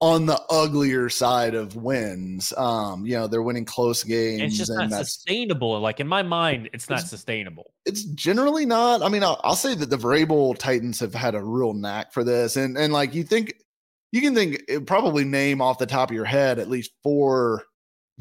on 0.00 0.26
the 0.26 0.38
uglier 0.50 1.08
side 1.08 1.54
of 1.54 1.74
wins. 1.74 2.52
Um, 2.56 3.06
you 3.06 3.16
know, 3.16 3.26
they're 3.26 3.42
winning 3.42 3.64
close 3.64 4.04
games. 4.04 4.42
It's 4.42 4.56
just 4.58 4.72
not 4.72 4.90
sustainable. 4.90 5.80
Like 5.80 6.00
in 6.00 6.06
my 6.06 6.22
mind, 6.22 6.68
it's 6.72 6.90
not 6.90 7.00
sustainable. 7.00 7.72
It's 7.86 8.04
generally 8.04 8.66
not. 8.66 9.02
I 9.02 9.08
mean, 9.08 9.22
I'll, 9.22 9.40
I'll, 9.42 9.56
say 9.56 9.74
that 9.74 9.88
the 9.88 9.96
Vrabel 9.96 10.56
Titans 10.58 11.00
have 11.00 11.14
had 11.14 11.34
a 11.34 11.42
real 11.42 11.72
knack 11.72 12.12
for 12.12 12.24
this, 12.24 12.56
and 12.56 12.76
and 12.76 12.92
like 12.92 13.14
you 13.14 13.24
think 13.24 13.54
you 14.12 14.20
can 14.20 14.34
think 14.34 14.62
eh, 14.68 14.80
probably 14.86 15.24
name 15.24 15.62
off 15.62 15.78
the 15.78 15.86
top 15.86 16.10
of 16.10 16.14
your 16.14 16.24
head 16.26 16.58
at 16.58 16.68
least 16.68 16.92
four 17.02 17.64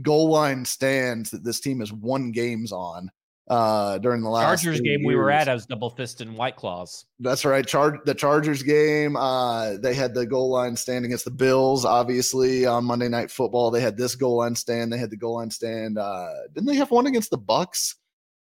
goal 0.01 0.29
line 0.29 0.65
stands 0.65 1.31
that 1.31 1.43
this 1.43 1.59
team 1.59 1.79
has 1.79 1.91
won 1.91 2.31
games 2.31 2.71
on 2.71 3.09
uh 3.47 3.99
during 3.99 4.23
the 4.23 4.29
last 4.29 4.63
Chargers 4.63 4.81
game 4.81 5.01
years. 5.01 5.05
we 5.05 5.15
were 5.15 5.29
at. 5.29 5.47
I 5.47 5.53
was 5.53 5.67
double 5.67 5.91
fisted 5.91 6.27
and 6.27 6.35
White 6.35 6.55
Claws. 6.55 7.05
That's 7.19 7.45
right. 7.45 7.65
Charge 7.65 7.99
the 8.05 8.15
Chargers 8.15 8.63
game. 8.63 9.15
Uh 9.15 9.77
they 9.77 9.93
had 9.93 10.15
the 10.15 10.25
goal 10.25 10.49
line 10.49 10.75
stand 10.75 11.05
against 11.05 11.25
the 11.25 11.31
Bills, 11.31 11.85
obviously, 11.85 12.65
on 12.65 12.85
Monday 12.85 13.07
night 13.07 13.29
football. 13.29 13.69
They 13.69 13.81
had 13.81 13.97
this 13.97 14.15
goal 14.15 14.37
line 14.37 14.55
stand. 14.55 14.91
They 14.91 14.97
had 14.97 15.11
the 15.11 15.17
goal 15.17 15.35
line 15.35 15.51
stand. 15.51 15.99
Uh 15.99 16.27
didn't 16.55 16.65
they 16.65 16.75
have 16.75 16.89
one 16.89 17.05
against 17.05 17.29
the 17.29 17.37
Bucs 17.37 17.93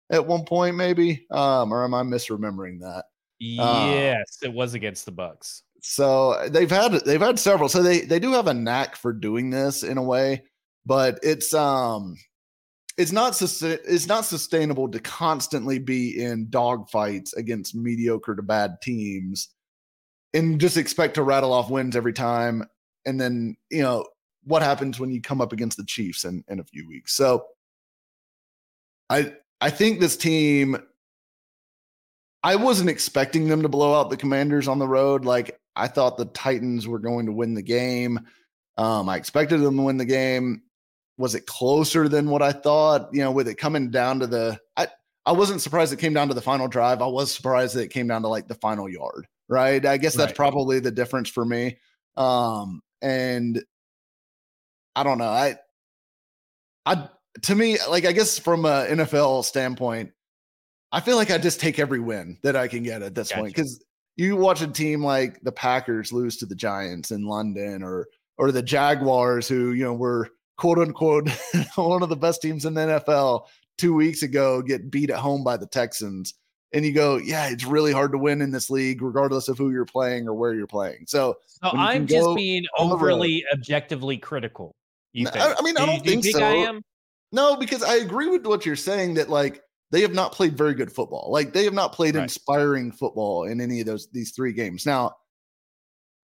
at 0.08 0.26
one 0.26 0.44
point, 0.44 0.76
maybe? 0.76 1.26
Um, 1.30 1.72
or 1.72 1.84
am 1.84 1.92
I 1.92 2.02
misremembering 2.02 2.80
that? 2.80 3.04
Uh, 3.60 3.90
yes, 3.90 4.38
uh, 4.42 4.48
it 4.48 4.52
was 4.54 4.72
against 4.74 5.04
the 5.04 5.12
Bucs. 5.12 5.62
So 5.82 6.48
they've 6.48 6.70
had 6.70 6.92
they've 7.04 7.20
had 7.20 7.38
several. 7.38 7.68
So 7.68 7.82
they 7.82 8.00
they 8.00 8.18
do 8.18 8.32
have 8.32 8.46
a 8.46 8.54
knack 8.54 8.96
for 8.96 9.12
doing 9.12 9.50
this 9.50 9.82
in 9.82 9.98
a 9.98 10.02
way 10.02 10.44
but 10.86 11.18
it's 11.22 11.54
um 11.54 12.16
it's 12.96 13.12
not 13.12 13.40
it's 13.40 14.06
not 14.06 14.24
sustainable 14.24 14.88
to 14.88 15.00
constantly 15.00 15.78
be 15.78 16.22
in 16.22 16.46
dogfights 16.46 17.36
against 17.36 17.74
mediocre 17.74 18.36
to 18.36 18.42
bad 18.42 18.80
teams 18.82 19.48
and 20.32 20.60
just 20.60 20.76
expect 20.76 21.14
to 21.14 21.22
rattle 21.22 21.52
off 21.52 21.70
wins 21.70 21.96
every 21.96 22.12
time 22.12 22.64
and 23.06 23.20
then 23.20 23.56
you 23.70 23.82
know 23.82 24.06
what 24.44 24.62
happens 24.62 25.00
when 25.00 25.10
you 25.10 25.20
come 25.20 25.40
up 25.40 25.52
against 25.52 25.76
the 25.76 25.84
chiefs 25.84 26.24
in, 26.24 26.44
in 26.48 26.60
a 26.60 26.64
few 26.64 26.86
weeks. 26.86 27.14
So 27.14 27.46
i 29.10 29.32
i 29.60 29.68
think 29.68 30.00
this 30.00 30.16
team 30.16 30.78
i 32.42 32.56
wasn't 32.56 32.88
expecting 32.88 33.48
them 33.48 33.60
to 33.60 33.68
blow 33.68 33.92
out 33.92 34.08
the 34.08 34.16
commanders 34.16 34.66
on 34.66 34.78
the 34.78 34.88
road 34.88 35.26
like 35.26 35.60
i 35.76 35.86
thought 35.86 36.16
the 36.16 36.24
titans 36.26 36.88
were 36.88 36.98
going 36.98 37.26
to 37.26 37.32
win 37.32 37.52
the 37.52 37.62
game. 37.62 38.18
Um, 38.78 39.08
i 39.08 39.16
expected 39.16 39.58
them 39.60 39.76
to 39.76 39.82
win 39.82 39.98
the 39.98 40.06
game 40.06 40.62
was 41.16 41.34
it 41.34 41.46
closer 41.46 42.08
than 42.08 42.28
what 42.28 42.42
I 42.42 42.52
thought? 42.52 43.08
You 43.12 43.22
know, 43.22 43.30
with 43.30 43.48
it 43.48 43.56
coming 43.56 43.90
down 43.90 44.20
to 44.20 44.26
the 44.26 44.58
I 44.76 44.88
I 45.26 45.32
wasn't 45.32 45.62
surprised 45.62 45.92
it 45.92 45.98
came 45.98 46.14
down 46.14 46.28
to 46.28 46.34
the 46.34 46.42
final 46.42 46.68
drive. 46.68 47.00
I 47.00 47.06
was 47.06 47.32
surprised 47.34 47.76
that 47.76 47.82
it 47.82 47.90
came 47.90 48.06
down 48.06 48.22
to 48.22 48.28
like 48.28 48.48
the 48.48 48.54
final 48.54 48.88
yard, 48.88 49.26
right? 49.48 49.84
I 49.84 49.96
guess 49.96 50.14
that's 50.14 50.30
right. 50.30 50.36
probably 50.36 50.80
the 50.80 50.90
difference 50.90 51.28
for 51.28 51.44
me. 51.44 51.78
Um 52.16 52.82
and 53.02 53.62
I 54.96 55.02
don't 55.02 55.18
know. 55.18 55.28
I 55.28 55.56
I 56.86 57.08
to 57.42 57.54
me 57.54 57.78
like 57.88 58.04
I 58.06 58.12
guess 58.12 58.38
from 58.38 58.64
a 58.64 58.86
NFL 58.88 59.44
standpoint, 59.44 60.12
I 60.92 61.00
feel 61.00 61.16
like 61.16 61.30
I 61.30 61.38
just 61.38 61.60
take 61.60 61.78
every 61.78 62.00
win 62.00 62.38
that 62.42 62.56
I 62.56 62.68
can 62.68 62.82
get 62.82 63.02
at 63.02 63.14
this 63.14 63.28
gotcha. 63.28 63.40
point 63.40 63.54
cuz 63.54 63.82
you 64.16 64.36
watch 64.36 64.62
a 64.62 64.68
team 64.68 65.04
like 65.04 65.40
the 65.42 65.52
Packers 65.52 66.12
lose 66.12 66.36
to 66.36 66.46
the 66.46 66.54
Giants 66.54 67.10
in 67.10 67.24
London 67.24 67.82
or 67.82 68.06
or 68.36 68.52
the 68.52 68.62
Jaguars 68.62 69.48
who, 69.48 69.72
you 69.72 69.84
know, 69.84 69.94
were 69.94 70.30
quote 70.56 70.78
unquote 70.78 71.28
one 71.76 72.02
of 72.02 72.08
the 72.08 72.16
best 72.16 72.42
teams 72.42 72.64
in 72.64 72.74
the 72.74 72.80
NFL 72.80 73.46
two 73.78 73.94
weeks 73.94 74.22
ago 74.22 74.62
get 74.62 74.90
beat 74.90 75.10
at 75.10 75.18
home 75.18 75.44
by 75.44 75.56
the 75.56 75.66
Texans. 75.66 76.34
And 76.72 76.84
you 76.84 76.92
go, 76.92 77.18
yeah, 77.18 77.50
it's 77.50 77.64
really 77.64 77.92
hard 77.92 78.10
to 78.12 78.18
win 78.18 78.42
in 78.42 78.50
this 78.50 78.68
league, 78.68 79.00
regardless 79.00 79.48
of 79.48 79.56
who 79.56 79.70
you're 79.70 79.84
playing 79.84 80.26
or 80.26 80.34
where 80.34 80.54
you're 80.54 80.66
playing. 80.66 81.04
So, 81.06 81.36
so 81.46 81.70
I'm 81.70 82.04
just 82.04 82.34
being 82.34 82.64
overly 82.76 83.44
objectively 83.52 84.18
critical. 84.18 84.74
You 85.12 85.26
think? 85.26 85.44
I, 85.44 85.54
I 85.56 85.62
mean, 85.62 85.76
I 85.76 85.86
don't 85.86 86.04
think, 86.04 86.24
think, 86.24 86.36
so. 86.36 86.42
I 86.42 86.54
am? 86.54 86.82
No, 87.30 87.56
because 87.56 87.84
I 87.84 87.96
agree 87.96 88.28
with 88.28 88.44
what 88.44 88.66
you're 88.66 88.74
saying 88.74 89.14
that 89.14 89.30
like 89.30 89.62
they 89.92 90.00
have 90.00 90.14
not 90.14 90.32
played 90.32 90.58
very 90.58 90.74
good 90.74 90.90
football. 90.90 91.28
Like 91.30 91.52
they 91.52 91.62
have 91.64 91.72
not 91.72 91.92
played 91.92 92.16
right. 92.16 92.24
inspiring 92.24 92.90
football 92.90 93.44
in 93.44 93.60
any 93.60 93.78
of 93.78 93.86
those 93.86 94.08
these 94.10 94.32
three 94.32 94.52
games. 94.52 94.84
Now, 94.84 95.12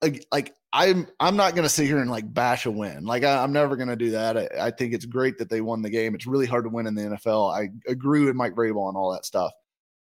like, 0.03 0.27
like 0.33 0.55
I'm 0.73 1.09
I'm 1.19 1.37
not 1.37 1.57
gonna 1.57 1.69
sit 1.69 1.87
here 1.87 1.99
and 1.99 2.11
like 2.11 2.33
bash 2.33 2.67
a 2.67 2.71
win. 2.71 3.05
Like 3.05 3.25
I, 3.25 3.43
am 3.43 3.53
never 3.53 3.77
gonna 3.77 3.97
do 3.97 4.11
that. 4.13 4.37
I, 4.37 4.49
I, 4.61 4.71
think 4.71 4.95
it's 4.95 5.05
great 5.05 5.39
that 5.39 5.51
they 5.51 5.61
won 5.61 5.83
the 5.83 5.91
game. 5.91 6.15
It's 6.15 6.27
really 6.27 6.47
hard 6.47 6.65
to 6.65 6.71
win 6.71 6.87
in 6.87 6.95
the 6.95 7.03
NFL. 7.03 7.53
I 7.53 7.71
agree 7.91 8.25
with 8.25 8.37
Mike 8.37 8.55
Vrabel 8.55 8.89
and 8.89 8.97
all 8.97 9.13
that 9.13 9.27
stuff. 9.27 9.51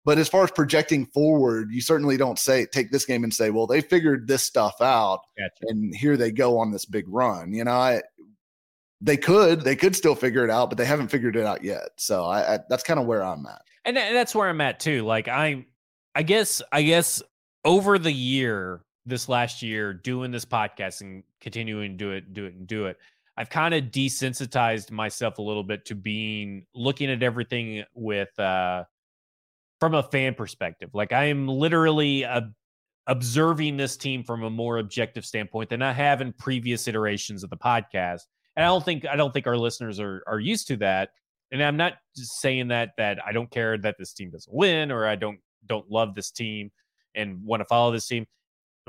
But 0.04 0.18
as 0.18 0.28
far 0.28 0.44
as 0.44 0.50
projecting 0.50 1.06
forward, 1.06 1.70
you 1.70 1.80
certainly 1.80 2.16
don't 2.16 2.38
say 2.38 2.66
take 2.66 2.90
this 2.90 3.04
game 3.04 3.24
and 3.24 3.32
say, 3.32 3.50
well, 3.50 3.66
they 3.66 3.80
figured 3.80 4.26
this 4.26 4.42
stuff 4.42 4.74
out, 4.80 5.20
gotcha. 5.38 5.70
and 5.70 5.94
here 5.94 6.16
they 6.16 6.30
go 6.30 6.58
on 6.58 6.70
this 6.70 6.84
big 6.84 7.04
run. 7.08 7.52
You 7.52 7.64
know, 7.64 7.72
I 7.72 8.02
they 9.00 9.16
could 9.16 9.62
they 9.62 9.76
could 9.76 9.96
still 9.96 10.14
figure 10.14 10.44
it 10.44 10.50
out, 10.50 10.68
but 10.68 10.76
they 10.76 10.84
haven't 10.84 11.08
figured 11.08 11.36
it 11.36 11.46
out 11.46 11.64
yet. 11.64 11.90
So 11.96 12.24
I, 12.24 12.54
I 12.54 12.58
that's 12.68 12.82
kind 12.82 13.00
of 13.00 13.06
where 13.06 13.24
I'm 13.24 13.46
at, 13.46 13.62
and 13.86 13.96
that's 13.96 14.34
where 14.34 14.48
I'm 14.48 14.60
at 14.60 14.80
too. 14.80 15.04
Like 15.04 15.28
I, 15.28 15.64
I 16.14 16.22
guess 16.22 16.60
I 16.70 16.82
guess 16.82 17.22
over 17.64 17.98
the 17.98 18.12
year 18.12 18.82
this 19.06 19.28
last 19.28 19.62
year 19.62 19.92
doing 19.92 20.30
this 20.30 20.44
podcast 20.44 21.00
and 21.00 21.22
continuing 21.40 21.92
to 21.92 21.96
do 21.96 22.10
it, 22.12 22.32
do 22.34 22.44
it, 22.46 22.54
and 22.54 22.66
do 22.66 22.86
it, 22.86 22.98
I've 23.36 23.50
kind 23.50 23.74
of 23.74 23.84
desensitized 23.84 24.90
myself 24.90 25.38
a 25.38 25.42
little 25.42 25.64
bit 25.64 25.86
to 25.86 25.94
being 25.94 26.66
looking 26.74 27.10
at 27.10 27.22
everything 27.22 27.84
with 27.94 28.38
uh 28.38 28.84
from 29.80 29.94
a 29.94 30.02
fan 30.02 30.34
perspective. 30.34 30.90
Like 30.92 31.12
I 31.12 31.24
am 31.24 31.48
literally 31.48 32.24
uh, 32.24 32.42
observing 33.06 33.76
this 33.76 33.96
team 33.96 34.22
from 34.22 34.44
a 34.44 34.50
more 34.50 34.78
objective 34.78 35.24
standpoint 35.24 35.70
than 35.70 35.82
I 35.82 35.92
have 35.92 36.20
in 36.20 36.32
previous 36.34 36.86
iterations 36.86 37.42
of 37.42 37.50
the 37.50 37.56
podcast. 37.56 38.20
And 38.56 38.64
I 38.64 38.68
don't 38.68 38.84
think 38.84 39.06
I 39.06 39.16
don't 39.16 39.32
think 39.32 39.46
our 39.46 39.56
listeners 39.56 39.98
are 39.98 40.22
are 40.26 40.38
used 40.38 40.68
to 40.68 40.76
that. 40.78 41.10
And 41.50 41.62
I'm 41.62 41.76
not 41.76 41.94
saying 42.14 42.68
that 42.68 42.90
that 42.98 43.18
I 43.26 43.32
don't 43.32 43.50
care 43.50 43.78
that 43.78 43.96
this 43.98 44.12
team 44.12 44.30
doesn't 44.30 44.54
win 44.54 44.92
or 44.92 45.06
I 45.06 45.16
don't 45.16 45.38
don't 45.66 45.90
love 45.90 46.14
this 46.14 46.30
team 46.30 46.70
and 47.14 47.42
want 47.42 47.60
to 47.60 47.64
follow 47.64 47.90
this 47.90 48.06
team 48.06 48.26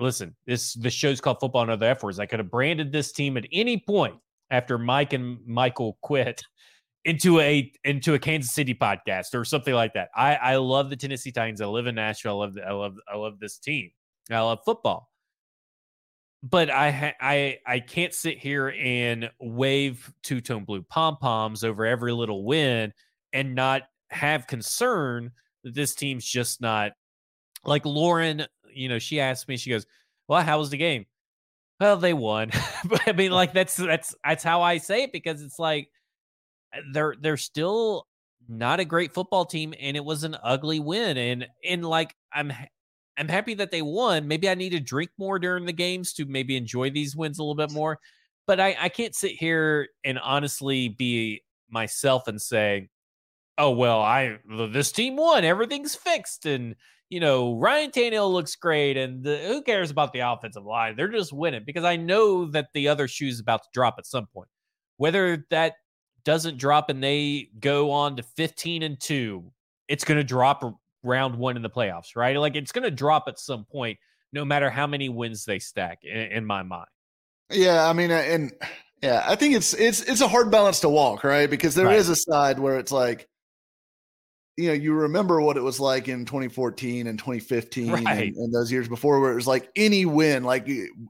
listen, 0.01 0.35
this 0.45 0.73
the 0.73 0.89
show's 0.89 1.21
called 1.21 1.39
Football 1.39 1.63
and 1.63 1.71
Other 1.71 1.87
F 1.87 2.03
Words. 2.03 2.19
I 2.19 2.25
could 2.25 2.39
have 2.39 2.51
branded 2.51 2.91
this 2.91 3.11
team 3.11 3.37
at 3.37 3.45
any 3.51 3.77
point 3.77 4.15
after 4.49 4.77
Mike 4.77 5.13
and 5.13 5.39
Michael 5.45 5.97
quit 6.01 6.41
into 7.05 7.39
a 7.39 7.71
into 7.83 8.15
a 8.15 8.19
Kansas 8.19 8.51
City 8.51 8.73
podcast 8.73 9.33
or 9.33 9.45
something 9.45 9.73
like 9.73 9.93
that. 9.93 10.09
I 10.15 10.35
I 10.35 10.55
love 10.57 10.89
the 10.89 10.95
Tennessee 10.97 11.31
Titans. 11.31 11.61
I 11.61 11.67
live 11.67 11.87
in 11.87 11.95
Nashville. 11.95 12.41
I 12.41 12.45
love 12.45 12.57
I 12.67 12.71
love 12.71 12.95
I 13.11 13.17
love 13.17 13.39
this 13.39 13.57
team. 13.57 13.91
I 14.29 14.39
love 14.39 14.59
football. 14.65 15.09
But 16.43 16.71
I 16.71 17.13
I 17.21 17.57
I 17.67 17.79
can't 17.79 18.13
sit 18.13 18.39
here 18.39 18.73
and 18.77 19.29
wave 19.39 20.11
two 20.23 20.41
tone 20.41 20.65
blue 20.65 20.81
pom 20.81 21.17
poms 21.17 21.63
over 21.63 21.85
every 21.85 22.11
little 22.11 22.43
win 22.43 22.91
and 23.31 23.55
not 23.55 23.83
have 24.09 24.47
concern 24.47 25.31
that 25.63 25.75
this 25.75 25.93
team's 25.95 26.25
just 26.25 26.59
not 26.59 26.93
like 27.63 27.85
Lauren 27.85 28.45
you 28.73 28.89
know, 28.89 28.99
she 28.99 29.19
asked 29.19 29.47
me, 29.47 29.57
she 29.57 29.69
goes, 29.69 29.85
Well, 30.27 30.41
how 30.41 30.59
was 30.59 30.69
the 30.69 30.77
game? 30.77 31.05
Well, 31.79 31.97
they 31.97 32.13
won. 32.13 32.51
but 32.85 33.07
I 33.07 33.11
mean, 33.11 33.31
like 33.31 33.53
that's 33.53 33.75
that's 33.75 34.15
that's 34.23 34.43
how 34.43 34.61
I 34.61 34.77
say 34.77 35.03
it 35.03 35.11
because 35.11 35.41
it's 35.41 35.59
like 35.59 35.89
uh, 36.75 36.81
they're 36.93 37.15
they're 37.19 37.37
still 37.37 38.07
not 38.47 38.79
a 38.79 38.85
great 38.85 39.13
football 39.13 39.45
team 39.45 39.73
and 39.79 39.95
it 39.95 40.03
was 40.03 40.23
an 40.23 40.35
ugly 40.43 40.79
win. 40.79 41.17
And 41.17 41.47
and 41.67 41.85
like 41.85 42.15
I'm 42.33 42.53
I'm 43.17 43.27
happy 43.27 43.53
that 43.55 43.71
they 43.71 43.81
won. 43.81 44.27
Maybe 44.27 44.49
I 44.49 44.55
need 44.55 44.71
to 44.71 44.79
drink 44.79 45.11
more 45.17 45.39
during 45.39 45.65
the 45.65 45.73
games 45.73 46.13
to 46.13 46.25
maybe 46.25 46.55
enjoy 46.55 46.89
these 46.91 47.15
wins 47.15 47.39
a 47.39 47.43
little 47.43 47.55
bit 47.55 47.71
more. 47.71 47.99
But 48.47 48.59
I, 48.59 48.75
I 48.79 48.89
can't 48.89 49.15
sit 49.15 49.31
here 49.31 49.89
and 50.03 50.17
honestly 50.19 50.89
be 50.89 51.43
myself 51.69 52.27
and 52.27 52.41
say, 52.41 52.89
oh 53.57 53.71
well, 53.71 54.01
I 54.01 54.37
this 54.71 54.91
team 54.91 55.15
won, 55.15 55.43
everything's 55.43 55.95
fixed, 55.95 56.45
and 56.45 56.75
you 57.11 57.19
know, 57.19 57.55
Ryan 57.57 57.91
Tannehill 57.91 58.31
looks 58.31 58.55
great, 58.55 58.95
and 58.95 59.21
the, 59.21 59.37
who 59.39 59.61
cares 59.61 59.91
about 59.91 60.13
the 60.13 60.19
offensive 60.19 60.63
line? 60.63 60.95
They're 60.95 61.09
just 61.09 61.33
winning 61.33 61.63
because 61.65 61.83
I 61.83 61.97
know 61.97 62.45
that 62.51 62.69
the 62.73 62.87
other 62.87 63.09
shoe 63.09 63.27
is 63.27 63.41
about 63.41 63.63
to 63.63 63.69
drop 63.73 63.95
at 63.97 64.05
some 64.05 64.27
point. 64.33 64.47
Whether 64.95 65.45
that 65.49 65.73
doesn't 66.23 66.57
drop 66.57 66.89
and 66.89 67.03
they 67.03 67.49
go 67.59 67.91
on 67.91 68.15
to 68.15 68.23
15 68.23 68.81
and 68.81 68.97
2, 68.97 69.43
it's 69.89 70.05
going 70.05 70.19
to 70.19 70.23
drop 70.23 70.63
round 71.03 71.35
1 71.35 71.57
in 71.57 71.61
the 71.61 71.69
playoffs, 71.69 72.15
right? 72.15 72.37
Like 72.37 72.55
it's 72.55 72.71
going 72.71 72.85
to 72.85 72.91
drop 72.91 73.25
at 73.27 73.37
some 73.37 73.65
point 73.65 73.99
no 74.31 74.45
matter 74.45 74.69
how 74.69 74.87
many 74.87 75.09
wins 75.09 75.43
they 75.43 75.59
stack 75.59 75.99
in, 76.03 76.17
in 76.17 76.45
my 76.45 76.63
mind. 76.63 76.87
Yeah, 77.49 77.89
I 77.89 77.91
mean 77.91 78.11
uh, 78.11 78.23
and 78.25 78.53
yeah, 79.03 79.25
I 79.27 79.35
think 79.35 79.55
it's 79.55 79.73
it's 79.73 80.01
it's 80.03 80.21
a 80.21 80.29
hard 80.29 80.49
balance 80.49 80.79
to 80.81 80.89
walk, 80.89 81.25
right? 81.25 81.49
Because 81.49 81.75
there 81.75 81.87
right. 81.87 81.97
is 81.97 82.07
a 82.07 82.15
side 82.15 82.59
where 82.59 82.79
it's 82.79 82.93
like 82.93 83.27
you 84.57 84.67
know, 84.67 84.73
you 84.73 84.93
remember 84.93 85.41
what 85.41 85.57
it 85.57 85.61
was 85.61 85.79
like 85.79 86.07
in 86.07 86.25
2014 86.25 87.07
and 87.07 87.17
2015 87.17 87.91
right. 87.91 88.05
and, 88.07 88.35
and, 88.35 88.53
those 88.53 88.71
years 88.71 88.87
before 88.87 89.19
where 89.19 89.31
it 89.31 89.35
was 89.35 89.47
like 89.47 89.69
any 89.75 90.05
win, 90.05 90.43
like 90.43 90.67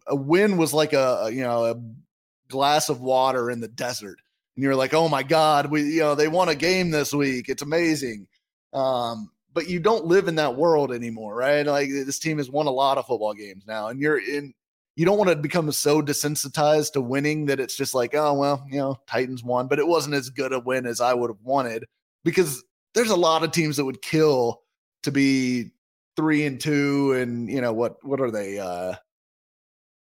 a 0.08 0.16
win 0.16 0.58
was 0.58 0.74
like 0.74 0.94
a, 0.94 1.30
you 1.32 1.42
know, 1.42 1.66
a 1.66 1.76
glass 2.50 2.90
of 2.90 3.02
water 3.02 3.50
in 3.50 3.60
the 3.60 3.68
desert. 3.68 4.20
And 4.56 4.64
you're 4.64 4.76
like, 4.76 4.94
oh 4.94 5.10
my 5.10 5.24
God, 5.24 5.72
we, 5.72 5.82
you 5.84 6.02
know, 6.02 6.16
they 6.16 6.28
won 6.28 6.50
a 6.50 6.56
game 6.56 6.92
this 6.92 7.14
week. 7.14 7.50
It's 7.50 7.64
amazing. 7.64 8.28
Um, 8.74 9.32
but 9.54 9.68
you 9.68 9.80
don't 9.80 10.06
live 10.06 10.28
in 10.28 10.36
that 10.36 10.56
world 10.56 10.94
anymore, 10.94 11.36
right? 11.36 11.66
Like 11.66 11.90
this 11.90 12.20
team 12.20 12.38
has 12.38 12.50
won 12.50 12.68
a 12.68 12.72
lot 12.72 12.98
of 12.98 13.06
football 13.06 13.34
games 13.34 13.66
now, 13.68 13.88
and 13.88 14.00
you're 14.00 14.20
in. 14.20 14.54
You 14.98 15.06
don't 15.06 15.18
want 15.18 15.30
to 15.30 15.36
become 15.38 15.72
so 15.72 16.02
desensitized 16.02 16.94
to 16.94 17.02
winning 17.02 17.46
that 17.46 17.62
it's 17.62 17.76
just 17.76 17.94
like, 17.94 18.14
oh 18.14 18.34
well, 18.34 18.66
you 18.70 18.78
know, 18.78 18.98
Titans 19.08 19.44
won, 19.44 19.68
but 19.68 19.80
it 19.80 19.88
wasn't 19.88 20.16
as 20.16 20.30
good 20.30 20.54
a 20.54 20.60
win 20.60 20.86
as 20.86 21.02
I 21.02 21.14
would 21.14 21.30
have 21.30 21.42
wanted 21.42 21.86
because 22.24 22.64
there's 22.94 23.10
a 23.10 23.16
lot 23.16 23.44
of 23.44 23.52
teams 23.52 23.78
that 23.78 23.86
would 23.86 24.02
kill 24.02 24.62
to 25.04 25.12
be 25.12 25.72
three 26.16 26.46
and 26.46 26.60
two, 26.60 27.14
and 27.14 27.50
you 27.50 27.62
know 27.62 27.74
what? 27.74 27.98
What 28.04 28.22
are 28.22 28.32
they? 28.32 28.60
uh 28.60 28.96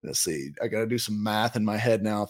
Let's 0.03 0.21
see. 0.21 0.51
I 0.63 0.69
got 0.69 0.81
to 0.81 0.87
do 0.87 0.99
some 0.99 1.23
math 1.23 1.57
in 1.57 1.65
my 1.65 1.77
head 1.77 2.03
now. 2.03 2.29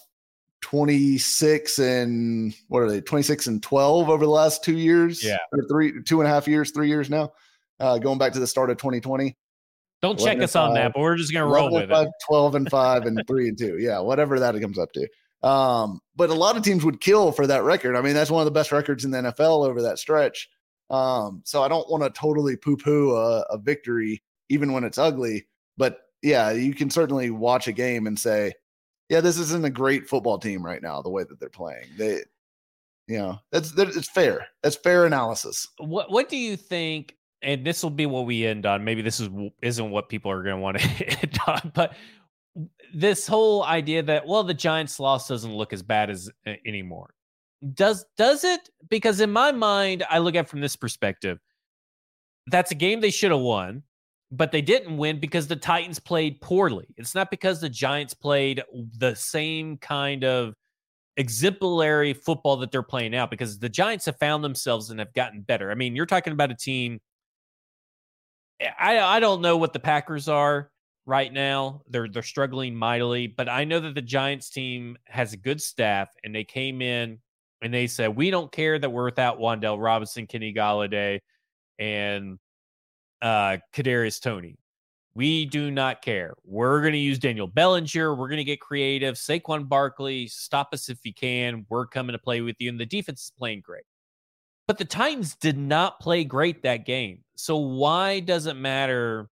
26 0.63 1.79
and 1.79 2.55
what 2.69 2.81
are 2.83 2.91
they 2.91 3.01
26 3.01 3.47
and 3.47 3.63
12 3.63 4.11
over 4.11 4.27
the 4.27 4.31
last 4.31 4.63
two 4.63 4.77
years 4.77 5.25
yeah 5.25 5.39
or 5.53 5.67
three 5.71 6.03
two 6.03 6.21
and 6.21 6.29
a 6.29 6.31
half 6.31 6.47
years 6.47 6.71
three 6.71 6.87
years 6.87 7.09
now 7.09 7.33
uh 7.81 7.97
going 7.97 8.19
back 8.19 8.31
to 8.31 8.39
the 8.39 8.47
start 8.47 8.69
of 8.69 8.77
2020 8.77 9.35
don't 10.03 10.19
check 10.19 10.39
us 10.43 10.53
five, 10.53 10.69
on 10.69 10.75
that 10.75 10.93
but 10.93 11.01
we're 11.01 11.17
just 11.17 11.33
gonna 11.33 11.47
roll 11.47 11.73
with 11.73 11.89
five, 11.89 12.09
it 12.09 12.13
12 12.29 12.57
and 12.57 12.71
5 12.71 13.07
and 13.07 13.27
3 13.27 13.49
and 13.49 13.59
2 13.59 13.79
yeah 13.79 14.01
whatever 14.01 14.39
that 14.39 14.61
comes 14.61 14.79
up 14.79 14.93
to 14.93 15.09
um 15.43 16.01
but 16.17 16.31
a 16.31 16.35
lot 16.35 16.57
of 16.57 16.63
teams 16.63 16.85
would 16.85 17.01
kill 17.01 17.33
for 17.33 17.47
that 17.47 17.63
record 17.63 17.97
i 17.97 18.01
mean 18.03 18.15
that's 18.15 18.31
one 18.31 18.41
of 18.41 18.45
the 18.45 18.51
best 18.51 18.73
records 18.73 19.05
in 19.05 19.11
the 19.11 19.19
nfl 19.19 19.67
over 19.67 19.81
that 19.81 19.99
stretch 19.99 20.49
um 20.91 21.41
so 21.45 21.63
i 21.63 21.69
don't 21.69 21.91
want 21.91 22.03
to 22.03 22.11
totally 22.11 22.57
poo-poo 22.57 23.15
a, 23.15 23.41
a 23.51 23.59
victory 23.59 24.23
even 24.51 24.73
when 24.73 24.85
it's 24.85 24.99
ugly 24.99 25.47
but 25.79 26.01
yeah 26.23 26.51
you 26.51 26.75
can 26.75 26.91
certainly 26.91 27.31
watch 27.31 27.69
a 27.69 27.73
game 27.73 28.07
and 28.07 28.19
say 28.19 28.53
yeah, 29.11 29.21
this 29.21 29.39
isn't 29.39 29.65
a 29.65 29.71
great 29.71 30.09
football 30.09 30.39
team 30.39 30.65
right 30.65 30.81
now. 30.81 31.03
The 31.03 31.11
way 31.11 31.25
that 31.25 31.41
they're 31.41 31.51
playing, 31.51 31.87
they, 31.99 32.23
you 33.09 33.19
know, 33.19 33.41
that's 33.51 33.77
it's 33.77 34.09
fair. 34.09 34.47
That's 34.63 34.77
fair 34.77 35.05
analysis. 35.05 35.67
What 35.79 36.11
What 36.11 36.29
do 36.29 36.37
you 36.37 36.57
think? 36.57 37.17
And 37.43 37.67
this 37.67 37.83
will 37.83 37.91
be 37.91 38.07
what 38.07 38.27
we 38.27 38.47
end 38.47 38.67
on. 38.67 38.85
Maybe 38.85 39.03
this 39.03 39.19
is 39.19 39.29
isn't 39.63 39.91
what 39.91 40.09
people 40.09 40.31
are 40.31 40.43
going 40.45 40.57
to 40.57 40.63
want 40.63 40.79
to 40.79 41.21
end 41.23 41.39
on, 41.47 41.73
but 41.75 41.95
this 42.95 43.27
whole 43.27 43.65
idea 43.65 44.03
that 44.03 44.27
well, 44.27 44.43
the 44.43 44.55
Giants' 44.55 45.01
loss 45.01 45.29
doesn't 45.29 45.55
look 45.55 45.73
as 45.73 45.83
bad 45.83 46.11
as 46.11 46.31
uh, 46.47 46.53
anymore. 46.67 47.15
Does 47.75 48.05
does 48.17 48.45
it? 48.45 48.71
Because 48.89 49.21
in 49.21 49.31
my 49.31 49.53
mind, 49.53 50.05
I 50.09 50.19
look 50.19 50.35
at 50.35 50.49
from 50.49 50.61
this 50.61 50.77
perspective. 50.77 51.39
That's 52.47 52.71
a 52.71 52.75
game 52.75 53.01
they 53.01 53.11
should 53.11 53.31
have 53.31 53.41
won 53.41 53.83
but 54.33 54.53
they 54.53 54.63
didn't 54.63 54.97
win 54.97 55.19
because 55.19 55.49
the 55.49 55.57
Titans 55.57 55.99
played 55.99 56.41
poorly. 56.41 56.87
It's 56.97 57.15
not 57.15 57.31
because 57.31 57.61
the 57.61 57.69
Giants 57.69 58.15
played 58.15 58.63
the 58.99 59.15
same 59.15 59.77
kind 59.79 60.25
of 60.25 60.55
exemplary 61.17 62.13
football 62.13 62.57
that 62.59 62.71
they're 62.71 62.83
playing 62.83 63.11
now 63.11 63.27
because 63.27 63.59
the 63.59 63.69
Giants 63.69 64.07
have 64.07 64.19
found 64.19 64.45
themselves 64.45 64.91
and 64.91 65.01
have 65.01 65.13
gotten 65.15 65.41
better. 65.41 65.71
I 65.71 65.75
mean, 65.75 65.97
you're 65.97 66.07
talking 66.07 66.33
about 66.33 66.51
a 66.51 66.55
team 66.55 67.01
I 68.79 68.99
I 68.99 69.21
don't 69.21 69.41
know 69.41 69.57
what 69.57 69.73
the 69.73 69.81
Packers 69.81 70.29
are 70.29 70.71
right 71.11 71.33
now. 71.33 71.83
They're 71.91 72.09
they're 72.09 72.23
struggling 72.23 72.75
mightily, 72.75 73.27
but 73.27 73.49
I 73.49 73.65
know 73.65 73.81
that 73.81 73.95
the 73.95 74.01
Giants 74.01 74.49
team 74.49 74.97
has 75.07 75.33
a 75.33 75.37
good 75.37 75.61
staff 75.61 76.09
and 76.25 76.35
they 76.35 76.45
came 76.45 76.81
in 76.81 77.19
and 77.61 77.75
they 77.75 77.89
said, 77.89 78.17
"We 78.17 78.31
don't 78.31 78.51
care 78.53 78.79
that 78.79 78.91
we're 78.91 79.05
without 79.05 79.41
Wan'Dale 79.41 79.83
Robinson, 79.83 80.27
Kenny 80.27 80.55
Golladay, 80.55 81.21
and 81.81 82.39
uh, 83.21 83.59
Kadarius 83.75 84.21
Toney. 84.21 84.57
We 85.15 85.45
do 85.45 85.73
not 85.73 86.03
care. 86.03 86.35
We're 86.45 86.81
going 86.81 86.93
to 86.93 86.99
use 86.99 87.19
Daniel 87.19 87.49
Bellinger. 87.49 88.15
We're 88.15 88.29
going 88.29 88.39
to 88.39 88.45
get 88.45 88.61
creative. 88.61 89.17
Saquon 89.17 89.69
Barkley, 89.69 90.29
stop 90.29 90.69
us 90.73 90.89
if 90.89 90.99
you 91.03 91.13
can. 91.13 91.67
We're 91.69 91.87
coming 91.87 92.13
to 92.13 92.19
play 92.19 92.41
with 92.43 92.57
you. 92.61 92.71
And 92.71 92.79
the 92.79 92.87
defense 92.87 93.25
is 93.25 93.33
playing 93.37 93.63
great. 93.63 93.83
But 94.69 94.79
the 94.79 94.85
Titans 94.85 95.35
did 95.35 95.59
not 95.59 95.99
play 95.99 96.23
great 96.23 96.63
that 96.63 96.87
game. 96.87 97.25
So 97.35 97.57
why 97.57 98.21
does 98.21 98.47
it 98.47 98.55
matter? 98.55 99.29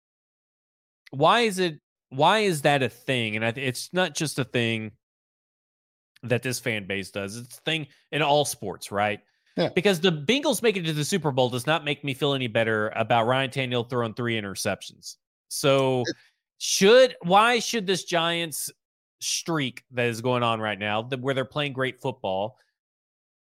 Why 1.14 1.41
is 1.41 1.60
it? 1.60 1.80
Why 2.10 2.40
is 2.40 2.64
that 2.64 2.84
a 2.84 2.90
thing? 2.90 3.35
And 3.35 3.57
it's 3.57 3.94
not 3.94 4.15
just 4.15 4.40
a 4.40 4.44
thing 4.44 4.91
that 6.23 6.41
this 6.41 6.60
fan 6.60 6.88
base 6.88 7.11
does. 7.11 7.38
It's 7.38 7.57
a 7.57 7.61
thing 7.61 7.88
in 8.11 8.22
all 8.22 8.45
sports, 8.45 8.91
right? 8.91 9.19
Yeah. 9.56 9.69
Because 9.76 9.99
the 9.99 10.11
Bengals 10.11 10.64
making 10.64 10.84
it 10.84 10.88
to 10.88 10.94
the 10.94 11.06
Super 11.06 11.31
Bowl 11.31 11.49
does 11.49 11.68
not 11.68 11.85
make 11.85 12.03
me 12.03 12.14
feel 12.14 12.34
any 12.34 12.48
better 12.48 12.90
about 12.95 13.27
Ryan 13.27 13.52
Tannehill 13.52 13.90
throwing 13.90 14.14
three 14.15 14.40
interceptions. 14.40 15.18
So, 15.49 16.03
should 16.57 17.15
why 17.22 17.60
should 17.60 17.85
this 17.85 18.06
Giants 18.06 18.72
streak 19.22 19.84
that 19.91 20.07
is 20.07 20.22
going 20.22 20.41
on 20.41 20.60
right 20.60 20.80
now, 20.80 21.03
where 21.03 21.35
they're 21.35 21.45
playing 21.45 21.73
great 21.73 22.02
football, 22.02 22.57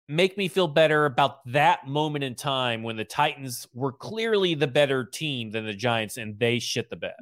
make 0.09 0.39
me 0.39 0.49
feel 0.49 0.69
better 0.69 1.05
about 1.05 1.45
that 1.53 1.87
moment 1.87 2.25
in 2.25 2.35
time 2.35 2.83
when 2.83 2.97
the 2.97 3.05
Titans 3.05 3.67
were 3.75 3.93
clearly 3.93 4.55
the 4.55 4.67
better 4.67 5.05
team 5.05 5.51
than 5.51 5.67
the 5.67 5.75
Giants 5.75 6.17
and 6.17 6.39
they 6.39 6.59
shit 6.59 6.89
the 6.89 6.97
bed? 6.97 7.13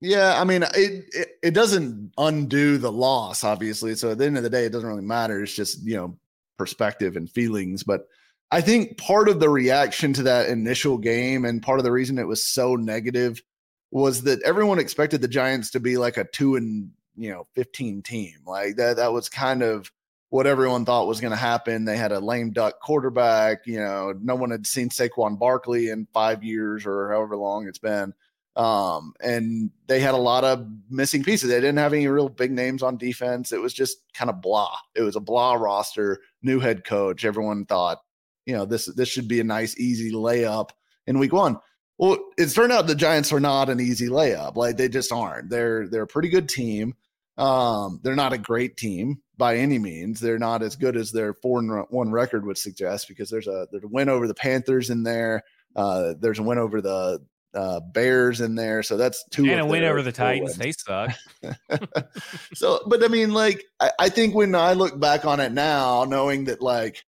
Yeah, 0.00 0.38
I 0.38 0.44
mean, 0.44 0.62
it, 0.62 1.04
it, 1.12 1.28
it 1.42 1.54
doesn't 1.54 2.12
undo 2.18 2.78
the 2.78 2.92
loss, 2.92 3.42
obviously. 3.42 3.94
So 3.94 4.10
at 4.10 4.18
the 4.18 4.26
end 4.26 4.36
of 4.36 4.42
the 4.42 4.50
day, 4.50 4.66
it 4.66 4.72
doesn't 4.72 4.88
really 4.88 5.02
matter. 5.02 5.42
It's 5.42 5.54
just 5.54 5.82
you 5.84 5.96
know 5.96 6.16
perspective 6.58 7.16
and 7.16 7.30
feelings, 7.30 7.82
but 7.82 8.06
I 8.50 8.60
think 8.60 8.98
part 8.98 9.28
of 9.28 9.40
the 9.40 9.48
reaction 9.48 10.12
to 10.14 10.22
that 10.24 10.48
initial 10.48 10.98
game 10.98 11.44
and 11.44 11.62
part 11.62 11.80
of 11.80 11.84
the 11.84 11.90
reason 11.92 12.18
it 12.18 12.26
was 12.28 12.44
so 12.44 12.76
negative 12.76 13.42
was 13.90 14.22
that 14.22 14.42
everyone 14.42 14.78
expected 14.78 15.20
the 15.20 15.28
Giants 15.28 15.70
to 15.70 15.80
be 15.80 15.96
like 15.96 16.16
a 16.16 16.24
two 16.24 16.56
and 16.56 16.90
you 17.16 17.30
know 17.30 17.46
15 17.54 18.02
team. 18.02 18.34
Like 18.46 18.76
that 18.76 18.96
that 18.96 19.12
was 19.12 19.28
kind 19.28 19.62
of 19.62 19.90
what 20.30 20.46
everyone 20.46 20.84
thought 20.84 21.06
was 21.06 21.20
going 21.20 21.30
to 21.30 21.36
happen. 21.36 21.84
They 21.84 21.96
had 21.96 22.12
a 22.12 22.18
lame 22.18 22.50
duck 22.50 22.80
quarterback. 22.80 23.66
You 23.66 23.78
know, 23.78 24.12
no 24.20 24.34
one 24.34 24.50
had 24.50 24.66
seen 24.66 24.88
Saquon 24.88 25.38
Barkley 25.38 25.90
in 25.90 26.08
five 26.12 26.42
years 26.42 26.86
or 26.86 27.10
however 27.12 27.36
long 27.36 27.68
it's 27.68 27.78
been. 27.78 28.12
Um, 28.56 29.14
and 29.20 29.70
they 29.88 29.98
had 29.98 30.14
a 30.14 30.18
lot 30.18 30.44
of 30.44 30.66
missing 30.88 31.24
pieces. 31.24 31.50
They 31.50 31.56
didn't 31.56 31.78
have 31.78 31.92
any 31.92 32.06
real 32.06 32.28
big 32.28 32.52
names 32.52 32.82
on 32.82 32.96
defense. 32.96 33.50
It 33.50 33.60
was 33.60 33.74
just 33.74 33.98
kind 34.14 34.30
of 34.30 34.40
blah. 34.40 34.76
It 34.94 35.02
was 35.02 35.16
a 35.16 35.20
blah 35.20 35.54
roster, 35.54 36.20
new 36.42 36.60
head 36.60 36.84
coach. 36.84 37.24
Everyone 37.24 37.66
thought 37.66 37.98
you 38.46 38.54
know 38.54 38.64
this 38.64 38.86
this 38.86 39.08
should 39.08 39.28
be 39.28 39.40
a 39.40 39.44
nice 39.44 39.78
easy 39.78 40.12
layup 40.12 40.70
in 41.06 41.18
week 41.18 41.32
one. 41.32 41.58
Well, 41.98 42.18
it's 42.36 42.54
turned 42.54 42.72
out 42.72 42.86
the 42.86 42.94
Giants 42.94 43.32
are 43.32 43.40
not 43.40 43.70
an 43.70 43.80
easy 43.80 44.08
layup. 44.08 44.56
Like 44.56 44.76
they 44.76 44.88
just 44.88 45.12
aren't. 45.12 45.50
They're 45.50 45.88
they're 45.88 46.02
a 46.02 46.08
pretty 46.08 46.28
good 46.28 46.48
team. 46.48 46.94
Um, 47.36 48.00
they're 48.02 48.14
not 48.14 48.32
a 48.32 48.38
great 48.38 48.76
team 48.76 49.20
by 49.36 49.56
any 49.56 49.78
means. 49.78 50.20
They're 50.20 50.38
not 50.38 50.62
as 50.62 50.76
good 50.76 50.96
as 50.96 51.10
their 51.10 51.34
four 51.34 51.58
and 51.58 51.84
one 51.90 52.10
record 52.10 52.46
would 52.46 52.58
suggest 52.58 53.08
because 53.08 53.30
there's 53.30 53.48
a 53.48 53.66
there's 53.70 53.84
a 53.84 53.88
win 53.88 54.08
over 54.08 54.26
the 54.28 54.34
Panthers 54.34 54.90
in 54.90 55.02
there. 55.02 55.42
Uh, 55.74 56.14
there's 56.20 56.38
a 56.38 56.42
win 56.42 56.58
over 56.58 56.80
the 56.80 57.20
uh, 57.54 57.80
Bears 57.80 58.40
in 58.40 58.54
there, 58.54 58.82
so 58.82 58.96
that's 58.96 59.24
two. 59.30 59.44
And 59.46 59.60
a 59.60 59.66
win 59.66 59.84
over 59.84 60.02
the 60.02 60.12
Titans. 60.12 60.56
Wins. 60.56 60.58
They 60.58 60.72
suck. 60.72 61.12
so, 62.54 62.80
but 62.86 63.04
I 63.04 63.08
mean, 63.08 63.32
like, 63.32 63.64
I, 63.80 63.90
I 63.98 64.08
think 64.08 64.34
when 64.34 64.54
I 64.54 64.72
look 64.72 64.98
back 64.98 65.24
on 65.24 65.40
it 65.40 65.52
now, 65.52 66.04
knowing 66.04 66.44
that 66.44 66.60
like 66.60 67.04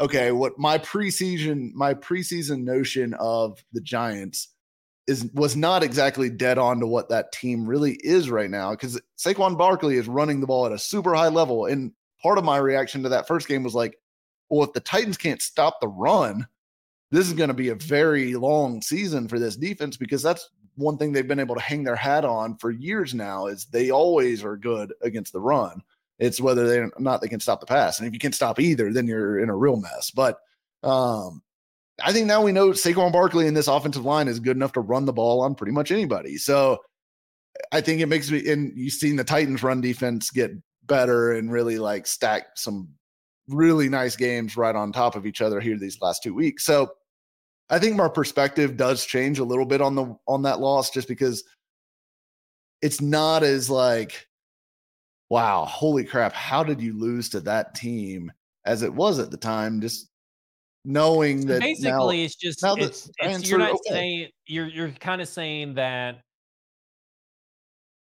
okay, 0.00 0.32
what 0.32 0.58
my 0.58 0.78
preseason 0.78 1.72
my 1.74 1.94
preseason 1.94 2.64
notion 2.64 3.14
of 3.14 3.62
the 3.72 3.80
Giants 3.80 4.48
is 5.06 5.28
was 5.34 5.56
not 5.56 5.82
exactly 5.82 6.30
dead 6.30 6.58
on 6.58 6.80
to 6.80 6.86
what 6.86 7.10
that 7.10 7.32
team 7.32 7.66
really 7.66 7.92
is 8.02 8.30
right 8.30 8.50
now 8.50 8.70
because 8.70 9.00
Saquon 9.18 9.58
Barkley 9.58 9.96
is 9.96 10.08
running 10.08 10.40
the 10.40 10.46
ball 10.46 10.66
at 10.66 10.72
a 10.72 10.78
super 10.78 11.14
high 11.14 11.28
level. 11.28 11.66
And 11.66 11.92
part 12.22 12.38
of 12.38 12.44
my 12.44 12.56
reaction 12.56 13.02
to 13.02 13.10
that 13.10 13.28
first 13.28 13.46
game 13.46 13.62
was 13.62 13.74
like, 13.74 13.96
well, 14.48 14.64
if 14.64 14.72
the 14.72 14.80
Titans 14.80 15.16
can't 15.16 15.42
stop 15.42 15.80
the 15.80 15.88
run, 15.88 16.46
this 17.10 17.26
is 17.26 17.32
going 17.32 17.48
to 17.48 17.54
be 17.54 17.68
a 17.68 17.74
very 17.74 18.34
long 18.34 18.80
season 18.82 19.28
for 19.28 19.38
this 19.38 19.56
defense 19.56 19.96
because 19.96 20.22
that's 20.22 20.48
one 20.76 20.96
thing 20.96 21.12
they've 21.12 21.26
been 21.26 21.40
able 21.40 21.54
to 21.54 21.60
hang 21.60 21.84
their 21.84 21.96
hat 21.96 22.24
on 22.24 22.56
for 22.56 22.70
years 22.70 23.14
now 23.14 23.46
is 23.46 23.66
they 23.66 23.90
always 23.90 24.44
are 24.44 24.56
good 24.56 24.92
against 25.02 25.32
the 25.32 25.40
run. 25.40 25.82
It's 26.18 26.40
whether 26.40 26.68
they 26.68 26.86
not 26.98 27.20
they 27.20 27.28
can 27.28 27.40
stop 27.40 27.60
the 27.60 27.66
pass. 27.66 27.98
And 27.98 28.06
if 28.06 28.12
you 28.12 28.18
can't 28.18 28.34
stop 28.34 28.60
either, 28.60 28.92
then 28.92 29.06
you're 29.06 29.40
in 29.40 29.48
a 29.48 29.56
real 29.56 29.76
mess. 29.76 30.10
But 30.10 30.38
um, 30.82 31.42
I 32.02 32.12
think 32.12 32.26
now 32.26 32.42
we 32.42 32.52
know 32.52 32.70
Saquon 32.70 33.12
Barkley 33.12 33.46
in 33.46 33.54
this 33.54 33.68
offensive 33.68 34.04
line 34.04 34.28
is 34.28 34.38
good 34.38 34.56
enough 34.56 34.72
to 34.72 34.80
run 34.80 35.06
the 35.06 35.12
ball 35.12 35.40
on 35.40 35.54
pretty 35.54 35.72
much 35.72 35.90
anybody. 35.90 36.36
So 36.36 36.78
I 37.72 37.80
think 37.80 38.00
it 38.00 38.06
makes 38.06 38.30
me 38.30 38.48
and 38.50 38.72
you've 38.76 38.92
seen 38.92 39.16
the 39.16 39.24
Titans 39.24 39.62
run 39.62 39.80
defense 39.80 40.30
get 40.30 40.52
better 40.84 41.32
and 41.32 41.50
really 41.50 41.78
like 41.78 42.06
stack 42.06 42.48
some 42.56 42.88
really 43.48 43.88
nice 43.88 44.16
games 44.16 44.56
right 44.56 44.76
on 44.76 44.92
top 44.92 45.16
of 45.16 45.26
each 45.26 45.40
other 45.40 45.60
here 45.60 45.78
these 45.78 46.00
last 46.00 46.22
two 46.22 46.34
weeks. 46.34 46.64
So 46.64 46.90
I 47.70 47.78
think 47.78 47.96
my 47.96 48.08
perspective 48.08 48.76
does 48.76 49.06
change 49.06 49.38
a 49.38 49.44
little 49.44 49.64
bit 49.64 49.80
on 49.80 49.94
the 49.94 50.16
on 50.26 50.42
that 50.42 50.60
loss 50.60 50.90
just 50.90 51.08
because 51.08 51.44
it's 52.82 53.00
not 53.00 53.42
as 53.42 53.70
like 53.70 54.26
wow, 55.30 55.64
holy 55.64 56.04
crap, 56.04 56.32
how 56.32 56.64
did 56.64 56.82
you 56.82 56.92
lose 56.98 57.28
to 57.30 57.40
that 57.40 57.74
team 57.74 58.32
as 58.66 58.82
it 58.82 58.92
was 58.92 59.20
at 59.20 59.30
the 59.30 59.36
time? 59.36 59.80
Just 59.80 60.10
knowing 60.84 61.46
that 61.46 61.60
basically 61.60 61.90
now, 61.90 62.08
it's 62.24 62.34
just 62.34 62.64
it's, 62.64 63.10
it's, 63.18 63.48
you're 63.48 63.58
not 63.58 63.72
okay. 63.72 63.80
saying 63.88 64.28
you're 64.46 64.66
you're 64.66 64.90
kind 64.92 65.20
of 65.20 65.28
saying 65.28 65.74
that 65.74 66.22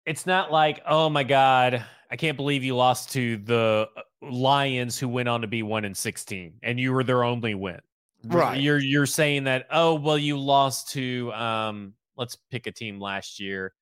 it's 0.05 0.25
not 0.25 0.51
like 0.51 0.79
oh 0.85 1.09
my 1.09 1.23
god 1.23 1.83
i 2.11 2.15
can't 2.15 2.37
believe 2.37 2.63
you 2.63 2.75
lost 2.75 3.11
to 3.11 3.37
the 3.37 3.89
uh, 3.97 4.01
lions 4.21 4.99
who 4.99 5.07
went 5.09 5.27
on 5.27 5.41
to 5.41 5.47
be 5.47 5.63
1 5.63 5.85
in 5.85 5.95
16 5.95 6.53
and 6.61 6.79
you 6.79 6.93
were 6.93 7.03
their 7.03 7.23
only 7.23 7.55
win 7.55 7.79
right 8.25 8.59
you're 8.61 8.79
you're 8.79 9.05
saying 9.05 9.43
that 9.45 9.65
oh 9.71 9.95
well 9.95 10.17
you 10.17 10.37
lost 10.37 10.89
to 10.89 11.31
um 11.33 11.93
let's 12.17 12.37
pick 12.51 12.67
a 12.67 12.71
team 12.71 12.99
last 12.99 13.39
year 13.39 13.73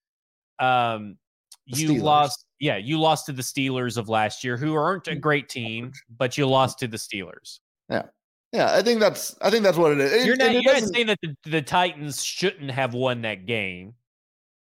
um 0.59 1.17
you 1.65 1.89
Steelers. 1.89 2.01
lost 2.01 2.45
yeah 2.59 2.77
you 2.77 2.99
lost 2.99 3.25
to 3.25 3.33
the 3.33 3.41
steelers 3.41 3.97
of 3.97 4.09
last 4.09 4.43
year 4.43 4.57
who 4.57 4.75
aren't 4.75 5.07
a 5.07 5.11
mm. 5.11 5.21
great 5.21 5.49
team 5.49 5.91
but 6.17 6.37
you 6.37 6.47
lost 6.47 6.79
to 6.79 6.87
the 6.87 6.97
steelers 6.97 7.59
yeah 7.89 8.03
yeah, 8.51 8.73
I 8.73 8.81
think 8.81 8.99
that's 8.99 9.35
I 9.41 9.49
think 9.49 9.63
that's 9.63 9.77
what 9.77 9.91
it 9.91 9.99
is. 9.99 10.25
You're 10.25 10.35
not, 10.35 10.53
you're 10.53 10.73
not 10.73 10.81
saying 10.81 11.07
that 11.07 11.19
the, 11.21 11.35
the 11.45 11.61
Titans 11.61 12.23
shouldn't 12.23 12.71
have 12.71 12.93
won 12.93 13.21
that 13.21 13.45
game. 13.45 13.93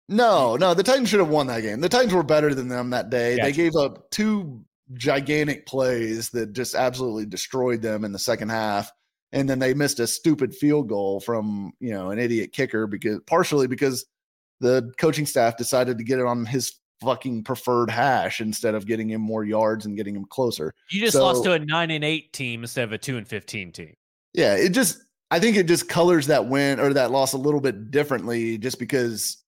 No, 0.09 0.57
no, 0.57 0.73
the 0.73 0.83
Titans 0.83 1.07
should 1.07 1.19
have 1.19 1.29
won 1.29 1.47
that 1.47 1.61
game. 1.61 1.79
The 1.79 1.87
Titans 1.87 2.13
were 2.13 2.23
better 2.23 2.53
than 2.53 2.67
them 2.67 2.89
that 2.89 3.09
day. 3.09 3.37
Gotcha. 3.37 3.45
They 3.47 3.55
gave 3.55 3.75
up 3.75 4.09
two 4.09 4.65
gigantic 4.93 5.65
plays 5.65 6.29
that 6.31 6.53
just 6.53 6.75
absolutely 6.75 7.25
destroyed 7.25 7.81
them 7.81 8.03
in 8.03 8.11
the 8.11 8.19
second 8.19 8.49
half. 8.49 8.91
And 9.31 9.49
then 9.49 9.60
they 9.60 9.73
missed 9.73 9.99
a 9.99 10.07
stupid 10.07 10.56
field 10.56 10.89
goal 10.89 11.19
from, 11.19 11.72
you 11.80 11.91
know, 11.91 12.10
an 12.10 12.19
idiot 12.19 12.51
kicker 12.51 12.88
because 12.88 13.19
partially 13.27 13.68
because 13.68 14.06
the 14.60 14.91
coaching 14.97 15.26
staff 15.26 15.57
decided 15.57 15.97
to 15.97 16.03
get 16.03 16.19
it 16.19 16.26
on 16.26 16.45
his 16.45 16.80
fucking 17.01 17.43
preferred 17.43 17.89
hash 17.89 18.41
instead 18.41 18.76
of 18.76 18.85
getting 18.85 19.10
him 19.10 19.22
more 19.22 19.43
yards 19.43 19.85
and 19.85 19.95
getting 19.95 20.15
him 20.15 20.26
closer. 20.26 20.73
You 20.89 21.01
just 21.01 21.14
so, 21.14 21.23
lost 21.23 21.43
to 21.45 21.53
a 21.53 21.60
nine 21.60 21.91
and 21.91 22.03
eight 22.03 22.34
team 22.34 22.64
instead 22.64 22.84
of 22.84 22.91
a 22.91 22.97
two 22.97 23.18
and 23.18 23.27
fifteen 23.27 23.72
team. 23.72 23.95
Yeah, 24.34 24.56
it 24.56 24.69
just 24.69 24.99
I 25.31 25.39
think 25.39 25.57
it 25.57 25.68
just 25.68 25.88
colors 25.88 26.27
that 26.27 26.47
win 26.47 26.80
or 26.80 26.93
that 26.93 27.11
loss 27.11 27.34
a 27.34 27.38
little 27.38 27.61
bit 27.61 27.91
differently 27.91 28.57
just 28.57 28.80
because 28.80 29.43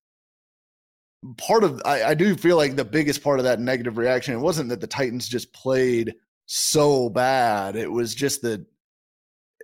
part 1.37 1.63
of 1.63 1.81
I, 1.85 2.03
I 2.03 2.13
do 2.13 2.35
feel 2.35 2.57
like 2.57 2.75
the 2.75 2.85
biggest 2.85 3.23
part 3.23 3.39
of 3.39 3.45
that 3.45 3.59
negative 3.59 3.97
reaction 3.97 4.33
it 4.33 4.39
wasn't 4.39 4.69
that 4.69 4.81
the 4.81 4.87
Titans 4.87 5.27
just 5.27 5.53
played 5.53 6.13
so 6.45 7.09
bad. 7.09 7.75
It 7.75 7.91
was 7.91 8.15
just 8.15 8.41
that 8.43 8.65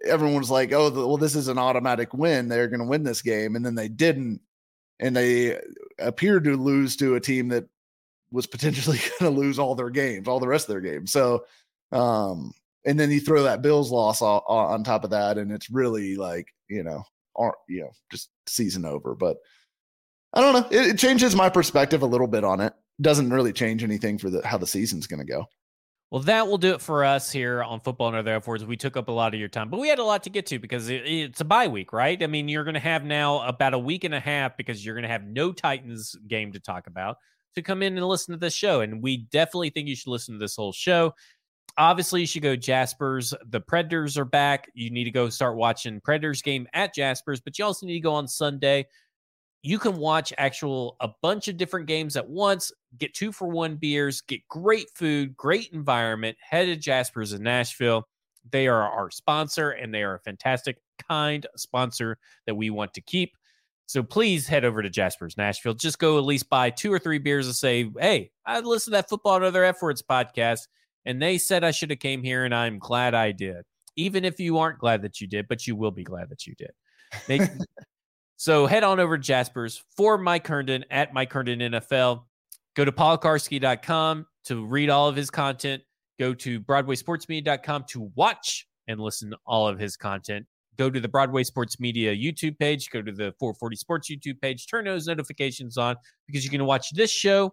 everyone 0.06 0.40
was 0.40 0.50
like, 0.50 0.72
"Oh, 0.74 0.90
well, 0.90 1.18
this 1.18 1.36
is 1.36 1.48
an 1.48 1.58
automatic 1.58 2.14
win. 2.14 2.48
They're 2.48 2.68
going 2.68 2.80
to 2.80 2.86
win 2.86 3.04
this 3.04 3.22
game," 3.22 3.56
and 3.56 3.66
then 3.66 3.76
they 3.76 3.88
didn't, 3.88 4.42
and 5.00 5.16
they 5.16 5.60
appeared 6.00 6.44
to 6.46 6.56
lose 6.56 6.96
to 6.98 7.16
a 7.16 7.20
team 7.20 7.50
that 7.50 7.66
was 8.32 8.48
potentially 8.48 8.98
going 9.20 9.34
to 9.34 9.40
lose 9.40 9.60
all 9.60 9.76
their 9.76 9.90
games, 9.90 10.28
all 10.28 10.40
the 10.40 10.48
rest 10.48 10.70
of 10.70 10.74
their 10.74 10.82
games. 10.82 11.12
So, 11.12 11.46
um, 11.92 12.54
and 12.86 13.00
then 13.00 13.12
you 13.12 13.20
throw 13.20 13.44
that 13.44 13.62
Bills 13.62 13.92
loss 13.92 14.22
on, 14.22 14.42
on 14.48 14.84
top 14.84 15.04
of 15.04 15.12
that, 15.12 15.38
and 15.38 15.52
it's 15.52 15.70
really 15.70 16.16
like 16.16 16.48
you 16.70 16.84
know, 16.84 17.04
aren't 17.36 17.56
you 17.68 17.82
know, 17.82 17.92
just 18.12 18.30
season 18.48 18.86
over. 18.86 19.16
But 19.16 19.38
I 20.34 20.42
don't 20.42 20.54
know. 20.54 20.68
It, 20.78 20.88
it 20.88 20.98
changes 20.98 21.36
my 21.36 21.50
perspective 21.50 22.02
a 22.02 22.08
little 22.08 22.28
bit 22.28 22.44
on 22.44 22.62
it. 22.62 22.74
Doesn't 23.00 23.30
really 23.30 23.54
change 23.54 23.84
anything 23.84 24.18
for 24.18 24.30
the 24.30 24.46
how 24.46 24.58
the 24.58 24.68
season's 24.68 25.08
going 25.08 25.26
to 25.26 25.32
go. 25.32 25.46
Well, 26.10 26.22
that 26.24 26.48
will 26.48 26.58
do 26.58 26.74
it 26.74 26.82
for 26.82 27.04
us 27.04 27.30
here 27.30 27.62
on 27.62 27.82
Football 27.82 28.10
and 28.10 28.18
Other 28.18 28.36
F 28.36 28.48
Words. 28.48 28.64
We 28.64 28.78
took 28.78 28.96
up 28.96 29.10
a 29.10 29.12
lot 29.12 29.34
of 29.34 29.40
your 29.42 29.50
time, 29.50 29.70
but 29.70 29.80
we 29.80 29.90
had 29.90 30.00
a 30.00 30.06
lot 30.06 30.24
to 30.24 30.30
get 30.30 30.46
to 30.48 30.60
because 30.60 30.88
it, 30.88 31.06
it's 31.06 31.42
a 31.42 31.46
bye 31.46 31.68
week, 31.68 31.92
right? 31.92 32.22
I 32.24 32.28
mean, 32.28 32.48
you're 32.48 32.64
going 32.64 32.76
to 32.76 32.80
have 32.80 33.04
now 33.04 33.46
about 33.46 33.74
a 33.74 33.80
week 33.80 34.06
and 34.06 34.16
a 34.16 34.20
half 34.20 34.56
because 34.56 34.86
you're 34.86 34.96
going 34.96 35.04
to 35.04 35.10
have 35.10 35.26
no 35.26 35.52
Titans 35.52 36.16
game 36.28 36.54
to 36.54 36.62
talk 36.62 36.88
about 36.88 37.18
to 37.56 37.62
come 37.62 37.84
in 37.84 37.98
and 37.98 38.08
listen 38.08 38.34
to 38.34 38.40
this 38.40 38.54
show. 38.54 38.80
And 38.80 39.04
we 39.04 39.18
definitely 39.18 39.70
think 39.70 39.90
you 39.90 39.98
should 39.98 40.12
listen 40.12 40.36
to 40.36 40.40
this 40.40 40.56
whole 40.56 40.72
show. 40.72 41.14
Obviously, 41.78 42.22
you 42.22 42.28
should 42.28 42.42
go 42.42 42.56
Jaspers. 42.56 43.34
The 43.50 43.60
Predators 43.60 44.18
are 44.18 44.26
back. 44.26 44.72
You 44.74 44.90
need 44.90 45.04
to 45.04 45.12
go 45.12 45.28
start 45.28 45.58
watching 45.58 46.00
Predators 46.00 46.42
game 46.42 46.68
at 46.74 46.96
Jaspers, 46.96 47.42
but 47.42 47.60
you 47.60 47.66
also 47.66 47.86
need 47.86 47.94
to 47.94 48.00
go 48.00 48.14
on 48.14 48.30
Sunday. 48.30 48.88
You 49.64 49.80
can 49.80 49.98
watch 49.98 50.32
actual 50.38 50.96
a 51.02 51.10
bunch 51.22 51.48
of 51.48 51.58
different 51.58 51.88
games 51.88 52.16
at 52.16 52.30
once, 52.30 52.72
get 52.98 53.14
two 53.14 53.32
for 53.32 53.48
one 53.48 53.76
beers, 53.76 54.22
get 54.22 54.48
great 54.48 54.88
food, 54.96 55.36
great 55.36 55.70
environment. 55.74 56.38
Head 56.40 56.66
to 56.66 56.76
Jaspers 56.76 57.34
in 57.34 57.44
Nashville. 57.44 58.08
They 58.50 58.68
are 58.68 58.82
our 58.82 59.12
sponsor 59.12 59.72
and 59.72 59.94
they 59.94 60.04
are 60.04 60.16
a 60.16 60.20
fantastic, 60.20 60.78
kind 61.08 61.46
sponsor 61.56 62.18
that 62.46 62.56
we 62.56 62.70
want 62.70 62.94
to 62.94 63.02
keep. 63.02 63.34
So 63.88 64.04
please 64.04 64.48
head 64.48 64.66
over 64.66 64.82
to 64.82 64.90
Jasper's 64.90 65.38
Nashville. 65.38 65.74
Just 65.74 65.98
go 65.98 66.18
at 66.18 66.26
least 66.26 66.50
buy 66.50 66.70
two 66.70 66.92
or 66.92 67.00
three 67.00 67.20
beers 67.20 67.48
and 67.48 67.56
say, 67.56 67.90
"Hey, 67.98 68.32
I 68.46 68.60
listened 68.60 68.94
to 68.94 68.98
that 68.98 69.10
football 69.10 69.38
and 69.38 69.46
other 69.46 69.64
podcast, 69.64 70.68
and 71.06 71.22
they 71.22 71.38
said 71.38 71.64
I 71.64 71.72
should 71.72 71.90
have 71.90 72.00
came 72.00 72.22
here, 72.22 72.44
and 72.44 72.54
I'm 72.54 72.80
glad 72.80 73.14
I 73.14 73.32
did." 73.32 73.64
Even 73.96 74.26
if 74.26 74.40
you 74.40 74.58
aren't 74.58 74.80
glad 74.80 75.02
that 75.04 75.22
you 75.22 75.28
did, 75.28 75.48
but 75.48 75.66
you 75.66 75.76
will 75.76 75.92
be 75.92 76.04
glad 76.04 76.30
that 76.30 76.46
you 76.46 76.54
did. 76.56 76.72
Make, 77.30 77.42
so 78.38 78.66
head 78.66 78.84
on 78.84 79.00
over 79.00 79.18
to 79.18 79.24
Jasper's 79.24 79.84
for 79.96 80.18
Mike 80.18 80.48
Herndon 80.48 80.86
at 80.90 81.14
Mike 81.14 81.32
Herndon 81.32 81.60
NFL. 81.60 82.24
Go 82.76 82.86
to 82.86 82.92
paulkuharsky.com 82.92 84.26
to 84.46 84.66
read 84.66 84.90
all 84.90 85.08
of 85.10 85.16
his 85.16 85.30
content. 85.30 85.84
Go 86.20 86.34
to 86.34 86.60
BroadwaySportsMedia.com 86.62 87.86
to 87.90 88.12
watch 88.16 88.68
and 88.88 89.00
listen 89.00 89.32
to 89.32 89.38
all 89.46 89.68
of 89.68 89.78
his 89.80 89.98
content 89.98 90.46
go 90.78 90.90
to 90.90 91.00
the 91.00 91.08
Broadway 91.08 91.44
Sports 91.44 91.80
Media 91.80 92.16
YouTube 92.16 92.58
page, 92.58 92.90
go 92.90 93.02
to 93.02 93.12
the 93.12 93.34
440 93.40 93.76
Sports 93.76 94.10
YouTube 94.10 94.40
page, 94.42 94.68
turn 94.68 94.86
those 94.86 95.08
notifications 95.08 95.78
on 95.78 95.96
because 96.28 96.44
you 96.44 96.52
can 96.52 96.66
watch 96.66 96.92
this 96.92 97.12
show 97.12 97.52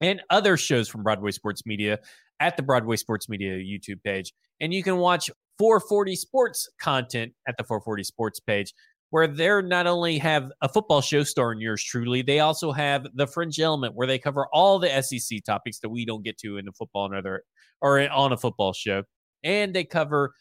and 0.00 0.20
other 0.30 0.56
shows 0.56 0.88
from 0.88 1.02
Broadway 1.02 1.30
Sports 1.30 1.64
Media 1.64 1.98
at 2.40 2.56
the 2.56 2.62
Broadway 2.62 2.96
Sports 2.96 3.28
Media 3.28 3.56
YouTube 3.56 4.02
page. 4.02 4.32
And 4.60 4.74
you 4.74 4.82
can 4.82 4.96
watch 4.96 5.30
440 5.58 6.16
Sports 6.16 6.68
content 6.80 7.32
at 7.46 7.56
the 7.56 7.64
440 7.64 8.02
Sports 8.04 8.40
page, 8.40 8.74
where 9.10 9.26
they're 9.26 9.62
not 9.62 9.86
only 9.86 10.18
have 10.18 10.50
a 10.62 10.68
football 10.68 11.00
show 11.00 11.22
starring 11.22 11.60
yours 11.60 11.82
truly, 11.82 12.22
they 12.22 12.40
also 12.40 12.72
have 12.72 13.06
the 13.14 13.26
fringe 13.26 13.60
element 13.60 13.94
where 13.94 14.06
they 14.06 14.18
cover 14.18 14.46
all 14.52 14.78
the 14.78 15.02
SEC 15.02 15.40
topics 15.44 15.80
that 15.80 15.88
we 15.88 16.04
don't 16.04 16.24
get 16.24 16.38
to 16.38 16.56
in 16.56 16.66
a 16.68 16.72
football 16.72 17.06
and 17.06 17.14
other 17.14 17.42
or 17.80 18.00
on 18.10 18.32
a 18.32 18.36
football 18.36 18.72
show. 18.72 19.02
And 19.42 19.74
they 19.74 19.84
cover 19.84 20.32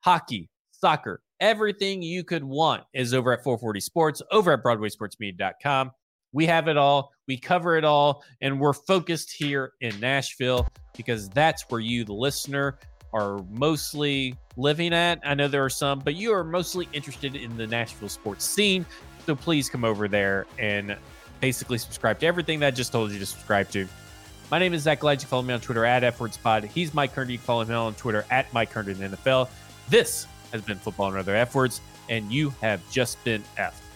hockey, 0.00 0.50
soccer, 0.72 1.22
Everything 1.40 2.02
you 2.02 2.24
could 2.24 2.42
want 2.42 2.82
is 2.92 3.14
over 3.14 3.32
at 3.32 3.44
440 3.44 3.80
Sports, 3.80 4.22
over 4.32 4.52
at 4.52 4.64
BroadwaySportsMedia.com. 4.64 5.92
We 6.32 6.46
have 6.46 6.66
it 6.66 6.76
all, 6.76 7.12
we 7.28 7.38
cover 7.38 7.76
it 7.76 7.84
all, 7.84 8.24
and 8.40 8.60
we're 8.60 8.72
focused 8.72 9.32
here 9.32 9.72
in 9.80 9.98
Nashville 10.00 10.68
because 10.96 11.28
that's 11.28 11.64
where 11.68 11.80
you, 11.80 12.04
the 12.04 12.12
listener, 12.12 12.78
are 13.12 13.44
mostly 13.50 14.36
living 14.56 14.92
at. 14.92 15.20
I 15.24 15.34
know 15.34 15.48
there 15.48 15.64
are 15.64 15.70
some, 15.70 16.00
but 16.00 16.14
you 16.14 16.32
are 16.32 16.44
mostly 16.44 16.88
interested 16.92 17.36
in 17.36 17.56
the 17.56 17.66
Nashville 17.66 18.08
sports 18.08 18.44
scene. 18.44 18.84
So 19.26 19.34
please 19.34 19.68
come 19.68 19.84
over 19.84 20.08
there 20.08 20.46
and 20.58 20.96
basically 21.40 21.78
subscribe 21.78 22.18
to 22.20 22.26
everything 22.26 22.60
that 22.60 22.68
I 22.68 22.70
just 22.70 22.92
told 22.92 23.12
you 23.12 23.18
to 23.18 23.26
subscribe 23.26 23.70
to. 23.70 23.86
My 24.50 24.58
name 24.58 24.72
is 24.72 24.82
Zach 24.82 25.00
Glad. 25.00 25.20
You 25.20 25.28
follow 25.28 25.42
me 25.42 25.52
on 25.52 25.60
Twitter 25.60 25.84
at 25.84 26.02
FWordsPod. 26.02 26.64
He's 26.64 26.94
Mike 26.94 27.12
Herndon. 27.12 27.32
You 27.32 27.38
follow 27.38 27.62
him 27.62 27.76
on 27.76 27.94
Twitter 27.94 28.24
at 28.30 28.52
Mike 28.54 28.72
Herndon 28.72 28.96
NFL. 28.96 29.48
This 29.90 30.26
has 30.52 30.62
been 30.62 30.78
football 30.78 31.08
and 31.08 31.18
other 31.18 31.36
F 31.36 31.54
words, 31.54 31.82
and 32.08 32.32
you 32.32 32.50
have 32.62 32.80
just 32.90 33.22
been 33.24 33.44
F. 33.58 33.87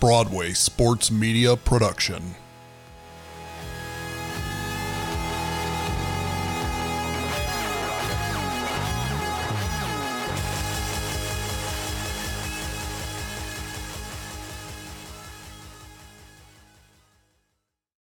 Broadway 0.00 0.52
sports 0.52 1.10
media 1.10 1.56
production. 1.56 2.36